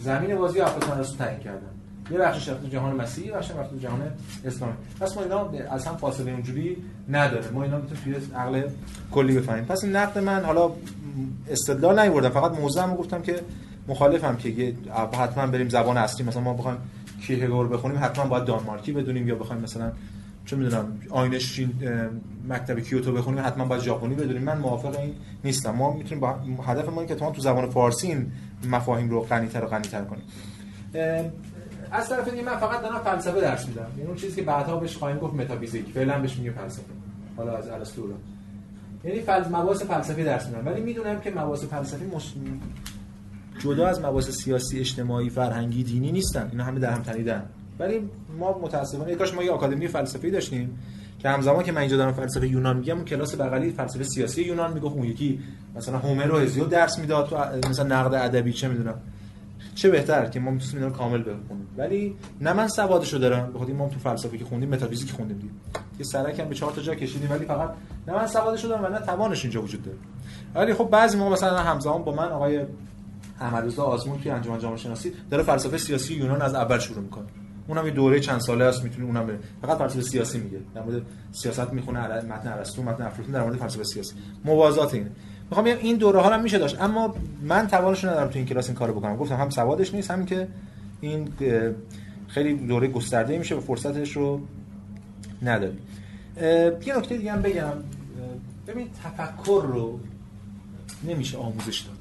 زمین 0.00 0.36
بازی 0.36 0.60
افلاطون 0.60 0.98
ارسطو 0.98 1.16
تعیین 1.16 1.40
کردن. 1.40 1.66
یه 2.10 2.18
بخشش 2.18 2.48
رفت 2.48 2.66
جهان 2.66 2.96
مسیحی 2.96 3.30
و 3.30 3.34
رفت 3.36 3.70
تو 3.70 3.78
جهان 3.78 4.00
اسلامی. 4.44 4.72
پس 5.00 5.16
ما 5.16 5.22
اینا 5.22 5.50
از 5.70 5.86
هم 5.86 5.96
فاصله 5.96 6.32
اونجوری 6.32 6.76
نداره. 7.08 7.50
ما 7.50 7.62
اینا 7.62 7.78
می‌تونیم 7.78 8.04
توی 8.04 8.36
عقل 8.36 8.62
کلی 9.10 9.38
بفهمیم. 9.38 9.64
پس 9.64 9.84
نقد 9.84 10.18
من 10.18 10.44
حالا 10.44 10.70
استدلال 11.50 12.00
نیوردم. 12.00 12.28
فقط 12.28 12.58
موضعم 12.58 12.96
گفتم 12.96 13.22
که 13.22 13.40
مخالفم 13.88 14.36
که 14.36 14.74
حتما 15.12 15.46
بریم 15.46 15.68
زبان 15.68 15.96
اصلی. 15.96 16.26
مثلا 16.26 16.42
ما 16.42 16.54
بخوایم 16.54 16.78
کیهگور 17.26 17.68
بخونیم 17.68 17.98
حتما 18.04 18.24
باید 18.26 18.44
دانمارکی 18.44 18.92
بدونیم 18.92 19.28
یا 19.28 19.34
بخوایم 19.34 19.62
مثلا 19.62 19.92
چه 20.44 20.56
می‌دونم 20.56 21.00
آینش 21.10 21.60
مکتب 22.48 22.80
کیوتو 22.80 23.12
بخونیم 23.12 23.44
حتما 23.44 23.64
باید 23.64 23.82
ژاپنی 23.82 24.14
بدونیم. 24.14 24.42
من 24.42 24.58
موافق 24.58 24.98
این 24.98 25.14
نیستم. 25.44 25.70
ما 25.70 25.92
می‌تونیم 25.92 26.20
با 26.20 26.62
هدف 26.62 26.88
ما 26.88 27.04
که 27.04 27.14
تو 27.14 27.40
زبان 27.40 27.70
فارسی 27.70 28.06
این 28.06 28.32
مفاهیم 28.70 29.10
رو 29.10 29.20
غنی‌تر 29.20 29.64
و 29.64 29.66
غنی‌تر 29.66 30.04
کنیم. 30.04 30.22
از 31.92 32.08
طرف 32.08 32.28
دیگه 32.28 32.42
من 32.42 32.56
فقط 32.56 32.82
دارم 32.82 32.98
فلسفه 32.98 33.40
درس 33.40 33.68
میدم. 33.68 33.86
یعنی 33.96 34.06
اون 34.06 34.16
چیزی 34.16 34.36
که 34.36 34.42
بعدا 34.42 34.76
بهش 34.76 34.96
خواهیم 34.96 35.18
گفت 35.18 35.34
متافیزیک. 35.34 35.92
فعلا 35.92 36.18
بهش 36.18 36.36
میگه 36.36 36.50
فلسفه. 36.50 36.92
حالا 37.36 37.56
از 37.56 37.68
ارسطو 37.68 38.02
یعنی 39.04 39.20
فلسفه 39.20 39.56
مباحث 39.56 39.82
فلسفی 39.82 40.24
درس 40.24 40.46
میدم. 40.46 40.66
ولی 40.66 40.80
می‌دونم 40.80 41.20
که 41.20 41.30
مباحث 41.30 41.64
فلسفی 41.64 42.04
مص... 42.06 42.32
جدا 43.58 43.86
از 43.86 44.00
مباحث 44.00 44.30
سیاسی 44.30 44.80
اجتماعی 44.80 45.30
فرهنگی 45.30 45.82
دینی 45.82 46.12
نیستن. 46.12 46.48
اینا 46.50 46.64
همه 46.64 46.80
در 46.80 46.90
هم 46.90 47.02
تنیدن. 47.02 47.42
ولی 47.78 48.10
ما 48.38 48.58
متاسفانه 48.58 49.12
یکاش 49.12 49.34
ما 49.34 49.42
یه 49.42 49.50
آکادمی 49.50 49.88
فلسفی 49.88 50.30
داشتیم 50.30 50.78
که 51.18 51.28
همزمان 51.28 51.62
که 51.62 51.72
من 51.72 51.80
اینجا 51.80 51.96
دارم 51.96 52.12
فلسفه 52.12 52.48
یونان 52.48 52.76
میگم 52.76 52.96
اون 52.96 53.04
کلاس 53.04 53.34
بغلی 53.40 53.70
فلسفه 53.70 54.04
سیاسی 54.04 54.42
یونان 54.42 54.72
می‌گفت 54.72 54.96
اون 54.96 55.04
یکی 55.04 55.40
مثلا 55.76 55.98
هومر 55.98 56.30
و 56.32 56.38
هزیو 56.38 56.64
درس 56.64 56.98
می‌داد 56.98 57.28
تو 57.28 57.68
مثلا 57.68 57.86
نقد 57.86 58.14
ادبی 58.14 58.52
چه 58.52 58.68
می‌دونم. 58.68 58.94
چه 59.74 59.90
بهتر 59.90 60.26
که 60.26 60.40
ما 60.40 60.50
می‌تونیم 60.50 60.84
اینا 60.84 60.96
کامل 60.96 61.20
بخونیم. 61.20 61.68
ولی 61.76 62.16
نه 62.40 62.52
من 62.52 62.68
سوادشو 62.68 63.18
دارم 63.18 63.52
بخاطر 63.52 63.72
ما 63.72 63.88
تو 63.88 63.98
فلسفه 63.98 64.38
که 64.38 64.44
خوندیم 64.44 64.68
متافیزیک 64.68 65.10
خوندیم 65.10 65.36
دیگه. 65.36 65.52
یه 65.98 66.04
سرک 66.04 66.40
هم 66.40 66.48
به 66.48 66.54
چهار 66.54 66.72
تا 66.72 66.82
جا 66.82 66.94
کشیدیم 66.94 67.30
ولی 67.30 67.44
فقط 67.44 67.70
نه 68.08 68.14
من 68.14 68.26
سوادشو 68.26 68.68
دارم 68.68 68.84
و 68.84 68.88
نه 68.88 68.98
توانش 68.98 69.44
اینجا 69.44 69.62
وجود 69.62 69.82
داره. 69.82 69.98
ولی 70.54 70.74
خب 70.74 70.88
بعضی 70.90 71.18
ما 71.18 71.28
مثلا 71.28 71.58
همزمان 71.58 72.02
با 72.02 72.12
من 72.12 72.28
آقای 72.28 72.64
احمدرضا 73.40 73.82
آزمون 73.82 74.18
توی 74.18 74.30
انجمن 74.30 74.58
جامعه 74.58 74.76
شناسی 74.76 75.12
داره 75.30 75.42
فلسفه 75.42 75.78
سیاسی 75.78 76.14
یونان 76.14 76.42
از 76.42 76.54
اول 76.54 76.78
شروع 76.78 77.02
می‌کنه. 77.02 77.26
اونم 77.68 77.86
یه 77.86 77.92
دوره 77.92 78.20
چند 78.20 78.40
ساله 78.40 78.64
است 78.64 78.84
می‌تونه 78.84 79.06
اونم 79.06 79.26
بره. 79.26 79.38
فقط 79.62 79.78
فلسفه 79.78 80.00
سیاسی 80.00 80.38
میگه. 80.38 80.58
در 80.74 80.82
مورد 80.82 81.02
سیاست 81.32 81.72
می‌خونه 81.72 82.22
متن 82.22 82.52
ارسطو 82.52 82.82
متن 82.82 83.02
افلاطون 83.02 83.34
در 83.34 83.42
مورد 83.42 83.56
فلسفه 83.56 83.84
سیاسی. 83.84 84.14
موازات 84.44 84.94
اینه. 84.94 85.10
می‌خوام 85.50 85.64
بگم 85.64 85.78
این 85.80 85.96
دوره 85.96 86.20
ها 86.20 86.34
هم 86.34 86.42
میشه 86.42 86.58
داشت. 86.58 86.80
اما 86.80 87.14
من 87.42 87.66
توانش 87.66 88.04
ندارم 88.04 88.28
تو 88.28 88.38
این 88.38 88.46
کلاس 88.46 88.66
این 88.66 88.74
کارو 88.74 88.94
بکنم. 88.94 89.16
گفتم 89.16 89.36
هم 89.36 89.50
سوادش 89.50 89.94
نیست 89.94 90.10
همین 90.10 90.26
که 90.26 90.48
این 91.00 91.28
خیلی 92.28 92.54
دوره 92.54 92.88
گسترده 92.88 93.38
میشه 93.38 93.54
و 93.54 93.60
فرصتش 93.60 94.16
رو 94.16 94.40
نداری. 95.42 95.78
یه 96.86 96.98
نکته 96.98 97.16
دیگه 97.16 97.32
هم 97.32 97.42
بگم. 97.42 97.72
ببین 98.66 98.88
تفکر 99.04 99.64
رو 99.68 100.00
نمیشه 101.04 101.38
آموزش 101.38 101.80
داد. 101.80 101.96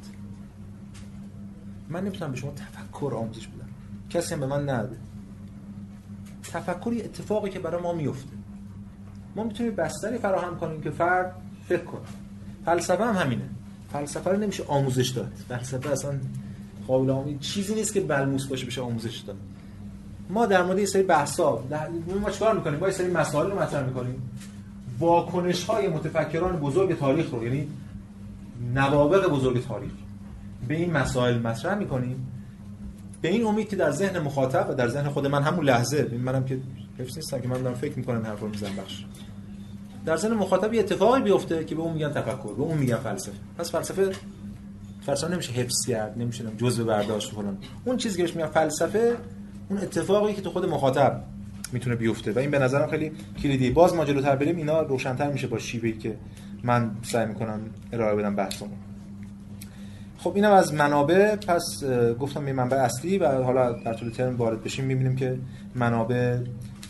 من 1.89 2.01
نمی‌تونم 2.01 2.31
به 2.31 2.37
شما 2.37 2.51
تفکر 2.51 3.13
آموزش 3.15 3.47
بدم. 3.47 3.69
کسی 4.09 4.33
هم 4.33 4.39
به 4.39 4.45
من 4.45 4.69
نده 4.69 4.97
تفکری 6.53 7.01
اتفاقی 7.01 7.49
که 7.49 7.59
برای 7.59 7.81
ما 7.81 7.93
میفته. 7.93 8.29
ما 9.35 9.43
می‌تونیم 9.43 9.75
بستری 9.75 10.17
فراهم 10.17 10.57
کنیم 10.57 10.81
که 10.81 10.89
فرد 10.89 11.35
فکر 11.67 11.83
کنه. 11.83 12.01
فلسفه 12.65 13.05
هم 13.05 13.15
همینه. 13.15 13.49
فلسفه 13.93 14.29
رو 14.29 14.37
نمیشه 14.37 14.63
آموزش 14.67 15.09
داد. 15.09 15.31
فلسفه 15.49 15.89
اصلا 15.89 16.11
قابل 16.87 17.09
آموزش 17.09 17.39
چیزی 17.39 17.75
نیست 17.75 17.93
که 17.93 18.01
بلموس 18.01 18.45
باشه 18.47 18.65
بشه 18.65 18.81
آموزش 18.81 19.17
داد. 19.17 19.37
ما 20.29 20.45
در 20.45 20.63
مورد 20.63 20.79
یه 20.79 20.85
سری 20.85 21.03
بحثا 21.03 21.63
در... 21.69 21.87
ما 22.21 22.29
چیکار 22.29 22.55
می‌کنیم؟ 22.55 22.79
با 22.79 22.87
یه 22.87 22.93
سری 22.93 23.11
مسائل 23.11 23.51
رو 23.51 23.59
مطرح 23.59 23.85
می‌کنیم. 23.85 24.29
واکنشهای 24.99 25.87
متفکران 25.87 26.59
بزرگ 26.59 26.99
تاریخ 26.99 27.29
رو 27.29 27.43
یعنی 27.43 27.67
نوابق 28.73 29.29
بزرگ 29.29 29.67
تاریخ. 29.67 29.91
به 30.67 30.75
این 30.75 30.91
مسائل 30.91 31.39
مطرح 31.39 31.75
می‌کنیم. 31.75 32.27
به 33.23 33.29
این 33.29 33.45
امید 33.45 33.69
که 33.69 33.75
در 33.75 33.91
ذهن 33.91 34.19
مخاطب 34.19 34.69
و 34.69 34.73
در 34.73 34.87
ذهن 34.87 35.09
خود 35.09 35.27
من 35.27 35.43
همون 35.43 35.65
لحظه 35.65 36.07
منم 36.23 36.45
که 36.45 36.59
حفظ 36.99 37.17
نیستم 37.17 37.39
که 37.39 37.47
من 37.47 37.61
دارم 37.61 37.75
فکر 37.75 37.97
می‌کنم 37.97 38.25
حرف 38.25 38.39
رو 38.39 38.47
می‌زنم 38.47 38.75
بخش 38.75 39.05
در 40.05 40.17
ذهن 40.17 40.33
مخاطب 40.33 40.73
یه 40.73 40.79
اتفاقی 40.79 41.21
بیفته 41.21 41.65
که 41.65 41.75
به 41.75 41.81
اون 41.81 41.93
میگن 41.93 42.09
تفکر 42.09 42.53
به 42.53 42.61
اون 42.61 42.77
میگن 42.77 42.95
فلسفه. 42.95 43.31
پس 43.57 43.71
فلسفه 43.71 44.11
فلسفه 45.05 45.31
نمیشه 45.33 45.51
حفظ 45.51 45.85
کرد 45.87 46.17
نمیشه 46.17 46.43
جزء 46.57 46.83
برداشت 46.83 47.31
فلان. 47.31 47.57
اون 47.85 47.97
چیزی 47.97 48.17
که 48.17 48.23
بهش 48.23 48.35
میگن 48.35 48.47
فلسفه 48.47 49.17
اون 49.69 49.79
اتفاقی 49.79 50.33
که 50.33 50.41
تو 50.41 50.49
خود 50.49 50.65
مخاطب 50.65 51.23
می‌تونه 51.71 51.95
بیفته. 51.95 52.31
و 52.31 52.39
این 52.39 52.51
به 52.51 52.59
نظرم 52.59 52.89
خیلی 52.89 53.11
کلیدی 53.43 53.69
باز 53.69 53.95
ما 53.95 54.05
جلوتر 54.05 54.35
بریم 54.35 54.57
اینا 54.57 54.81
روشنتر 54.81 55.31
میشه 55.31 55.47
با 55.47 55.59
شیوهی 55.59 55.93
که 55.93 56.17
من 56.63 56.91
سعی 57.01 57.25
می‌کنم 57.25 57.59
ارائه 57.93 58.15
بدم 58.15 58.35
بحثمون. 58.35 58.71
خب 60.23 60.35
اینم 60.35 60.51
از 60.51 60.73
منابع 60.73 61.35
پس 61.35 61.83
گفتم 62.19 62.47
یه 62.47 62.53
منبع 62.53 62.77
اصلی 62.77 63.17
و 63.17 63.43
حالا 63.43 63.71
در 63.71 63.93
طول 63.93 64.09
ترم 64.09 64.35
وارد 64.35 64.63
بشیم 64.63 64.85
می‌بینیم 64.85 65.15
که 65.15 65.39
منابع 65.75 66.37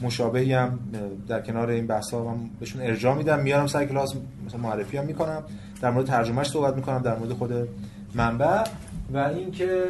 مشابهی 0.02 0.54
هم 0.54 0.80
در 1.28 1.42
کنار 1.42 1.70
این 1.70 1.88
بحث 1.88 2.14
ها 2.14 2.32
هم 2.32 2.50
بهشون 2.60 2.82
ارجاع 2.82 3.16
میدم. 3.16 3.40
میارم 3.40 3.68
سر 3.68 3.86
کلاس 3.86 4.16
مثلا 4.46 4.60
معرفی 4.60 4.98
هم 4.98 5.06
می‌کنم. 5.06 5.44
در 5.82 5.92
مورد 5.92 6.06
ترجمهش 6.06 6.48
صحبت 6.48 6.76
می‌کنم 6.76 7.02
در 7.02 7.16
مورد 7.18 7.34
خود 7.34 7.68
منبع. 8.14 8.64
و 9.14 9.18
اینکه 9.18 9.84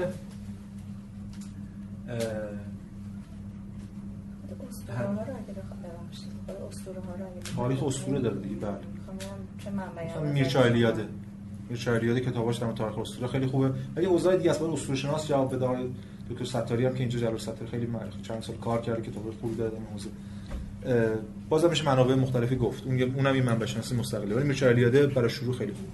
تاریخ 7.56 7.84
اسطوره 7.84 8.20
داره 8.20 8.36
دیگه 8.36 8.56
بله. 8.56 10.32
میرچایلی 10.32 10.76
الیاده 10.76 11.23
شهریاری 11.76 12.22
کتاباش 12.22 12.58
در 12.58 12.72
تاریخ 12.72 12.98
اسطوره 12.98 13.28
خیلی 13.28 13.46
خوبه. 13.46 13.72
ولی 13.96 14.06
اوضاع 14.06 14.36
دیگه 14.38 14.52
اصلا 14.52 14.74
اسطوره 14.74 14.98
شناس 14.98 15.28
جواب 15.28 15.56
بده. 15.56 15.68
دکتر 16.30 16.46
ستاری 16.46 16.86
هم 16.86 16.94
که 16.94 17.00
اینجا 17.00 17.20
جلال 17.20 17.38
ستاری 17.38 17.68
خیلی 17.72 17.86
معرفه 17.86 18.22
چند 18.22 18.42
سال 18.42 18.56
کار 18.56 18.82
کرده 18.82 19.02
کتاب 19.02 19.34
خوبی 19.42 19.56
داده 19.56 19.76
این 19.76 19.86
حوزه. 19.94 20.10
بازم 21.50 21.70
میشه 21.70 21.86
منابع 21.86 22.16
مختلفی 22.16 22.56
گفت. 22.56 22.84
اون 22.86 23.02
اونم 23.02 23.34
این 23.34 23.44
منبع 23.44 23.66
شناسی 23.66 23.96
مستقله. 23.96 24.36
ولی 24.36 24.48
میشه 24.48 24.66
علیاده 24.66 25.08
برای 25.08 25.30
شروع 25.30 25.58
خیلی 25.58 25.72
خوب. 25.72 25.88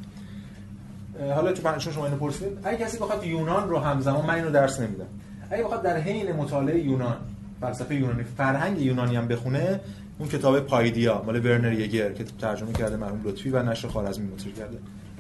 حالا 1.32 1.54
چون 1.54 1.78
چون 1.78 1.94
شما 1.94 2.06
اینو 2.06 2.18
پرسید 2.18 2.48
اگه 2.64 2.78
کسی 2.78 2.98
بخواد 2.98 3.26
یونان 3.26 3.70
رو 3.70 3.78
همزمان 3.78 4.26
من 4.26 4.34
اینو 4.34 4.52
درس 4.52 4.80
نمیدم. 4.80 5.06
اگه 5.50 5.64
بخواد 5.64 5.82
در 5.82 5.98
حین 5.98 6.32
مطالعه 6.32 6.80
یونان 6.80 7.18
فلسفه 7.62 7.96
یونانی 7.96 8.24
فرهنگ 8.24 8.82
یونانی 8.82 9.16
هم 9.16 9.28
بخونه 9.28 9.80
اون 10.20 10.30
کتاب 10.30 10.60
پایدیا 10.60 11.24
مال 11.26 11.46
ورنر 11.46 11.74
یگر 11.74 12.14
که 12.14 12.24
ترجمه 12.24 12.74
کرده 12.74 12.98
مرحوم 12.98 13.22
لطفی 13.24 13.50
و 13.50 13.64
نشر 13.64 13.88
خوارزمی 13.88 14.28
منتشر 14.28 14.52
کرده. 14.52 14.78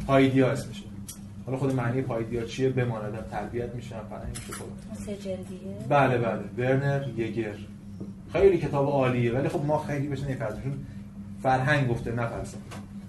پایدیا 0.09 0.51
اسمشه 0.51 0.83
حالا 1.45 1.57
خود 1.57 1.75
معنی 1.75 2.01
پایدیا 2.01 2.45
چیه؟ 2.45 2.69
بماند 2.69 3.29
تربیت 3.31 3.75
میشن 3.75 3.99
فرنگ 4.09 4.27
میشه 4.29 4.53
خود 4.53 4.69
بله 5.89 6.17
بله. 6.17 6.43
برنر 6.57 7.07
یگر. 7.17 7.55
خیلی 8.33 8.57
کتاب 8.57 8.87
عالیه 8.87 9.33
ولی 9.33 9.49
خب 9.49 9.65
ما 9.65 9.83
خیلی 9.83 10.07
بهش 10.07 10.19
نفرزشون 10.19 10.73
فرهنگ 11.43 11.87
گفته 11.87 12.11
نه 12.11 12.27
فلسفه. 12.27 12.57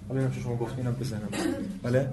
حالا 0.09 0.19
اینم 0.21 0.33
شما 0.43 0.55
گفتین 0.55 0.79
اینم 0.87 0.99
بزنم. 0.99 1.29
بله؟ 1.83 2.09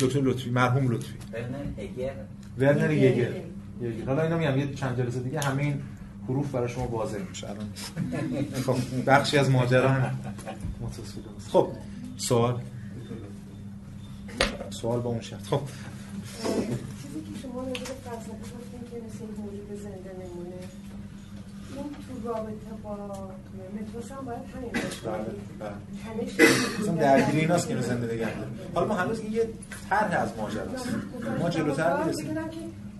دکتر 0.00 0.20
لطفی 0.20 0.50
مرحوم 0.50 0.92
لطفی. 0.92 1.14
برنر 1.32 1.82
یگر. 1.82 2.12
برنر 2.58 2.90
یگر. 2.90 3.30
حالا 4.06 4.22
اینا 4.22 4.38
میگم 4.38 4.58
یه 4.58 4.74
چند 4.74 4.98
جلسه 4.98 5.20
دیگه 5.20 5.40
همین 5.40 5.82
حروف 6.28 6.50
برای 6.50 6.68
شما 6.68 6.88
واضح 6.88 7.18
میشه. 7.28 7.46
الان 7.50 7.66
خب 8.66 8.76
بخشی 9.06 9.38
از 9.38 9.50
ماجرا. 9.50 9.88
هم 9.98 10.18
خب 11.52 11.68
سوال. 12.16 12.60
سوال 14.70 15.00
با 15.00 15.10
اون 15.10 15.20
شد 15.20 15.36
خب. 15.50 15.60
چیزی 17.02 17.20
که 17.20 17.40
شما 17.42 17.62
نظر 17.62 17.74
فلسفه 17.74 18.30
گفتین 18.30 18.80
که 18.90 18.96
مثل 19.06 19.24
موجود 19.38 19.82
زنده 19.82 20.12
نمونه. 20.24 20.60
این 21.76 21.84
تو 22.22 22.28
رابطه 22.28 22.70
با 22.82 22.96
متروس 23.80 24.12
هم 24.12 24.24
باید 24.24 24.38
همین 24.54 24.70
باشه. 24.72 25.00
بله، 25.04 25.24
بله. 25.58 26.90
همه 26.90 27.00
درگیری 27.00 27.40
ایناست 27.40 27.68
که 27.68 27.80
زنده 27.80 28.14
نگه 28.14 28.28
حالا 28.74 28.86
ما 28.86 28.94
هنوز 28.94 29.20
این 29.20 29.32
یه 29.32 29.48
طرح 29.90 30.20
از 30.20 30.28
ماجراست. 30.36 30.88
ما 31.40 31.50
جلوتر 31.50 32.04
می‌رسیم 32.04 32.36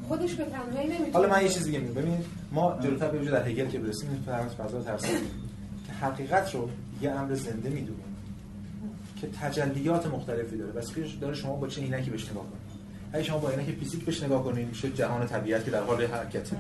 خودش 0.09 0.35
به 0.35 0.45
تنهایی 0.45 0.89
نمی‌تونه. 0.89 1.13
حالا 1.13 1.29
من 1.29 1.43
یه 1.43 1.49
چیز 1.49 1.65
دیگه 1.65 1.79
میگم. 1.79 1.95
ببین 1.95 2.25
ما 2.53 2.79
جلوتر 2.83 3.09
به 3.09 3.31
در 3.31 3.49
هگل 3.49 3.69
که 3.69 3.79
برسیم 3.79 4.11
این 4.11 4.23
فرض 4.23 4.53
فضا 4.53 4.83
ترسیم 4.83 5.19
که 5.87 5.93
حقیقت 5.93 6.55
رو 6.55 6.71
یه 7.03 7.11
امر 7.11 7.35
زنده 7.35 7.71
می‌دونه. 7.71 8.10
که 9.21 9.27
تجلیات 9.27 10.07
مختلفی 10.07 10.57
داره. 10.57 10.73
بس 10.73 10.95
که 10.95 11.05
داره 11.21 11.35
شما 11.35 11.57
با 11.57 11.67
چه 11.67 11.81
عینکی 11.81 12.11
بهش 12.11 12.31
نگاه 12.31 12.43
کنید. 12.43 12.71
اگه 13.13 13.23
شما 13.23 13.39
با 13.39 13.51
عینک 13.51 13.79
فیزیک 13.79 14.05
بهش 14.05 14.23
نگاه 14.23 14.45
کنید 14.45 14.69
میشه 14.69 14.91
جهان 14.91 15.27
طبیعت 15.27 15.65
که 15.65 15.71
در 15.71 15.83
حال 15.83 16.03
حرکته. 16.05 16.57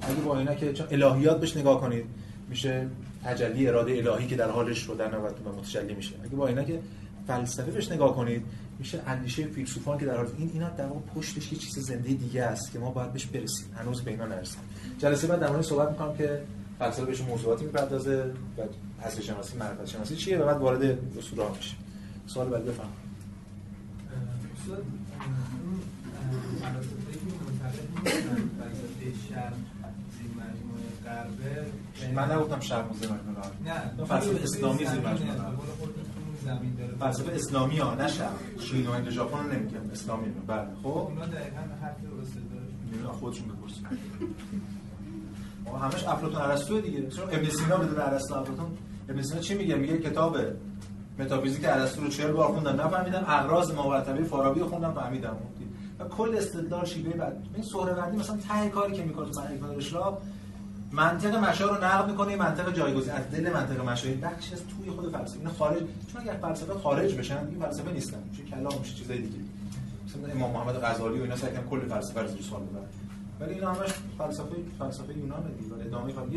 اگه 0.00 0.14
با 0.14 0.38
عینک 0.38 0.86
الهیات 0.90 1.40
بهش 1.40 1.56
نگاه 1.56 1.80
کنید 1.80 2.04
میشه 2.48 2.86
تجلی 3.24 3.68
اراده 3.68 3.92
الهی 3.92 4.26
که 4.26 4.36
در 4.36 4.46
در 4.46 5.10
نوبت 5.10 5.34
به 5.34 5.50
متجلی 5.50 5.94
میشه. 5.94 6.14
اگه 6.24 6.36
با 6.36 6.46
عینک 6.46 6.72
فلسفه 7.26 7.70
بهش 7.70 7.92
نگاه 7.92 8.16
کنید 8.16 8.42
میشه 8.78 9.02
اندیشه 9.06 9.46
فیلسوفان 9.46 9.98
که 9.98 10.06
در 10.06 10.16
حال 10.16 10.26
این 10.38 10.50
اینا 10.54 10.68
در 10.70 10.86
واقع 10.86 11.00
پشتش 11.14 11.52
یه 11.52 11.58
چیز 11.58 11.78
زنده 11.78 12.08
دیگه 12.08 12.42
است 12.42 12.72
که 12.72 12.78
ما 12.78 12.90
باید 12.90 13.12
بهش 13.12 13.26
برسیم. 13.26 13.66
هنوز 13.76 14.02
به 14.02 14.10
اینا 14.10 14.26
نرسیدیم 14.26 14.64
جلسه 14.98 15.26
بعد 15.26 15.40
در 15.40 15.50
مورد 15.50 15.62
صحبت 15.62 15.90
می‌کنم 15.90 16.16
که 16.16 16.42
فلسفه 16.78 17.04
بهش 17.04 17.20
موضوعاتی 17.20 17.64
می‌پردازه 17.64 18.24
و 18.58 18.62
هستی 19.02 19.22
شناسی 19.22 19.56
معرفت 19.56 19.86
شناسی 19.86 20.16
چیه؟ 20.16 20.38
و 20.38 20.46
بعد 20.46 20.56
وارد 20.56 20.82
اصول 21.18 21.38
میشه 21.56 21.74
سوال 22.26 22.48
بعد 22.48 22.64
بفهم 22.64 22.88
من 32.14 32.32
نگفتم 32.32 32.60
شرق 32.60 32.90
و 32.92 32.94
زمین 32.94 33.18
غرب 33.18 33.98
نه 33.98 34.04
فلسفه 34.04 34.42
اسلامی 34.42 34.78
زیر 34.78 35.00
مجموعه. 35.00 35.36
غرب. 35.36 35.58
زمین 36.44 36.74
داره. 36.74 36.92
فلسفه 37.00 37.32
اسلامی 37.32 37.78
ها 37.78 37.94
نه 37.94 38.08
شرق. 38.08 38.30
چین 38.60 38.86
و 38.86 39.10
ژاپن 39.10 39.38
رو 39.38 39.52
نمیگم 39.52 39.90
اسلامی 39.92 40.26
رو. 40.26 40.40
بله 40.46 40.66
خب. 40.82 40.86
اونا 40.88 41.26
دقیقا 41.26 41.60
حرف 41.82 41.96
درسته 42.02 42.40
داره. 43.00 43.12
خودشون 43.12 43.48
بپرسن. 43.48 43.82
ما 45.64 45.78
همش 45.78 46.04
افلاطون 46.04 46.40
ارسطو 46.40 46.80
دیگه. 46.80 47.08
چون 47.08 47.24
ابن 47.24 47.48
سینا 47.48 47.76
بدون 47.76 48.00
ارسطو 48.00 48.34
افلاطون؟ 48.34 48.66
ابن 49.08 49.22
سینا 49.22 49.40
چی 49.40 49.54
میگه؟ 49.54 49.74
میگه 49.74 49.98
کتاب 49.98 50.36
متافیزیک 51.18 51.64
ارسطو 51.64 52.00
رو 52.00 52.08
40 52.08 52.32
بار 52.32 52.52
خوندم 52.52 52.80
نفهمیدم. 52.80 53.24
اغراض 53.28 53.72
ماورتبه 53.72 54.24
فارابی 54.24 54.60
رو 54.60 54.68
خوندم 54.68 54.92
فهمیدم. 54.92 55.36
و 55.98 56.04
کل 56.04 56.34
استدلال 56.36 56.84
شیوه 56.84 57.12
بعد. 57.12 57.46
این 57.54 57.64
سهروردی 57.64 58.16
مثلا 58.16 58.36
ته 58.36 58.68
کاری 58.68 58.92
که 58.92 59.02
می‌کنه 59.02 59.30
تو 59.30 59.40
منهج 59.40 59.76
اشراف 59.76 60.18
منطق 60.92 61.34
مشا 61.34 61.66
رو 61.66 61.84
نقد 61.84 62.10
می‌کنه 62.10 62.36
منطق 62.36 62.74
جایگزین 62.74 63.12
از 63.12 63.30
دل 63.30 63.52
منطق 63.52 63.88
مشا 63.88 64.08
این 64.08 64.20
بخش 64.20 64.52
از 64.52 64.58
توی 64.58 64.90
خود 64.90 65.12
فلسفه. 65.12 65.38
این 65.38 65.48
خارج 65.48 65.82
چون 66.12 66.20
اگر 66.20 66.36
فلسفه 66.42 66.74
خارج 66.74 67.14
بشن 67.14 67.46
این 67.50 67.60
فلسفه 67.60 67.92
نیستن. 67.92 68.22
میشه 68.30 68.42
کلام 68.42 68.78
میشه 68.78 68.94
چیزای 68.94 69.18
دیگه. 69.18 69.38
مثلا 70.06 70.32
امام 70.32 70.50
محمد 70.50 70.84
غزالی 70.84 71.18
و 71.18 71.22
اینا 71.22 71.36
سعی 71.36 71.52
کردن 71.52 71.68
کل 71.68 71.80
فلسفه 71.80 72.22
رو 72.22 72.28
سوال 72.28 72.62
ببرن. 72.62 72.84
ولی 73.40 73.54
اینا 73.54 73.72
همش 73.72 73.90
فلسفه 74.18 74.56
فلسفه 74.78 75.18
یونانه 75.18 75.48
دیگه. 75.58 75.74
ولی 75.74 75.88
ادامه 75.88 76.12
خواهد 76.12 76.32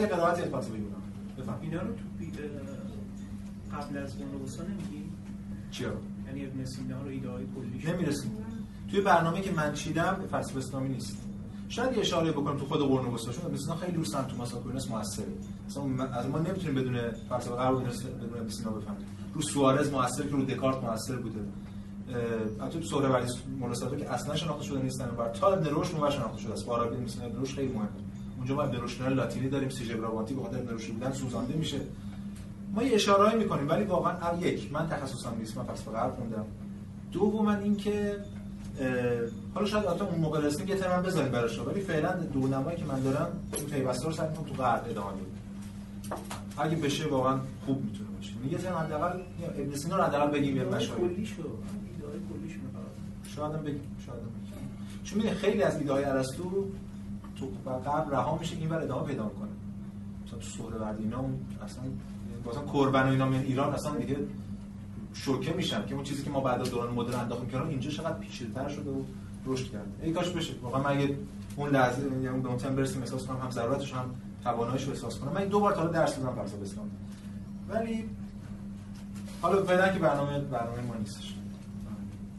یه 0.00 0.06
قرائتی 0.06 0.42
از 0.42 0.48
فلسفه 0.48 0.78
یونان. 0.78 1.02
بفهم. 1.38 1.58
اینا 1.62 1.80
رو 1.80 1.88
تو 1.88 2.24
قبل 3.74 3.98
از 3.98 4.16
بونوسا 4.16 4.62
نمیگی؟ 4.62 5.04
چیا 5.70 5.92
یعنی 6.26 6.46
ابن 6.46 6.64
سینا 6.64 7.02
رو 7.02 7.08
ایده 7.08 7.30
های 7.30 7.44
کلیش 7.56 7.84
نمی‌رسیم. 7.84 8.30
توی 8.90 9.00
برنامه 9.00 9.40
که 9.40 9.52
من 9.52 9.72
چیدم 9.72 10.16
فلسفه 10.30 10.58
اسلامی 10.58 10.88
نیست. 10.88 11.16
شاید 11.68 11.92
یه 11.92 12.00
اشاره 12.00 12.32
بکنم 12.32 12.56
تو 12.56 12.66
خود 12.66 12.80
قرن 12.80 13.06
وسطا 13.14 13.32
چون 13.32 13.50
مثلا 13.52 13.74
خیلی 13.74 13.96
رو 13.96 14.04
سنت 14.04 14.28
توماس 14.28 14.54
آکویناس 14.54 14.90
موثره. 14.90 15.26
مثلا 15.66 16.04
از 16.04 16.26
ما 16.26 16.38
نمی‌تونیم 16.38 16.74
بدون 16.74 17.10
فلسفه 17.28 17.54
غرب 17.54 17.74
بدون 17.74 17.88
بدون 17.88 18.40
ابن 18.40 18.48
سینا 18.48 18.70
بفهمیم. 18.70 19.06
رو 19.34 19.42
سوارز 19.42 19.90
موثر 19.90 20.22
که 20.22 20.30
رو 20.30 20.44
دکارت 20.44 20.84
موثر 20.84 21.16
بوده. 21.16 21.40
البته 22.60 22.80
تو 22.80 22.86
سهروردی 22.86 23.32
مناسباتی 23.60 23.96
که 23.96 24.10
اصلا 24.10 24.36
شناخته 24.36 24.64
شده 24.64 24.82
نیستن 24.82 25.08
و 25.18 25.28
تا 25.28 25.52
ابن 25.52 25.66
رشد 25.70 25.92
اونور 25.92 26.10
شناخته 26.10 26.38
شده 26.38 26.52
است. 26.52 26.64
فارابی 26.64 26.96
مثلا 26.96 27.26
ابن 27.26 27.42
رشد 27.42 27.54
خیلی 27.54 27.72
مهمه. 27.72 27.88
اونجا 28.36 28.54
ما 28.54 28.62
ابن 28.62 28.80
رشد 28.80 29.02
لاتینی 29.02 29.48
داریم 29.48 29.68
سیژ 29.68 29.90
برابانتی 29.90 30.34
به 30.34 30.42
خاطر 30.42 30.58
ابن 30.58 30.74
رشد 30.74 30.92
بودن 30.92 31.12
سوزانده 31.12 31.54
میشه. 31.56 31.80
ما 32.74 32.82
یه 32.82 32.94
اشارهایی 32.94 33.38
می‌کنیم 33.38 33.68
ولی 33.68 33.84
واقعا 33.84 34.36
یک. 34.36 34.72
من 34.72 34.88
تخصصم 34.88 35.34
نیست 35.38 35.56
من 35.56 35.64
فلسفه 35.64 35.90
غرب 35.90 36.14
خوندم 36.14 36.44
دوما 37.12 37.54
اینکه 37.54 38.16
حالا 39.54 39.66
شاید 39.66 39.86
البته 39.86 40.04
اون 40.04 40.20
موقع 40.20 40.40
رسیدیم 40.40 40.68
یه 40.68 40.76
ترم 40.76 41.02
بذاریم 41.02 41.32
براش 41.32 41.58
ولی 41.58 41.80
فعلا 41.80 42.12
دورنمایی 42.12 42.76
که 42.76 42.84
من 42.84 43.00
دارم 43.00 43.28
این 43.56 43.66
پیوسته 43.66 44.06
رو 44.06 44.12
سعی 44.12 44.28
تو 44.48 44.54
غرب 44.62 44.84
ادامه 44.88 45.12
بدیم 45.12 45.26
اگه 46.58 46.76
بشه 46.76 47.08
واقعا 47.08 47.38
خوب 47.66 47.84
می‌تونه 47.84 48.10
باشه. 48.10 48.32
یعنی 48.36 48.52
یه 48.52 48.58
ترم 48.58 48.74
حداقل 48.74 49.20
ابن 49.58 49.76
سینا 49.76 49.96
رو 49.96 50.02
حداقل 50.02 50.30
بگیم 50.30 50.56
یه 50.56 50.62
ایده 50.62 50.76
های 50.76 50.84
مشاهیر 50.84 51.08
کلیش 51.08 51.32
رو 51.32 51.44
ایده 51.44 52.06
های 52.06 52.18
کلیش 52.32 52.54
رو 52.54 52.60
فقط. 52.72 53.34
شاید 53.36 53.54
هم 53.54 53.62
بگیم 53.62 53.96
شاید 54.06 54.18
هم 54.18 54.24
بگیم. 54.26 54.70
چون 55.04 55.34
خیلی 55.34 55.62
از 55.62 55.78
ایده 55.78 55.92
های 55.92 56.04
ارسطو 56.04 56.66
تو 57.38 57.70
قبل 57.86 58.10
رها 58.10 58.38
میشه 58.38 58.56
اینور 58.56 58.82
ادامه 58.82 59.06
پیدا 59.06 59.24
می‌کنه. 59.24 59.48
مثلا 60.26 60.38
تو 60.38 60.46
سهروردی 60.46 61.02
اینا 61.02 61.18
اون 61.18 61.38
اصلا 61.64 61.82
مثلا 62.46 62.62
کربن 62.72 63.02
و 63.02 63.10
اینا 63.10 63.28
میان 63.28 63.42
ایران 63.42 63.74
اصلا 63.74 63.96
دیگه 63.96 64.16
شوکه 65.14 65.52
میشن 65.52 65.86
که 65.86 65.94
اون 65.94 66.04
چیزی 66.04 66.22
که 66.22 66.30
ما 66.30 66.40
بعد 66.40 66.60
از 66.60 66.70
دوران 66.70 66.94
مدرن 66.94 67.20
انداختیم 67.20 67.48
که 67.48 67.62
اینجا 67.62 67.90
چقدر 67.90 68.18
پیچیده‌تر 68.18 68.68
شده 68.68 68.90
و 68.90 69.02
رشد 69.46 69.72
کرده. 69.72 69.90
ای 70.02 70.12
کاش 70.12 70.28
بشه. 70.28 70.54
واقعا 70.62 70.82
من 70.82 70.90
اگه 70.90 71.16
اون 71.56 71.70
لحظه 71.70 72.02
یعنی 72.02 72.28
اون 72.28 72.42
به 72.42 72.82
احساس 72.82 73.26
کنم 73.26 73.40
هم 73.40 73.50
ضرورتش 73.50 73.92
هم 73.92 74.10
تواناییش 74.44 74.84
رو 74.84 74.90
احساس 74.90 75.18
کنم. 75.18 75.32
من 75.32 75.44
دو 75.44 75.60
بار 75.60 75.72
تا 75.72 75.80
حالا 75.80 75.92
درس 75.92 76.16
دادم 76.16 76.42
فلسفه 76.42 76.62
اسلام 76.62 76.90
ولی 77.68 78.04
حالا 79.42 79.62
فعلا 79.62 79.92
که 79.92 79.98
برنامه 79.98 80.38
برنامه 80.38 80.80
ما 80.80 80.94
نیستش. 80.94 81.34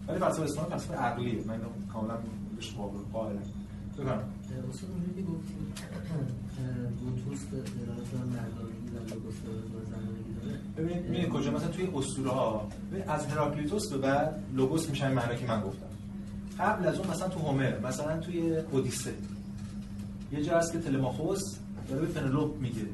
ولی 0.07 0.19
فلسفه 0.19 0.43
اسلام 0.43 0.65
فلسفه 0.65 0.95
عقلیه. 0.95 1.43
من 1.47 1.59
کاملا 1.93 2.17
بهش 2.55 2.75
قائلم. 3.13 3.41
بفرمایید. 3.97 4.41
اصلا 4.73 4.89
اونجایی 4.89 5.13
که 5.15 5.23
دلالت 7.51 8.07
بر 8.11 8.23
مردانگی 8.23 8.87
و 8.87 9.80
ببینید 10.81 11.07
ببینید 11.07 11.29
کجا؟ 11.29 11.51
مثلا 11.51 11.67
توی 11.67 11.89
اسطوره 11.95 12.29
ها 12.29 12.67
از 13.07 13.25
هراکلیتوس 13.25 13.89
به 13.91 13.97
بعد 13.97 14.43
لوگوس 14.53 14.89
میشه 14.89 15.05
این 15.05 15.15
معنی 15.15 15.37
که 15.37 15.45
من 15.45 15.61
گفتم. 15.61 15.85
قبل 16.59 16.87
از 16.87 16.99
اون 16.99 17.07
مثلا 17.07 17.29
تو 17.29 17.39
هومر 17.39 17.79
مثلا 17.79 18.19
توی 18.19 18.57
اودیسه. 18.71 19.13
یه 20.31 20.43
جا 20.43 20.57
هست 20.57 20.71
که 20.71 20.79
تلماخوس 20.79 21.57
داره 21.89 22.01
به 22.01 22.07
پنلوپ 22.07 22.61
میگه 22.61 22.85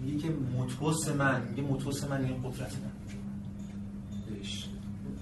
میگه 0.00 0.18
که 0.18 0.28
موتوس 0.56 1.08
من 1.08 1.42
میگه 1.50 1.62
موتوس 1.62 2.04
من 2.04 2.24
این 2.24 2.42
قدرت 2.42 2.72
من. 2.72 2.90
بهش. 4.34 4.68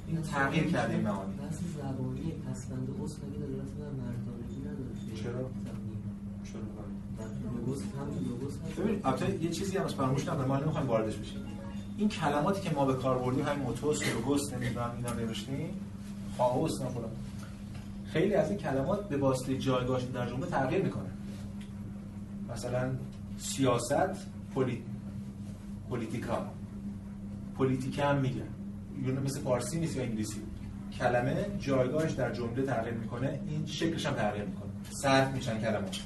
این 0.09 0.22
تغییر 0.22 0.64
کرده 0.64 0.94
این 0.94 1.02
معانی. 1.02 1.32
بحث 1.32 1.59
زبانی 1.76 2.32
پسوند 2.32 2.88
اصل 3.05 3.18
مگه 3.22 3.38
دلالت 3.38 3.70
بر 3.78 3.90
مردانگی 3.90 4.60
نداره؟ 4.60 5.22
چرا؟ 5.22 5.51
چرا؟ 6.44 6.60
لوگوس 7.56 7.82
هم 7.82 8.28
لوگوس 8.28 8.52
هست. 8.52 8.80
ببین 8.80 9.01
البته 9.05 9.44
یه 9.44 9.51
چیزی 9.51 9.76
هم 9.76 9.84
از 9.84 9.94
فراموش 9.94 10.28
ما 10.28 10.56
نمی‌خوایم 10.56 10.86
واردش 10.86 11.16
بشیم. 11.16 11.56
این 11.97 12.09
کلماتی 12.09 12.60
که 12.60 12.74
ما 12.74 12.85
به 12.85 12.94
کار 12.94 13.18
بردیم 13.18 13.47
همین 13.47 13.62
موتوس 13.62 14.02
لوگوس 14.14 14.52
نمی‌دونم 14.52 14.90
اینا 14.97 15.12
نوشتیم. 15.12 15.70
خاوس 16.39 16.82
فلان 16.82 17.10
خیلی 18.12 18.35
از 18.35 18.51
این 18.51 18.59
کلمات 18.59 19.09
به 19.09 19.16
واسطه 19.16 19.59
جایگاهش 19.59 20.02
در 20.02 20.31
جمله 20.31 20.47
تغییر 20.47 20.82
می‌کنه. 20.82 21.10
مثلا 22.52 22.90
سیاست 23.39 24.27
پولی... 24.55 24.82
پولیتیکا 25.89 26.47
پولیتیکا 27.56 28.02
هم 28.02 28.16
میگن. 28.16 28.48
یونان 29.02 29.23
مثل 29.23 29.40
فارسی 29.40 29.81
نیست 29.81 29.97
یا 29.97 30.02
انگلیسی. 30.02 30.40
کلمه 30.98 31.47
جایگاهش 31.59 32.12
در 32.12 32.32
جمله 32.32 32.62
تغییر 32.62 32.94
می‌کنه. 32.94 33.40
این 33.48 33.66
شکلش 33.66 34.06
هم 34.06 34.14
تغییر 34.14 34.44
می‌کنه. 34.44 34.70
صرف 35.02 35.35
میشن 35.35 35.60
کلمات. 35.60 35.97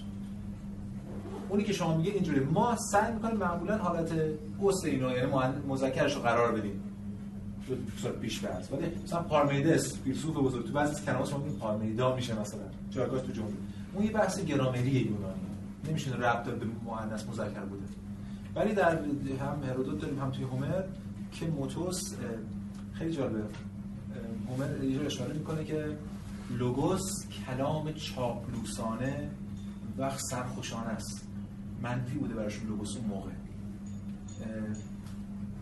اونی 1.48 1.64
که 1.64 1.72
شما 1.72 1.96
میگه 1.96 2.12
اینجوری 2.12 2.40
ما 2.40 2.76
سعی 2.92 3.12
می‌کنیم 3.12 3.36
معمولا 3.36 3.78
حالت 3.78 4.12
اوس 4.60 4.84
اینو 4.84 5.10
یعنی 5.10 5.32
مذکرش 5.68 6.14
رو 6.14 6.22
قرار 6.22 6.52
بدیم. 6.52 6.82
به 7.68 7.76
صورت 8.02 8.14
پیش 8.14 8.40
برز 8.40 8.72
ولی 8.72 8.86
مثلا 9.04 9.22
پارمیدس 9.22 9.98
فیلسوف 9.98 10.36
بزرگ 10.36 10.66
تو 10.66 10.72
بعضی 10.72 11.04
کلمات 11.04 11.28
شما 11.28 11.38
پارمیدا 11.38 12.16
میشه 12.16 12.40
مثلا. 12.40 12.60
جایگاهش 12.90 13.22
تو 13.22 13.32
جمله. 13.32 13.52
اون 13.94 14.04
یه 14.04 14.12
بحث 14.12 14.40
گرامری 14.44 14.90
یونانی. 14.90 15.40
نمیشه 15.88 16.10
ربط 16.16 16.44
به 16.44 16.66
مؤنث 16.84 17.24
مذکر 17.28 17.60
بوده. 17.60 17.82
ولی 18.54 18.74
در 18.74 18.98
هم 19.40 19.62
هرودوت 19.68 20.00
داریم 20.00 20.18
هم 20.18 20.30
توی 20.30 20.44
هومر 20.44 20.82
که 21.32 21.46
موتوس 21.46 22.14
خیلی 22.92 23.12
جالبه. 23.12 23.42
هومر 24.48 24.84
یه 24.84 25.06
اشاره 25.06 25.32
می‌کنه 25.32 25.64
که 25.64 25.96
لوگوس 26.50 27.02
کلام 27.46 27.92
چاپلوسانه 27.92 29.30
وقت 29.98 30.20
سرخوشانه 30.20 30.88
است. 30.88 31.28
منفی 31.82 32.18
بوده 32.18 32.34
براشون 32.34 32.66
لوگوس 32.66 32.96
اون 32.96 33.06
موقع. 33.06 33.30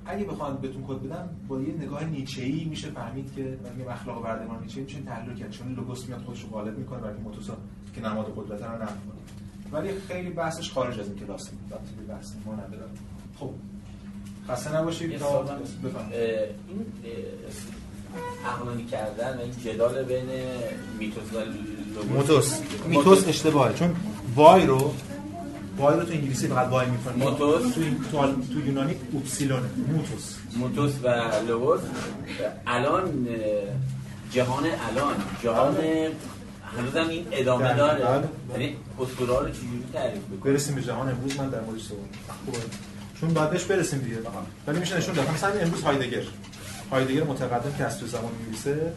اگه 0.06 0.24
بخوام 0.24 0.56
بهتون 0.56 0.84
کد 0.88 1.02
بدم 1.02 1.28
با 1.48 1.60
یه 1.60 1.74
نگاه 1.74 2.04
نیچه‌ای 2.04 2.64
میشه 2.64 2.90
فهمید 2.90 3.34
که 3.36 3.58
من 3.64 3.72
میگم 3.76 3.90
اخلاق 3.90 4.22
بردهمان 4.24 4.62
نیچه 4.62 4.80
میشه 4.80 5.00
تحلیل 5.00 5.36
کرد. 5.36 5.50
چون 5.50 5.74
لوگوس 5.74 6.08
میاد 6.08 6.20
خودش 6.20 6.42
رو 6.42 6.48
غالب 6.48 6.78
می‌کنه 6.78 7.00
برای 7.00 7.16
موتوسا 7.16 7.56
که 7.94 8.00
نماد 8.00 8.34
قدرت 8.36 8.62
رو 8.62 8.82
نفی 8.82 8.92
کنه. 8.92 9.18
ولی 9.72 9.88
خیلی 10.08 10.30
بحثش 10.30 10.70
خارج 10.72 11.00
از 11.00 11.06
این 11.06 11.16
کلاس 11.18 11.48
به 11.48 12.14
بحث 12.14 12.32
ما 12.46 12.52
نداره 12.52 12.84
خب 13.40 13.50
خسته 14.48 14.76
نباشید. 14.76 15.18
تا 15.18 15.40
این 15.40 16.86
اه، 17.04 18.52
عقلانی 18.52 18.84
کردن 18.84 19.36
و 19.36 19.40
این 19.40 19.52
جدال 19.64 20.02
بین 20.04 20.26
میتوس 20.98 21.32
و 21.32 21.38
لوگوس. 21.38 22.10
موتوس 22.10 22.60
میتوس 22.88 23.28
اشتباهه. 23.28 23.74
چون 23.74 23.94
وای 24.34 24.66
رو 24.66 24.94
وای 25.78 25.96
رو 25.96 26.04
تو 26.04 26.12
انگلیسی 26.12 26.48
فقط 26.48 26.68
وای 26.68 26.86
می‌کنی 26.86 27.24
موتوس. 27.24 27.74
تو 27.74 27.80
تو, 28.12 28.34
تو 28.54 28.66
یونانی 28.66 28.94
اوپسیلونه 29.12 29.68
موتوس. 29.88 30.34
موتوس 30.56 30.92
و 31.02 31.30
لوگوس. 31.48 31.80
الان 32.66 33.28
جهان 34.32 34.64
الان. 34.64 35.14
جهان 35.42 35.76
هنوزم 36.78 37.08
این 37.08 37.26
ادامه 37.32 37.74
داره. 37.74 38.28
یعنی 38.52 38.76
اسطوره 38.98 39.38
رو 39.38 39.50
چجوری 39.50 39.84
تعریف 39.92 40.22
بکنی 40.22 40.52
برسیم 40.52 40.74
به 40.74 40.82
جهان 40.82 41.08
امروز. 41.08 41.36
من 41.36 41.48
در 41.48 41.60
موردش 41.60 41.82
صحبت. 41.82 42.02
خوبه 42.44 42.58
چون 43.20 43.34
باید 43.34 43.50
بهش 43.50 43.64
برسیم 43.64 43.98
دیگه. 43.98 44.16
ولی 44.66 44.78
میشه 44.78 44.96
نشون 44.96 45.14
داد 45.14 45.30
مثلا 45.30 45.50
امروز 45.60 45.82
هایدگر. 45.82 46.22
هایدگر 46.90 47.24
متقدم 47.24 47.72
که 47.78 47.84
از 47.84 48.00
تو 48.00 48.06
زمان 48.06 48.32
می‌نویسه. 48.40 48.92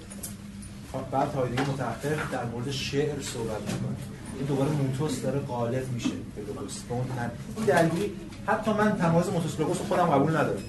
بعد 1.12 1.34
هایدگر 1.34 1.62
متأخر 1.62 2.16
در 2.32 2.46
مورد 2.46 2.72
شعر 2.72 3.22
صحبت 3.22 3.62
می‌کنه. 3.62 3.96
این 4.38 4.46
دوباره 4.48 4.70
موتوس 4.70 5.22
داره 5.22 5.40
غالب 5.40 5.92
میشه. 5.94 6.10
به 6.36 6.42
لوگوس 6.48 6.80
به 6.80 6.94
اون 6.94 7.08
تن 7.08 7.32
این 7.58 7.66
درگیری 7.66 8.12
حتی 8.48 8.74
من 8.74 8.98
تمایز 8.98 9.30
موتوس 9.30 9.60
لوگوس 9.60 9.78
رو 9.78 9.86
خودم 9.86 10.06
قبول 10.06 10.30
ندارم. 10.30 10.64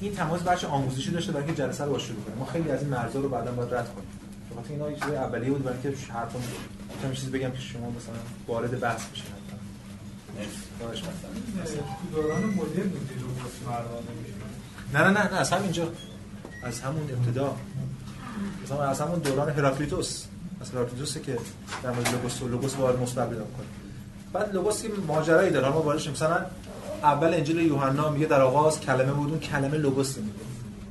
این 0.00 0.14
تمایز 0.14 0.42
بخش 0.42 0.64
آموزشی 0.64 1.10
داشته 1.10 1.32
برای 1.32 1.46
که 1.46 1.54
جلسه 1.54 1.84
رو 1.84 1.90
با 1.90 1.98
شروع 1.98 2.20
کنیم 2.20 2.38
ما 2.38 2.44
خیلی 2.44 2.70
از 2.70 2.80
این 2.80 2.90
مرزا 2.90 3.20
رو 3.20 3.28
بعدا 3.28 3.52
باید 3.52 3.74
رد 3.74 3.94
کنیم. 3.94 4.08
به 4.48 4.54
خاطر 4.54 4.70
اینا 4.70 4.90
یه 4.90 4.96
چیز 4.96 5.08
اولیه 5.08 5.50
بود 5.50 5.64
برای 5.64 5.82
که 5.82 6.12
حرفا 6.12 6.38
می‌تونم 6.94 7.14
چیزی 7.14 7.30
بگم 7.30 7.50
که 7.50 7.60
شما 7.60 7.90
مثلا 7.90 8.14
وارد 8.48 8.80
بحث 8.80 9.06
بشین. 9.06 9.24
خواهش 10.80 11.02
دوران 12.12 12.44
مدرن 12.44 12.92
نه 14.94 15.00
نه 15.00 15.10
نه 15.10 15.32
نه 15.32 15.36
از 15.36 15.50
همینجا. 15.50 15.88
از 16.62 16.80
همون 16.80 17.02
ابتدا. 17.10 17.56
مثلا 18.64 18.82
از 18.82 19.00
همون 19.00 19.18
دوران 19.18 19.50
هراکلیتوس 19.50 20.24
از 20.64 20.70
هراکلیتوسه 20.70 21.20
که 21.20 21.38
در 21.82 21.90
مورد 21.90 22.08
لوگوس 22.12 22.42
و 22.42 22.48
لوگوس 22.48 22.76
وارد 22.76 22.96
پیدا 22.96 23.26
می‌کنه 23.26 23.66
بعد 24.32 24.54
لوگوس 24.54 24.84
یه 24.84 24.90
ماجرایی 25.08 25.50
داره. 25.50 25.68
ما 25.68 25.82
واردش 25.82 26.08
مثلا 26.10 26.46
اول 27.02 27.34
انجیل 27.34 27.58
یوحنا 27.58 28.10
میگه 28.10 28.26
در 28.26 28.40
آغاز 28.40 28.80
کلمه 28.80 29.12
بود 29.12 29.30
اون 29.30 29.40
کلمه 29.40 29.76
لوگوس 29.78 30.18
میگه. 30.18 30.32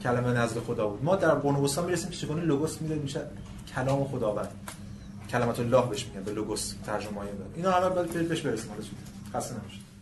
کلمه 0.04 0.34
نزد 0.34 0.60
خدا 0.60 0.88
بود. 0.88 1.04
ما 1.04 1.16
در 1.16 1.36
قرون 1.36 1.56
وسطا 1.56 1.82
می‌رسیم 1.82 2.10
که 2.10 2.18
چگونه 2.18 2.42
لوگوس 2.42 2.82
میده 2.82 2.96
میشه 2.96 3.22
کلام 3.76 4.04
خداوند. 4.04 4.50
کلمات 5.30 5.60
الله 5.60 5.86
بهش 5.90 6.06
میگن 6.06 6.24
به 6.24 6.32
لوگوس 6.32 6.74
ترجمه 6.86 7.22
اینا 7.56 7.72
همه 7.72 7.90
باید 7.90 8.30
بهش 8.30 8.42
برسیم. 8.42 8.70
حالا 8.70 8.84
خسته 9.34 9.56
نباشید. 9.56 9.93